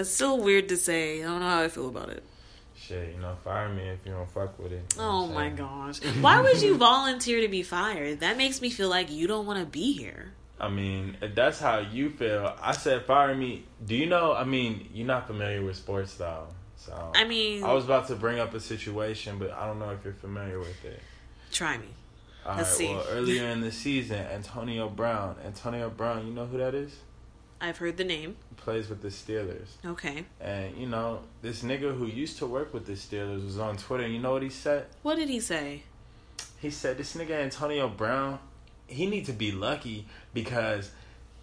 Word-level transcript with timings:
that's 0.00 0.08
still 0.08 0.38
weird 0.38 0.70
to 0.70 0.78
say. 0.78 1.22
I 1.22 1.26
don't 1.26 1.40
know 1.40 1.46
how 1.46 1.62
I 1.62 1.68
feel 1.68 1.88
about 1.88 2.08
it. 2.08 2.22
Shit, 2.74 3.12
you 3.14 3.20
know, 3.20 3.36
fire 3.44 3.68
me 3.68 3.82
if 3.82 3.98
you 4.06 4.12
don't 4.12 4.30
fuck 4.30 4.58
with 4.58 4.72
it. 4.72 4.94
You 4.96 5.02
know 5.02 5.10
Oh 5.10 5.26
my 5.26 5.50
gosh. 5.50 5.98
Why 6.22 6.40
would 6.40 6.62
you 6.62 6.78
volunteer 6.78 7.42
to 7.42 7.48
be 7.48 7.62
fired? 7.62 8.20
That 8.20 8.38
makes 8.38 8.62
me 8.62 8.70
feel 8.70 8.88
like 8.88 9.10
you 9.10 9.26
don't 9.26 9.44
want 9.44 9.58
to 9.60 9.66
be 9.66 9.92
here. 9.92 10.32
I 10.58 10.70
mean, 10.70 11.18
if 11.20 11.34
that's 11.34 11.58
how 11.58 11.80
you 11.80 12.08
feel, 12.08 12.54
I 12.62 12.72
said 12.72 13.04
fire 13.04 13.34
me. 13.34 13.64
Do 13.84 13.94
you 13.94 14.06
know? 14.06 14.32
I 14.32 14.44
mean, 14.44 14.88
you're 14.94 15.06
not 15.06 15.26
familiar 15.26 15.62
with 15.62 15.76
sports, 15.76 16.14
though. 16.14 16.46
So 16.76 17.12
I 17.14 17.24
mean, 17.24 17.62
I 17.62 17.74
was 17.74 17.84
about 17.84 18.06
to 18.08 18.16
bring 18.16 18.38
up 18.38 18.54
a 18.54 18.60
situation, 18.60 19.38
but 19.38 19.50
I 19.52 19.66
don't 19.66 19.78
know 19.78 19.90
if 19.90 20.02
you're 20.02 20.14
familiar 20.14 20.58
with 20.58 20.82
it. 20.82 21.00
try 21.52 21.76
me. 21.76 21.88
All 22.46 22.56
Let's 22.56 22.70
right, 22.70 22.78
see. 22.78 22.88
Well, 22.88 23.04
earlier 23.10 23.44
in 23.48 23.60
the 23.60 23.70
season, 23.70 24.16
Antonio 24.16 24.88
Brown. 24.88 25.36
Antonio 25.44 25.90
Brown, 25.90 26.26
you 26.26 26.32
know 26.32 26.46
who 26.46 26.56
that 26.56 26.74
is? 26.74 26.96
I've 27.60 27.78
heard 27.78 27.96
the 27.96 28.04
name. 28.04 28.36
Plays 28.56 28.88
with 28.88 29.02
the 29.02 29.08
Steelers. 29.08 29.68
Okay. 29.84 30.24
And, 30.40 30.76
you 30.76 30.86
know, 30.86 31.20
this 31.42 31.62
nigga 31.62 31.96
who 31.96 32.06
used 32.06 32.38
to 32.38 32.46
work 32.46 32.72
with 32.72 32.86
the 32.86 32.92
Steelers 32.92 33.44
was 33.44 33.58
on 33.58 33.76
Twitter. 33.76 34.06
You 34.06 34.18
know 34.18 34.32
what 34.32 34.42
he 34.42 34.48
said? 34.50 34.86
What 35.02 35.16
did 35.16 35.28
he 35.28 35.40
say? 35.40 35.82
He 36.58 36.70
said 36.70 36.98
this 36.98 37.14
nigga 37.16 37.32
Antonio 37.32 37.88
Brown, 37.88 38.38
he 38.86 39.06
need 39.06 39.26
to 39.26 39.32
be 39.32 39.50
lucky 39.52 40.06
because 40.34 40.90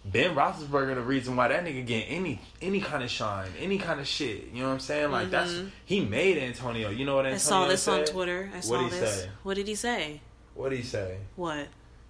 Ben 0.04 0.34
Roethlisberger 0.34 0.94
the 0.94 1.00
reason 1.02 1.34
why 1.36 1.48
that 1.48 1.64
nigga 1.64 1.84
get 1.84 2.04
any 2.08 2.40
any 2.62 2.80
kind 2.80 3.02
of 3.02 3.10
shine, 3.10 3.48
any 3.58 3.78
kind 3.78 3.98
of 4.00 4.06
shit. 4.06 4.48
You 4.52 4.60
know 4.62 4.68
what 4.68 4.74
I'm 4.74 4.80
saying? 4.80 5.10
Like 5.10 5.30
that's 5.30 5.52
Mhm. 5.52 5.70
he 5.84 6.00
made 6.04 6.38
Antonio. 6.38 6.90
You 6.90 7.04
know 7.04 7.16
what 7.16 7.26
Antonio 7.26 7.34
I 7.34 7.38
saw 7.38 7.66
this 7.66 7.88
on? 7.88 8.04
Twitter. 8.04 8.50
I 8.54 8.60
saw 8.60 8.84
he 8.84 8.90
this. 8.90 9.22
say? 9.22 9.30
What 9.42 9.54
did 9.54 9.66
he 9.66 9.74
say? 9.74 10.20
What 10.54 10.70
did 10.70 10.76
he 10.78 10.84
say? 10.84 11.18
What? 11.36 11.66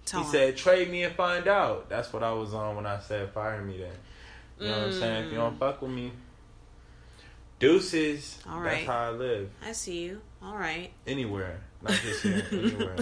Tell 0.09 0.21
he 0.21 0.25
him. 0.25 0.31
said, 0.31 0.57
"Trade 0.57 0.89
me 0.89 1.03
and 1.03 1.15
find 1.15 1.47
out." 1.47 1.87
That's 1.87 2.11
what 2.11 2.23
I 2.23 2.31
was 2.31 2.51
on 2.55 2.75
when 2.75 2.87
I 2.87 2.99
said, 2.99 3.31
"Fire 3.31 3.61
me." 3.61 3.77
Then, 3.77 3.91
you 4.59 4.67
know 4.67 4.77
what 4.79 4.87
I'm 4.87 4.93
saying? 4.93 5.25
If 5.25 5.31
you 5.31 5.37
don't 5.37 5.55
mm. 5.55 5.59
fuck 5.59 5.83
with 5.83 5.91
me, 5.91 6.11
deuces. 7.59 8.39
All 8.49 8.59
right. 8.59 8.77
That's 8.77 8.87
how 8.87 8.97
I 8.97 9.09
live. 9.11 9.51
I 9.63 9.71
see 9.73 9.99
you. 9.99 10.21
All 10.41 10.55
right. 10.55 10.91
Anywhere, 11.05 11.61
not 11.83 11.91
just 11.91 12.23
here. 12.23 12.43
anywhere. 12.51 12.95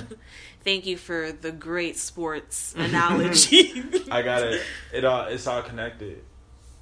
Thank 0.65 0.85
you 0.85 0.97
for 0.97 1.31
the 1.31 1.53
great 1.53 1.95
sports 1.95 2.75
analogy. 2.77 3.83
I 4.11 4.21
got 4.21 4.43
it. 4.43 4.61
It 4.91 5.05
all. 5.05 5.27
It's 5.27 5.47
all 5.47 5.61
connected. 5.61 6.21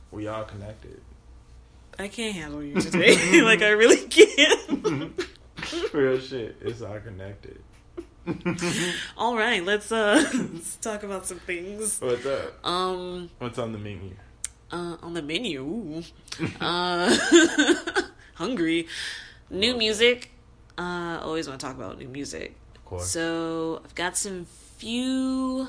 We 0.09 0.27
all 0.27 0.43
connected. 0.43 1.01
I 1.99 2.07
can't 2.07 2.33
handle 2.33 2.63
you 2.63 2.81
today. 2.81 3.41
like 3.43 3.61
I 3.61 3.69
really 3.69 4.07
can't. 4.07 5.23
Real 5.93 6.19
shit. 6.19 6.57
It's 6.61 6.81
all 6.81 6.99
connected. 6.99 7.61
All 9.17 9.35
right, 9.37 9.63
let's 9.63 9.91
uh 9.91 10.23
let's 10.53 10.75
talk 10.77 11.03
about 11.03 11.25
some 11.25 11.39
things. 11.39 11.99
What's 11.99 12.25
up? 12.25 12.65
Um 12.65 13.29
What's 13.39 13.59
on 13.59 13.71
the 13.71 13.77
menu? 13.77 14.11
uh 14.71 14.97
on 15.01 15.13
the 15.13 15.21
menu. 15.21 16.01
Uh 16.59 17.15
hungry. 18.35 18.87
New 19.49 19.77
music. 19.77 20.31
Uh 20.77 21.19
always 21.21 21.47
want 21.47 21.59
to 21.59 21.65
talk 21.65 21.75
about 21.75 21.99
new 21.99 22.07
music. 22.07 22.55
Of 22.75 22.85
course. 22.85 23.09
So, 23.09 23.81
I've 23.83 23.95
got 23.95 24.17
some 24.17 24.45
few 24.77 25.67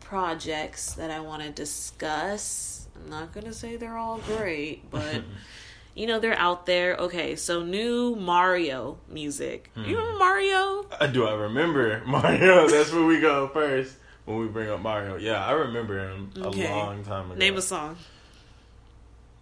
projects 0.00 0.94
that 0.94 1.10
I 1.10 1.20
want 1.20 1.42
to 1.42 1.50
discuss. 1.50 2.86
I'm 2.96 3.08
not 3.08 3.32
going 3.32 3.46
to 3.46 3.54
say 3.54 3.76
they're 3.76 3.96
all 3.96 4.18
great, 4.18 4.90
but 4.90 5.22
you 5.94 6.06
know 6.06 6.18
they're 6.18 6.38
out 6.38 6.66
there. 6.66 6.94
Okay, 6.96 7.36
so 7.36 7.62
new 7.62 8.14
Mario 8.16 8.98
music. 9.08 9.70
Hmm. 9.74 9.84
You 9.84 9.96
know 9.96 10.18
Mario? 10.18 10.86
Uh, 11.00 11.06
Do 11.06 11.26
I 11.26 11.34
remember 11.34 12.02
Mario? 12.06 12.68
That's 12.68 12.92
where 12.92 13.04
we 13.04 13.20
go 13.20 13.48
first 13.48 13.94
when 14.24 14.38
we 14.38 14.46
bring 14.46 14.70
up 14.70 14.80
Mario. 14.80 15.16
Yeah, 15.16 15.44
I 15.44 15.52
remember 15.52 15.98
him 16.10 16.30
a 16.36 16.46
Okay. 16.48 16.68
long 16.70 17.04
time 17.04 17.26
ago. 17.30 17.38
Name 17.38 17.56
a 17.56 17.62
song. 17.62 17.96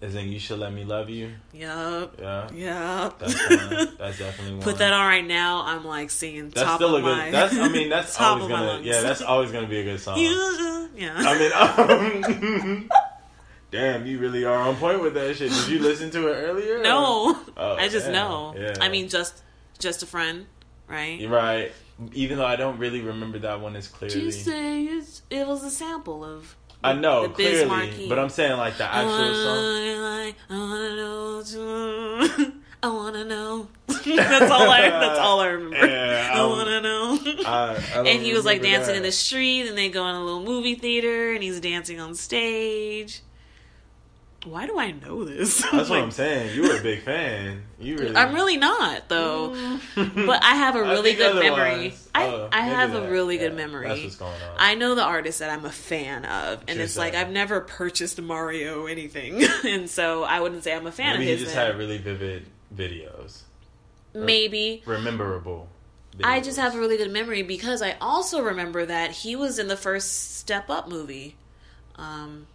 Is 0.03 0.15
in 0.15 0.28
"You 0.33 0.38
Should 0.38 0.61
Let 0.61 0.72
Me 0.72 0.83
Love 0.84 1.11
You." 1.11 1.33
Yup. 1.53 2.16
Yeah, 2.19 2.50
Yup. 2.55 3.19
that's 3.19 3.34
one. 3.50 3.88
That's 3.99 4.19
definitely 4.19 4.55
one. 4.55 4.62
Put 4.62 4.78
that 4.78 4.94
on 4.94 5.06
right 5.06 5.27
now. 5.27 5.62
I'm 5.67 5.84
like 5.84 6.09
singing 6.09 6.49
That's 6.49 6.62
top 6.67 6.77
still 6.77 6.97
of 6.97 7.05
a 7.05 7.06
good. 7.06 7.17
my. 7.19 7.31
That's. 7.31 7.55
I 7.55 7.69
mean, 7.69 7.88
that's 7.91 8.17
top 8.17 8.38
always 8.41 8.44
of 8.47 8.50
my 8.50 8.56
gonna. 8.67 8.81
Yeah, 8.82 9.03
that's 9.03 9.21
always 9.21 9.53
gonna 9.53 9.67
be 9.69 9.81
a 9.81 9.84
good 9.84 10.00
song. 10.00 10.17
yeah. 10.19 11.15
I 11.19 11.38
mean, 11.38 12.82
um, 12.82 12.91
damn, 13.70 14.06
you 14.06 14.19
really 14.19 14.44
are 14.44 14.56
on 14.56 14.76
point 14.76 15.00
with 15.03 15.14
that 15.14 15.36
shit. 15.36 15.50
Did 15.50 15.69
you 15.69 15.78
listen 15.81 16.10
to 16.10 16.28
it 16.28 16.34
earlier? 16.34 16.82
no, 16.82 17.38
Oh, 17.56 17.75
I 17.76 17.88
just 17.88 18.06
damn. 18.06 18.14
know. 18.14 18.54
Yeah. 18.56 18.75
I 18.81 18.88
mean, 18.88 19.08
just 19.08 19.42
just 19.78 20.03
a 20.03 20.06
friend, 20.06 20.47
right? 20.88 21.19
You're 21.20 21.31
right. 21.31 21.72
Even 22.12 22.38
though 22.38 22.47
I 22.47 22.56
don't 22.56 22.78
really 22.78 23.00
remember 23.03 23.38
that 23.41 23.60
one 23.60 23.76
as 23.76 23.86
clearly. 23.88 24.20
You 24.22 24.31
say 24.32 24.84
it 25.31 25.47
was 25.47 25.62
a 25.64 25.70
sample 25.70 26.25
of? 26.25 26.56
I 26.82 26.94
know 26.94 27.25
the 27.25 27.28
Biz 27.28 27.36
clearly, 27.36 27.66
Markie. 27.69 28.08
but 28.08 28.19
I'm 28.19 28.31
saying 28.31 28.56
like 28.56 28.78
the 28.78 28.84
I 28.84 29.03
actual 29.03 29.10
wanna, 29.10 29.34
song. 29.34 30.26
like, 30.26 30.34
I 30.48 30.58
wanna 30.58 30.97
know. 30.97 32.50
I 32.82 32.88
wanna 32.88 33.25
know. 33.26 33.69
that's 33.87 34.50
all 34.50 34.70
I. 34.70 34.88
That's 34.88 35.19
all 35.19 35.41
I 35.41 35.47
remember. 35.48 35.76
Yeah, 35.87 36.31
I 36.34 36.41
um, 36.41 36.50
wanna 36.50 36.81
know. 36.81 37.19
I, 37.44 37.84
I 37.94 37.98
and 38.08 38.22
he 38.22 38.32
was 38.32 38.47
like 38.47 38.62
dancing 38.62 38.97
in 38.97 39.02
the 39.02 39.12
street, 39.12 39.69
and 39.69 39.76
they 39.76 39.91
go 39.91 40.08
in 40.08 40.14
a 40.14 40.25
little 40.25 40.42
movie 40.42 40.75
theater, 40.75 41.32
and 41.34 41.42
he's 41.42 41.60
dancing 41.60 42.00
on 42.00 42.14
stage. 42.14 43.20
Why 44.47 44.67
do 44.67 44.78
I 44.78 44.93
know 44.93 45.25
this? 45.25 45.62
That's 45.73 45.91
what 45.91 46.01
I'm 46.01 46.11
saying. 46.11 46.55
You 46.55 46.62
were 46.62 46.78
a 46.78 46.83
big 46.83 47.03
fan. 47.03 47.62
You 47.78 47.99
really. 47.99 48.17
I'm 48.17 48.34
really 48.34 48.56
not 48.56 49.09
though, 49.11 49.55
but 49.95 50.43
I 50.43 50.55
have 50.55 50.77
a 50.77 50.81
really 50.83 51.12
good 51.15 51.34
memory. 51.37 51.95
I 52.15 52.25
oh, 52.27 52.49
I 52.50 52.62
have 52.62 52.95
a 52.95 53.00
that. 53.00 53.11
really 53.11 53.37
good 53.37 53.55
memory. 53.55 53.89
That's 53.89 54.03
what's 54.03 54.17
going 54.17 54.33
on. 54.33 54.56
I 54.59 54.75
know 54.77 54.95
the 54.95 55.03
artist 55.05 55.41
that 55.41 55.50
I'm 55.50 55.67
a 55.67 55.71
fan 55.71 56.25
of, 56.25 56.61
and 56.61 56.77
True 56.77 56.83
it's 56.84 56.97
like. 56.97 57.15
I've 57.15 57.31
never 57.31 57.61
purchased 57.61 58.21
Mario 58.21 58.87
anything, 58.87 59.45
and 59.67 59.91
so 59.91 60.23
I 60.25 60.41
wouldn't 60.41 60.65
say 60.65 60.75
I'm 60.75 60.87
a 60.87 60.93
fan 60.93 61.19
Maybe 61.19 61.25
of 61.25 61.27
he 61.27 61.31
his. 61.33 61.41
just 61.43 61.55
then. 61.55 61.67
had 61.67 61.79
really 61.79 61.99
vivid 61.99 62.47
videos, 62.75 63.43
Maybe 64.15 64.83
rememberable. 64.87 65.69
I 66.25 66.41
just 66.41 66.59
have 66.59 66.75
a 66.75 66.79
really 66.79 66.97
good 66.97 67.11
memory 67.11 67.43
because 67.43 67.83
I 67.83 67.97
also 68.00 68.43
remember 68.43 68.84
that 68.87 69.11
he 69.11 69.37
was 69.37 69.59
in 69.59 69.69
the 69.69 69.77
first 69.77 70.37
Step 70.39 70.69
Up 70.71 70.89
movie. 70.89 71.37
Um, 71.97 72.47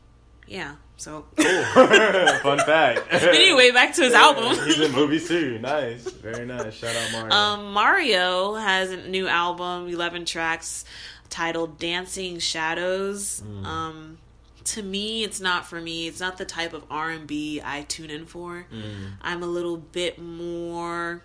yeah. 0.47 0.75
So 0.97 1.25
Cool. 1.35 1.45
Fun 1.75 2.59
fact. 2.59 3.01
anyway, 3.11 3.72
back 3.72 3.94
to 3.95 4.03
his 4.03 4.13
Yeah, 4.13 4.22
album. 4.22 4.56
He's 4.66 4.79
in 4.79 4.91
movies 4.94 5.28
too. 5.28 5.59
Nice. 5.59 6.03
Very 6.09 6.45
nice. 6.45 6.73
Shout 6.73 6.95
out 6.95 7.11
Mario. 7.11 7.33
Um, 7.35 7.73
Mario 7.73 8.53
has 8.56 8.91
a 8.91 8.97
new 9.07 9.28
album, 9.28 9.88
eleven 9.89 10.25
tracks, 10.25 10.85
titled 11.29 11.79
"Dancing 11.79 12.39
Shadows." 12.39 13.44
Mm. 13.45 13.66
Um, 13.66 14.17
to 14.66 14.81
me, 14.81 15.23
it's 15.23 15.39
not 15.41 15.67
for 15.67 15.79
me. 15.81 16.07
It's 16.07 16.19
not 16.22 16.38
the 16.38 16.45
type 16.45 16.73
of 16.73 16.83
R 16.89 17.09
and 17.12 17.27
B 17.27 17.62
I 17.63 17.81
tune 17.83 18.09
in 18.09 18.25
for. 18.25 18.66
Mm. 18.73 19.12
I'm 19.22 19.44
a 19.44 19.47
little 19.47 19.77
bit 19.77 20.17
more 20.17 21.22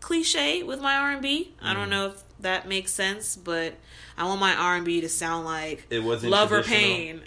cliche 0.00 0.62
with 0.62 0.80
my 0.80 0.96
R 0.96 1.10
and 1.12 1.22
B. 1.22 1.52
I 1.60 1.72
Mm. 1.72 1.74
don't 1.76 1.90
know 1.90 2.06
if 2.08 2.22
that 2.40 2.66
makes 2.66 2.92
sense, 2.92 3.36
but 3.36 3.74
I 4.20 4.24
want 4.26 4.38
my 4.38 4.54
R 4.54 4.76
and 4.76 4.84
B 4.84 5.00
to 5.00 5.08
sound 5.08 5.46
like 5.46 5.86
It 5.88 6.00
wasn't 6.04 6.30
love 6.30 6.52
or 6.52 6.62
pain. 6.62 7.22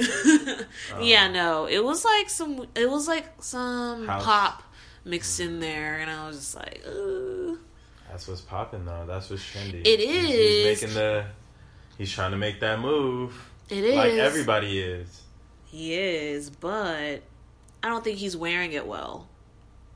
yeah, 1.02 1.26
oh. 1.28 1.32
no, 1.34 1.66
it 1.66 1.84
was 1.84 2.06
like 2.06 2.30
some. 2.30 2.68
It 2.76 2.88
was 2.90 3.08
like 3.08 3.26
some 3.42 4.06
House. 4.06 4.24
pop 4.24 4.64
mixed 5.04 5.40
in 5.40 5.60
there, 5.60 5.98
and 5.98 6.12
I 6.12 6.28
was 6.28 6.38
just 6.38 6.56
like, 6.56 6.84
Ugh. 6.88 7.58
That's 8.12 8.28
what's 8.28 8.42
popping 8.42 8.86
though. 8.86 9.06
That's 9.08 9.32
what's 9.32 9.42
trendy. 9.44 9.82
It 9.86 10.00
He's- 10.00 10.26
is. 10.26 10.30
He's 10.80 10.82
making 10.84 10.94
the. 10.96 11.26
He's 11.98 12.12
trying 12.12 12.30
to 12.32 12.38
make 12.38 12.60
that 12.60 12.80
move. 12.80 13.34
it 13.70 13.84
is 13.84 13.96
Like 13.96 14.14
everybody 14.14 14.80
is. 14.80 15.22
He 15.66 15.96
is, 15.96 16.52
but 16.52 17.24
I 17.82 17.90
don't 17.90 18.04
think 18.04 18.20
he's 18.20 18.38
wearing 18.38 18.74
it 18.74 18.86
well. 18.86 19.28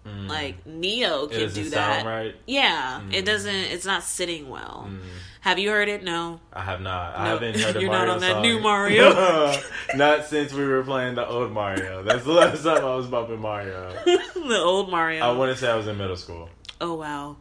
Mm. 0.07 0.29
Like 0.29 0.65
Ne-Yo 0.65 1.27
can 1.27 1.39
do 1.39 1.63
sound 1.65 1.71
that. 1.73 2.05
right. 2.05 2.35
Yeah, 2.45 3.01
Mm. 3.03 3.13
it 3.13 3.25
doesn't. 3.25 3.53
It's 3.53 3.85
not 3.85 4.03
sitting 4.03 4.49
well. 4.49 4.87
Mm. 4.89 4.99
Have 5.41 5.59
you 5.59 5.69
heard 5.69 5.87
it? 5.87 6.03
No. 6.03 6.39
I 6.51 6.61
have 6.61 6.81
not. 6.81 7.15
I 7.15 7.27
haven't 7.27 7.59
heard 7.59 7.75
you're 7.81 7.91
not 7.91 8.07
Mario 8.07 8.13
on 8.13 8.19
that 8.21 8.41
new 8.41 8.59
Mario. 8.59 9.53
not 9.95 10.25
since 10.25 10.51
we 10.53 10.65
were 10.65 10.83
playing 10.83 11.15
the 11.15 11.25
old 11.27 11.51
Mario. 11.51 12.03
That's 12.03 12.23
the 12.23 12.33
last 12.33 12.63
time 12.63 12.83
I 12.83 12.95
was 12.95 13.07
bumping 13.07 13.39
Mario. 13.39 13.91
the 14.05 14.59
old 14.61 14.89
Mario. 14.89 15.23
I 15.23 15.31
want 15.31 15.51
to 15.51 15.57
say 15.57 15.69
I 15.69 15.75
was 15.75 15.87
in 15.87 15.97
middle 15.97 16.17
school. 16.17 16.49
oh 16.81 16.95
wow. 16.95 17.37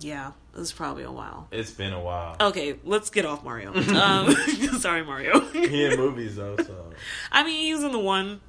Yeah, 0.00 0.30
it 0.58 0.62
is 0.62 0.72
probably 0.72 1.04
a 1.04 1.12
while. 1.12 1.46
It's 1.52 1.70
been 1.70 1.92
a 1.92 2.00
while. 2.00 2.36
Okay, 2.40 2.76
let's 2.84 3.10
get 3.10 3.24
off 3.24 3.44
Mario. 3.44 3.72
um, 3.94 4.32
sorry, 4.78 5.04
Mario. 5.04 5.40
He 5.40 5.84
in 5.84 5.96
movies 5.96 6.36
though, 6.36 6.56
so 6.56 6.92
I 7.32 7.44
mean, 7.44 7.64
he 7.64 7.72
was 7.72 7.84
in 7.84 7.92
the 7.92 7.98
one. 7.98 8.40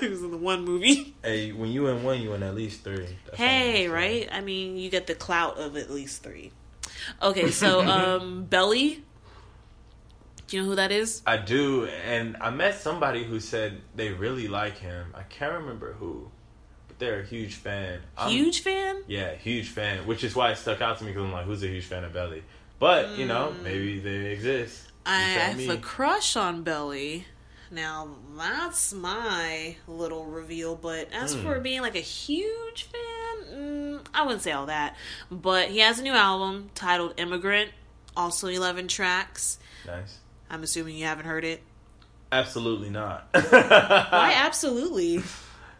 he 0.00 0.08
was 0.08 0.22
in 0.22 0.30
the 0.30 0.36
one 0.36 0.64
movie. 0.64 1.16
hey, 1.22 1.52
when 1.52 1.70
you 1.70 1.88
in 1.88 2.02
one, 2.04 2.20
you 2.22 2.32
in 2.34 2.42
at 2.42 2.54
least 2.54 2.84
three. 2.84 3.16
That's 3.24 3.36
Hey, 3.36 3.88
right? 3.88 4.28
I 4.30 4.40
mean, 4.40 4.76
you 4.76 4.88
get 4.88 5.06
the 5.06 5.14
clout 5.14 5.58
of 5.58 5.76
at 5.76 5.90
least 5.90 6.22
three. 6.22 6.52
Okay, 7.20 7.50
so 7.50 7.80
um, 7.82 8.44
Belly. 8.44 9.04
Do 10.46 10.56
you 10.56 10.62
know 10.62 10.68
who 10.70 10.76
that 10.76 10.90
is? 10.90 11.20
I 11.26 11.36
do, 11.36 11.86
and 12.06 12.36
I 12.40 12.48
met 12.48 12.76
somebody 12.80 13.22
who 13.22 13.38
said 13.38 13.82
they 13.94 14.12
really 14.12 14.48
like 14.48 14.78
him. 14.78 15.12
I 15.14 15.22
can't 15.24 15.52
remember 15.52 15.92
who, 15.92 16.30
they're 16.98 17.20
a 17.20 17.24
huge 17.24 17.54
fan. 17.54 18.00
I'm- 18.16 18.30
Huge 18.30 18.60
fan. 18.60 19.02
yeah, 19.06 19.34
huge 19.34 19.68
fan, 19.68 20.06
which 20.06 20.24
is 20.24 20.34
why 20.34 20.50
it 20.52 20.56
stuck 20.56 20.80
out 20.80 20.98
to 20.98 21.04
me 21.04 21.10
because 21.12 21.24
I'm 21.24 21.32
like, 21.32 21.44
who's 21.46 21.62
a 21.62 21.68
huge 21.68 21.84
fan 21.84 22.04
of 22.04 22.12
Belly? 22.12 22.42
But 22.78 23.10
you 23.18 23.26
know, 23.26 23.54
Mm. 23.58 23.62
maybe 23.62 23.98
they 24.00 24.26
exist. 24.32 24.84
I 25.06 25.20
have 25.20 25.56
me. 25.56 25.68
a 25.68 25.76
crush 25.78 26.36
on 26.36 26.62
Belly. 26.62 27.26
Now 27.70 28.08
that's 28.36 28.92
my 28.92 29.76
little 29.86 30.24
reveal. 30.24 30.74
But 30.74 31.12
as 31.12 31.34
Hmm. 31.34 31.42
for 31.42 31.60
being 31.60 31.82
like 31.82 31.96
a 31.96 32.00
huge 32.00 32.84
fan, 32.90 33.54
mm, 33.58 34.06
I 34.14 34.22
wouldn't 34.22 34.42
say 34.42 34.52
all 34.52 34.66
that. 34.66 34.96
But 35.30 35.68
he 35.68 35.78
has 35.80 35.98
a 35.98 36.02
new 36.02 36.12
album 36.12 36.70
titled 36.74 37.14
Immigrant, 37.18 37.70
also 38.16 38.48
eleven 38.48 38.88
tracks. 38.88 39.58
Nice. 39.86 40.18
I'm 40.50 40.62
assuming 40.62 40.96
you 40.96 41.04
haven't 41.04 41.26
heard 41.26 41.44
it. 41.44 41.62
Absolutely 42.32 42.90
not. 42.90 43.28
Why? 43.32 44.32
Absolutely. 44.36 45.22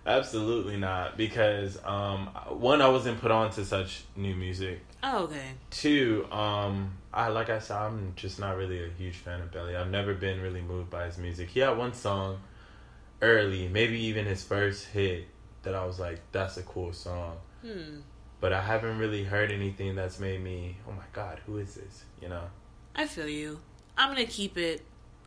Absolutely 0.09 0.79
not. 0.79 1.17
Because 1.17 1.79
um, 1.85 2.29
one, 2.49 2.81
I 2.81 2.89
wasn't 2.89 3.21
put 3.21 3.31
on 3.31 3.51
to 3.53 3.65
such 3.65 4.05
new 4.17 4.35
music. 4.35 4.81
Oh, 5.03 5.25
okay. 5.25 5.51
Two, 5.71 6.27
um, 6.33 6.93
I 7.13 7.29
like 7.29 7.51
I 7.51 7.59
said, 7.59 7.77
I'm 7.77 8.15
just 8.17 8.41
not 8.41 8.57
really 8.57 8.83
a 8.83 8.89
huge 8.89 9.17
fan 9.17 9.43
of 9.43 9.53
Belly. 9.53 9.77
I've 9.77 9.91
never 9.91 10.15
been 10.15 10.41
really 10.41 10.63
moved 10.63 10.91
by 10.91 11.07
his 11.07 11.19
music. 11.19 11.51
He 11.51 11.61
had 11.61 11.77
one 11.77 11.93
song 11.93 12.41
early, 13.21 13.69
maybe 13.69 14.01
even 14.05 14.25
his 14.25 14.43
first 14.43 14.87
hit, 14.87 15.27
that 15.63 15.75
I 15.75 15.85
was 15.85 16.01
like, 16.01 16.21
that's 16.33 16.57
a 16.57 16.63
cool 16.63 16.93
song. 16.93 17.37
Hmm. 17.63 18.01
But 18.41 18.53
I 18.53 18.63
haven't 18.63 18.99
really 18.99 19.25
heard 19.25 19.51
anything 19.51 19.95
that's 19.95 20.19
made 20.19 20.41
me, 20.43 20.77
oh 20.89 20.93
my 20.93 21.05
god, 21.13 21.41
who 21.45 21.59
is 21.59 21.75
this? 21.75 22.05
You 22.23 22.29
know? 22.29 22.45
I 22.95 23.07
feel 23.07 23.29
you. 23.29 23.61
I'm 23.97 24.09
gonna 24.09 24.25
keep 24.25 24.57
it 24.57 24.83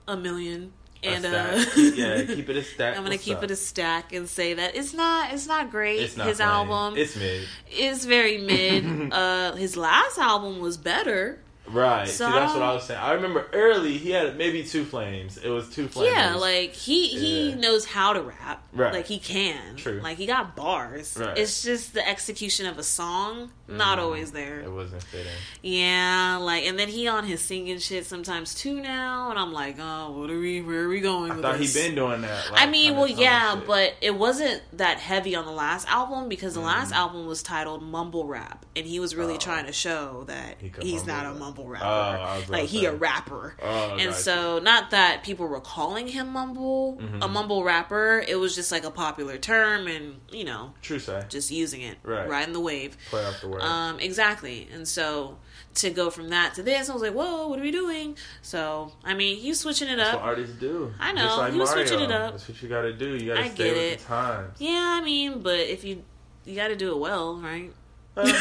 a 0.07 0.17
million. 0.17 0.73
And 1.03 1.25
uh, 1.25 1.65
yeah, 1.75 2.23
keep 2.25 2.47
it 2.49 2.57
a 2.57 2.63
stack. 2.73 2.95
I'm 2.95 3.03
gonna 3.03 3.15
What's 3.15 3.23
keep 3.23 3.37
up? 3.37 3.43
it 3.45 3.51
a 3.51 3.55
stack 3.55 4.13
and 4.13 4.29
say 4.29 4.53
that 4.53 4.75
it's 4.75 4.93
not 4.93 5.33
it's 5.33 5.47
not 5.47 5.71
great. 5.71 5.99
It's 5.99 6.15
not 6.15 6.27
his 6.27 6.37
playing. 6.37 6.51
album 6.51 6.97
It's 6.97 7.15
mid. 7.15 7.47
is 7.75 8.05
very 8.05 8.37
mid. 8.37 9.11
uh, 9.13 9.53
his 9.55 9.75
last 9.75 10.19
album 10.19 10.59
was 10.59 10.77
better. 10.77 11.39
Right. 11.71 12.07
So 12.07 12.27
See, 12.27 12.31
that's 12.33 12.53
what 12.53 12.61
I 12.63 12.73
was 12.73 12.83
saying. 12.83 12.99
I 12.99 13.13
remember 13.13 13.47
early 13.53 13.97
he 13.97 14.11
had 14.11 14.37
maybe 14.37 14.63
two 14.63 14.85
flames. 14.85 15.37
It 15.37 15.49
was 15.49 15.69
two 15.69 15.87
flames. 15.87 16.13
Yeah, 16.13 16.35
like 16.35 16.73
he 16.73 17.07
he 17.07 17.49
Yeah. 17.49 17.55
knows 17.55 17.85
how 17.85 18.13
to 18.13 18.21
rap. 18.21 18.63
Right. 18.73 18.93
Like 18.93 19.05
he 19.07 19.19
can. 19.19 19.75
True. 19.75 19.99
Like 20.03 20.17
he 20.17 20.25
got 20.25 20.55
bars. 20.55 21.17
Right. 21.19 21.37
It's 21.37 21.63
just 21.63 21.93
the 21.93 22.07
execution 22.07 22.65
of 22.65 22.77
a 22.77 22.83
song 22.83 23.51
not 23.67 23.97
Mhm. 23.99 24.01
always 24.01 24.31
there. 24.33 24.59
it 24.61 24.71
wasn't 24.71 25.01
fitting. 25.03 25.31
Yeah, 25.61 26.37
like 26.41 26.65
and 26.65 26.77
then 26.77 26.89
he 26.89 27.07
on 27.07 27.23
his 27.25 27.41
singing 27.41 27.79
shit 27.79 28.05
sometimes 28.05 28.53
too 28.55 28.81
now, 28.81 29.29
and 29.29 29.39
I'm 29.39 29.53
like, 29.53 29.77
oh, 29.79 30.11
what 30.11 30.29
are 30.29 30.39
we? 30.39 30.61
Where 30.61 30.83
are 30.85 30.89
we 30.89 30.99
going? 30.99 31.31
I 31.31 31.35
with 31.35 31.43
thought 31.43 31.55
he 31.59 31.65
this? 31.67 31.73
been 31.73 31.95
doing 31.95 32.21
that. 32.21 32.45
I 32.53 32.65
mean, 32.65 32.95
well, 32.97 33.07
yeah, 33.07 33.55
shit. 33.55 33.67
but 33.67 33.93
it 34.01 34.15
wasn't 34.15 34.61
that 34.77 34.97
heavy 34.99 35.35
on 35.35 35.45
the 35.45 35.51
last 35.51 35.87
album 35.87 36.27
because 36.27 36.53
the 36.55 36.59
last 36.59 36.91
Mhm. 36.91 36.97
album 36.97 37.25
was 37.27 37.41
titled 37.43 37.81
Mumble 37.83 38.25
Rap, 38.25 38.65
and 38.75 38.85
he 38.85 38.99
was 38.99 39.15
really 39.15 39.35
Oh. 39.35 39.37
trying 39.37 39.65
to 39.67 39.73
show 39.73 40.23
that 40.27 40.57
He 40.59 40.71
he's 40.81 41.05
mumble 41.05 41.13
not 41.13 41.25
a 41.25 41.29
rap. 41.29 41.39
Mumble 41.63 41.71
rapper. 41.73 41.85
About 41.85 42.49
like 42.49 42.65
he 42.69 42.85
a 42.85 42.93
rapper. 42.93 43.55
Oh, 43.61 43.97
And 43.99 44.13
so, 44.13 44.59
not 44.59 44.91
that 44.91 45.23
people 45.23 45.47
were 45.47 45.59
calling 45.61 46.07
him 46.07 46.29
mumble, 46.33 46.97
a 46.99 47.03
Mhm. 47.03 47.31
mumble 47.31 47.63
rapper. 47.63 48.23
It 48.27 48.35
was 48.39 48.55
just 48.55 48.71
like 48.71 48.83
a 48.83 48.91
popular 48.91 49.37
term, 49.37 49.87
and 49.87 50.19
you 50.31 50.43
know, 50.43 50.73
true 50.81 50.99
say, 50.99 51.23
just 51.29 51.51
using 51.51 51.81
it, 51.81 51.97
Right. 52.03 52.27
riding 52.27 52.53
the 52.53 52.59
wave. 52.59 52.97
play 53.09 53.23
off 53.25 53.41
the 53.41 53.47
word. 53.47 53.61
Um, 53.61 53.99
exactly. 53.99 54.67
And 54.73 54.87
so 54.87 55.37
to 55.75 55.89
go 55.89 56.09
from 56.09 56.29
that 56.29 56.53
to 56.55 56.63
this, 56.63 56.89
I 56.89 56.93
was 56.93 57.01
like, 57.01 57.13
whoa, 57.13 57.47
what 57.47 57.57
are 57.59 57.61
we 57.61 57.71
doing? 57.71 58.17
So 58.41 58.91
I 59.03 59.13
mean, 59.13 59.43
you 59.43 59.53
switching 59.55 59.87
it 59.89 59.97
that's 59.97 60.09
up. 60.15 60.21
what 60.21 60.29
artists 60.29 60.55
do. 60.57 60.93
I 60.99 61.11
know, 61.13 61.23
Just 61.23 61.37
like 61.37 61.53
he 61.53 61.59
was 61.59 61.69
Mario. 61.69 61.85
switching 61.85 62.03
it 62.05 62.11
up. 62.11 62.31
That's 62.33 62.47
what 62.49 62.61
you 62.61 62.69
got 62.69 62.81
to 62.81 62.93
do. 62.93 63.15
You 63.15 63.33
got 63.33 63.43
to 63.43 63.49
stay 63.51 63.69
with 63.71 63.77
it. 63.81 63.99
the 63.99 64.05
times. 64.05 64.55
Yeah, 64.59 64.97
I 64.99 65.03
mean, 65.03 65.39
but 65.41 65.59
if 65.59 65.83
you 65.83 66.03
you 66.43 66.55
got 66.55 66.69
to 66.69 66.75
do 66.75 66.91
it 66.91 66.97
well, 66.97 67.35
right? 67.37 67.71
Uh, 68.15 68.31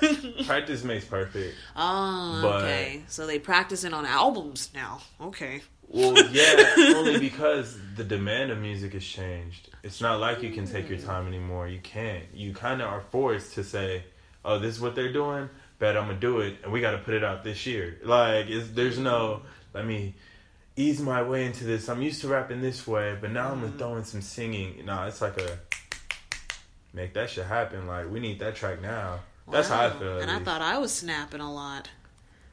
practice 0.46 0.84
makes 0.84 1.04
perfect. 1.04 1.54
oh, 1.76 2.40
But- 2.42 2.62
okay. 2.62 3.02
So 3.08 3.26
they 3.26 3.38
practicing 3.38 3.94
on 3.94 4.06
albums 4.06 4.70
now. 4.74 5.00
Okay. 5.20 5.62
Well, 5.88 6.16
yeah, 6.30 6.74
only 6.96 7.18
because 7.18 7.78
the 7.96 8.04
demand 8.04 8.50
of 8.50 8.58
music 8.58 8.94
has 8.94 9.04
changed. 9.04 9.70
It's 9.82 10.00
not 10.00 10.18
like 10.18 10.42
you 10.42 10.50
can 10.50 10.66
take 10.66 10.88
your 10.88 10.98
mm. 10.98 11.04
time 11.04 11.28
anymore. 11.28 11.68
You 11.68 11.78
can't. 11.78 12.24
You 12.34 12.52
kind 12.52 12.82
of 12.82 12.88
are 12.88 13.00
forced 13.00 13.54
to 13.54 13.64
say, 13.64 14.04
"Oh, 14.44 14.58
this 14.58 14.74
is 14.74 14.80
what 14.80 14.94
they're 14.94 15.12
doing. 15.12 15.48
Bet 15.78 15.96
I'm 15.96 16.06
gonna 16.06 16.18
do 16.18 16.40
it, 16.40 16.56
and 16.64 16.72
we 16.72 16.80
got 16.80 16.92
to 16.92 16.98
put 16.98 17.14
it 17.14 17.22
out 17.22 17.44
this 17.44 17.66
year." 17.66 17.98
Like, 18.02 18.46
it's, 18.48 18.70
there's 18.70 18.98
no 18.98 19.42
let 19.72 19.86
me 19.86 20.14
ease 20.76 21.00
my 21.00 21.22
way 21.22 21.46
into 21.46 21.64
this. 21.64 21.88
I'm 21.88 22.02
used 22.02 22.20
to 22.22 22.28
rapping 22.28 22.60
this 22.60 22.86
way, 22.86 23.16
but 23.20 23.30
now 23.30 23.52
I'm 23.52 23.60
gonna 23.60 23.72
mm. 23.72 23.78
throw 23.78 23.96
in 23.96 24.04
some 24.04 24.22
singing. 24.22 24.84
No, 24.84 25.04
it's 25.04 25.20
like 25.20 25.38
a 25.38 25.58
make 26.94 27.12
that 27.14 27.28
shit 27.28 27.44
happen. 27.46 27.86
Like, 27.86 28.10
we 28.10 28.20
need 28.20 28.38
that 28.38 28.54
track 28.54 28.80
now. 28.80 29.20
That's 29.50 29.68
how 29.68 29.86
I 29.86 29.90
feel. 29.90 30.20
And 30.20 30.30
I 30.30 30.38
thought 30.38 30.62
I 30.62 30.78
was 30.78 30.92
snapping 30.92 31.40
a 31.40 31.52
lot. 31.52 31.90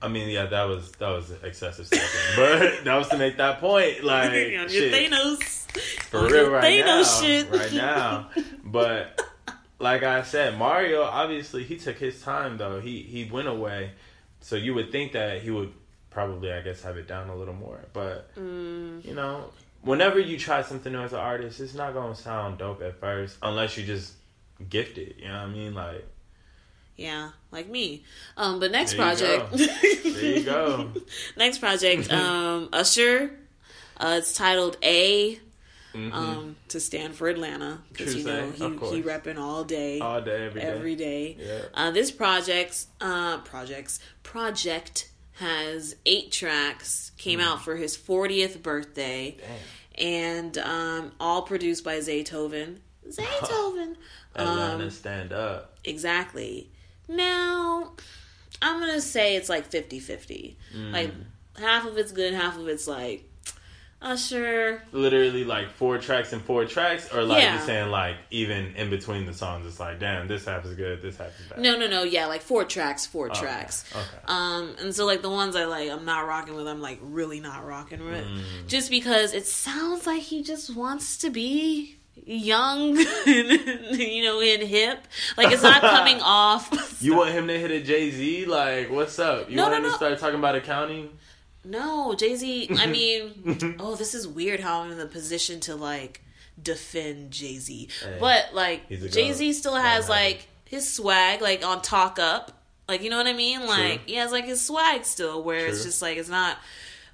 I 0.02 0.08
mean, 0.08 0.30
yeah, 0.30 0.48
that 0.48 0.64
was 0.64 0.92
that 0.94 1.10
was 1.10 1.32
excessive 1.44 1.86
stepping, 1.86 2.08
but 2.36 2.84
that 2.84 2.96
was 2.98 3.08
to 3.10 3.18
make 3.18 3.38
that 3.38 3.60
point. 3.60 4.04
Like, 4.04 4.32
your 4.34 4.68
shit, 4.68 4.92
Thanos. 4.92 5.72
for 6.10 6.28
real, 6.28 6.50
right 6.50 6.84
Thanos 6.84 6.86
now, 7.22 7.22
shit. 7.22 7.52
right 7.52 7.74
now. 7.74 8.30
But 8.64 9.22
like 9.80 10.02
I 10.04 10.24
said, 10.24 10.58
Mario 10.58 11.04
obviously 11.04 11.64
he 11.64 11.78
took 11.78 11.98
his 11.98 12.20
time 12.22 12.58
though. 12.58 12.80
He 12.82 13.04
he 13.04 13.26
went 13.26 13.48
away, 13.48 13.92
so 14.40 14.56
you 14.56 14.74
would 14.74 14.92
think 14.92 15.12
that 15.12 15.44
he 15.44 15.52
would 15.52 15.72
probably, 16.10 16.52
I 16.52 16.62
guess, 16.62 16.82
have 16.82 16.98
it 16.98 17.08
down 17.08 17.30
a 17.30 17.36
little 17.36 17.54
more. 17.54 17.80
But 17.94 18.36
Mm, 18.36 19.06
you 19.06 19.14
know, 19.14 19.52
whenever 19.82 20.20
you 20.20 20.38
try 20.40 20.64
something 20.64 20.92
new 20.92 21.00
as 21.02 21.14
an 21.14 21.20
artist, 21.20 21.60
it's 21.60 21.76
not 21.76 21.94
gonna 21.94 22.16
sound 22.16 22.58
dope 22.58 22.82
at 22.82 22.96
first 23.00 23.38
unless 23.44 23.78
you 23.78 23.86
just 23.86 24.14
gift 24.70 24.98
it. 24.98 25.18
You 25.20 25.28
know 25.28 25.34
what 25.40 25.44
I 25.44 25.48
mean? 25.48 25.74
Like, 25.74 26.08
yeah, 26.98 27.30
like 27.52 27.68
me. 27.70 28.04
Um, 28.38 28.60
but 28.60 28.72
next 28.72 28.94
There 28.94 29.00
you 29.02 29.40
project. 29.40 29.58
there 30.04 30.38
you 30.38 30.44
go. 30.44 30.92
next 31.38 31.58
project. 31.60 32.12
Um, 32.14 32.70
Usher. 32.74 33.32
Uh, 33.98 34.16
it's 34.20 34.34
titled 34.34 34.78
A. 34.84 35.40
Mhm. 35.94 36.14
Um, 36.14 36.56
to 36.70 36.80
stand 36.80 37.16
for 37.16 37.28
Atlanta 37.28 37.80
because 37.92 38.16
you 38.16 38.24
know 38.24 38.50
he 38.52 38.64
he 38.64 39.02
repping 39.04 39.38
all 39.38 39.66
day, 39.66 40.00
all 40.00 40.22
day, 40.22 40.46
every 40.46 40.62
day. 40.62 40.68
every 40.68 40.96
day. 40.96 41.38
Yeah. 41.38 41.62
Uh, 41.74 41.92
this 41.92 42.12
project's 42.12 42.88
uh, 43.02 43.40
projects 43.40 44.00
project 44.24 45.10
has 45.34 45.98
eight 46.06 46.32
tracks. 46.32 47.12
Came 47.18 47.40
Mm. 47.40 47.44
out 47.44 47.62
for 47.62 47.76
his 47.76 47.98
40th 47.98 48.62
birthday, 48.64 49.36
Damn. 49.98 50.06
and 50.08 50.58
um, 50.60 51.12
all 51.20 51.42
produced 51.42 51.84
by 51.84 51.98
Zaytoven. 51.98 52.78
Zaytoven. 53.10 53.96
Atlanta, 54.36 54.84
um, 54.86 54.90
stand 54.90 55.34
up. 55.34 55.78
exactly. 55.84 56.70
Now, 57.08 57.92
I'm 58.62 58.80
gonna 58.80 59.02
say 59.02 59.36
it's 59.36 59.50
like 59.50 59.70
50-50. 59.70 60.56
Mm. 60.76 60.92
Like 60.94 61.12
half 61.58 61.86
of 61.86 61.98
it's 61.98 62.12
good, 62.12 62.34
half 62.34 62.58
of 62.58 62.68
it's 62.68 62.88
like 62.88 63.28
Usher. 64.04 64.82
literally 64.94 65.44
like 65.44 65.70
four 65.70 66.00
tracks 66.00 66.34
and 66.34 66.42
four 66.42 66.66
tracks, 66.66 67.14
or 67.14 67.22
like 67.24 67.44
Yeah. 67.44 67.56
you're 67.58 67.66
saying 67.68 67.92
like 67.92 68.16
even 68.32 68.74
in 68.76 68.90
between 68.90 69.26
the 69.28 69.34
songs, 69.34 69.68
it's 69.68 69.80
like 69.80 70.00
damn, 70.00 70.28
this 70.28 70.46
half 70.46 70.66
is 70.66 70.74
good, 70.74 71.04
this 71.04 71.18
half 71.18 71.40
is 71.40 71.46
bad. 71.48 71.60
No, 71.60 71.78
no, 71.78 71.86
no. 71.88 72.02
Yeah, 72.02 72.26
like 72.26 72.42
four 72.42 72.64
tracks, 72.66 73.06
four 73.06 73.30
tracks. 73.30 73.86
Okay. 73.92 74.02
Um, 74.26 74.76
and 74.80 74.96
so 74.96 75.06
like 75.06 75.22
the 75.22 75.30
ones 75.30 75.56
I 75.56 75.66
like, 75.66 75.90
I'm 75.92 76.04
not 76.06 76.26
rocking 76.26 76.56
with. 76.56 76.68
I'm 76.68 76.82
like 76.82 76.98
really 77.02 77.40
not 77.40 77.64
rocking 77.66 78.04
with, 78.04 78.26
Mm. 78.26 78.42
just 78.68 78.90
because 78.90 79.34
it 79.36 79.46
sounds 79.46 80.08
like 80.08 80.24
he 80.24 80.42
just 80.42 80.76
wants 80.76 81.18
to 81.18 81.30
be 81.30 81.98
young, 82.26 82.96
you 83.26 84.24
know, 84.24 84.42
and 84.42 84.64
hip. 84.64 85.06
Like 85.38 85.52
it's 85.52 85.64
not 85.64 85.82
coming 85.82 86.20
off. 86.22 87.02
You 87.02 87.16
want 87.16 87.32
him 87.32 87.48
to 87.48 87.60
hit 87.60 87.72
a 87.72 87.82
Jay 87.82 88.12
Z? 88.12 88.46
Like, 88.46 88.90
what's 88.92 89.18
up? 89.20 89.50
You 89.50 89.56
No, 89.56 89.64
want 89.64 89.74
no, 89.74 89.78
him 89.78 89.84
no. 89.84 89.90
to 89.90 89.96
start 89.96 90.20
talking 90.20 90.40
about 90.40 90.56
accounting? 90.56 91.10
no, 91.64 92.16
Jay 92.16 92.36
Z. 92.36 92.70
I 92.80 92.86
mean, 92.88 93.76
oh, 93.80 93.96
this 93.96 94.14
is 94.14 94.28
weird 94.28 94.60
how 94.60 94.82
I'm 94.82 94.92
in 94.92 94.98
the 94.98 95.06
position 95.06 95.60
to 95.62 95.76
like 95.76 96.22
defend 96.62 97.32
Jay 97.32 97.58
Z, 97.58 97.90
Hey, 98.04 98.18
but 98.20 98.54
like 98.54 98.88
Jay 98.90 99.32
Z 99.34 99.54
still 99.54 99.76
has 99.76 100.08
like 100.10 100.48
his 100.66 100.92
swag, 100.92 101.42
like 101.42 101.66
on 101.66 101.82
Talk 101.82 102.20
Up. 102.20 102.52
Like 102.88 103.04
you 103.04 103.10
know 103.10 103.18
what 103.18 103.28
I 103.28 103.34
mean? 103.34 103.66
Like 103.66 104.08
he 104.08 104.16
has 104.16 104.32
like 104.32 104.46
his 104.46 104.64
swag 104.66 105.06
still, 105.06 105.44
where 105.44 105.68
it's 105.68 105.84
just 105.84 106.02
like 106.02 106.18
it's 106.18 106.30
not 106.30 106.58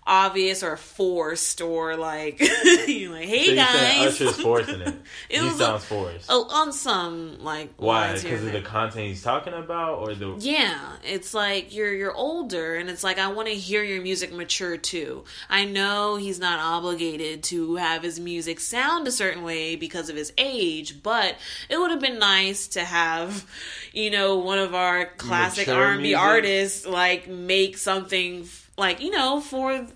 obvious 0.07 0.63
or 0.63 0.77
forced 0.77 1.61
or 1.61 1.95
like 1.97 2.39
you're 2.87 3.11
like, 3.11 3.27
hey 3.27 3.45
so 3.45 3.51
you 3.51 3.55
guys. 3.57 4.07
Usher's 4.07 4.41
forcing 4.41 4.81
it? 4.81 4.95
It 5.29 5.41
he 5.41 5.45
was 5.45 5.55
a- 5.55 5.57
sounds 5.57 5.85
forced. 5.85 6.25
Oh, 6.29 6.47
on 6.49 6.71
some 6.71 7.43
like 7.43 7.73
Why? 7.77 8.13
Because 8.13 8.43
of 8.43 8.51
the 8.53 8.61
content 8.61 9.07
he's 9.07 9.21
talking 9.21 9.53
about, 9.53 9.99
or 9.99 10.15
the 10.15 10.35
Yeah, 10.39 10.79
it's 11.03 11.33
like 11.33 11.75
you're 11.75 11.93
you're 11.93 12.13
older 12.15 12.75
and 12.75 12.89
it's 12.89 13.03
like 13.03 13.19
I 13.19 13.27
want 13.27 13.49
to 13.49 13.53
hear 13.53 13.83
your 13.83 14.01
music 14.01 14.31
mature 14.33 14.77
too. 14.77 15.25
I 15.49 15.65
know 15.65 16.15
he's 16.15 16.39
not 16.39 16.59
obligated 16.59 17.43
to 17.43 17.75
have 17.75 18.03
his 18.03 18.19
music 18.19 18.59
sound 18.59 19.07
a 19.07 19.11
certain 19.11 19.43
way 19.43 19.75
because 19.75 20.09
of 20.09 20.15
his 20.15 20.31
age, 20.37 21.03
but 21.03 21.35
it 21.69 21.77
would 21.77 21.91
have 21.91 21.99
been 21.99 22.19
nice 22.19 22.67
to 22.69 22.83
have, 22.85 23.45
you 23.91 24.09
know, 24.09 24.37
one 24.37 24.59
of 24.59 24.73
our 24.73 25.05
classic 25.05 25.67
R&B 25.67 26.13
artists 26.13 26.85
like 26.85 27.27
make 27.27 27.77
something 27.77 28.47
like, 28.77 29.01
you 29.01 29.09
know, 29.09 29.41
for 29.41 29.87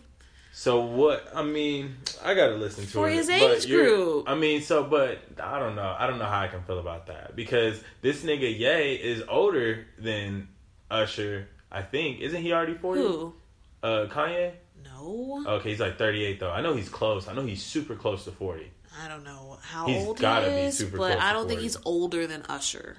So 0.53 0.81
what? 0.81 1.27
I 1.33 1.43
mean, 1.43 1.95
I 2.23 2.33
gotta 2.33 2.55
listen 2.55 2.83
to 2.85 2.89
For 2.89 3.09
it. 3.09 3.13
his 3.13 3.29
age 3.29 3.67
group. 3.67 4.25
I 4.29 4.35
mean, 4.35 4.61
so 4.61 4.83
but 4.83 5.19
I 5.41 5.59
don't 5.59 5.75
know. 5.75 5.95
I 5.97 6.07
don't 6.07 6.19
know 6.19 6.25
how 6.25 6.41
I 6.41 6.47
can 6.47 6.61
feel 6.63 6.79
about 6.79 7.07
that 7.07 7.35
because 7.35 7.81
this 8.01 8.23
nigga 8.23 8.41
Ye 8.57 8.95
is 8.95 9.23
older 9.29 9.85
than 9.97 10.49
Usher. 10.89 11.47
I 11.71 11.81
think 11.83 12.19
isn't 12.19 12.41
he 12.41 12.51
already 12.51 12.73
forty? 12.73 13.01
who? 13.01 13.33
Uh, 13.81 14.07
Kanye. 14.09 14.51
No. 14.83 15.43
Okay, 15.47 15.69
he's 15.69 15.79
like 15.79 15.97
38 15.97 16.39
though. 16.39 16.51
I 16.51 16.61
know 16.61 16.73
he's 16.75 16.89
close. 16.89 17.27
I 17.27 17.33
know 17.33 17.43
he's 17.43 17.63
super 17.63 17.95
close 17.95 18.25
to 18.25 18.31
40. 18.31 18.69
I 19.03 19.07
don't 19.07 19.23
know 19.23 19.57
how 19.61 19.85
He's 19.87 20.05
old 20.05 20.19
gotta 20.19 20.49
he 20.49 20.55
be 20.55 20.61
is, 20.63 20.77
super 20.77 20.97
but 20.97 21.17
I 21.19 21.33
don't 21.33 21.47
think 21.47 21.61
he's 21.61 21.77
older 21.85 22.27
than 22.27 22.43
Usher. 22.49 22.97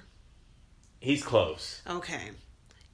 He's 0.99 1.23
close. 1.23 1.81
Okay. 1.87 2.31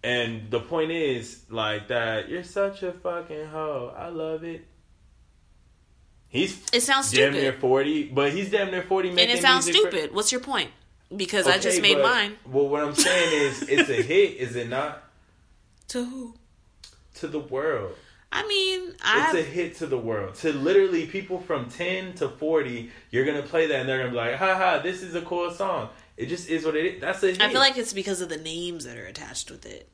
And 0.03 0.49
the 0.49 0.59
point 0.61 0.91
is, 0.91 1.43
like 1.49 1.89
that, 1.89 2.29
you're 2.29 2.43
such 2.43 2.83
a 2.83 2.93
fucking 2.93 3.47
hoe. 3.47 3.93
I 3.97 4.07
love 4.09 4.43
it. 4.43 4.65
He's 6.27 6.61
It 6.71 6.81
sounds 6.81 7.11
damn 7.11 7.31
stupid. 7.33 7.41
near 7.41 7.53
40, 7.53 8.03
but 8.09 8.31
he's 8.31 8.51
damn 8.51 8.69
near 8.71 8.83
40 8.83 9.09
making 9.11 9.29
and 9.29 9.37
it 9.39 9.41
sounds 9.41 9.65
music 9.65 9.83
for- 9.83 9.89
stupid. 9.91 10.13
What's 10.15 10.31
your 10.31 10.41
point? 10.41 10.69
Because 11.15 11.47
I 11.47 11.57
just 11.57 11.81
made 11.81 11.95
but- 11.95 12.03
mine. 12.03 12.37
Well, 12.45 12.67
what 12.69 12.83
I'm 12.83 12.93
saying 12.95 13.41
is, 13.47 13.61
it's 13.67 13.89
a 13.89 14.01
hit, 14.01 14.37
is 14.37 14.55
it 14.55 14.69
not? 14.69 15.03
To 15.89 16.05
who? 16.05 16.35
To 17.15 17.27
the 17.27 17.39
world. 17.39 17.95
I 18.31 18.47
mean, 18.47 18.93
It's 19.03 19.33
a 19.33 19.41
hit 19.41 19.77
to 19.77 19.87
the 19.87 19.97
world. 19.97 20.35
To 20.35 20.53
literally 20.53 21.07
people 21.07 21.39
from 21.39 21.67
10 21.67 22.13
to 22.17 22.29
40, 22.29 22.91
you're 23.09 23.25
going 23.25 23.41
to 23.41 23.47
play 23.47 23.65
that 23.65 23.79
and 23.79 23.89
they're 23.89 23.97
going 23.97 24.09
to 24.09 24.11
be 24.11 24.17
like, 24.17 24.35
"Ha 24.35 24.55
ha, 24.55 24.77
this 24.83 25.01
is 25.01 25.15
a 25.15 25.21
cool 25.23 25.49
song. 25.49 25.89
It 26.19 26.27
just 26.27 26.49
is 26.49 26.65
what 26.65 26.75
it 26.75 26.85
is. 26.85 27.01
That's 27.01 27.23
a 27.23 27.27
hit. 27.27 27.41
I 27.41 27.49
feel 27.49 27.61
like 27.61 27.77
it's 27.77 27.93
because 27.93 28.19
of 28.19 28.27
the 28.27 28.35
names 28.37 28.83
that 28.83 28.97
are 28.97 29.05
attached 29.05 29.49
with 29.49 29.65
it. 29.65 29.87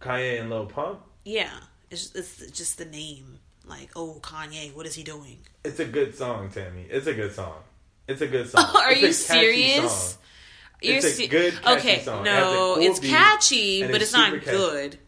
Kanye 0.00 0.40
and 0.40 0.48
Lil 0.48 0.64
Pump. 0.64 1.00
Yeah, 1.26 1.50
it's 1.90 2.14
it's 2.14 2.38
just 2.50 2.78
the 2.78 2.86
name. 2.86 3.40
Like, 3.66 3.90
oh, 3.94 4.20
Kanye, 4.22 4.74
what 4.74 4.86
is 4.86 4.94
he 4.94 5.02
doing? 5.02 5.38
It's 5.62 5.80
a 5.80 5.84
good 5.84 6.14
song, 6.14 6.48
Tammy. 6.50 6.86
It's 6.90 7.06
a 7.06 7.12
good 7.14 7.34
song. 7.34 7.56
It's 8.08 8.22
a 8.22 8.26
good 8.26 8.48
song. 8.52 8.64
Are 8.74 8.90
It's 8.92 9.02
you 9.02 9.12
serious? 9.12 9.92
song. 9.92 10.20
You're 10.82 10.96
It's 10.96 11.18
a 11.18 11.26
good, 11.28 11.54
catchy 11.62 11.78
okay. 11.78 12.00
song. 12.02 12.20
It 12.22 12.30
No, 12.30 12.74
cool 12.76 12.82
it's 12.86 13.00
beat, 13.00 13.10
catchy, 13.10 13.82
but 13.82 13.96
it's 13.96 14.04
it's, 14.04 14.12
not 14.14 14.32
catchy. 14.32 14.44
good. 14.46 14.98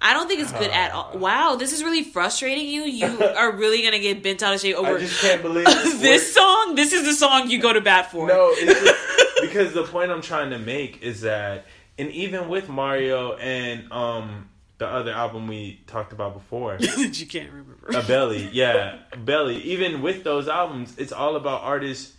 I 0.00 0.14
don't 0.14 0.28
think 0.28 0.40
it's 0.40 0.52
good 0.52 0.70
at 0.70 0.92
all. 0.92 1.10
Ah. 1.14 1.18
Wow, 1.18 1.56
this 1.56 1.72
is 1.72 1.82
really 1.82 2.04
frustrating 2.04 2.68
you. 2.68 2.82
You 2.82 3.20
are 3.36 3.50
really 3.52 3.82
gonna 3.82 3.98
get 3.98 4.22
bent 4.22 4.42
out 4.42 4.54
of 4.54 4.60
shape 4.60 4.76
over 4.76 4.96
I 4.96 5.00
just 5.00 5.20
can't 5.20 5.42
believe 5.42 5.64
this, 5.66 6.00
this 6.00 6.34
song. 6.34 6.74
This 6.76 6.92
is 6.92 7.04
the 7.04 7.14
song 7.14 7.50
you 7.50 7.60
go 7.60 7.72
to 7.72 7.80
bat 7.80 8.10
for. 8.12 8.26
No, 8.28 8.50
it's 8.52 8.80
just, 8.80 9.07
because 9.48 9.72
the 9.72 9.84
point 9.84 10.10
I'm 10.10 10.22
trying 10.22 10.50
to 10.50 10.58
make 10.58 11.02
is 11.02 11.22
that, 11.22 11.66
and 11.98 12.10
even 12.10 12.48
with 12.48 12.68
Mario 12.68 13.34
and 13.36 13.90
um 13.92 14.48
the 14.78 14.86
other 14.86 15.10
album 15.10 15.48
we 15.48 15.80
talked 15.88 16.12
about 16.12 16.34
before, 16.34 16.78
that 16.78 17.18
you 17.20 17.26
can't 17.26 17.50
remember. 17.50 17.88
a 17.88 18.02
belly, 18.02 18.48
yeah, 18.52 18.98
belly. 19.24 19.56
Even 19.62 20.02
with 20.02 20.22
those 20.22 20.46
albums, 20.48 20.96
it's 20.98 21.12
all 21.12 21.34
about 21.36 21.62
artists 21.62 22.14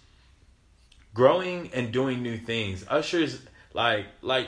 growing 1.13 1.69
and 1.73 1.91
doing 1.91 2.21
new 2.21 2.37
things. 2.37 2.85
Usher's 2.89 3.41
like 3.73 4.07
like 4.21 4.47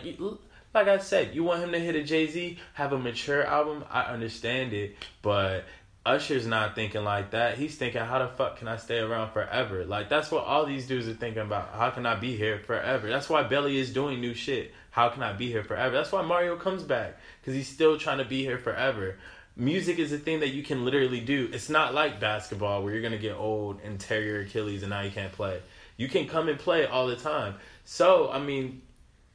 like 0.73 0.88
I 0.88 0.97
said, 1.00 1.35
you 1.35 1.43
want 1.43 1.63
him 1.63 1.71
to 1.71 1.79
hit 1.79 1.95
a 1.95 2.03
Jay 2.03 2.27
Z, 2.27 2.57
have 2.73 2.93
a 2.93 3.00
mature 3.00 3.43
album. 3.43 3.83
I 3.89 4.03
understand 4.03 4.73
it, 4.73 4.95
but 5.21 5.65
Usher's 6.03 6.48
not 6.48 6.74
thinking 6.74 7.03
like 7.03 7.31
that. 7.31 7.60
He's 7.60 7.75
thinking, 7.75 8.01
how 8.01 8.20
the 8.20 8.27
fuck 8.27 8.58
can 8.58 8.67
I 8.67 8.77
stay 8.77 8.98
around 8.98 9.31
forever? 9.31 9.86
Like 9.86 10.10
that's 10.10 10.31
what 10.31 10.46
all 10.46 10.65
these 10.65 10.88
dudes 10.88 11.08
are 11.08 11.13
thinking 11.13 11.43
about. 11.43 11.74
How 11.74 11.91
can 11.91 12.08
I 12.08 12.15
be 12.15 12.36
here 12.36 12.58
forever? 12.58 13.08
That's 13.08 13.29
why 13.29 13.43
Belly 13.43 13.77
is 13.77 13.93
doing 13.93 14.20
new 14.20 14.34
shit. 14.34 14.74
How 14.89 15.10
can 15.10 15.22
I 15.22 15.34
be 15.34 15.51
here 15.51 15.63
forever? 15.63 15.96
That's 15.96 16.12
why 16.12 16.24
Mario 16.24 16.55
comes 16.55 16.81
back 16.81 17.20
because 17.39 17.53
he's 17.53 17.67
still 17.67 18.00
trying 18.00 18.17
to 18.17 18.25
be 18.25 18.41
here 18.41 18.58
forever. 18.58 19.17
Music 19.55 20.00
is 20.00 20.12
a 20.12 20.17
thing 20.17 20.39
that 20.39 20.50
you 20.50 20.63
can 20.63 20.86
literally 20.86 21.20
do. 21.20 21.50
It's 21.53 21.70
not 21.70 21.93
like 21.93 22.20
basketball 22.20 22.84
where 22.84 22.93
you're 22.93 23.03
gonna 23.03 23.20
get 23.20 23.36
old 23.36 23.79
and 23.84 24.00
tear 24.00 24.24
your 24.24 24.41
Achilles 24.41 24.81
and 24.81 24.89
now 24.89 25.01
you 25.01 25.12
can't 25.12 25.31
play. 25.31 25.62
You 25.98 26.10
can 26.10 26.27
come 26.27 26.50
and 26.50 26.58
play 26.58 26.88
all 26.88 27.05
the 27.05 27.15
time. 27.15 27.55
So 27.86 28.31
I 28.31 28.39
mean, 28.39 28.81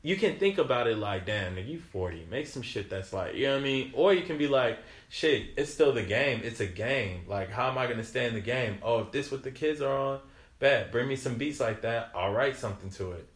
you 0.07 0.15
can 0.15 0.39
think 0.39 0.59
about 0.59 0.87
it 0.87 0.99
like, 0.99 1.27
damn, 1.27 1.57
nigga, 1.57 1.67
you 1.67 1.81
40. 1.81 2.29
Make 2.31 2.47
some 2.47 2.63
shit 2.63 2.89
that's 2.89 3.13
like, 3.13 3.35
you 3.35 3.47
know 3.47 3.55
what 3.55 3.63
I 3.63 3.65
mean? 3.65 3.91
Or 3.93 4.15
you 4.15 4.23
can 4.23 4.39
be 4.39 4.47
like, 4.47 4.79
shit, 5.09 5.49
it's 5.57 5.75
still 5.75 5.93
the 5.93 6.05
game. 6.05 6.43
It's 6.45 6.61
a 6.61 6.67
game. 6.67 7.25
Like, 7.27 7.51
how 7.51 7.69
am 7.69 7.77
I 7.77 7.87
going 7.87 7.99
to 7.99 8.05
stay 8.05 8.25
in 8.27 8.35
the 8.35 8.41
game? 8.41 8.79
Oh, 8.85 9.01
if 9.01 9.11
this 9.11 9.33
what 9.33 9.43
the 9.43 9.51
kids 9.51 9.81
are 9.81 9.99
on, 9.99 10.21
bet, 10.61 10.93
bring 10.93 11.09
me 11.09 11.17
some 11.17 11.35
beats 11.35 11.59
like 11.59 11.83
that. 11.83 12.13
I'll 12.15 12.31
write 12.31 12.55
something 12.55 12.89
to 12.91 13.13
it. 13.15 13.29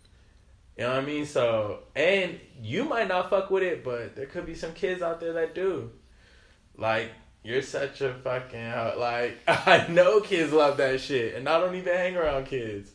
You 0.78 0.84
know 0.84 0.90
what 0.90 1.02
I 1.02 1.06
mean? 1.06 1.26
So, 1.26 1.80
and 1.96 2.38
you 2.62 2.84
might 2.84 3.08
not 3.08 3.30
fuck 3.30 3.50
with 3.50 3.64
it, 3.64 3.82
but 3.82 4.14
there 4.14 4.26
could 4.26 4.46
be 4.46 4.54
some 4.54 4.72
kids 4.72 5.02
out 5.02 5.18
there 5.18 5.32
that 5.32 5.56
do. 5.56 5.90
Like, 6.76 7.10
you're 7.42 7.62
such 7.62 8.00
a 8.00 8.14
fucking, 8.14 8.70
like, 8.96 9.38
I 9.48 9.88
know 9.88 10.20
kids 10.20 10.52
love 10.52 10.76
that 10.76 11.00
shit, 11.00 11.34
and 11.34 11.48
I 11.48 11.58
don't 11.58 11.74
even 11.74 11.96
hang 11.96 12.16
around 12.16 12.46
kids. 12.46 12.92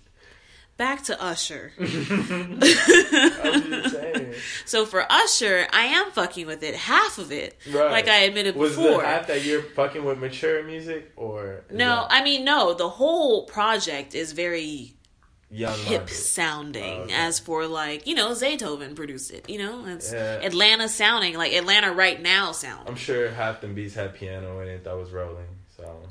Back 0.77 1.03
to 1.05 1.21
Usher. 1.23 1.71
So 4.65 4.85
for 4.85 5.05
Usher, 5.09 5.67
I 5.71 5.85
am 5.85 6.11
fucking 6.11 6.47
with 6.47 6.63
it, 6.63 6.75
half 6.75 7.17
of 7.17 7.31
it, 7.31 7.57
Right. 7.69 7.91
like 7.91 8.07
I 8.07 8.21
admitted 8.21 8.55
Was 8.55 8.75
before. 8.75 9.01
the 9.01 9.07
half 9.07 9.27
that 9.27 9.45
you're 9.45 9.61
fucking 9.61 10.03
with 10.03 10.17
mature 10.19 10.63
music 10.63 11.11
or 11.15 11.63
no, 11.71 12.01
that 12.01 12.07
I 12.11 12.23
mean 12.23 12.43
no. 12.43 12.73
The 12.73 12.89
whole 12.89 13.45
project 13.45 14.15
is 14.15 14.33
very 14.33 14.95
young 15.49 15.77
hip 15.79 16.09
sounding. 16.09 16.83
Oh, 16.83 17.03
okay. 17.03 17.13
As 17.13 17.39
for 17.39 17.67
like 17.67 18.07
you 18.07 18.15
know, 18.15 18.31
Zaytoven 18.31 18.95
produced 18.95 19.31
it. 19.31 19.49
You 19.49 19.59
know, 19.59 19.85
it's 19.85 20.11
Yeah. 20.11 20.39
Atlanta 20.41 20.89
sounding 20.89 21.37
like 21.37 21.53
Atlanta 21.53 21.93
right 21.93 22.21
now 22.21 22.51
sound. 22.51 22.89
I'm 22.89 22.95
sure 22.95 23.29
half 23.31 23.61
them 23.61 23.75
beats 23.75 23.93
had 23.95 24.13
piano 24.15 24.59
in 24.59 24.67
it 24.67 24.83
that 24.83 24.97
was 24.97 25.11
rolling. 25.11 25.47
So 25.77 26.01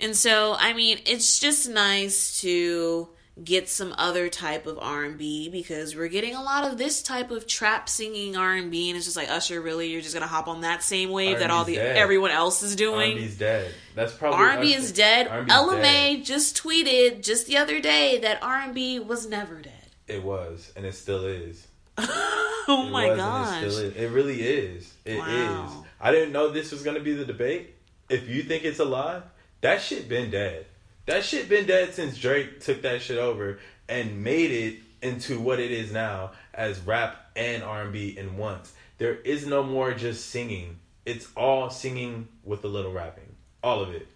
And 0.00 0.16
so, 0.16 0.56
I 0.58 0.72
mean, 0.72 0.98
it's 1.06 1.38
just 1.38 1.68
nice 1.68 2.40
to 2.40 3.08
get 3.42 3.68
some 3.68 3.92
other 3.98 4.28
type 4.28 4.64
of 4.66 4.78
R&B 4.78 5.48
because 5.48 5.96
we're 5.96 6.06
getting 6.08 6.36
a 6.36 6.42
lot 6.42 6.70
of 6.70 6.78
this 6.78 7.02
type 7.02 7.32
of 7.32 7.48
trap 7.48 7.88
singing 7.88 8.36
R&B 8.36 8.90
and 8.90 8.96
it's 8.96 9.06
just 9.06 9.16
like 9.16 9.28
Usher 9.28 9.60
really 9.60 9.88
you're 9.90 10.00
just 10.02 10.14
going 10.14 10.22
to 10.22 10.28
hop 10.28 10.46
on 10.46 10.60
that 10.60 10.84
same 10.84 11.10
wave 11.10 11.40
that 11.40 11.50
all 11.50 11.64
the 11.64 11.74
dead. 11.74 11.96
everyone 11.96 12.30
else 12.30 12.62
is 12.62 12.76
doing. 12.76 13.14
R&B's 13.14 13.36
dead. 13.36 13.74
That's 13.96 14.12
probably 14.12 14.38
R&B 14.38 14.74
Usher- 14.74 14.78
is 14.82 14.92
dead. 14.92 15.26
R&B's 15.28 15.52
Ella 15.52 15.76
dead. 15.82 16.24
Just 16.24 16.56
tweeted 16.62 17.24
just 17.24 17.46
the 17.48 17.56
other 17.56 17.80
day 17.80 18.18
that 18.20 18.40
R&B 18.40 19.00
was 19.00 19.26
never 19.28 19.56
dead. 19.60 19.72
It 20.06 20.22
was, 20.22 20.72
and 20.76 20.86
it 20.86 20.94
still 20.94 21.24
is. 21.24 21.66
oh 21.98 22.84
It 22.86 22.90
my 22.90 23.16
gosh. 23.16 23.62
And 23.62 23.72
it, 23.72 23.96
it 23.96 24.10
really 24.10 24.42
is. 24.42 24.92
It 25.04 25.16
is. 25.16 25.70
I 26.00 26.12
didn't 26.12 26.32
know 26.32 26.50
this 26.50 26.70
was 26.70 26.82
gonna 26.82 27.00
be 27.00 27.14
the 27.14 27.24
debate. 27.24 27.74
If 28.08 28.28
you 28.28 28.42
think 28.42 28.64
it's 28.64 28.78
alive, 28.80 29.22
that 29.62 29.80
shit 29.80 30.08
been 30.08 30.30
dead. 30.30 30.66
That 31.06 31.24
shit 31.24 31.48
been 31.48 31.66
dead 31.66 31.94
since 31.94 32.16
Drake 32.16 32.60
took 32.60 32.82
that 32.82 33.02
shit 33.02 33.18
over 33.18 33.58
and 33.88 34.24
made 34.24 34.50
it 34.50 34.80
into 35.02 35.38
what 35.38 35.60
it 35.60 35.70
is 35.70 35.92
now 35.92 36.32
as 36.54 36.80
rap 36.80 37.30
and 37.36 37.62
R&B 37.62 38.16
in 38.16 38.36
once. 38.38 38.72
There 38.98 39.14
is 39.16 39.46
no 39.46 39.62
more 39.62 39.92
just 39.92 40.30
singing. 40.30 40.78
It's 41.04 41.28
all 41.36 41.68
singing 41.68 42.28
with 42.42 42.64
a 42.64 42.68
little 42.68 42.92
rapping. 42.92 43.34
All 43.62 43.82
of 43.82 43.90
it. 43.90 44.08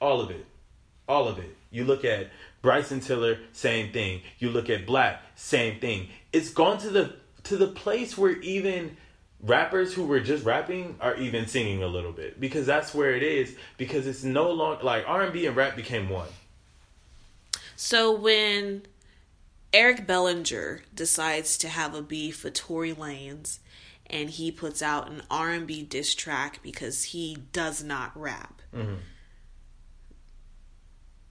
All 0.00 0.20
of 0.20 0.30
it. 0.30 0.46
All 1.06 1.28
of 1.28 1.38
it. 1.38 1.54
You 1.70 1.84
look 1.84 2.04
at 2.04 2.30
Bryson 2.62 3.00
Tiller, 3.00 3.38
same 3.52 3.92
thing. 3.92 4.22
You 4.38 4.50
look 4.50 4.70
at 4.70 4.86
6LACK, 4.86 5.18
same 5.34 5.80
thing. 5.80 6.08
It's 6.32 6.50
gone 6.50 6.78
to 6.78 6.90
the 6.90 7.14
to 7.44 7.56
the 7.56 7.66
place 7.66 8.16
where 8.16 8.36
even 8.40 8.96
rappers 9.42 9.92
who 9.92 10.04
were 10.04 10.20
just 10.20 10.44
rapping 10.44 10.96
are 11.00 11.16
even 11.16 11.46
singing 11.46 11.82
a 11.82 11.86
little 11.86 12.12
bit 12.12 12.40
because 12.40 12.64
that's 12.64 12.94
where 12.94 13.14
it 13.14 13.22
is 13.22 13.56
because 13.76 14.06
it's 14.06 14.22
no 14.22 14.50
longer 14.50 14.82
like 14.84 15.04
R&B 15.06 15.46
and 15.46 15.56
rap 15.56 15.74
became 15.74 16.08
one. 16.08 16.28
So 17.74 18.12
when 18.12 18.82
Eric 19.72 20.06
Bellinger 20.06 20.82
decides 20.94 21.58
to 21.58 21.68
have 21.68 21.94
a 21.94 22.02
beef 22.02 22.44
with 22.44 22.54
Tory 22.54 22.94
Lanez 22.94 23.58
and 24.06 24.30
he 24.30 24.52
puts 24.52 24.82
out 24.82 25.10
an 25.10 25.22
R&B 25.30 25.82
diss 25.82 26.14
track 26.14 26.60
because 26.62 27.04
he 27.04 27.38
does 27.52 27.82
not 27.82 28.12
rap. 28.14 28.62
Mm-hmm. 28.74 28.96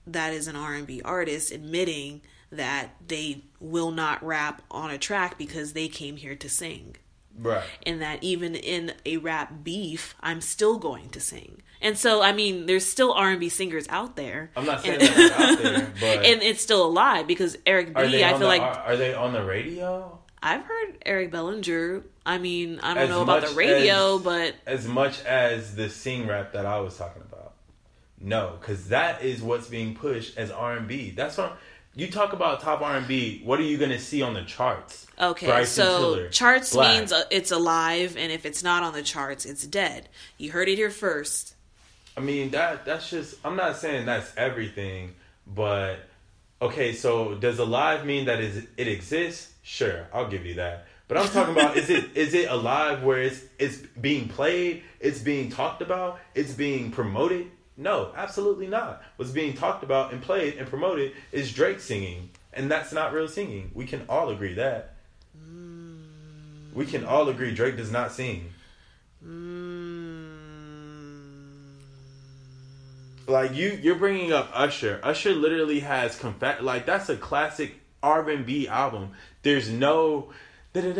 That 0.06 0.34
is 0.34 0.48
an 0.48 0.56
R&B 0.56 1.00
artist 1.02 1.52
admitting 1.52 2.22
that 2.50 2.90
they 3.06 3.44
will 3.60 3.92
not 3.92 4.22
rap 4.22 4.62
on 4.70 4.90
a 4.90 4.98
track 4.98 5.38
because 5.38 5.72
they 5.72 5.88
came 5.88 6.16
here 6.16 6.34
to 6.34 6.48
sing. 6.48 6.96
Right. 7.38 7.64
And 7.84 8.02
that 8.02 8.22
even 8.22 8.54
in 8.54 8.92
a 9.06 9.16
rap 9.18 9.64
beef, 9.64 10.14
I'm 10.20 10.40
still 10.40 10.78
going 10.78 11.10
to 11.10 11.20
sing. 11.20 11.62
And 11.80 11.98
so, 11.98 12.22
I 12.22 12.32
mean, 12.32 12.66
there's 12.66 12.86
still 12.86 13.12
R&B 13.12 13.48
singers 13.48 13.86
out 13.88 14.14
there. 14.14 14.50
I'm 14.54 14.64
not 14.64 14.82
saying 14.82 15.00
and, 15.00 15.32
out 15.32 15.58
there, 15.58 15.92
but 16.00 16.24
and 16.24 16.42
it's 16.42 16.62
still 16.62 16.86
alive 16.86 17.26
because 17.26 17.56
Eric 17.66 17.94
B. 17.94 18.22
I 18.22 18.30
feel 18.30 18.38
the, 18.38 18.46
like 18.46 18.62
are, 18.62 18.78
are 18.78 18.96
they 18.96 19.14
on 19.14 19.32
the 19.32 19.42
radio? 19.42 20.18
I've 20.40 20.64
heard 20.64 20.98
Eric 21.04 21.32
Bellinger. 21.32 22.02
I 22.24 22.38
mean, 22.38 22.78
I 22.80 22.94
don't 22.94 23.04
As 23.04 23.08
know 23.10 23.22
about 23.22 23.46
the 23.46 23.54
radio, 23.54 24.16
as- 24.16 24.22
but 24.22 24.54
as 24.66 24.86
much 24.86 25.24
as 25.24 25.74
the 25.74 25.88
sing 25.88 26.26
rap 26.26 26.52
that 26.52 26.66
I 26.66 26.78
was 26.80 26.96
talking 26.96 27.22
about. 27.22 27.54
No, 28.20 28.56
because 28.60 28.88
that 28.88 29.22
is 29.22 29.42
what's 29.42 29.66
being 29.66 29.96
pushed 29.96 30.38
as 30.38 30.52
R 30.52 30.76
and 30.76 30.86
B. 30.86 31.10
That's 31.10 31.36
what 31.36 31.58
you 31.94 32.10
talk 32.10 32.32
about 32.32 32.60
top 32.60 32.80
R 32.80 32.96
and 32.96 33.06
B. 33.06 33.42
What 33.44 33.60
are 33.60 33.64
you 33.64 33.76
gonna 33.78 33.98
see 33.98 34.22
on 34.22 34.34
the 34.34 34.42
charts? 34.42 35.06
okay. 35.20 35.46
Bryson 35.46 35.84
so 35.84 35.98
Tiller, 35.98 36.28
charts 36.28 36.74
6LACK. 36.74 36.96
means 36.98 37.12
uh, 37.12 37.24
it's 37.30 37.50
alive, 37.50 38.16
and 38.16 38.32
if 38.32 38.46
it's 38.46 38.62
not 38.62 38.82
on 38.82 38.92
the 38.92 39.02
charts, 39.02 39.44
it's 39.44 39.66
dead. 39.66 40.08
You 40.38 40.52
heard 40.52 40.68
it 40.68 40.76
here 40.76 40.90
first. 40.90 41.54
I 42.16 42.20
mean 42.20 42.50
that 42.50 42.84
that's 42.84 43.10
just. 43.10 43.36
I'm 43.44 43.56
not 43.56 43.76
saying 43.76 44.06
that's 44.06 44.30
everything, 44.36 45.14
but 45.46 46.00
okay. 46.60 46.92
So 46.92 47.34
does 47.34 47.58
alive 47.58 48.04
mean 48.04 48.26
that 48.26 48.40
is 48.40 48.66
it 48.76 48.88
exists? 48.88 49.52
Sure, 49.62 50.06
I'll 50.12 50.28
give 50.28 50.44
you 50.44 50.54
that. 50.54 50.86
But 51.08 51.18
I'm 51.18 51.28
talking 51.28 51.52
about 51.52 51.76
is 51.76 51.90
it 51.90 52.16
is 52.16 52.32
it 52.32 52.50
alive 52.50 53.02
where 53.02 53.20
it's 53.22 53.42
it's 53.58 53.76
being 54.00 54.28
played, 54.28 54.82
it's 54.98 55.20
being 55.20 55.50
talked 55.50 55.82
about, 55.82 56.18
it's 56.34 56.52
being 56.52 56.90
promoted? 56.90 57.50
No, 57.82 58.12
absolutely 58.16 58.68
not. 58.68 59.02
What's 59.16 59.32
being 59.32 59.54
talked 59.54 59.82
about 59.82 60.12
and 60.12 60.22
played 60.22 60.56
and 60.56 60.68
promoted 60.68 61.14
is 61.32 61.52
Drake 61.52 61.80
singing, 61.80 62.30
and 62.52 62.70
that's 62.70 62.92
not 62.92 63.12
real 63.12 63.26
singing. 63.26 63.72
We 63.74 63.86
can 63.86 64.04
all 64.08 64.30
agree 64.30 64.54
that. 64.54 64.94
We 66.72 66.86
can 66.86 67.04
all 67.04 67.28
agree 67.28 67.52
Drake 67.52 67.76
does 67.76 67.90
not 67.90 68.12
sing. 68.12 68.52
Like 73.26 73.54
you, 73.54 73.78
you're 73.82 73.96
bringing 73.96 74.32
up 74.32 74.50
Usher. 74.54 75.00
Usher 75.02 75.32
literally 75.32 75.80
has 75.80 76.16
confess. 76.16 76.62
Like 76.62 76.86
that's 76.86 77.08
a 77.08 77.16
classic 77.16 77.74
R 78.00 78.30
and 78.30 78.46
B 78.46 78.68
album. 78.68 79.10
There's 79.42 79.68
no. 79.68 80.30
Like 80.74 80.94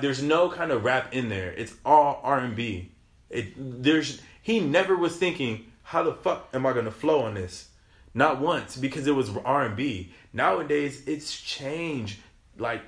there's 0.00 0.22
no 0.22 0.50
kind 0.50 0.70
of 0.70 0.84
rap 0.84 1.14
in 1.14 1.28
there. 1.28 1.52
It's 1.52 1.74
all 1.84 2.20
R 2.22 2.40
and 2.40 2.56
B. 2.56 2.90
It 3.30 3.54
there's 3.56 4.20
he 4.44 4.60
never 4.60 4.94
was 4.96 5.16
thinking 5.16 5.72
how 5.82 6.04
the 6.04 6.14
fuck 6.14 6.48
am 6.54 6.64
I 6.64 6.72
gonna 6.72 6.90
flow 6.92 7.22
on 7.22 7.34
this. 7.34 7.68
Not 8.14 8.40
once 8.40 8.76
because 8.76 9.08
it 9.08 9.14
was 9.16 9.28
R 9.44 9.64
and 9.66 9.74
B. 9.76 10.12
Nowadays 10.32 11.02
it's 11.08 11.36
changed. 11.40 12.20
Like 12.56 12.82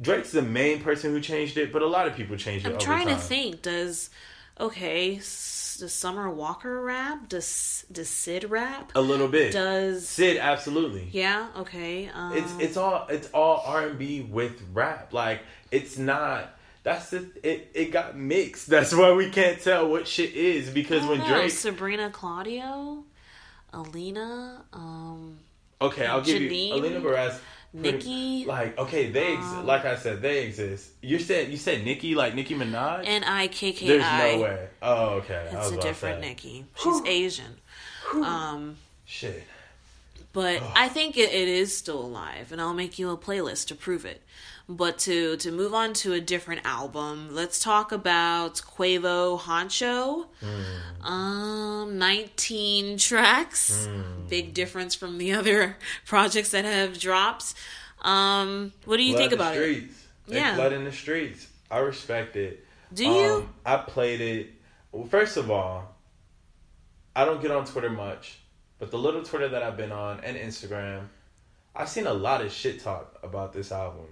Drake's 0.00 0.30
the 0.30 0.42
main 0.42 0.80
person 0.82 1.10
who 1.12 1.20
changed 1.20 1.56
it, 1.56 1.72
but 1.72 1.82
a 1.82 1.86
lot 1.86 2.06
of 2.06 2.14
people 2.14 2.36
changed 2.36 2.64
it. 2.66 2.72
I'm 2.74 2.78
trying 2.78 3.08
to 3.08 3.16
think. 3.16 3.62
Does 3.62 4.10
okay? 4.60 5.16
s- 5.16 5.76
Does 5.80 5.92
Summer 5.92 6.30
Walker 6.30 6.80
rap? 6.82 7.28
Does 7.28 7.84
does 7.90 8.08
Sid 8.08 8.44
rap? 8.50 8.92
a 8.94 9.00
little 9.00 9.28
bit. 9.28 9.52
Does 9.52 10.06
Sid 10.08 10.36
absolutely. 10.36 11.08
yeah? 11.12 11.48
Okay. 11.56 12.08
Um, 12.14 12.36
It's 12.36 12.52
it's 12.60 12.76
all 12.76 13.06
it's 13.08 13.28
all 13.32 13.62
R 13.66 13.88
and 13.88 13.98
B 13.98 14.20
with 14.20 14.62
rap. 14.72 15.12
Like 15.12 15.40
it's 15.72 15.98
not. 15.98 16.54
That's 16.82 17.10
the 17.10 17.28
it. 17.42 17.70
It 17.74 17.92
got 17.92 18.16
mixed. 18.16 18.68
That's 18.68 18.94
why 18.94 19.12
we 19.12 19.30
can't 19.30 19.60
tell 19.60 19.88
what 19.88 20.06
shit 20.08 20.32
is 20.34 20.70
because 20.70 21.02
I 21.04 21.08
when 21.08 21.18
don't 21.18 21.28
know, 21.28 21.38
Drake. 21.38 21.50
Sabrina 21.50 22.10
Claudio, 22.10 23.04
Alina, 23.72 24.64
um, 24.72 25.38
Okay, 25.80 26.06
I'll 26.06 26.20
give 26.22 26.40
you 26.42 26.50
Janine, 26.50 26.72
Alina 26.72 27.00
Baraz. 27.00 27.38
Nikki, 27.70 28.46
Like 28.46 28.78
okay, 28.78 29.10
they 29.10 29.34
ex- 29.34 29.44
um, 29.44 29.66
like 29.66 29.84
I 29.84 29.96
said 29.96 30.22
they 30.22 30.46
exist. 30.46 30.90
You 31.02 31.18
said 31.18 31.50
you 31.50 31.58
said 31.58 31.84
Nikki 31.84 32.14
like 32.14 32.34
Nicki 32.34 32.54
Minaj. 32.54 33.02
N 33.04 33.22
I 33.24 33.48
K 33.48 33.72
K 33.72 33.84
I. 33.84 33.88
There's 33.88 34.38
no 34.38 34.42
way. 34.42 34.68
Oh 34.80 35.06
okay. 35.16 35.48
It's 35.52 35.70
a 35.72 35.76
different. 35.78 36.22
Nikki. 36.22 36.64
She's 36.76 37.02
Asian. 37.04 37.56
Um, 38.14 38.76
Shit. 39.04 39.44
But 40.38 40.62
I 40.76 40.88
think 40.88 41.16
it, 41.16 41.32
it 41.32 41.48
is 41.48 41.76
still 41.76 42.00
alive, 42.00 42.52
and 42.52 42.60
I'll 42.60 42.72
make 42.72 42.96
you 42.96 43.10
a 43.10 43.16
playlist 43.16 43.66
to 43.68 43.74
prove 43.74 44.04
it. 44.04 44.22
But 44.68 44.98
to 45.00 45.36
to 45.38 45.50
move 45.50 45.74
on 45.74 45.94
to 45.94 46.12
a 46.12 46.20
different 46.20 46.60
album, 46.64 47.30
let's 47.32 47.58
talk 47.58 47.90
about 47.90 48.54
Quavo 48.54 49.36
Huncho. 49.40 50.26
Um, 51.04 51.98
nineteen 51.98 52.98
tracks, 52.98 53.88
big 54.28 54.54
difference 54.54 54.94
from 54.94 55.18
the 55.18 55.32
other 55.32 55.76
projects 56.06 56.50
that 56.50 56.64
have 56.64 57.00
dropped. 57.00 57.54
Um, 58.02 58.72
what 58.84 58.98
do 58.98 59.02
you 59.02 59.14
Flood 59.16 59.20
think 59.22 59.32
about 59.32 59.56
it? 59.56 59.88
They 60.28 60.36
Yeah. 60.36 60.54
flood 60.54 60.72
in 60.72 60.84
the 60.84 60.92
streets. 60.92 61.48
I 61.68 61.78
respect 61.78 62.36
it. 62.36 62.64
Do 62.94 63.04
you? 63.08 63.34
Um, 63.34 63.54
I 63.66 63.78
played 63.78 64.20
it. 64.20 64.50
Well, 64.92 65.04
first 65.08 65.36
of 65.36 65.50
all, 65.50 65.96
I 67.16 67.24
don't 67.24 67.42
get 67.42 67.50
on 67.50 67.64
Twitter 67.64 67.90
much, 67.90 68.38
but 68.78 68.90
the 68.90 68.98
little 68.98 69.22
Twitter 69.22 69.48
that 69.48 69.62
I've 69.62 69.76
been 69.76 69.92
on 69.92 70.20
and 70.20 70.36
Instagram, 70.36 71.08
I've 71.74 71.88
seen 71.88 72.06
a 72.06 72.14
lot 72.14 72.42
of 72.42 72.52
shit 72.52 72.80
talk 72.80 73.18
about 73.22 73.52
this 73.52 73.72
album. 73.72 74.06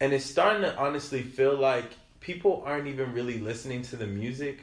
And 0.00 0.12
it's 0.12 0.24
starting 0.24 0.62
to 0.62 0.76
honestly 0.76 1.22
feel 1.22 1.56
like 1.56 1.84
people 2.20 2.62
aren't 2.66 2.88
even 2.88 3.12
really 3.12 3.38
listening 3.38 3.82
to 3.82 3.96
the 3.96 4.06
music. 4.06 4.62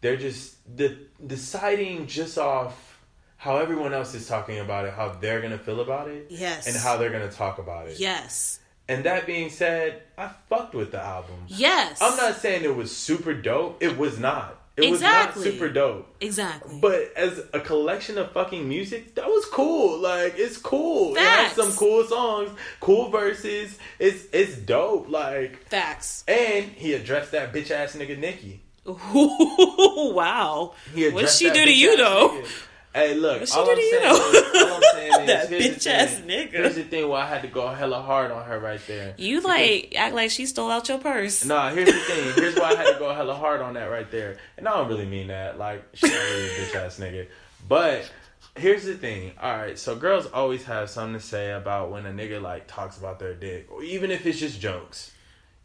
They're 0.00 0.16
just 0.16 0.76
de- 0.76 0.98
deciding 1.26 2.06
just 2.06 2.38
off 2.38 3.00
how 3.36 3.58
everyone 3.58 3.92
else 3.94 4.14
is 4.14 4.26
talking 4.26 4.58
about 4.58 4.84
it, 4.84 4.92
how 4.92 5.10
they're 5.10 5.40
going 5.40 5.52
to 5.52 5.58
feel 5.58 5.80
about 5.80 6.08
it, 6.08 6.26
yes. 6.28 6.66
and 6.66 6.76
how 6.76 6.96
they're 6.96 7.10
going 7.10 7.28
to 7.28 7.34
talk 7.34 7.58
about 7.58 7.88
it. 7.88 7.98
Yes. 7.98 8.58
And 8.88 9.04
that 9.04 9.26
being 9.26 9.50
said, 9.50 10.02
I 10.16 10.28
fucked 10.48 10.74
with 10.74 10.92
the 10.92 11.00
album. 11.00 11.36
Yes. 11.46 11.98
I'm 12.00 12.16
not 12.16 12.36
saying 12.36 12.64
it 12.64 12.74
was 12.74 12.94
super 12.94 13.34
dope. 13.34 13.82
It 13.82 13.96
was 13.96 14.18
not. 14.18 14.57
It 14.78 14.84
Exactly. 14.84 15.40
was 15.40 15.44
not 15.46 15.52
super 15.52 15.68
dope. 15.68 16.06
exactly. 16.20 16.78
But 16.80 17.12
as 17.16 17.40
a 17.52 17.60
collection 17.60 18.16
of 18.18 18.30
fucking 18.32 18.68
music, 18.68 19.14
that 19.16 19.26
was 19.26 19.44
cool. 19.46 19.98
Like 19.98 20.34
it's 20.36 20.56
cool. 20.56 21.16
It 21.16 21.20
has 21.20 21.52
some 21.52 21.72
cool 21.72 22.04
songs, 22.04 22.50
cool 22.80 23.10
verses. 23.10 23.76
It's 23.98 24.24
it's 24.32 24.56
dope. 24.56 25.08
Like 25.10 25.68
Facts. 25.68 26.24
and 26.28 26.66
he 26.66 26.94
addressed 26.94 27.32
that 27.32 27.52
bitch 27.52 27.70
ass 27.70 27.96
nigga 27.96 28.16
Nicki. 28.18 28.60
Ooh, 28.88 30.12
wow. 30.14 30.74
What'd 30.94 31.28
she 31.30 31.50
do 31.50 31.64
to 31.64 31.72
you 31.74 31.96
though? 31.96 32.28
nigga. 32.42 32.48
Hey, 32.94 33.14
look. 33.14 33.40
What'd 33.40 33.48
she 33.48 33.58
all 33.58 33.70
I'm 33.70 33.76
you, 33.76 33.90
saying 33.90 34.04
is- 34.14 34.62
all 34.62 34.74
I'm 34.74 34.82
saying 34.92 35.12
is, 35.12 35.26
That 35.26 35.48
bitch-ass 35.50 36.14
thing. 36.20 36.28
nigga. 36.28 36.50
Here's 36.52 36.74
the 36.76 36.84
thing 36.84 37.08
why 37.08 37.22
I 37.22 37.26
had 37.26 37.42
to 37.42 37.48
go 37.48 37.68
hella 37.68 38.00
hard 38.00 38.30
on 38.30 38.44
her 38.46 38.58
right 38.58 38.80
there. 38.86 39.14
You 39.18 39.40
like 39.40 39.94
act 39.96 40.14
like 40.14 40.30
she 40.30 40.46
stole 40.46 40.70
out 40.70 40.88
your 40.88 40.98
purse. 40.98 41.44
Nah, 41.44 41.70
here's 41.70 41.88
the 41.92 41.98
thing. 42.00 42.32
Here's 42.34 42.56
why 42.56 42.70
I 42.72 42.74
had 42.74 42.92
to 42.94 42.98
go 42.98 43.12
hella 43.14 43.34
hard 43.34 43.60
on 43.60 43.74
that 43.74 43.86
right 43.90 44.10
there. 44.10 44.38
And 44.56 44.66
I 44.66 44.76
don't 44.76 44.88
really 44.88 45.06
mean 45.06 45.28
that. 45.28 45.58
Like, 45.58 45.84
she's 45.94 46.10
really 46.10 46.46
a 46.46 46.50
bitch 46.50 46.74
ass 46.74 46.98
nigga. 46.98 47.26
But 47.68 48.10
here's 48.56 48.84
the 48.84 48.94
thing. 48.94 49.32
All 49.40 49.54
right, 49.56 49.78
so 49.78 49.94
girls 49.94 50.26
always 50.26 50.64
have 50.64 50.88
something 50.90 51.20
to 51.20 51.24
say 51.24 51.52
about 51.52 51.90
when 51.90 52.06
a 52.06 52.10
nigga 52.10 52.40
like 52.40 52.66
talks 52.66 52.96
about 52.98 53.18
their 53.18 53.34
dick, 53.34 53.68
or 53.70 53.82
even 53.82 54.10
if 54.10 54.24
it's 54.26 54.38
just 54.40 54.60
jokes. 54.60 55.12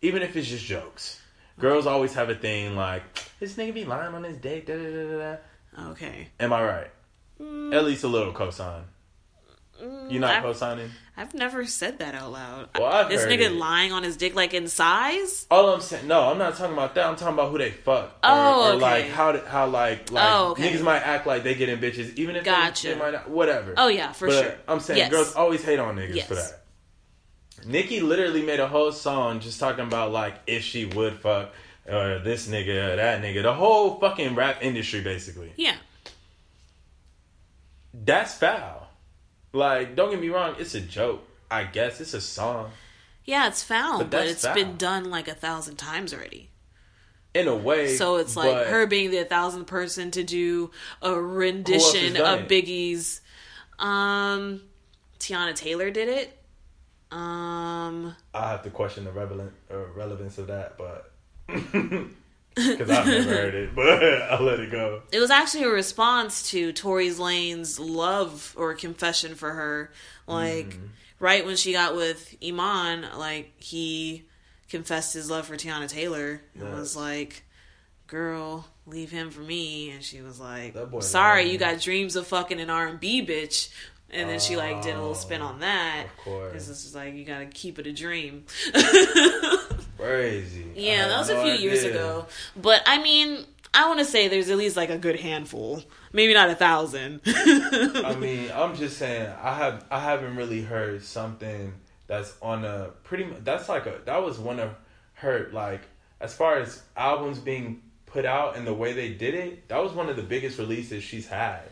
Even 0.02 0.22
if 0.22 0.36
it's 0.36 0.50
just 0.50 0.66
jokes, 0.66 1.22
girls 1.58 1.88
always 1.88 2.14
have 2.16 2.30
a 2.30 2.36
thing 2.36 2.76
like 2.76 3.02
this 3.40 3.56
nigga 3.56 3.74
be 3.74 3.86
lying 3.86 4.14
on 4.14 4.24
his 4.26 4.36
dick. 4.38 4.66
Da, 4.68 4.76
da, 4.76 4.84
da, 4.84 5.18
da. 5.78 5.90
Okay. 5.92 6.28
Am 6.42 6.52
I 6.52 6.64
right? 6.64 6.92
At 7.74 7.86
least 7.86 8.04
a 8.04 8.08
little 8.08 8.34
cosign. 8.34 8.84
You're 10.10 10.22
not 10.22 10.36
I've- 10.36 10.48
cosigning? 10.48 10.90
I've 11.16 11.34
never 11.36 11.66
said 11.66 12.00
that 12.00 12.16
out 12.16 12.32
loud. 12.32 12.70
Well, 12.76 12.86
I've 12.92 13.08
this 13.10 13.22
nigga 13.26 13.42
it. 13.48 13.52
lying 13.52 13.92
on 13.92 14.02
his 14.02 14.18
dick 14.18 14.34
like 14.34 14.54
in 14.56 14.68
size? 14.68 15.46
All 15.52 15.70
I'm 15.72 15.82
saying, 15.82 16.08
no, 16.08 16.32
I'm 16.32 16.40
not 16.40 16.56
talking 16.56 16.74
about 16.74 16.96
that. 16.96 17.06
I'm 17.06 17.16
talking 17.16 17.36
about 17.36 17.52
who 17.52 17.60
they 17.60 17.70
fuck. 17.70 18.06
Or, 18.06 18.12
Oh, 18.24 18.64
or 18.64 18.72
okay. 18.74 18.80
like 18.82 19.10
how 19.10 19.38
how 19.46 19.68
like 19.68 20.10
like 20.12 20.26
Oh, 20.32 20.52
okay. 20.52 20.72
niggas 20.72 20.82
might 20.82 21.02
act 21.02 21.28
like 21.28 21.44
they 21.44 21.54
getting 21.54 21.78
bitches, 21.78 22.16
even 22.16 22.36
if 22.36 22.44
they- 22.44 22.50
Gotcha. 22.52 22.90
they, 22.90 22.96
might 22.96 23.12
not. 23.14 23.30
Whatever. 23.30 23.76
Oh 23.78 23.90
yeah, 23.90 24.12
for 24.12 24.28
but 24.28 24.44
sure. 24.44 24.56
I'm 24.68 24.80
saying 24.80 24.98
Yes. 24.98 25.12
girls 25.12 25.36
always 25.36 25.64
hate 25.64 25.78
on 25.80 25.96
niggas 25.98 26.24
for 26.24 26.36
that. 26.36 26.62
Nicki 27.66 28.00
literally 28.02 28.42
made 28.42 28.60
a 28.60 28.68
whole 28.68 28.92
song 28.92 29.40
just 29.40 29.60
talking 29.60 29.86
about 29.86 30.12
like 30.12 30.36
if 30.48 30.64
she 30.64 30.86
would 30.86 31.14
fuck 31.20 31.52
or 31.88 32.20
this 32.20 32.48
nigga 32.48 32.94
or 32.94 32.96
that 32.96 33.22
nigga. 33.22 33.44
The 33.44 33.54
whole 33.54 34.00
fucking 34.00 34.34
rap 34.36 34.58
industry 34.62 35.02
basically. 35.02 35.54
Yeah. 35.58 35.76
That's 37.94 38.34
foul. 38.36 38.88
Like, 39.52 39.96
don't 39.96 40.10
get 40.10 40.20
me 40.20 40.30
wrong, 40.30 40.56
it's 40.58 40.74
a 40.76 40.82
joke. 40.82 41.28
I 41.52 41.66
guess 41.66 42.02
it's 42.02 42.14
a 42.14 42.22
song. 42.22 42.72
Yeah, 43.26 43.48
it's 43.48 43.64
foul, 43.64 44.00
But 44.00 44.10
but, 44.10 44.28
it's 44.28 44.44
foul. 44.44 44.56
been 44.56 44.76
done 44.78 45.10
like 45.10 45.28
a 45.28 45.36
thousand 45.36 45.78
times 45.78 46.14
already. 46.14 46.50
In 47.34 47.48
a 47.48 47.56
way. 47.56 47.96
So 47.96 48.18
it's 48.18 48.36
like 48.36 48.52
but- 48.54 48.68
her 48.68 48.86
being 48.86 49.12
the 49.12 49.24
thousandth 49.24 49.68
person 49.68 50.12
to 50.12 50.24
do 50.24 50.72
a 51.02 51.14
rendition 51.20 52.18
of 52.18 52.42
it? 52.42 52.50
Biggie's. 52.50 53.22
Um, 53.80 54.62
Teyana 55.20 55.56
Taylor 55.56 55.90
did 55.92 56.10
it. 56.10 56.38
Um, 57.12 58.16
I 58.34 58.50
have 58.50 58.64
to 58.64 58.70
question 58.72 59.04
the 59.06 59.12
relevant 59.12 59.52
uh, 59.72 59.86
relevance 59.96 60.38
of 60.40 60.48
that, 60.48 60.78
but 60.78 61.12
because 62.78 62.90
I've 62.90 63.08
never 63.08 63.30
heard 63.30 63.56
it, 63.56 63.76
but 63.76 64.04
I'll 64.32 64.44
let 64.44 64.60
it 64.60 64.72
go. 64.72 65.02
it 65.12 65.20
was 65.20 65.32
actually 65.32 65.64
a 65.64 65.70
response 65.70 66.50
to 66.52 66.72
Tory 66.74 67.12
Lanez's 67.12 67.80
love 67.80 68.54
or 68.58 68.74
confession 68.76 69.36
for 69.36 69.52
her. 69.52 69.92
Like 70.28 70.68
Mm-hmm. 70.70 70.86
right 71.20 71.46
when 71.46 71.56
she 71.56 71.72
got 71.74 71.96
with 71.96 72.36
Iman, 72.46 73.06
like 73.18 73.54
he 73.58 74.24
confessed 74.70 75.14
his 75.14 75.30
love 75.30 75.46
for 75.48 75.56
Teyana 75.56 75.88
Taylor 75.90 76.42
and 76.56 76.64
Yes. 76.64 76.74
was 76.74 76.96
like, 76.96 77.44
"Girl, 78.08 78.66
leave 78.86 79.12
him 79.12 79.32
for 79.32 79.42
me." 79.42 79.90
And 79.92 80.04
she 80.04 80.22
was 80.22 80.40
like, 80.40 80.76
"Sorry, 81.00 81.50
you 81.52 81.58
got 81.58 81.82
dreams 81.82 82.16
of 82.16 82.28
fucking 82.28 82.60
an 82.60 82.70
R 82.70 82.88
and 82.88 83.00
B 83.00 83.26
bitch." 83.26 83.70
And 84.10 84.30
then 84.30 84.40
she 84.40 84.56
like 84.58 84.84
did 84.84 84.94
a 84.94 85.00
little 85.00 85.16
spin 85.16 85.42
on 85.42 85.62
that. 85.62 86.06
Of 86.06 86.24
course. 86.24 86.52
Because 86.52 86.70
it's 86.70 86.94
like 86.96 87.16
you 87.16 87.26
gotta 87.26 87.48
keep 87.48 87.80
it 87.80 87.88
a 87.88 87.92
dream. 87.92 88.46
Crazy. 90.04 90.66
Yeah, 90.76 91.08
that 91.08 91.18
was 91.18 91.30
a 91.30 91.36
no 91.36 91.44
few 91.44 91.54
years 91.54 91.84
ago. 91.84 92.26
But 92.56 92.82
I 92.86 93.02
mean, 93.02 93.46
I 93.74 93.88
want 93.88 94.00
to 94.00 94.06
say 94.06 94.28
there's 94.28 94.50
at 94.50 94.58
least 94.58 94.76
like 94.76 94.90
a 94.90 94.98
good 94.98 95.20
handful, 95.20 95.84
maybe 96.12 96.34
not 96.34 96.50
a 96.50 96.56
thousand. 96.56 97.22
I 97.26 98.16
mean, 98.20 98.52
I'm 98.54 98.76
just 98.76 98.98
saying, 98.98 99.32
I 99.42 99.54
have 99.56 99.86
I 99.90 100.00
haven't 100.00 100.36
really 100.36 100.62
heard 100.62 101.04
something 101.04 101.74
that's 102.08 102.36
on 102.42 102.66
a 102.66 102.92
pretty. 103.04 103.28
That's 103.44 103.70
like 103.70 103.86
a 103.86 104.00
that 104.06 104.24
was 104.24 104.40
one 104.40 104.60
of 104.60 104.76
her 105.16 105.50
like 105.52 105.82
as 106.20 106.34
far 106.34 106.58
as 106.58 106.84
albums 106.98 107.40
being 107.40 107.82
put 108.06 108.26
out 108.26 108.56
and 108.56 108.68
the 108.68 108.74
way 108.74 108.94
they 108.94 109.14
did 109.14 109.34
it. 109.34 109.68
That 109.70 109.82
was 109.82 109.92
one 109.92 110.10
of 110.10 110.16
the 110.16 110.24
biggest 110.24 110.60
releases 110.60 111.04
she's 111.04 111.28
had, 111.28 111.64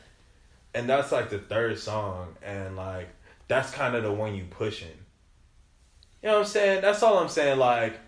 and 0.73 0.89
that's 0.89 1.11
like 1.11 1.29
the 1.29 1.39
third 1.39 1.77
song, 1.77 2.35
and 2.41 2.75
like 2.75 3.09
that's 3.47 3.71
kind 3.71 3.95
of 3.95 4.03
the 4.03 4.11
one 4.11 4.33
you 4.35 4.45
pushing. 4.49 4.87
You 6.21 6.29
know 6.29 6.33
what 6.33 6.39
I'm 6.41 6.47
saying? 6.47 6.81
That's 6.81 7.01
all 7.03 7.17
I'm 7.17 7.29
saying. 7.29 7.57
Like, 7.57 7.99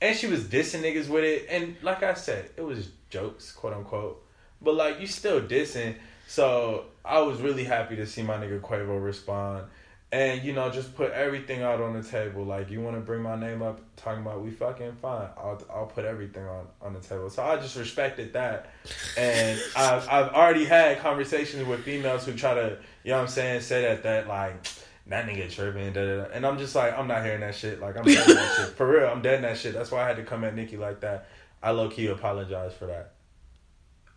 and 0.00 0.16
she 0.16 0.26
was 0.26 0.44
dissing 0.44 0.82
niggas 0.82 1.08
with 1.08 1.24
it, 1.24 1.46
and 1.50 1.76
like 1.82 2.02
I 2.02 2.14
said, 2.14 2.50
it 2.56 2.62
was 2.62 2.90
jokes, 3.10 3.52
quote 3.52 3.74
unquote. 3.74 4.24
But 4.60 4.74
like, 4.74 5.00
you 5.00 5.06
still 5.06 5.40
dissing. 5.40 5.94
So 6.26 6.86
I 7.04 7.20
was 7.20 7.40
really 7.40 7.64
happy 7.64 7.96
to 7.96 8.06
see 8.06 8.22
my 8.22 8.36
nigga 8.36 8.60
Quavo 8.60 9.02
respond. 9.02 9.64
And 10.10 10.42
you 10.42 10.54
know 10.54 10.70
just 10.70 10.96
put 10.96 11.12
everything 11.12 11.62
out 11.62 11.82
on 11.82 11.92
the 11.92 12.02
table. 12.02 12.42
Like 12.42 12.70
you 12.70 12.80
want 12.80 12.96
to 12.96 13.00
bring 13.02 13.20
my 13.20 13.38
name 13.38 13.60
up? 13.60 13.82
Talking 13.96 14.22
about 14.22 14.42
we 14.42 14.50
fucking 14.50 14.92
fine. 15.02 15.28
I'll, 15.36 15.62
I'll 15.68 15.86
put 15.86 16.06
everything 16.06 16.46
on 16.46 16.66
on 16.80 16.94
the 16.94 17.00
table. 17.00 17.28
So 17.28 17.42
i 17.42 17.56
just 17.56 17.76
respected 17.76 18.32
that. 18.32 18.70
And 19.18 19.60
I've, 19.76 20.08
I've 20.08 20.28
already 20.32 20.64
had 20.64 20.98
conversations 21.00 21.66
with 21.66 21.84
females 21.84 22.24
who 22.24 22.32
try 22.32 22.54
to 22.54 22.78
you 23.04 23.10
know 23.10 23.18
what 23.18 23.22
i'm 23.24 23.28
saying 23.28 23.60
say 23.60 23.82
that 23.82 24.02
that 24.02 24.28
like 24.28 24.66
that 25.08 25.26
nigga 25.26 25.50
tripping 25.50 25.92
da, 25.92 26.04
da, 26.04 26.16
da. 26.24 26.30
and 26.32 26.46
i'm 26.46 26.58
just 26.58 26.74
like 26.74 26.96
i'm 26.98 27.08
not 27.08 27.24
hearing 27.24 27.40
that 27.40 27.54
shit 27.54 27.80
like 27.80 27.96
i'm 27.96 28.04
dead 28.04 28.26
that 28.26 28.56
shit 28.56 28.68
for 28.76 28.86
real 28.86 29.08
i'm 29.08 29.22
dead 29.22 29.36
in 29.36 29.42
that 29.42 29.56
shit 29.56 29.72
that's 29.74 29.90
why 29.90 30.04
i 30.04 30.06
had 30.06 30.16
to 30.16 30.22
come 30.22 30.44
at 30.44 30.54
nikki 30.54 30.76
like 30.76 31.00
that 31.00 31.28
i 31.62 31.70
low-key 31.70 32.06
apologize 32.06 32.72
for 32.74 32.86
that 32.86 33.12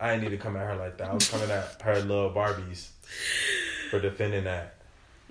i 0.00 0.10
didn't 0.10 0.24
need 0.24 0.36
to 0.36 0.42
come 0.42 0.56
at 0.56 0.66
her 0.66 0.76
like 0.76 0.98
that 0.98 1.10
i 1.10 1.14
was 1.14 1.28
coming 1.28 1.50
at 1.50 1.80
her 1.82 2.00
little 2.00 2.30
barbies 2.30 2.88
for 3.90 4.00
defending 4.00 4.44
that 4.44 4.74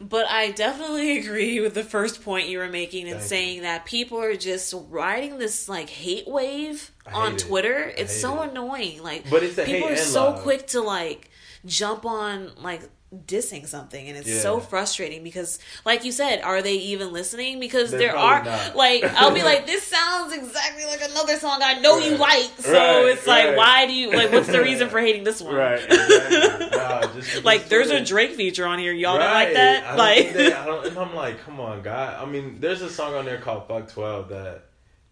but 0.01 0.25
I 0.27 0.49
definitely 0.49 1.19
agree 1.19 1.59
with 1.59 1.75
the 1.75 1.83
first 1.83 2.23
point 2.23 2.47
you 2.47 2.57
were 2.57 2.67
making 2.67 3.07
and 3.07 3.21
saying 3.21 3.57
you. 3.57 3.61
that 3.61 3.85
people 3.85 4.19
are 4.19 4.35
just 4.35 4.73
riding 4.89 5.37
this 5.37 5.69
like 5.69 5.89
hate 5.89 6.27
wave 6.27 6.91
on 7.13 7.37
Twitter. 7.37 7.83
It. 7.83 7.99
It's 7.99 8.19
so 8.19 8.41
it. 8.41 8.49
annoying. 8.49 9.03
Like, 9.03 9.29
but 9.29 9.43
it's 9.43 9.55
people 9.63 9.89
are 9.89 9.95
so 9.95 10.31
love. 10.31 10.41
quick 10.41 10.65
to 10.67 10.81
like 10.81 11.29
jump 11.65 12.05
on 12.05 12.49
like 12.63 12.81
dissing 13.13 13.67
something 13.67 14.07
and 14.07 14.17
it's 14.17 14.29
yeah. 14.29 14.39
so 14.39 14.57
frustrating 14.61 15.21
because 15.21 15.59
like 15.85 16.05
you 16.05 16.13
said 16.13 16.41
are 16.43 16.61
they 16.61 16.75
even 16.75 17.11
listening 17.11 17.59
because 17.59 17.91
They're 17.91 17.99
there 17.99 18.17
are 18.17 18.41
not. 18.41 18.73
like 18.77 19.03
i'll 19.03 19.33
be 19.33 19.43
like 19.43 19.65
this 19.67 19.83
sounds 19.83 20.31
exactly 20.33 20.85
like 20.85 21.01
another 21.01 21.35
song 21.35 21.59
i 21.61 21.73
know 21.81 21.97
right. 21.97 22.09
you 22.09 22.15
like 22.15 22.51
so 22.57 22.71
right, 22.71 23.11
it's 23.11 23.27
like 23.27 23.47
right. 23.47 23.57
why 23.57 23.85
do 23.85 23.91
you 23.91 24.13
like 24.13 24.31
what's 24.31 24.47
the 24.47 24.61
reason 24.61 24.87
for 24.87 24.99
hating 25.01 25.25
this 25.25 25.41
one 25.41 25.53
right 25.53 25.83
exactly. 25.83 26.69
nah, 26.69 27.41
like 27.43 27.67
there's 27.67 27.89
a 27.89 27.99
drake 27.99 28.31
feature 28.31 28.65
on 28.65 28.79
here 28.79 28.93
y'all 28.93 29.17
don't 29.17 29.33
like 29.33 29.53
that 29.55 29.83
I 29.83 29.95
like 29.95 30.31
they, 30.31 30.53
I 30.53 30.65
don't, 30.65 30.87
and 30.87 30.97
i'm 30.97 31.13
like 31.13 31.43
come 31.43 31.59
on 31.59 31.81
god 31.81 32.15
i 32.21 32.25
mean 32.25 32.61
there's 32.61 32.81
a 32.81 32.89
song 32.89 33.13
on 33.13 33.25
there 33.25 33.39
called 33.39 33.67
fuck 33.67 33.89
12 33.89 34.29
that 34.29 34.67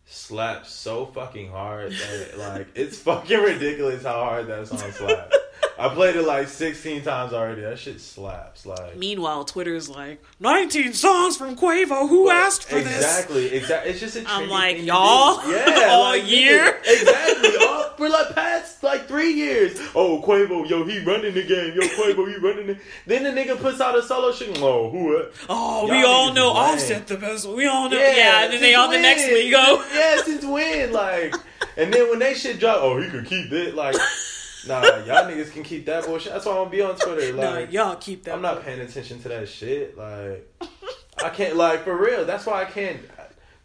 slaps 0.06 0.72
so 0.72 1.06
fucking 1.06 1.52
hard 1.52 1.92
that 1.92 2.38
like 2.38 2.68
it's 2.76 2.98
fucking 2.98 3.40
ridiculous 3.40 4.04
how 4.04 4.24
hard 4.24 4.48
that 4.48 4.70
song 4.70 4.90
slaps 4.94 5.36
I 5.80 5.88
played 5.88 6.18
it 6.18 6.24
like 6.24 6.50
16 6.50 7.04
times 7.04 7.32
already. 7.32 7.62
That 7.62 7.80
shit 7.80 8.02
slaps. 8.02 8.66
Like. 8.66 8.98
Meanwhile, 8.98 9.46
Twitter's 9.46 9.88
like 9.88 10.22
19 10.42 10.92
songs 10.92 11.38
from 11.38 11.56
Quavo. 11.56 12.10
Who 12.10 12.30
asked 12.30 12.66
for 12.66 12.78
exactly, 12.78 13.44
this? 13.44 13.54
Exactly. 13.54 13.58
Exactly. 13.58 13.92
It's 13.92 14.00
just 14.02 14.16
a. 14.18 14.24
I'm 14.28 14.50
like 14.50 14.84
y'all. 14.84 15.50
Yeah. 15.50 15.88
all 15.90 16.18
like, 16.18 16.30
year. 16.30 16.78
exactly. 16.86 17.56
all, 17.66 17.80
for 18.00 18.10
like 18.10 18.36
past 18.36 18.84
like 18.84 19.08
three 19.08 19.34
years. 19.34 19.80
Oh 19.96 20.22
Quavo, 20.26 20.68
yo, 20.68 20.84
he 20.86 21.00
running 21.00 21.34
the 21.34 21.44
game. 21.44 21.74
Yo, 21.76 21.82
Quavo, 21.82 22.28
he 22.28 22.36
running 22.38 22.70
it. 22.70 22.78
Then 23.06 23.24
the 23.24 23.30
nigga 23.30 23.60
puts 23.60 23.80
out 23.80 23.98
a 23.98 24.04
solo 24.04 24.34
shit. 24.34 24.58
Oh, 24.62 24.90
who? 24.90 25.18
Uh, 25.18 25.32
oh, 25.48 25.90
we 25.90 26.04
all 26.04 26.34
know 26.34 26.50
Offset 26.50 27.08
the 27.08 27.18
best. 27.18 27.48
We 27.48 27.68
all 27.68 27.90
know. 27.90 27.98
Yeah. 27.98 28.16
yeah 28.16 28.44
and 28.44 28.54
then 28.54 28.62
they 28.62 28.76
on 28.76 28.90
the 28.90 29.00
next 29.00 29.28
week 29.28 29.52
go. 29.52 29.86
yeah, 29.94 30.22
since 30.24 30.44
when? 30.44 30.92
Like, 30.92 31.36
and 31.78 31.94
then 31.94 32.10
when 32.10 32.20
they 32.20 32.34
shit 32.34 32.60
drop, 32.60 32.80
oh, 32.82 33.00
he 33.00 33.10
could 33.10 33.26
keep 33.26 33.52
it. 33.54 33.76
Like. 33.76 33.96
Nah, 34.68 34.82
y'all 35.06 35.30
niggas 35.30 35.52
can 35.52 35.64
keep 35.64 35.86
that 35.86 36.06
bullshit. 36.06 36.34
That's 36.34 36.46
why 36.46 36.52
I'm 36.52 36.58
gonna 36.60 36.70
be 36.70 36.82
on 36.82 36.96
Twitter. 36.96 37.34
Like, 37.34 37.72
y'all 37.72 37.96
keep 37.96 38.24
that. 38.26 38.34
I'm 38.34 38.42
not 38.42 38.64
paying 38.64 38.82
attention 38.82 39.22
to 39.22 39.30
that 39.30 39.48
shit. 39.48 39.98
Like, 39.98 40.52
I 41.24 41.30
can't. 41.30 41.56
Like, 41.56 41.84
for 41.84 41.96
real. 41.96 42.26
That's 42.26 42.46
why 42.46 42.64
I 42.64 42.66
can't. 42.66 43.02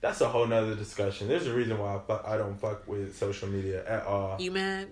That's 0.00 0.20
a 0.20 0.28
whole 0.28 0.46
nother 0.46 0.74
discussion. 0.74 1.28
There's 1.28 1.46
a 1.46 1.54
reason 1.54 1.78
why 1.78 1.96
I, 1.96 1.98
fuck, 1.98 2.24
I 2.26 2.37
don't 2.37 2.61
fuck 2.61 2.87
with 2.87 3.16
social 3.16 3.48
media 3.48 3.85
at 3.87 4.04
all. 4.04 4.37
You 4.38 4.50
mad? 4.50 4.88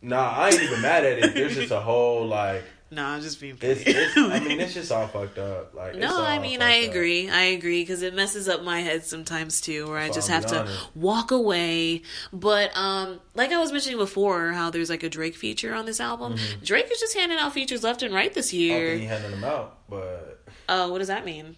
Nah, 0.00 0.30
I 0.30 0.48
ain't 0.48 0.62
even 0.62 0.80
mad 0.80 1.04
at 1.04 1.18
it. 1.18 1.34
There's 1.34 1.54
just 1.54 1.70
a 1.70 1.80
whole 1.80 2.26
like 2.26 2.64
no, 2.90 3.04
I'm 3.04 3.20
just 3.20 3.40
being. 3.40 3.58
It's, 3.60 3.82
it's, 3.84 4.16
I 4.16 4.40
mean, 4.40 4.60
it's 4.60 4.72
just 4.72 4.90
all 4.90 5.06
fucked 5.08 5.38
up. 5.38 5.74
Like, 5.74 5.96
no, 5.96 6.22
I 6.22 6.38
mean, 6.38 6.62
I 6.62 6.76
agree. 6.76 7.28
Up. 7.28 7.34
I 7.34 7.42
agree 7.42 7.82
because 7.82 8.02
it 8.02 8.14
messes 8.14 8.48
up 8.48 8.62
my 8.62 8.80
head 8.80 9.04
sometimes 9.04 9.60
too, 9.60 9.86
where 9.88 9.98
I 9.98 10.08
just 10.08 10.28
have 10.28 10.46
to 10.46 10.68
walk 10.94 11.30
away. 11.30 12.02
But 12.32 12.74
um, 12.76 13.20
like 13.34 13.52
I 13.52 13.58
was 13.58 13.72
mentioning 13.72 13.98
before, 13.98 14.52
how 14.52 14.70
there's 14.70 14.88
like 14.88 15.02
a 15.02 15.10
Drake 15.10 15.36
feature 15.36 15.74
on 15.74 15.84
this 15.84 16.00
album. 16.00 16.34
Mm-hmm. 16.34 16.64
Drake 16.64 16.90
is 16.90 16.98
just 16.98 17.14
handing 17.14 17.38
out 17.38 17.52
features 17.52 17.82
left 17.82 18.02
and 18.02 18.14
right 18.14 18.32
this 18.32 18.52
year. 18.54 18.96
he 18.96 19.04
handing 19.04 19.32
them 19.32 19.44
out, 19.44 19.78
but. 19.88 20.42
Uh, 20.66 20.88
what 20.88 20.98
does 20.98 21.08
that 21.08 21.24
mean? 21.24 21.56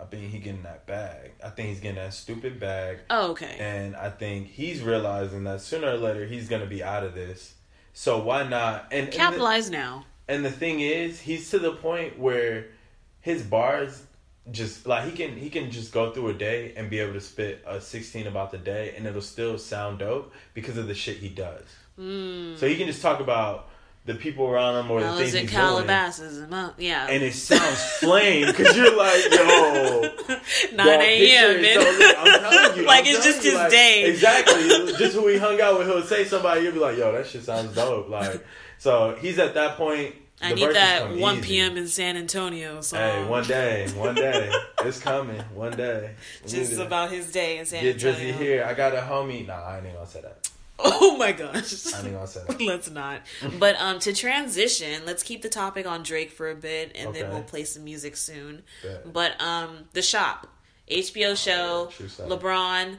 I 0.00 0.04
think 0.04 0.30
he 0.30 0.38
getting 0.38 0.62
that 0.62 0.86
bag. 0.86 1.32
I 1.44 1.50
think 1.50 1.68
he's 1.68 1.80
getting 1.80 1.96
that 1.96 2.14
stupid 2.14 2.58
bag. 2.58 3.00
Oh, 3.08 3.30
okay. 3.32 3.56
And 3.58 3.94
I 3.94 4.10
think 4.10 4.48
he's 4.48 4.80
realizing 4.80 5.44
that 5.44 5.60
sooner 5.60 5.88
or 5.88 5.96
later 5.96 6.26
he's 6.26 6.48
gonna 6.48 6.66
be 6.66 6.82
out 6.82 7.04
of 7.04 7.14
this. 7.14 7.54
So 7.92 8.22
why 8.22 8.48
not? 8.48 8.88
And 8.90 9.12
capitalize 9.12 9.66
and 9.66 9.74
the, 9.74 9.78
now 9.78 10.04
and 10.28 10.44
the 10.44 10.50
thing 10.50 10.80
is, 10.80 11.20
he's 11.20 11.50
to 11.50 11.58
the 11.58 11.72
point 11.72 12.18
where 12.18 12.66
his 13.20 13.42
bars 13.42 14.04
just 14.50 14.86
like 14.86 15.04
he 15.04 15.12
can 15.12 15.36
he 15.36 15.48
can 15.48 15.70
just 15.70 15.92
go 15.92 16.10
through 16.10 16.28
a 16.28 16.34
day 16.34 16.72
and 16.76 16.90
be 16.90 16.98
able 16.98 17.12
to 17.12 17.20
spit 17.20 17.62
a 17.64 17.80
16 17.80 18.26
about 18.26 18.50
the 18.50 18.58
day 18.58 18.92
and 18.96 19.06
it'll 19.06 19.22
still 19.22 19.56
sound 19.56 20.00
dope 20.00 20.32
because 20.52 20.76
of 20.76 20.88
the 20.88 20.94
shit 20.94 21.18
he 21.18 21.28
does. 21.28 21.62
Mm. 21.98 22.58
So 22.58 22.66
he 22.66 22.76
can 22.76 22.88
just 22.88 23.02
talk 23.02 23.20
about 23.20 23.68
the 24.04 24.14
people 24.14 24.46
around 24.46 24.84
him 24.84 24.90
or 24.90 25.00
the 25.00 25.16
things 25.16 25.32
he's 25.32 25.50
Calabasas 25.50 26.38
doing. 26.38 26.70
yeah. 26.78 27.06
And 27.08 27.22
it 27.22 27.34
sounds 27.34 27.80
flame 28.00 28.46
because 28.46 28.76
you're 28.76 28.96
like, 28.96 29.30
yo, 29.30 30.00
9 30.74 30.88
a.m. 31.00 31.64
So, 31.64 32.18
I'm 32.18 32.40
telling 32.40 32.78
you, 32.78 32.82
like 32.86 33.04
I'm 33.06 33.14
it's 33.14 33.24
just 33.24 33.44
you, 33.44 33.50
his 33.52 33.60
like, 33.60 33.70
day. 33.70 34.04
Exactly. 34.10 34.92
just 34.98 35.14
who 35.14 35.28
he 35.28 35.38
hung 35.38 35.60
out 35.60 35.78
with, 35.78 35.86
he'll 35.86 36.02
say 36.02 36.24
somebody, 36.24 36.62
you'll 36.62 36.72
be 36.72 36.80
like, 36.80 36.98
yo, 36.98 37.12
that 37.12 37.26
shit 37.26 37.44
sounds 37.44 37.76
dope. 37.76 38.08
Like, 38.08 38.44
so 38.82 39.16
he's 39.20 39.38
at 39.38 39.54
that 39.54 39.76
point 39.76 40.16
I 40.40 40.54
need 40.54 40.74
that 40.74 41.14
1 41.16 41.38
easy. 41.38 41.46
p.m. 41.46 41.76
in 41.76 41.86
San 41.86 42.16
Antonio. 42.16 42.80
So 42.80 42.96
hey, 42.96 43.24
one 43.26 43.44
day, 43.44 43.88
one 43.90 44.16
day, 44.16 44.50
it's 44.80 44.98
coming. 44.98 45.40
One 45.54 45.70
day, 45.76 46.16
just 46.44 46.80
about 46.80 47.12
his 47.12 47.30
day 47.30 47.58
in 47.58 47.66
San 47.66 47.84
Get 47.84 47.94
Antonio. 47.94 48.18
Get 48.18 48.34
Drizzy 48.34 48.38
here. 48.38 48.64
I 48.64 48.74
got 48.74 48.92
a 48.92 48.96
homie. 48.96 49.46
Nah, 49.46 49.54
I 49.54 49.76
ain't 49.76 49.94
gonna 49.94 50.04
say 50.04 50.22
that. 50.22 50.50
Oh 50.80 51.16
my 51.16 51.30
gosh. 51.30 51.94
I 51.94 52.00
ain't 52.00 52.12
gonna 52.12 52.26
say 52.26 52.42
that. 52.44 52.60
let's 52.66 52.90
not. 52.90 53.22
But 53.60 53.76
um, 53.80 54.00
to 54.00 54.12
transition, 54.12 55.02
let's 55.06 55.22
keep 55.22 55.42
the 55.42 55.48
topic 55.48 55.86
on 55.86 56.02
Drake 56.02 56.32
for 56.32 56.50
a 56.50 56.56
bit, 56.56 56.90
and 56.96 57.10
okay. 57.10 57.22
then 57.22 57.30
we'll 57.30 57.44
play 57.44 57.62
some 57.62 57.84
music 57.84 58.16
soon. 58.16 58.64
Bet. 58.82 59.12
But 59.12 59.40
um, 59.40 59.84
the 59.92 60.02
shop, 60.02 60.48
HBO 60.90 61.36
show, 61.36 61.88
oh, 61.88 62.28
LeBron, 62.28 62.98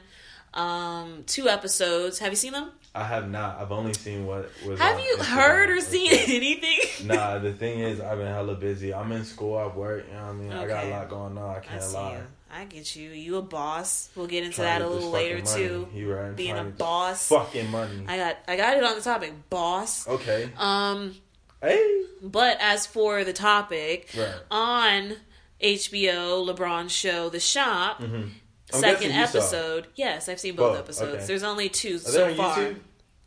um, 0.54 1.24
two 1.26 1.48
episodes. 1.48 2.18
Have 2.20 2.32
you 2.32 2.36
seen 2.36 2.52
them? 2.52 2.70
I 2.94 3.04
have 3.04 3.28
not. 3.28 3.58
I've 3.60 3.72
only 3.72 3.92
seen 3.92 4.24
what 4.24 4.50
was. 4.64 4.78
Have 4.78 5.00
you 5.00 5.16
Instagram 5.18 5.24
heard 5.24 5.70
or 5.70 5.80
seen 5.80 6.12
anything? 6.12 6.78
nah, 7.06 7.38
the 7.38 7.52
thing 7.52 7.80
is, 7.80 8.00
I've 8.00 8.18
been 8.18 8.28
hella 8.28 8.54
busy. 8.54 8.94
I'm 8.94 9.10
in 9.10 9.24
school. 9.24 9.56
I 9.56 9.66
work. 9.66 10.06
You 10.06 10.14
know 10.14 10.20
what 10.20 10.28
I 10.28 10.32
mean? 10.32 10.52
Okay. 10.52 10.64
I 10.64 10.66
got 10.68 10.84
a 10.84 10.88
lot 10.88 11.08
going 11.08 11.38
on. 11.38 11.56
I 11.56 11.58
can't 11.58 11.82
I 11.82 11.86
lie. 11.88 12.12
You. 12.12 12.22
I 12.52 12.64
get 12.66 12.94
you. 12.94 13.10
You 13.10 13.36
a 13.38 13.42
boss. 13.42 14.10
We'll 14.14 14.28
get 14.28 14.44
into 14.44 14.60
that 14.60 14.80
a 14.80 14.88
little 14.88 15.10
later 15.10 15.40
too. 15.40 15.88
You 15.92 16.14
right. 16.14 16.36
Being 16.36 16.56
a 16.56 16.62
boss. 16.62 17.28
Fucking 17.28 17.68
money. 17.70 18.04
I 18.06 18.16
got. 18.16 18.36
I 18.46 18.56
got 18.56 18.76
it 18.76 18.84
on 18.84 18.94
the 18.94 19.02
topic. 19.02 19.32
Boss. 19.50 20.06
Okay. 20.06 20.50
Um. 20.56 21.16
Hey. 21.60 22.04
But 22.22 22.58
as 22.60 22.86
for 22.86 23.24
the 23.24 23.32
topic, 23.32 24.08
right. 24.16 24.34
on 24.52 25.16
HBO, 25.60 26.48
LeBron's 26.48 26.92
show, 26.92 27.28
The 27.28 27.40
Shop. 27.40 28.00
Mm-hmm 28.00 28.28
second 28.74 29.12
episode. 29.12 29.86
Yes, 29.94 30.28
I've 30.28 30.40
seen 30.40 30.56
both, 30.56 30.78
episodes. 30.78 31.16
Okay. 31.16 31.26
There's 31.26 31.42
only 31.42 31.68
two 31.68 31.96
Are 31.96 31.98
so 31.98 32.34
far. 32.34 32.56
YouTube? 32.56 32.76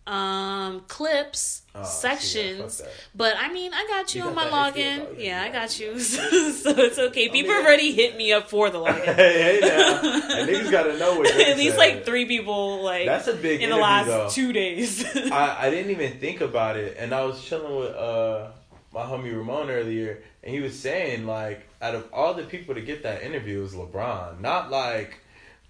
Um, 0.08 0.86
clips, 0.88 1.64
oh, 1.76 1.84
sections, 1.84 2.82
but 3.14 3.36
I 3.38 3.52
mean, 3.52 3.74
I 3.74 3.86
got 3.90 4.16
you, 4.16 4.24
you 4.24 4.30
on 4.30 4.36
got 4.36 4.50
my 4.50 4.72
login. 4.72 5.18
Yeah, 5.18 5.42
yeah, 5.42 5.44
I 5.44 5.52
got 5.52 5.78
you, 5.82 6.00
so 6.00 6.22
it's 6.32 6.98
okay. 6.98 7.28
People 7.28 7.52
I 7.52 7.58
mean, 7.58 7.66
already 7.66 7.92
hit 7.92 8.16
me 8.16 8.32
up 8.32 8.50
for 8.50 8.70
the 8.70 8.78
login. 8.78 9.04
hey, 9.16 9.60
hey, 9.60 9.68
now, 9.68 10.02
niggas 10.46 10.72
gotta 10.72 10.98
know 10.98 11.18
what. 11.18 11.30
At 11.30 11.58
least 11.58 11.76
like 11.78 12.06
three 12.06 12.24
people, 12.24 12.84
like 12.84 13.06
that's 13.06 13.28
a 13.28 13.34
big 13.34 13.62
in 13.62 13.70
the 13.70 13.76
last 13.76 14.08
though. 14.08 14.30
two 14.30 14.54
days. 14.54 15.04
I, 15.30 15.68
I 15.68 15.70
didn't 15.70 15.92
even 15.92 16.18
think 16.20 16.40
about 16.40 16.78
it, 16.78 16.96
and 16.98 17.14
I 17.14 17.26
was 17.26 17.44
chilling 17.44 17.76
with 17.76 17.94
uh 17.94 18.52
my 18.94 19.04
homie 19.04 19.36
Ramon 19.36 19.70
earlier, 19.70 20.24
and 20.44 20.54
he 20.54 20.62
was 20.62 20.78
saying 20.78 21.26
like, 21.26 21.68
out 21.82 21.96
of 21.96 22.08
all 22.12 22.34
the 22.34 22.44
people 22.44 22.76
to 22.76 22.82
get 22.82 23.04
that 23.04 23.22
interview, 23.22 23.62
was 23.62 23.74
LeBron, 23.74 24.40
not 24.40 24.72
like 24.72 25.20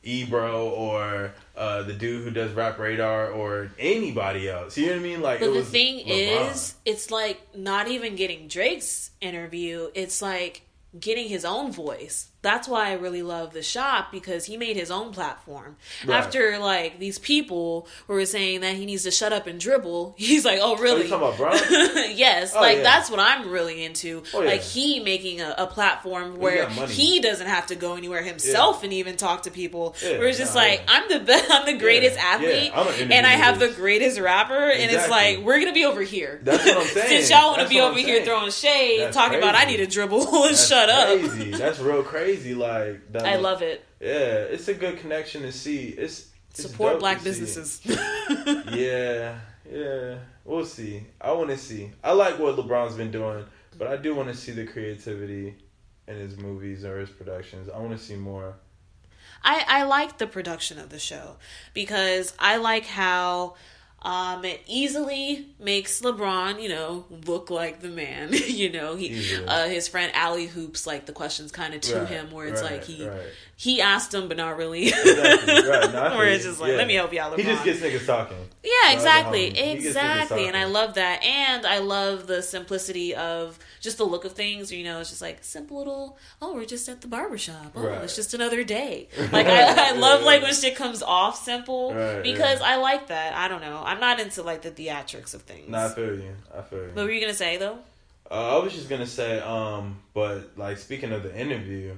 Ebro 0.08 0.70
or 0.70 1.34
uh, 1.56 1.84
the 1.84 1.94
dude 1.94 2.24
who 2.24 2.32
does 2.32 2.54
Rap 2.54 2.80
Radar 2.80 3.30
or 3.30 3.72
anybody 3.78 4.50
else. 4.50 4.78
You 4.78 4.88
know 4.88 4.92
what 4.94 5.00
I 5.00 5.04
mean? 5.04 5.22
Like, 5.22 5.40
but 5.40 5.54
the 5.54 5.64
thing 5.64 6.06
LeBron. 6.06 6.52
is, 6.52 6.76
it's 6.86 7.12
like 7.12 7.56
not 7.56 7.88
even 7.88 8.16
getting 8.16 8.48
Drake's 8.48 9.12
interview. 9.22 9.90
It's 9.94 10.22
like 10.22 10.64
getting 11.00 11.28
his 11.28 11.46
own 11.46 11.72
voice. 11.72 12.30
That's 12.44 12.68
why 12.68 12.90
I 12.90 12.94
really 12.94 13.24
love 13.24 13.52
the 13.52 13.64
shop 13.64 14.12
because 14.12 14.46
he 14.46 14.58
made 14.58 14.76
his 14.78 14.92
own 14.92 15.12
platform. 15.12 15.76
Right. 16.06 16.18
After 16.18 16.60
like 16.60 17.00
these 17.00 17.18
people 17.18 17.88
were 18.08 18.24
saying 18.26 18.62
that 18.62 18.76
he 18.76 18.86
needs 18.86 19.04
to 19.04 19.12
shut 19.12 19.34
up 19.34 19.48
and 19.48 19.60
dribble, 19.60 20.14
he's 20.18 20.46
like, 20.46 20.60
"Oh, 20.62 20.76
Are 20.76 20.82
really?" 20.82 21.02
Oh, 21.02 21.04
you 21.04 21.10
talking 21.10 21.28
about 21.28 21.38
Bron? 21.38 21.58
yes, 22.16 22.54
Oh, 22.56 22.62
like 22.62 22.78
yeah. 22.78 22.84
that's 22.84 23.10
what 23.10 23.20
I'm 23.20 23.50
really 23.50 23.84
into. 23.84 24.24
Oh, 24.34 24.42
yeah. 24.42 24.52
Like 24.52 24.62
he 24.62 25.00
making 25.00 25.42
a, 25.42 25.56
a 25.58 25.68
platform 25.68 26.38
where 26.38 26.70
he 26.70 27.20
doesn't 27.20 27.48
have 27.48 27.68
to 27.68 27.76
go 27.76 27.96
anywhere 27.96 28.22
himself 28.22 28.84
and 28.84 28.94
even 28.94 29.18
talk 29.18 29.44
to 29.44 29.52
people. 29.52 29.96
Yeah, 30.04 30.20
where 30.20 30.28
it's 30.28 30.38
just 30.38 30.54
nah, 30.54 30.62
like 30.62 30.82
yeah. 30.82 30.86
I'm 30.94 31.10
the 31.10 31.20
best, 31.20 31.46
I'm 31.52 31.66
the 31.66 31.78
greatest 31.78 32.18
Yeah, 32.18 32.24
athlete, 32.26 32.72
yeah, 32.74 33.04
an 33.06 33.12
and 33.12 33.26
I 33.26 33.32
have 33.32 33.58
the 33.60 33.70
greatest 33.70 34.20
rapper, 34.20 34.70
and 34.70 34.92
it's 34.92 35.10
like 35.10 35.40
we're 35.40 35.60
gonna 35.60 35.74
be 35.74 35.86
over 35.86 36.02
here. 36.04 36.40
That's 36.44 36.64
what 36.66 36.78
I'm 36.78 36.88
saying. 36.88 37.08
Since 37.08 37.30
y'all 37.32 37.52
want 37.52 37.64
to 37.64 37.68
be 37.68 37.80
over 37.82 37.98
I'm 37.98 38.06
here 38.06 38.24
throwing 38.24 38.52
shade, 38.52 39.02
That's 39.02 39.16
talking 39.16 39.40
about 39.40 39.56
I 39.56 39.66
need 39.66 39.78
to 39.78 39.88
dribble 39.88 40.46
and 40.46 40.56
shut 40.56 40.90
up. 40.90 41.20
Crazy. 41.20 41.52
That's 41.52 41.80
real 41.80 42.04
crazy. 42.04 42.27
Like 42.36 43.12
that 43.14 43.26
I 43.26 43.36
love 43.38 43.62
it. 43.62 43.86
Yeah, 44.00 44.44
it's 44.54 44.68
a 44.68 44.74
good 44.74 45.00
connection 45.00 45.42
to 45.44 45.52
see. 45.52 45.88
It's, 45.90 46.30
it's 46.52 46.62
Support 46.64 46.94
dope 46.94 47.00
black 47.00 47.22
to 47.22 47.34
see. 47.34 47.40
businesses. 47.40 47.82
Yeah, 48.74 49.40
yeah. 49.72 50.16
We'll 50.46 50.66
see. 50.66 51.06
I 51.20 51.32
want 51.32 51.50
to 51.50 51.58
see. 51.58 51.92
I 52.04 52.12
like 52.14 52.40
what 52.40 52.56
LeBron's 52.56 52.96
been 52.96 53.12
doing, 53.12 53.46
but 53.78 53.88
I 53.88 53.98
do 53.98 54.16
want 54.16 54.30
to 54.30 54.36
see 54.36 54.52
the 54.52 54.66
creativity 54.66 55.56
in 56.08 56.16
his 56.16 56.38
movies 56.38 56.86
or 56.86 57.00
his 57.00 57.10
productions. 57.10 57.70
I 57.70 57.80
want 57.80 57.92
to 57.92 57.98
see 57.98 58.16
more. 58.16 58.56
I, 59.44 59.64
I 59.68 59.84
like 59.84 60.18
the 60.18 60.28
production 60.28 60.80
of 60.80 60.90
the 60.90 61.00
show 61.00 61.38
because 61.74 62.34
I 62.40 62.58
like 62.58 62.86
how 62.86 63.56
um, 64.08 64.46
it 64.46 64.62
easily 64.68 65.48
makes 65.60 66.00
LeBron, 66.02 66.62
you 66.64 66.70
know, 66.70 67.06
look 67.26 67.50
like 67.50 67.82
the 67.82 67.90
man. 67.90 68.30
you 68.48 68.72
know, 68.72 68.96
he 68.96 69.12
uh, 69.46 69.68
his 69.68 69.90
friend 69.90 70.12
Allie 70.16 70.48
hoops 70.48 70.88
like 70.88 71.06
the 71.06 71.12
questions 71.12 71.52
kind 71.52 71.74
of 71.74 71.82
to 71.82 72.00
Right, 72.00 72.08
him 72.08 72.32
where 72.32 72.48
it's 72.48 72.62
right, 72.62 72.72
like 72.72 72.84
he 72.86 73.06
right. 73.06 73.22
He 73.60 73.82
asked 73.82 74.14
him 74.14 74.28
but 74.28 74.38
not 74.38 74.56
really. 74.56 74.88
Exactly, 74.88 75.54
right. 75.70 75.92
No, 75.92 76.16
where 76.18 76.28
it's 76.30 76.44
just 76.46 76.60
like, 76.62 76.72
Yeah. 76.72 76.78
let 76.78 76.88
me 76.88 76.94
help 76.94 77.12
you 77.12 77.20
out, 77.20 77.34
LeBron. 77.34 77.38
He 77.40 77.44
just 77.44 77.64
gets 77.66 77.80
niggas 77.80 78.06
talking. 78.06 78.38
Yeah, 78.64 78.92
exactly. 78.94 79.46
he 79.48 79.52
gets 79.52 79.66
niggas 79.82 79.86
exactly. 79.88 80.48
And 80.48 80.56
I 80.56 80.66
love 80.66 80.94
that. 80.94 81.24
And 81.24 81.66
I 81.66 81.80
love 81.80 82.28
the 82.28 82.44
simplicity 82.44 83.16
of 83.16 83.58
just 83.82 83.98
the 83.98 84.04
look 84.04 84.26
of 84.26 84.34
things. 84.34 84.72
You 84.72 84.84
know, 84.84 85.00
it's 85.00 85.10
just 85.10 85.22
like 85.24 85.44
simple 85.44 85.78
little, 85.80 86.18
oh, 86.40 86.54
we're 86.54 86.66
just 86.66 86.88
at 86.88 87.02
the 87.02 87.08
barbershop. 87.08 87.72
Oh, 87.76 87.88
Right. 87.88 88.04
it's 88.04 88.16
just 88.16 88.34
another 88.36 88.64
day. 88.64 89.08
Like, 89.32 89.48
I, 89.48 89.90
I 89.90 89.92
love 89.94 90.20
Yeah, 90.22 90.26
like 90.28 90.42
when 90.44 90.54
shit 90.54 90.76
comes 90.76 91.02
off 91.02 91.44
simple 91.44 91.94
Right, 91.96 92.22
because 92.22 92.60
yeah. 92.60 92.68
I 92.68 92.76
like 92.76 93.08
that. 93.08 93.34
I 93.34 93.48
don't 93.48 93.62
know. 93.62 93.82
I'm 93.84 94.00
not 94.00 94.20
into 94.20 94.44
like 94.44 94.62
the 94.62 94.72
theatrics 94.72 95.34
of 95.34 95.42
things. 95.42 95.68
Nah, 95.70 95.86
I 95.86 95.90
feel 95.90 96.14
you. 96.16 96.36
I 96.56 96.62
feel 96.62 96.80
you. 96.84 96.92
what 96.94 97.06
were 97.06 97.12
you 97.12 97.20
going 97.22 97.32
to 97.34 97.38
say 97.38 97.58
though? 97.58 97.80
Uh, 98.30 98.60
I 98.60 98.64
was 98.64 98.74
just 98.74 98.90
gonna 98.90 99.08
say, 99.08 99.40
um, 99.40 100.02
but 100.14 100.58
like 100.58 100.78
speaking 100.80 101.14
of 101.14 101.24
the 101.24 101.34
interview, 101.34 101.96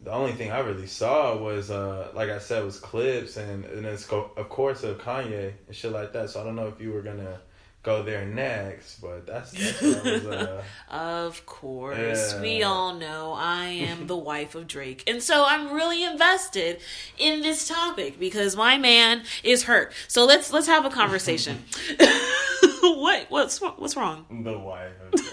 the 0.00 0.12
only 0.12 0.32
thing 0.32 0.50
I 0.52 0.60
really 0.60 0.86
saw 0.86 1.36
was, 1.36 1.70
uh, 1.70 2.10
like 2.14 2.30
I 2.30 2.38
said, 2.38 2.64
was 2.64 2.78
clips 2.78 3.36
and 3.36 3.64
and 3.64 3.84
it's 3.86 4.04
co- 4.04 4.30
of 4.36 4.48
course 4.48 4.82
of 4.84 4.98
Kanye 4.98 5.52
and 5.66 5.76
shit 5.76 5.92
like 5.92 6.12
that. 6.12 6.30
So 6.30 6.40
I 6.40 6.44
don't 6.44 6.56
know 6.56 6.68
if 6.68 6.80
you 6.80 6.92
were 6.92 7.02
gonna 7.02 7.40
go 7.82 8.02
there 8.02 8.26
next, 8.26 9.00
but 9.00 9.26
that's, 9.26 9.52
that's 9.52 9.82
was, 9.82 10.26
uh, 10.26 10.62
Of 10.90 11.46
course. 11.46 12.34
Yeah. 12.34 12.40
We 12.40 12.62
all 12.62 12.94
know 12.94 13.34
I 13.36 13.66
am 13.66 14.06
the 14.06 14.16
wife 14.16 14.54
of 14.54 14.66
Drake. 14.66 15.04
And 15.06 15.22
so 15.22 15.44
I'm 15.46 15.72
really 15.72 16.04
invested 16.04 16.80
in 17.16 17.40
this 17.40 17.68
topic 17.68 18.18
because 18.18 18.56
my 18.56 18.76
man 18.78 19.22
is 19.42 19.64
hurt. 19.64 19.92
So 20.06 20.26
let's 20.26 20.52
let's 20.52 20.66
have 20.66 20.84
a 20.84 20.90
conversation. 20.90 21.64
what 22.82 23.26
what's 23.30 23.58
what's 23.58 23.96
wrong? 23.96 24.26
the 24.44 24.58
wife. 24.58 24.92
Of 25.04 25.12
Drake. 25.12 25.32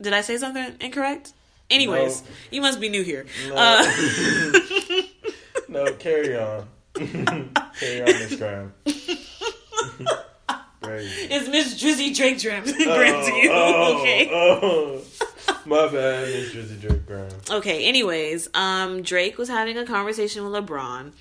Did 0.00 0.12
I 0.12 0.20
say 0.20 0.36
something 0.36 0.76
incorrect? 0.80 1.32
Anyways, 1.70 2.22
No. 2.22 2.28
you 2.50 2.60
must 2.60 2.80
be 2.80 2.88
new 2.88 3.02
here. 3.02 3.26
No. 3.48 3.54
Uh, 3.56 3.82
no, 5.68 5.92
carry 5.94 6.36
on. 6.36 6.68
carry 6.94 8.00
on, 8.00 8.06
Miss 8.06 8.36
Graham. 8.36 8.72
It's 10.86 11.48
Miss 11.48 11.82
Drizzy 11.82 12.14
Drake 12.14 12.40
Graham 12.42 12.64
to 12.64 13.34
you. 13.34 13.50
oh, 13.52 13.98
okay. 14.00 14.28
oh. 14.30 15.00
My 15.66 15.86
bad, 15.88 16.28
Miss 16.28 16.52
Drizzy 16.52 16.80
Drake 16.80 17.06
Graham. 17.06 17.30
Okay, 17.50 17.86
anyways, 17.86 18.48
um 18.54 19.02
Drake 19.02 19.38
was 19.38 19.48
having 19.48 19.78
a 19.78 19.86
conversation 19.86 20.44
with 20.44 20.52
LeBron 20.52 21.12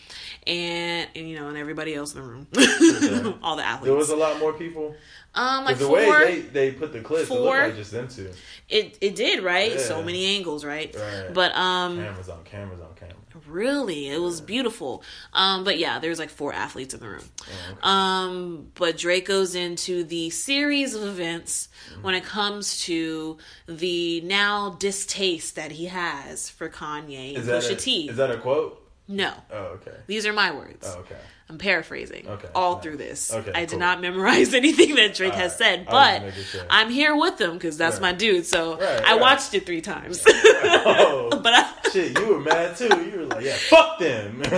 and, 0.46 1.08
and 1.16 1.30
you 1.30 1.38
know, 1.40 1.48
and 1.48 1.58
everybody 1.58 1.96
else 1.96 2.14
in 2.14 2.22
the 2.22 2.28
room. 2.28 3.40
All 3.42 3.56
the 3.56 3.64
athletes. 3.66 3.86
There 3.86 3.96
was 3.96 4.10
a 4.10 4.16
lot 4.18 4.38
more 4.40 4.52
people. 4.54 4.96
um 5.34 5.64
like 5.66 5.78
the 5.78 5.86
four 5.86 5.96
way 5.98 6.42
they, 6.42 6.70
they 6.70 6.72
put 6.72 6.92
the 6.92 7.00
clips, 7.00 7.24
it 7.24 7.28
four- 7.28 7.40
looked 7.40 7.58
like 7.70 7.76
just 7.78 7.92
them 7.92 8.08
two. 8.10 8.32
It 8.74 8.98
it 9.02 9.16
did, 9.16 9.44
right? 9.44 9.72
Yeah. 9.74 9.78
So 9.78 10.02
many 10.04 10.26
angles, 10.36 10.66
right? 10.66 10.94
Right. 10.96 11.34
But 11.34 11.56
um 11.56 11.98
Cameras 11.98 12.30
on 12.30 12.44
cameras 12.44 12.82
on 12.82 12.94
camera. 12.96 13.16
really, 13.48 14.10
it 14.10 14.20
was 14.20 14.42
beautiful. 14.42 15.04
Um 15.34 15.64
but 15.64 15.78
yeah, 15.78 16.00
there's 16.00 16.20
like 16.20 16.30
four 16.30 16.52
athletes 16.54 16.94
in 16.94 17.00
the 17.00 17.08
room. 17.08 17.24
Oh, 17.42 17.72
okay. 17.72 17.80
Um, 17.84 18.72
but 18.76 18.98
Drake 18.98 19.26
goes 19.28 19.56
into 19.56 20.04
the 20.04 20.30
series 20.30 20.96
of 20.96 21.04
events 21.04 21.70
when 22.02 22.16
it 22.16 22.24
comes 22.24 22.82
to 22.86 23.38
the 23.68 24.22
now 24.22 24.72
distaste 24.80 25.56
that 25.56 25.72
he 25.72 25.86
has 25.86 26.50
for 26.50 26.70
Kanye 26.70 27.36
and 27.36 27.38
Is 27.38 27.48
Pusha 27.48 27.74
a, 27.74 27.76
T. 27.76 28.10
is 28.10 28.18
that 28.18 28.32
a 28.32 28.38
quote? 28.38 28.83
No, 29.08 29.34
Oh, 29.52 29.58
okay. 29.82 29.96
these 30.08 30.26
are 30.26 30.34
my 30.34 30.52
words. 30.52 30.86
Oh, 30.90 31.00
okay. 31.02 31.18
I'm 31.50 31.58
paraphrasing 31.58 32.26
Okay, 32.28 32.48
all 32.56 32.76
nice. 32.76 32.84
through 32.84 32.98
this. 32.98 33.34
Okay, 33.34 33.52
I 33.54 33.62
did 33.62 33.72
cool. 33.72 33.80
not 33.80 34.02
memorize 34.02 34.54
anything 34.64 34.96
that 34.96 35.14
Drake 35.14 35.34
has 35.34 35.58
said, 35.58 35.86
but 35.90 36.34
sure. 36.34 36.64
I'm 36.70 36.90
here 36.90 37.16
with 37.16 37.40
him 37.40 37.54
because 37.54 37.78
that's 37.78 37.96
Right. 37.96 38.02
my 38.02 38.14
dude. 38.14 38.46
So 38.46 38.78
Right, 38.80 39.04
I 39.06 39.16
watched 39.16 39.54
it 39.54 39.66
three 39.66 39.82
times. 39.82 40.24
Oh, 40.66 41.30
but 41.44 41.54
I, 41.54 41.70
shit, 41.92 42.18
you 42.18 42.28
were 42.28 42.40
mad 42.40 42.76
too. 42.78 42.86
You 43.12 43.20
were 43.20 43.26
like, 43.26 43.44
yeah, 43.44 43.56
fuck 43.56 44.00
them. 44.00 44.40
like, 44.42 44.52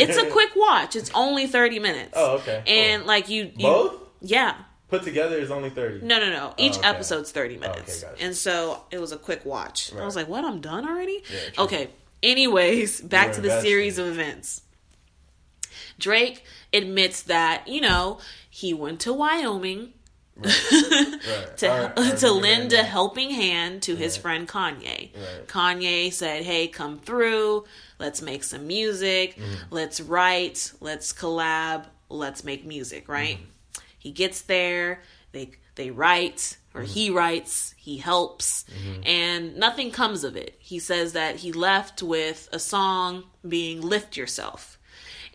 it's 0.00 0.16
a 0.16 0.28
quick 0.30 0.50
watch. 0.56 0.96
It's 0.96 1.10
only 1.14 1.46
30 1.46 1.78
minutes. 1.78 2.12
Oh, 2.14 2.36
okay. 2.36 2.62
cool. 2.66 2.74
And 2.74 3.06
like 3.06 3.28
you, 3.28 3.44
you 3.56 3.62
both 3.62 3.94
yeah. 4.20 4.54
put 4.88 5.02
together 5.04 5.36
is 5.36 5.50
only 5.50 5.70
thirty. 5.70 6.04
No, 6.04 6.18
no, 6.18 6.30
no. 6.30 6.50
Oh, 6.50 6.54
Each 6.58 6.74
Oh, 6.76 6.80
okay. 6.80 6.88
episode's 6.88 7.30
30 7.32 7.58
minutes. 7.58 8.02
okay, 8.02 8.12
gotcha. 8.12 8.24
And 8.24 8.36
so 8.36 8.84
it 8.90 8.98
was 8.98 9.12
a 9.12 9.16
quick 9.16 9.44
watch. 9.44 9.92
I 9.94 10.04
was 10.04 10.16
like, 10.16 10.28
what? 10.28 10.44
I'm 10.44 10.60
done 10.60 10.86
already? 10.88 11.22
Yeah, 11.32 11.62
okay. 11.62 11.90
Anyways, 12.24 13.00
back 13.02 13.32
to 13.32 13.40
the 13.40 13.48
invested. 13.48 13.68
series 13.68 13.98
of 13.98 14.06
events. 14.06 14.62
Drake 15.98 16.44
admits 16.72 17.22
that, 17.22 17.68
you 17.68 17.80
know, 17.80 18.18
he 18.50 18.74
went 18.74 19.00
to 19.00 19.12
Wyoming 19.12 19.92
Right. 20.36 20.52
to 21.58 21.68
I- 21.68 21.92
I 21.96 22.10
to 22.16 22.32
lend 22.32 22.72
a 22.72 22.82
helping 22.82 23.30
hand 23.30 23.82
to 23.84 23.94
his 23.94 24.16
friend 24.16 24.48
Kanye. 24.48 25.14
Right. 25.14 25.46
Kanye 25.46 26.12
said, 26.12 26.42
"Hey, 26.42 26.66
come 26.66 26.98
through. 26.98 27.64
Let's 28.00 28.20
make 28.20 28.42
some 28.42 28.66
music. 28.66 29.36
Mm-hmm. 29.36 29.54
Let's 29.70 30.00
write. 30.00 30.72
Let's 30.80 31.12
collab. 31.12 31.84
Let's 32.08 32.42
make 32.42 32.66
music." 32.66 33.08
Right? 33.08 33.36
Mm-hmm. 33.36 33.84
He 33.96 34.10
gets 34.10 34.40
there. 34.40 35.02
They 35.34 35.50
they 35.74 35.90
write 35.90 36.56
or 36.72 36.80
Mm-hmm. 36.82 36.92
he 36.92 37.10
writes. 37.10 37.74
He 37.76 37.98
helps, 37.98 38.64
mm-hmm. 38.64 39.02
and 39.06 39.56
nothing 39.56 39.90
comes 39.90 40.24
of 40.24 40.36
it. 40.36 40.56
He 40.58 40.78
says 40.78 41.12
that 41.12 41.36
he 41.36 41.52
left 41.52 42.02
with 42.02 42.48
a 42.52 42.58
song 42.58 43.24
being 43.46 43.82
"Lift 43.82 44.16
Yourself," 44.16 44.78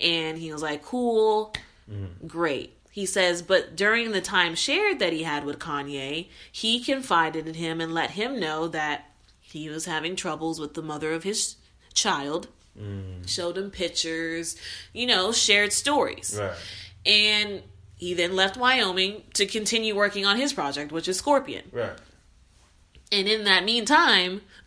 and 0.01 0.37
he 0.39 0.51
was 0.51 0.63
like, 0.63 0.83
"Cool." 0.83 1.53
Mm-hmm. 1.91 2.27
great. 2.27 2.77
He 2.91 3.05
says, 3.05 3.41
but 3.41 3.75
during 3.75 4.11
the 4.11 4.21
time 4.21 4.53
shared 4.55 4.99
that 4.99 5.13
he 5.13 5.23
had 5.23 5.43
with 5.43 5.57
Kanye, 5.57 6.27
he 6.51 6.83
confided 6.83 7.47
in 7.47 7.53
him 7.55 7.81
and 7.81 7.93
let 7.93 8.11
him 8.11 8.39
know 8.39 8.67
that 8.67 9.05
he 9.41 9.69
was 9.69 9.85
having 9.85 10.15
troubles 10.15 10.59
with 10.59 10.73
the 10.73 10.81
mother 10.81 11.13
of 11.13 11.23
his 11.23 11.55
child. 11.93 12.47
Mm. 12.79 13.27
Showed 13.27 13.57
him 13.57 13.71
pictures, 13.71 14.55
you 14.93 15.07
know, 15.07 15.31
shared 15.31 15.73
stories. 15.73 16.37
Right. 16.39 16.55
And 17.05 17.63
he 17.99 18.13
then 18.13 18.33
left 18.35 18.55
Wyoming 18.55 19.23
to 19.33 19.45
continue 19.45 19.93
working 19.93 20.25
on 20.25 20.37
his 20.37 20.53
project, 20.53 20.91
which 20.91 21.09
is 21.09 21.17
Scorpion. 21.17 21.65
Right. 21.71 21.91
And 23.11 23.27
in 23.27 23.43
that 23.43 23.65
meantime, 23.65 24.41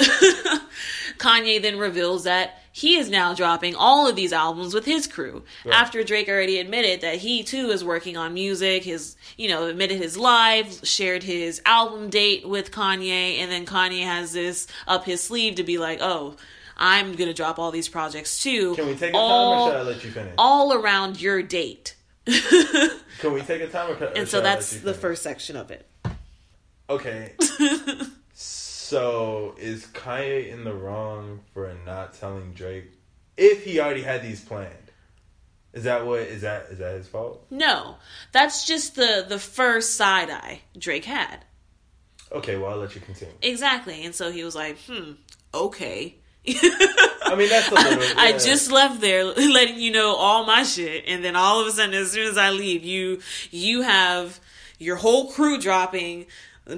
Kanye 1.19 1.63
then 1.63 1.79
reveals 1.79 2.25
that 2.25 2.59
he 2.73 2.97
is 2.97 3.09
now 3.09 3.33
dropping 3.33 3.75
all 3.75 4.07
of 4.07 4.17
these 4.17 4.35
albums 4.35 4.75
with 4.75 4.85
his 4.85 5.07
crew. 5.07 5.45
After 5.71 6.03
Drake 6.05 6.29
already 6.29 6.59
admitted 6.59 7.01
that 7.01 7.17
he 7.17 7.43
too 7.43 7.71
is 7.71 7.83
working 7.83 8.19
on 8.19 8.35
music, 8.35 8.85
his, 8.85 9.17
you 9.39 9.49
know, 9.49 9.67
admitted 9.67 9.99
his 9.99 10.19
live, 10.19 10.81
shared 10.83 11.23
his 11.23 11.63
album 11.65 12.11
date 12.11 12.47
with 12.47 12.71
Kanye, 12.71 13.39
and 13.39 13.51
then 13.51 13.65
Kanye 13.65 14.05
has 14.05 14.33
this 14.33 14.67
up 14.87 15.05
his 15.05 15.23
sleeve 15.23 15.55
to 15.55 15.63
be 15.63 15.79
like, 15.79 16.01
oh, 16.03 16.37
I'm 16.77 17.15
gonna 17.15 17.35
drop 17.35 17.59
all 17.59 17.71
these 17.71 17.89
projects 17.89 18.43
too. 18.43 18.75
Can 18.75 18.89
we 18.89 18.95
take 18.95 19.11
a 19.11 19.13
time 19.13 19.23
or 19.23 19.71
should 19.71 19.79
I 19.79 19.83
let 19.83 20.05
you 20.05 20.11
finish? 20.11 20.35
all 20.37 20.75
around 20.75 21.21
your 21.21 21.43
date. 21.43 21.95
Can 22.27 23.33
we 23.33 23.43
take 23.43 23.63
a 23.63 23.69
time 23.69 23.91
or, 23.91 24.05
And 24.05 24.29
so 24.29 24.39
should 24.39 24.47
I 24.47 24.49
let 24.51 24.55
that's 24.57 24.81
the 24.81 24.95
first 24.95 25.23
section 25.23 25.57
of 25.57 25.71
it. 25.71 25.89
Okay. 26.89 27.33
so 28.33 29.55
is 29.59 29.87
Kanye 29.87 30.51
in 30.51 30.65
the 30.65 30.75
wrong 30.75 31.41
for 31.53 31.75
not 31.85 32.15
telling 32.15 32.53
Drake 32.53 32.91
if 33.37 33.65
he 33.65 33.81
already 33.81 34.03
had 34.03 34.23
these 34.23 34.45
planned? 34.45 34.77
Is 35.73 35.85
that 35.85 36.07
what 36.07 36.21
is 36.21 36.43
that 36.43 36.67
is 36.71 36.79
that 36.79 36.95
his 36.97 37.09
fault? 37.09 37.47
No, 37.51 37.97
that's 38.31 38.67
just 38.67 38.95
the 38.95 39.25
the 39.27 39.39
first 39.39 39.95
side 39.95 40.31
eye 40.31 40.61
Drake 40.79 41.07
had. 41.07 41.45
Okay, 42.31 42.57
well 42.57 42.73
I'll 42.73 42.79
let 42.79 42.95
you 42.95 43.01
continue. 43.01 43.35
Exactly. 43.43 44.05
And 44.05 44.15
so 44.15 44.31
he 44.31 44.45
was 44.45 44.55
like, 44.55 44.79
hmm, 44.87 45.13
okay. 45.55 46.17
I 47.25 47.35
mean, 47.37 47.49
that's 47.49 47.71
a 47.71 47.75
little. 47.75 48.19
I 48.19 48.33
just 48.33 48.71
left 48.71 49.01
there 49.01 49.25
letting 49.25 49.79
you 49.79 49.93
know 49.93 50.15
all 50.15 50.45
my 50.45 50.65
shit, 50.65 51.05
and 51.07 51.25
then 51.25 51.37
all 51.37 51.61
of 51.61 51.67
a 51.67 51.71
sudden, 51.71 51.95
as 51.95 52.11
soon 52.13 52.29
as 52.29 52.37
I 52.37 52.51
leave, 52.51 52.85
you 52.85 53.21
you 53.51 53.83
have 53.83 54.41
your 54.79 54.97
whole 54.97 55.31
crew 55.31 55.61
dropping 55.61 56.27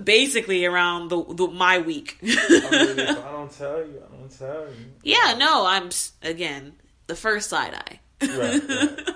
basically 0.03 0.65
around 0.65 1.09
the, 1.09 1.25
the 1.25 1.49
my 1.49 1.79
week. 1.79 2.19
I 2.23 2.27
mean, 2.27 2.31
I 3.01 3.15
don't 3.33 3.51
tell 3.51 3.79
you, 3.79 4.03
I 4.07 4.17
don't 4.17 4.39
tell 4.39 4.67
you. 4.69 4.87
yeah, 5.03 5.35
no, 5.39 5.67
I'm 5.67 5.91
again 6.23 6.75
the 7.07 7.17
first 7.17 7.49
side 7.51 7.75
eye. 7.75 8.01
Right. 8.23 8.69
right. 8.69 9.15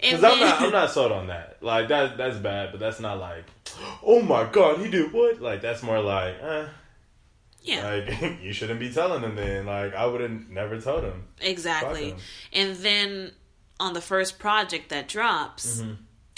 Because 0.00 0.24
I'm 0.24 0.40
not, 0.40 0.60
I'm 0.60 0.72
not 0.72 0.90
sold 0.90 1.12
on 1.12 1.28
that. 1.28 1.62
Like 1.62 1.88
that, 1.88 2.18
that's 2.18 2.36
bad. 2.36 2.72
But 2.72 2.80
that's 2.80 3.00
not 3.00 3.18
like, 3.18 3.44
oh 4.02 4.20
my 4.22 4.44
god, 4.44 4.80
he 4.80 4.90
did 4.90 5.12
what? 5.12 5.40
Like 5.40 5.62
that's 5.62 5.82
more 5.82 6.00
like, 6.00 6.36
eh, 6.42 6.66
yeah, 7.64 7.88
like 8.06 8.38
you 8.42 8.52
shouldn't 8.52 8.78
be 8.78 8.92
telling 8.92 9.22
him. 9.22 9.34
Then 9.34 9.66
like 9.66 9.94
I 9.94 10.06
would 10.06 10.20
have 10.20 10.48
never 10.48 10.80
told 10.80 11.02
him. 11.04 11.24
exactly. 11.40 12.10
Fuck 12.10 12.18
'em. 12.20 12.24
And 12.52 12.76
then 12.76 13.32
on 13.80 13.92
the 13.94 14.00
first 14.00 14.38
project 14.38 14.88
that 14.90 15.08
drops, 15.08 15.82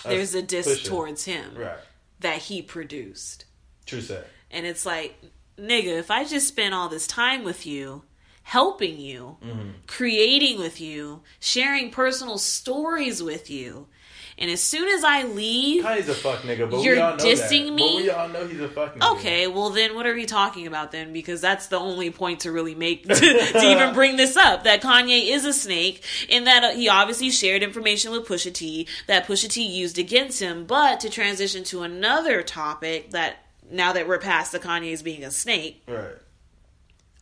there's 0.04 0.34
a 0.34 0.40
diss 0.42 0.82
towards 0.84 1.24
him 1.26 1.54
Right. 1.54 1.76
that 2.20 2.38
he 2.42 2.62
produced. 2.62 3.44
True 3.84 4.00
set. 4.00 4.26
And 4.50 4.64
it's 4.64 4.86
like, 4.86 5.20
nigga, 5.58 5.98
if 5.98 6.10
I 6.10 6.24
just 6.24 6.48
spent 6.48 6.72
all 6.74 6.88
this 6.88 7.06
time 7.06 7.44
with 7.44 7.66
you, 7.66 8.04
helping 8.42 8.98
you, 8.98 9.36
Mm-hmm. 9.44 9.68
creating 9.86 10.58
with 10.58 10.80
you, 10.80 11.22
sharing 11.40 11.90
personal 11.90 12.38
stories 12.38 13.22
with 13.22 13.50
you, 13.50 13.88
and 14.38 14.50
as 14.50 14.62
soon 14.62 14.88
as 14.88 15.02
I 15.02 15.22
leave, 15.24 15.82
Kanye's 15.84 16.08
a 16.08 16.14
fuck 16.14 16.40
nigga, 16.42 16.70
but 16.70 16.80
You're 16.82 16.96
we 16.96 17.00
all 17.00 17.16
know 17.16 17.24
dissing 17.24 17.66
that. 17.66 17.72
me? 17.74 17.92
But 17.96 18.02
we 18.02 18.10
all 18.10 18.28
know 18.28 18.46
he's 18.46 18.60
a 18.60 18.68
fuck 18.68 18.94
nigga. 18.96 19.12
okay, 19.16 19.46
well 19.46 19.70
then 19.70 19.94
what 19.94 20.06
are 20.06 20.14
we 20.14 20.26
talking 20.26 20.66
about 20.66 20.92
then? 20.92 21.12
Because 21.12 21.40
that's 21.40 21.68
the 21.68 21.78
only 21.78 22.10
point 22.10 22.40
to 22.40 22.52
really 22.52 22.74
make 22.74 23.04
to, 23.08 23.14
to 23.14 23.62
even 23.70 23.94
bring 23.94 24.16
this 24.16 24.36
up 24.36 24.64
that 24.64 24.82
Kanye 24.82 25.30
is 25.30 25.44
a 25.44 25.52
snake, 25.52 26.02
and 26.30 26.46
that 26.46 26.64
uh, 26.64 26.70
he 26.72 26.88
obviously 26.88 27.30
shared 27.30 27.62
information 27.62 28.12
with 28.12 28.26
Pusha 28.26 28.52
T 28.52 28.86
that 29.06 29.26
Pusha 29.26 29.48
T 29.48 29.66
used 29.66 29.98
against 29.98 30.40
him. 30.40 30.66
But 30.66 31.00
to 31.00 31.08
transition 31.10 31.64
to 31.64 31.82
another 31.82 32.42
topic 32.42 33.10
that 33.12 33.36
now 33.70 33.92
that 33.94 34.06
we're 34.06 34.18
past 34.18 34.52
the 34.52 34.58
Kanye's 34.60 35.02
being 35.02 35.24
a 35.24 35.30
snake, 35.30 35.82
Right. 35.88 36.14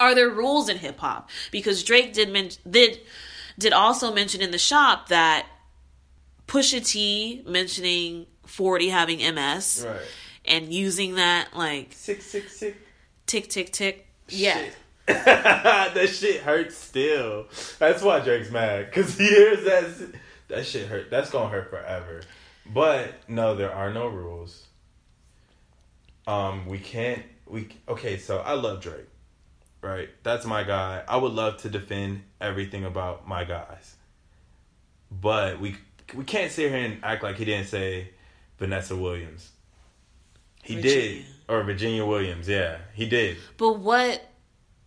are 0.01 0.15
there 0.15 0.29
rules 0.29 0.69
in 0.69 0.79
hip 0.79 0.99
hop? 0.99 1.31
Because 1.51 1.83
Drake 1.85 2.13
did 2.13 2.29
men- 2.31 2.51
did 2.69 3.01
did 3.59 3.73
also 3.73 4.13
mention 4.13 4.41
in 4.43 4.51
the 4.51 4.59
shop 4.59 5.09
that 5.09 5.47
Pusha 6.47 6.85
T 6.87 7.43
mentioning 7.47 8.27
Forty 8.47 8.89
having 8.89 9.19
MS 9.35 9.85
Right. 9.89 10.01
and 10.45 10.73
using 10.73 11.15
that 11.17 11.57
like 11.57 11.93
Six 11.93 12.27
six 12.27 12.57
six. 12.57 12.77
tick 13.27 13.49
tick 13.49 13.73
tick. 13.73 14.07
Yeah. 14.29 14.59
Shit. 14.59 14.75
that 15.07 16.09
shit 16.09 16.41
hurts 16.43 16.77
still. 16.77 17.47
That's 17.79 18.03
why 18.03 18.21
Drake's 18.21 18.51
mad 18.51 18.87
because 18.87 19.17
he 19.19 19.27
hears 19.29 19.65
that. 19.65 20.15
That 20.49 20.67
shit 20.67 20.87
hurt. 20.89 21.11
That's 21.11 21.31
gonna 21.31 21.49
hurt 21.51 21.71
forever. 21.71 22.23
But 22.67 23.13
no, 23.29 23.55
there 23.55 23.73
are 23.73 23.93
no 23.93 24.07
rules. 24.09 24.67
Um, 26.27 26.67
we 26.67 26.79
can't. 26.79 27.23
We 27.47 27.69
okay. 27.89 28.17
So 28.19 28.39
I 28.39 28.55
love 28.55 28.81
Drake, 28.81 29.09
right? 29.83 30.09
That's 30.23 30.47
my 30.47 30.63
guy. 30.65 31.03
I 31.07 31.17
would 31.19 31.33
love 31.33 31.59
to 31.63 31.69
defend 31.69 32.23
everything 32.41 32.85
about 32.85 33.29
my 33.29 33.45
guys, 33.45 33.97
but 35.11 35.61
we 35.61 35.77
we 36.15 36.25
can't 36.25 36.51
sit 36.51 36.71
here 36.71 36.79
and 36.79 36.99
act 37.03 37.23
like 37.23 37.37
he 37.37 37.45
didn't 37.45 37.69
say 37.69 38.11
Vanessa 38.59 38.97
Williams. 38.97 39.51
He 40.63 40.81
did, 40.81 41.25
or 41.49 41.63
Virginia 41.63 42.05
Williams. 42.07 42.49
Yeah, 42.49 42.79
he 42.95 43.07
did. 43.07 43.37
But 43.59 43.79
what 43.79 44.27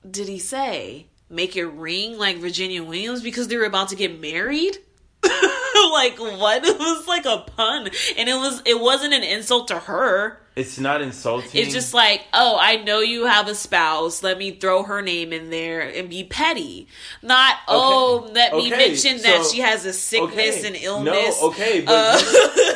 did 0.09 0.27
he 0.27 0.39
say? 0.39 1.07
Make 1.29 1.55
it 1.55 1.65
ring 1.65 2.17
like 2.17 2.37
Virginia 2.37 2.83
Williams 2.83 3.21
because 3.21 3.47
they 3.47 3.57
were 3.57 3.65
about 3.65 3.89
to 3.89 3.95
get 3.95 4.19
married? 4.19 4.77
like 5.23 6.17
what? 6.19 6.63
It 6.65 6.79
was 6.79 7.07
like 7.07 7.25
a 7.25 7.39
pun. 7.39 7.89
And 8.17 8.29
it 8.29 8.35
was 8.35 8.61
it 8.65 8.79
wasn't 8.79 9.13
an 9.13 9.23
insult 9.23 9.67
to 9.69 9.79
her. 9.79 10.41
It's 10.57 10.79
not 10.79 11.01
insulting. 11.01 11.61
It's 11.61 11.71
just 11.73 11.93
like, 11.93 12.25
oh, 12.33 12.57
I 12.59 12.77
know 12.77 12.99
you 12.99 13.25
have 13.27 13.47
a 13.47 13.53
spouse. 13.53 14.23
Let 14.23 14.37
me 14.39 14.51
throw 14.51 14.81
her 14.83 15.01
name 15.03 15.31
in 15.31 15.51
there 15.51 15.81
and 15.81 16.09
be 16.09 16.23
petty. 16.23 16.87
Not, 17.21 17.57
oh, 17.67 18.29
let 18.33 18.53
me 18.53 18.67
Okay, 18.73 18.89
mention 18.89 19.21
that 19.21 19.47
she 19.51 19.59
has 19.59 19.85
a 19.85 19.93
sickness 19.93 20.57
Okay. 20.57 20.67
and 20.67 20.75
illness. 20.75 21.39
No, 21.41 21.49
okay, 21.49 21.81
but 21.81 21.93
Uh, 21.95 22.19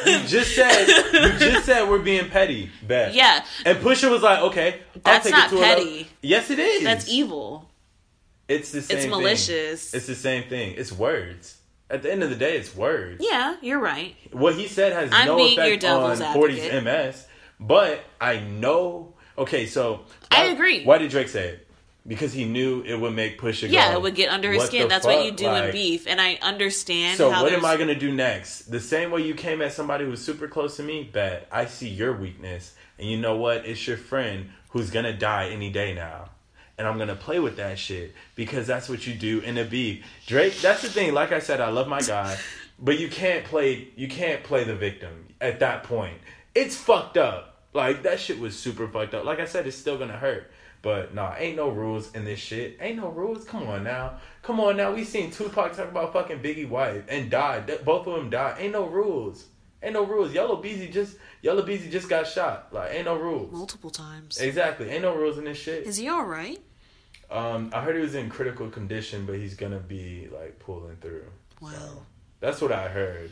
you, 0.06 0.12
you 0.12 0.20
just 0.28 0.54
said 0.56 0.88
you 0.88 1.40
just 1.40 1.66
said 1.66 1.90
we're 1.90 1.98
being 2.00 2.30
petty. 2.30 2.70
Bet. 2.88 3.16
Yeah, 3.16 3.44
And 3.66 3.80
Pusha 3.80 4.12
was 4.12 4.22
like, 4.22 4.40
okay, 4.44 4.80
I'll 4.96 5.02
That's 5.02 5.24
take 5.26 5.34
not 5.34 5.48
it 5.48 5.50
to 5.56 5.58
another- 5.58 5.76
petty. 5.82 6.08
Yes, 6.22 6.50
it 6.52 6.60
is. 6.60 6.84
that's 6.84 7.10
evil. 7.10 7.68
It's 8.48 8.72
the 8.72 8.82
same. 8.82 8.98
It's 8.98 9.06
thing. 9.06 9.10
malicious. 9.12 9.94
It's 9.94 10.06
the 10.08 10.16
same 10.16 10.44
thing. 10.50 10.76
It's 10.78 10.92
words. 10.92 11.58
At 11.90 12.04
the 12.04 12.12
end 12.12 12.22
of 12.24 12.30
the 12.30 12.36
day, 12.36 12.58
it's 12.58 12.76
words. 12.76 13.22
Yeah, 13.28 13.56
you're 13.62 13.80
right. 13.80 14.16
What 14.32 14.56
he 14.56 14.68
said 14.68 14.94
has 14.94 15.10
I'm 15.12 15.26
no 15.28 15.40
effect 15.40 15.84
on 15.84 16.18
40's. 16.18 16.84
MS. 16.84 17.28
But 17.62 18.04
I 18.20 18.40
know. 18.40 19.14
Okay, 19.38 19.68
so 19.68 20.02
I 20.32 20.46
agree. 20.46 20.84
Why 20.84 20.98
did 20.98 21.12
Drake 21.12 21.30
say 21.30 21.48
it? 21.50 21.68
Because 22.08 22.34
he 22.34 22.46
knew 22.46 22.82
it 22.82 23.00
would 23.00 23.14
make 23.14 23.40
Pusha. 23.40 23.70
Yeah, 23.70 23.92
go, 23.92 24.00
it 24.00 24.02
would 24.02 24.16
get 24.16 24.32
under 24.32 24.52
his 24.52 24.64
skin. 24.64 24.88
That's 24.88 25.06
what 25.06 25.24
you 25.24 25.30
fuck?" 25.30 25.38
do 25.38 25.50
in 25.54 25.72
beef, 25.72 26.08
and 26.08 26.20
I 26.20 26.40
understand. 26.42 27.20
So 27.20 27.30
what 27.30 27.54
am 27.54 27.64
I 27.64 27.78
gonna 27.78 27.96
do 27.96 28.12
next? 28.12 28.72
The 28.72 28.80
same 28.80 29.12
way 29.12 29.22
you 29.22 29.36
came 29.36 29.62
at 29.62 29.74
somebody 29.74 30.06
who's 30.06 30.20
super 30.20 30.48
close 30.48 30.78
to 30.78 30.84
me, 30.84 31.04
bet 31.04 31.48
I 31.52 31.66
see 31.66 31.88
your 31.88 32.14
weakness, 32.14 32.74
and 32.98 33.08
you 33.08 33.18
know 33.18 33.38
what? 33.38 33.68
It's 33.68 33.88
your 33.88 33.98
friend 33.98 34.50
who's 34.70 34.90
gonna 34.90 35.14
die 35.14 35.50
any 35.50 35.70
day 35.70 35.94
now, 35.94 36.30
and 36.80 36.88
I'm 36.88 36.98
gonna 36.98 37.16
play 37.16 37.40
with 37.40 37.58
that 37.58 37.78
shit 37.78 38.16
because 38.36 38.66
that's 38.66 38.90
what 38.90 39.06
you 39.06 39.14
do 39.14 39.40
in 39.42 39.60
a 39.60 39.64
beef. 39.64 40.04
Drake, 40.26 40.60
that's 40.62 40.82
the 40.82 40.90
thing. 40.90 41.14
Like 41.14 41.32
I 41.32 41.40
said, 41.40 41.62
I 41.62 41.70
love 41.70 41.88
my 41.88 42.02
guy, 42.02 42.36
but 42.80 42.98
you 42.98 43.10
can't 43.10 43.46
play. 43.46 43.90
You 43.96 44.08
can't 44.08 44.44
play 44.44 44.64
the 44.64 44.76
victim 44.76 45.28
at 45.40 45.60
that 45.60 45.84
point. 45.84 46.18
It's 46.56 46.76
fucked 46.76 47.18
up. 47.18 47.51
Like 47.74 48.04
that 48.04 48.20
shit 48.20 48.40
was 48.40 48.58
super 48.58 48.88
fucked 48.88 49.14
up. 49.14 49.26
Like 49.26 49.40
I 49.40 49.46
said, 49.46 49.68
it's 49.68 49.78
still 49.78 49.98
gonna 49.98 50.18
hurt. 50.18 50.52
But 50.82 51.14
nah, 51.14 51.36
ain't 51.38 51.56
no 51.56 51.70
rules 51.70 52.14
in 52.16 52.26
this 52.26 52.40
shit. 52.40 52.78
Ain't 52.82 52.98
no 52.98 53.10
rules. 53.10 53.46
Come 53.46 53.68
on 53.68 53.84
now. 53.84 54.20
Come 54.42 54.60
on 54.60 54.78
now. 54.78 54.92
We 54.92 55.04
seen 55.04 55.30
Tupac 55.32 55.74
talk 55.74 55.90
about 55.90 56.12
fucking 56.12 56.40
Biggie 56.40 56.68
wife 56.68 57.04
and 57.08 57.30
died. 57.30 57.68
Both 57.86 58.08
of 58.08 58.16
them 58.16 58.30
died. 58.32 58.56
Ain't 58.60 58.74
no 58.74 58.88
rules. 58.88 59.46
Ain't 59.84 59.94
no 59.94 60.06
rules. 60.06 60.34
Yella 60.34 60.62
Beezy 60.62 60.90
just 60.90 61.18
Yella 61.42 61.64
Beezy 61.64 61.90
just 61.90 62.10
got 62.10 62.28
shot. 62.28 62.70
Like 62.72 62.92
ain't 62.94 63.06
no 63.06 63.16
rules. 63.16 63.52
multiple 63.52 63.90
times? 63.90 64.40
Exactly. 64.40 64.90
Ain't 64.90 65.04
no 65.04 65.16
rules 65.16 65.38
in 65.38 65.46
this 65.46 65.58
shit. 65.58 65.86
Is 65.86 65.98
he 65.98 66.08
all 66.08 66.26
right? 66.26 66.60
Um, 67.30 67.70
I 67.74 67.82
heard 67.82 67.96
he 67.96 68.02
was 68.02 68.16
in 68.16 68.30
critical 68.30 68.70
condition, 68.70 69.26
but 69.26 69.36
he's 69.36 69.56
gonna 69.56 69.80
be 69.80 70.28
like 70.32 70.60
pulling 70.60 70.98
through. 70.98 71.26
Well, 71.62 72.06
That's 72.40 72.60
what 72.60 72.72
I 72.72 72.90
heard. 72.90 73.32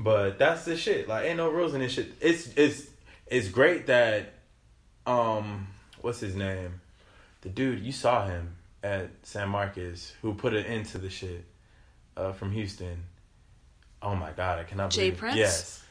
But 0.00 0.38
that's 0.38 0.64
the 0.64 0.78
shit. 0.78 1.08
Like 1.08 1.26
ain't 1.26 1.36
no 1.36 1.50
rules 1.50 1.74
in 1.74 1.80
this 1.80 1.92
shit. 1.92 2.14
It's 2.22 2.48
it's 2.56 2.86
it's 3.26 3.48
great 3.48 3.86
that 3.88 4.32
um 5.06 5.68
what's 6.00 6.20
his 6.20 6.34
name? 6.34 6.80
The 7.42 7.50
dude 7.50 7.80
you 7.80 7.92
saw 7.92 8.26
him 8.26 8.56
at 8.82 9.10
San 9.24 9.50
Marcos 9.50 10.14
who 10.22 10.32
put 10.32 10.54
an 10.54 10.64
end 10.64 10.86
to 10.86 10.98
the 10.98 11.10
shit 11.10 11.44
uh 12.16 12.32
from 12.32 12.50
Houston. 12.52 13.04
Oh 14.00 14.14
my 14.14 14.30
god, 14.30 14.58
I 14.58 14.64
cannot 14.64 14.90
Jay 14.90 15.10
believe 15.10 15.18
Prince? 15.18 15.36
Yes. 15.36 15.84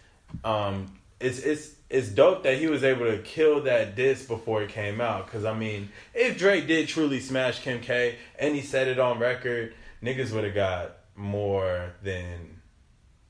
Um 0.43 0.91
it's 1.19 1.37
it's 1.37 1.75
it's 1.91 2.09
dope 2.09 2.41
that 2.43 2.57
he 2.57 2.65
was 2.65 2.83
able 2.83 3.05
to 3.05 3.19
kill 3.19 3.61
that 3.63 3.95
disc 3.95 4.27
before 4.27 4.63
it 4.63 4.69
came 4.69 5.01
out. 5.01 5.27
Cause 5.31 5.45
I 5.45 5.53
mean, 5.53 5.89
if 6.15 6.35
Drake 6.35 6.65
did 6.65 6.87
truly 6.87 7.19
smash 7.19 7.59
Kim 7.59 7.79
K 7.79 8.15
and 8.39 8.55
he 8.55 8.61
said 8.61 8.87
it 8.87 8.97
on 8.97 9.19
record, 9.19 9.75
niggas 10.01 10.31
would 10.31 10.45
have 10.45 10.55
got 10.55 10.95
more 11.15 11.93
than 12.01 12.61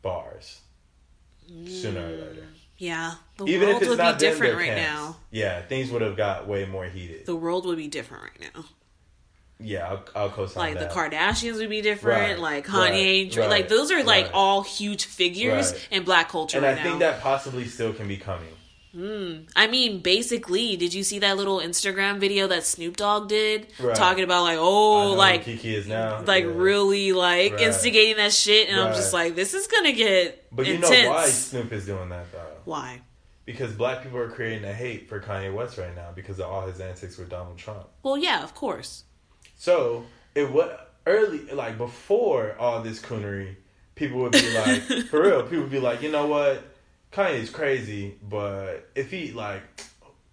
bars 0.02 0.62
sooner 1.68 2.02
or 2.02 2.10
later. 2.10 2.48
yeah, 2.78 3.14
the 3.38 3.46
Even 3.46 3.64
if 3.64 3.68
world 3.70 3.82
it's 3.84 3.90
would 3.90 3.98
be 4.14 4.18
different 4.20 4.56
right 4.58 4.68
camps. 4.68 4.82
now. 4.94 5.16
Yeah, 5.32 5.62
things 5.64 5.92
would 5.92 6.02
have 6.02 6.16
got 6.18 6.48
way 6.48 6.66
more 6.66 6.86
heated. 6.86 7.26
The 7.26 7.36
world 7.36 7.66
would 7.66 7.78
be 7.78 7.88
different 7.88 8.24
right 8.24 8.54
now. 8.56 8.66
yeah, 9.60 9.88
I'll, 9.90 10.06
I'll 10.16 10.30
co-sign 10.30 10.58
Like 10.74 10.80
that. 10.80 10.90
the 10.90 10.96
Kardashians 10.96 11.58
would 11.58 11.70
be 11.70 11.82
different. 11.82 12.40
Right, 12.40 12.40
Like 12.40 12.70
right, 12.72 12.94
Kanye, 12.94 13.32
Dra- 13.32 13.44
right, 13.44 13.50
like 13.50 13.68
those 13.70 13.92
are 13.92 14.04
like 14.04 14.26
right. 14.26 14.34
all 14.34 14.62
huge 14.64 15.06
figures 15.06 15.72
Right. 15.74 15.88
in 15.92 16.04
black 16.04 16.30
culture 16.30 16.58
and 16.58 16.66
right 16.66 16.78
I 16.78 16.84
think 16.84 17.00
that 17.00 17.20
possibly 17.22 17.66
still 17.66 17.92
can 17.94 18.08
be 18.08 18.18
coming. 18.18 18.48
Hmm. 18.92 19.42
I 19.56 19.68
mean, 19.68 20.00
basically, 20.00 20.76
did 20.76 20.94
you 20.96 21.04
see 21.04 21.20
that 21.20 21.38
little 21.38 21.60
Instagram 21.60 22.18
video 22.20 22.48
that 22.48 22.64
Snoop 22.66 22.98
Dogg 22.98 23.28
did 23.30 23.68
Right. 23.80 23.96
talking 23.96 24.24
about 24.24 24.42
like, 24.44 24.58
oh, 24.60 25.12
like 25.14 25.44
Kiki 25.44 25.76
is 25.76 25.88
now. 25.88 26.24
like 26.26 26.44
Yeah. 26.46 26.52
really 26.56 27.12
like 27.12 27.54
Right. 27.54 27.62
instigating 27.62 28.18
that 28.18 28.34
shit 28.34 28.68
and 28.70 28.80
i'm 28.80 28.94
just 28.96 29.14
like 29.14 29.36
this 29.36 29.54
is 29.54 29.68
gonna 29.68 29.92
get 29.92 30.46
But 30.52 30.66
you 30.66 30.80
know 30.80 30.90
why 30.90 31.28
Snoop 31.30 31.72
is 31.72 31.86
doing 31.86 32.10
that 32.10 32.32
though? 32.32 32.58
why 32.66 33.02
Because 33.46 33.74
black 33.74 34.02
people 34.04 34.18
are 34.20 34.30
creating 34.30 34.64
a 34.66 34.74
hate 34.74 35.08
for 35.08 35.20
Kanye 35.20 35.54
West 35.54 35.78
right 35.78 35.96
now 35.96 36.10
because 36.16 36.40
of 36.40 36.48
all 36.48 36.66
his 36.66 36.80
antics 36.80 37.18
with 37.18 37.30
Donald 37.30 37.58
Trump. 37.60 37.88
well 38.04 38.18
yeah 38.18 38.44
of 38.44 38.56
course 38.56 39.04
So 39.56 40.06
it 40.34 40.50
what 40.52 40.96
early 41.06 41.40
like 41.52 41.78
before 41.78 42.56
all 42.60 42.82
this 42.82 43.00
coonery, 43.00 43.56
people 43.96 44.20
would 44.22 44.32
be 44.32 44.52
like, 44.54 44.82
for 45.10 45.22
real, 45.24 45.44
people 45.44 45.62
would 45.62 45.72
be 45.72 45.80
like, 45.80 46.02
you 46.02 46.12
know 46.12 46.26
what, 46.28 46.64
Kanye's 47.12 47.50
crazy, 47.50 48.16
but 48.28 48.90
if 48.96 49.10
he 49.12 49.32
like, 49.32 49.62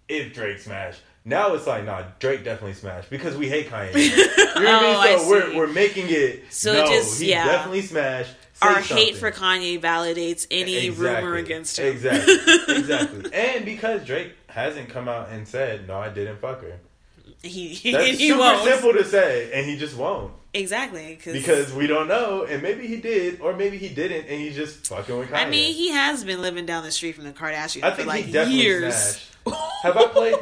if 0.07 0.33
Drake 0.33 0.59
smash, 0.59 0.95
Now 1.25 1.53
it's 1.55 1.67
like, 1.67 1.83
nah, 1.85 2.03
Drake 2.19 2.43
definitely 2.45 2.73
smashed 2.75 3.09
because 3.09 3.35
we 3.35 3.49
hate 3.49 3.69
Kanye. 3.69 3.93
You 4.57 4.63
know 4.63 4.73
what 4.73 4.83
Oh, 4.83 4.99
I 5.01 5.07
mean? 5.09 5.19
So 5.19 5.29
we're 5.29 5.55
we're 5.57 5.67
making 5.73 6.05
it. 6.09 6.45
So 6.51 6.73
no, 6.73 6.87
just- 6.87 7.21
he 7.21 7.29
yeah. 7.31 7.45
definitely 7.45 7.81
smashed. 7.83 8.33
Our 8.59 8.79
hate 8.81 9.15
for 9.17 9.29
Kanye 9.31 9.79
validates 9.79 10.47
any 10.49 10.89
rumor 10.89 11.35
against 11.35 11.77
him. 11.77 11.85
Exactly, 11.93 12.33
exactly. 12.75 13.31
And 13.33 13.65
because 13.65 14.03
Drake 14.03 14.33
hasn't 14.47 14.89
come 14.89 15.07
out 15.07 15.29
and 15.29 15.47
said, 15.47 15.87
"No, 15.87 15.99
I 15.99 16.09
didn't 16.09 16.37
fuck 16.39 16.61
her," 16.61 16.79
he 17.43 17.67
he, 17.69 17.91
that's 17.97 18.17
he 18.17 18.29
super 18.29 18.39
won't. 18.39 18.63
simple 18.67 18.93
to 18.93 19.03
say, 19.05 19.51
and 19.53 19.63
he 19.67 19.77
just 19.77 19.95
won't 19.95 20.31
Exactly. 20.57 21.15
Cause, 21.23 21.33
because 21.33 21.73
we 21.73 21.87
don't 21.87 22.07
know, 22.07 22.43
and 22.43 22.61
maybe 22.61 22.87
he 22.87 22.97
did, 22.97 23.41
or 23.41 23.55
maybe 23.55 23.77
he 23.77 23.89
didn't, 23.89 24.27
and 24.27 24.41
he's 24.41 24.55
just 24.55 24.87
fucking 24.87 25.17
with 25.17 25.29
Kanye. 25.29 25.45
I 25.45 25.49
mean, 25.49 25.73
he 25.73 25.89
has 25.89 26.23
been 26.23 26.41
living 26.41 26.65
down 26.65 26.83
the 26.83 26.91
street 26.91 27.13
from 27.13 27.25
the 27.25 27.31
Kardashians 27.31 27.83
I 27.83 27.91
for 27.91 27.97
think 27.97 28.07
like 28.07 28.25
he 28.25 28.31
definitely 28.31 28.63
years. 28.63 29.31
Have 29.83 29.95
I 29.95 30.07
played? 30.07 30.35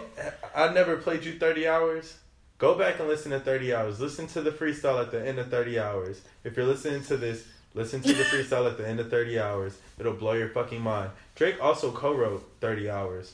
I 0.56 0.74
never 0.74 0.98
played 0.98 1.24
you 1.24 1.38
thirty 1.38 1.68
hours. 1.68 2.18
Go 2.58 2.78
back 2.78 3.00
and 3.00 3.08
listen 3.08 3.32
to 3.32 3.40
thirty 3.40 3.74
hours. 3.74 4.00
Listen 4.00 4.28
to 4.28 4.42
the 4.42 4.52
freestyle 4.52 5.02
at 5.02 5.12
the 5.12 5.26
end 5.26 5.38
of 5.40 5.52
thirty 5.52 5.78
hours. 5.78 6.22
If 6.44 6.56
you're 6.56 6.66
listening 6.66 7.04
to 7.04 7.18
this, 7.18 7.46
listen 7.74 8.02
to 8.02 8.14
the 8.14 8.24
freestyle 8.32 8.70
at 8.70 8.78
the 8.78 8.88
end 8.88 9.00
of 9.00 9.10
thirty 9.10 9.38
hours. 9.40 9.78
It'll 10.00 10.14
blow 10.14 10.34
your 10.34 10.50
fucking 10.50 10.82
mind. 10.82 11.12
Drake 11.36 11.62
also 11.62 11.92
co-wrote 11.92 12.50
thirty 12.62 12.90
hours. 12.90 13.34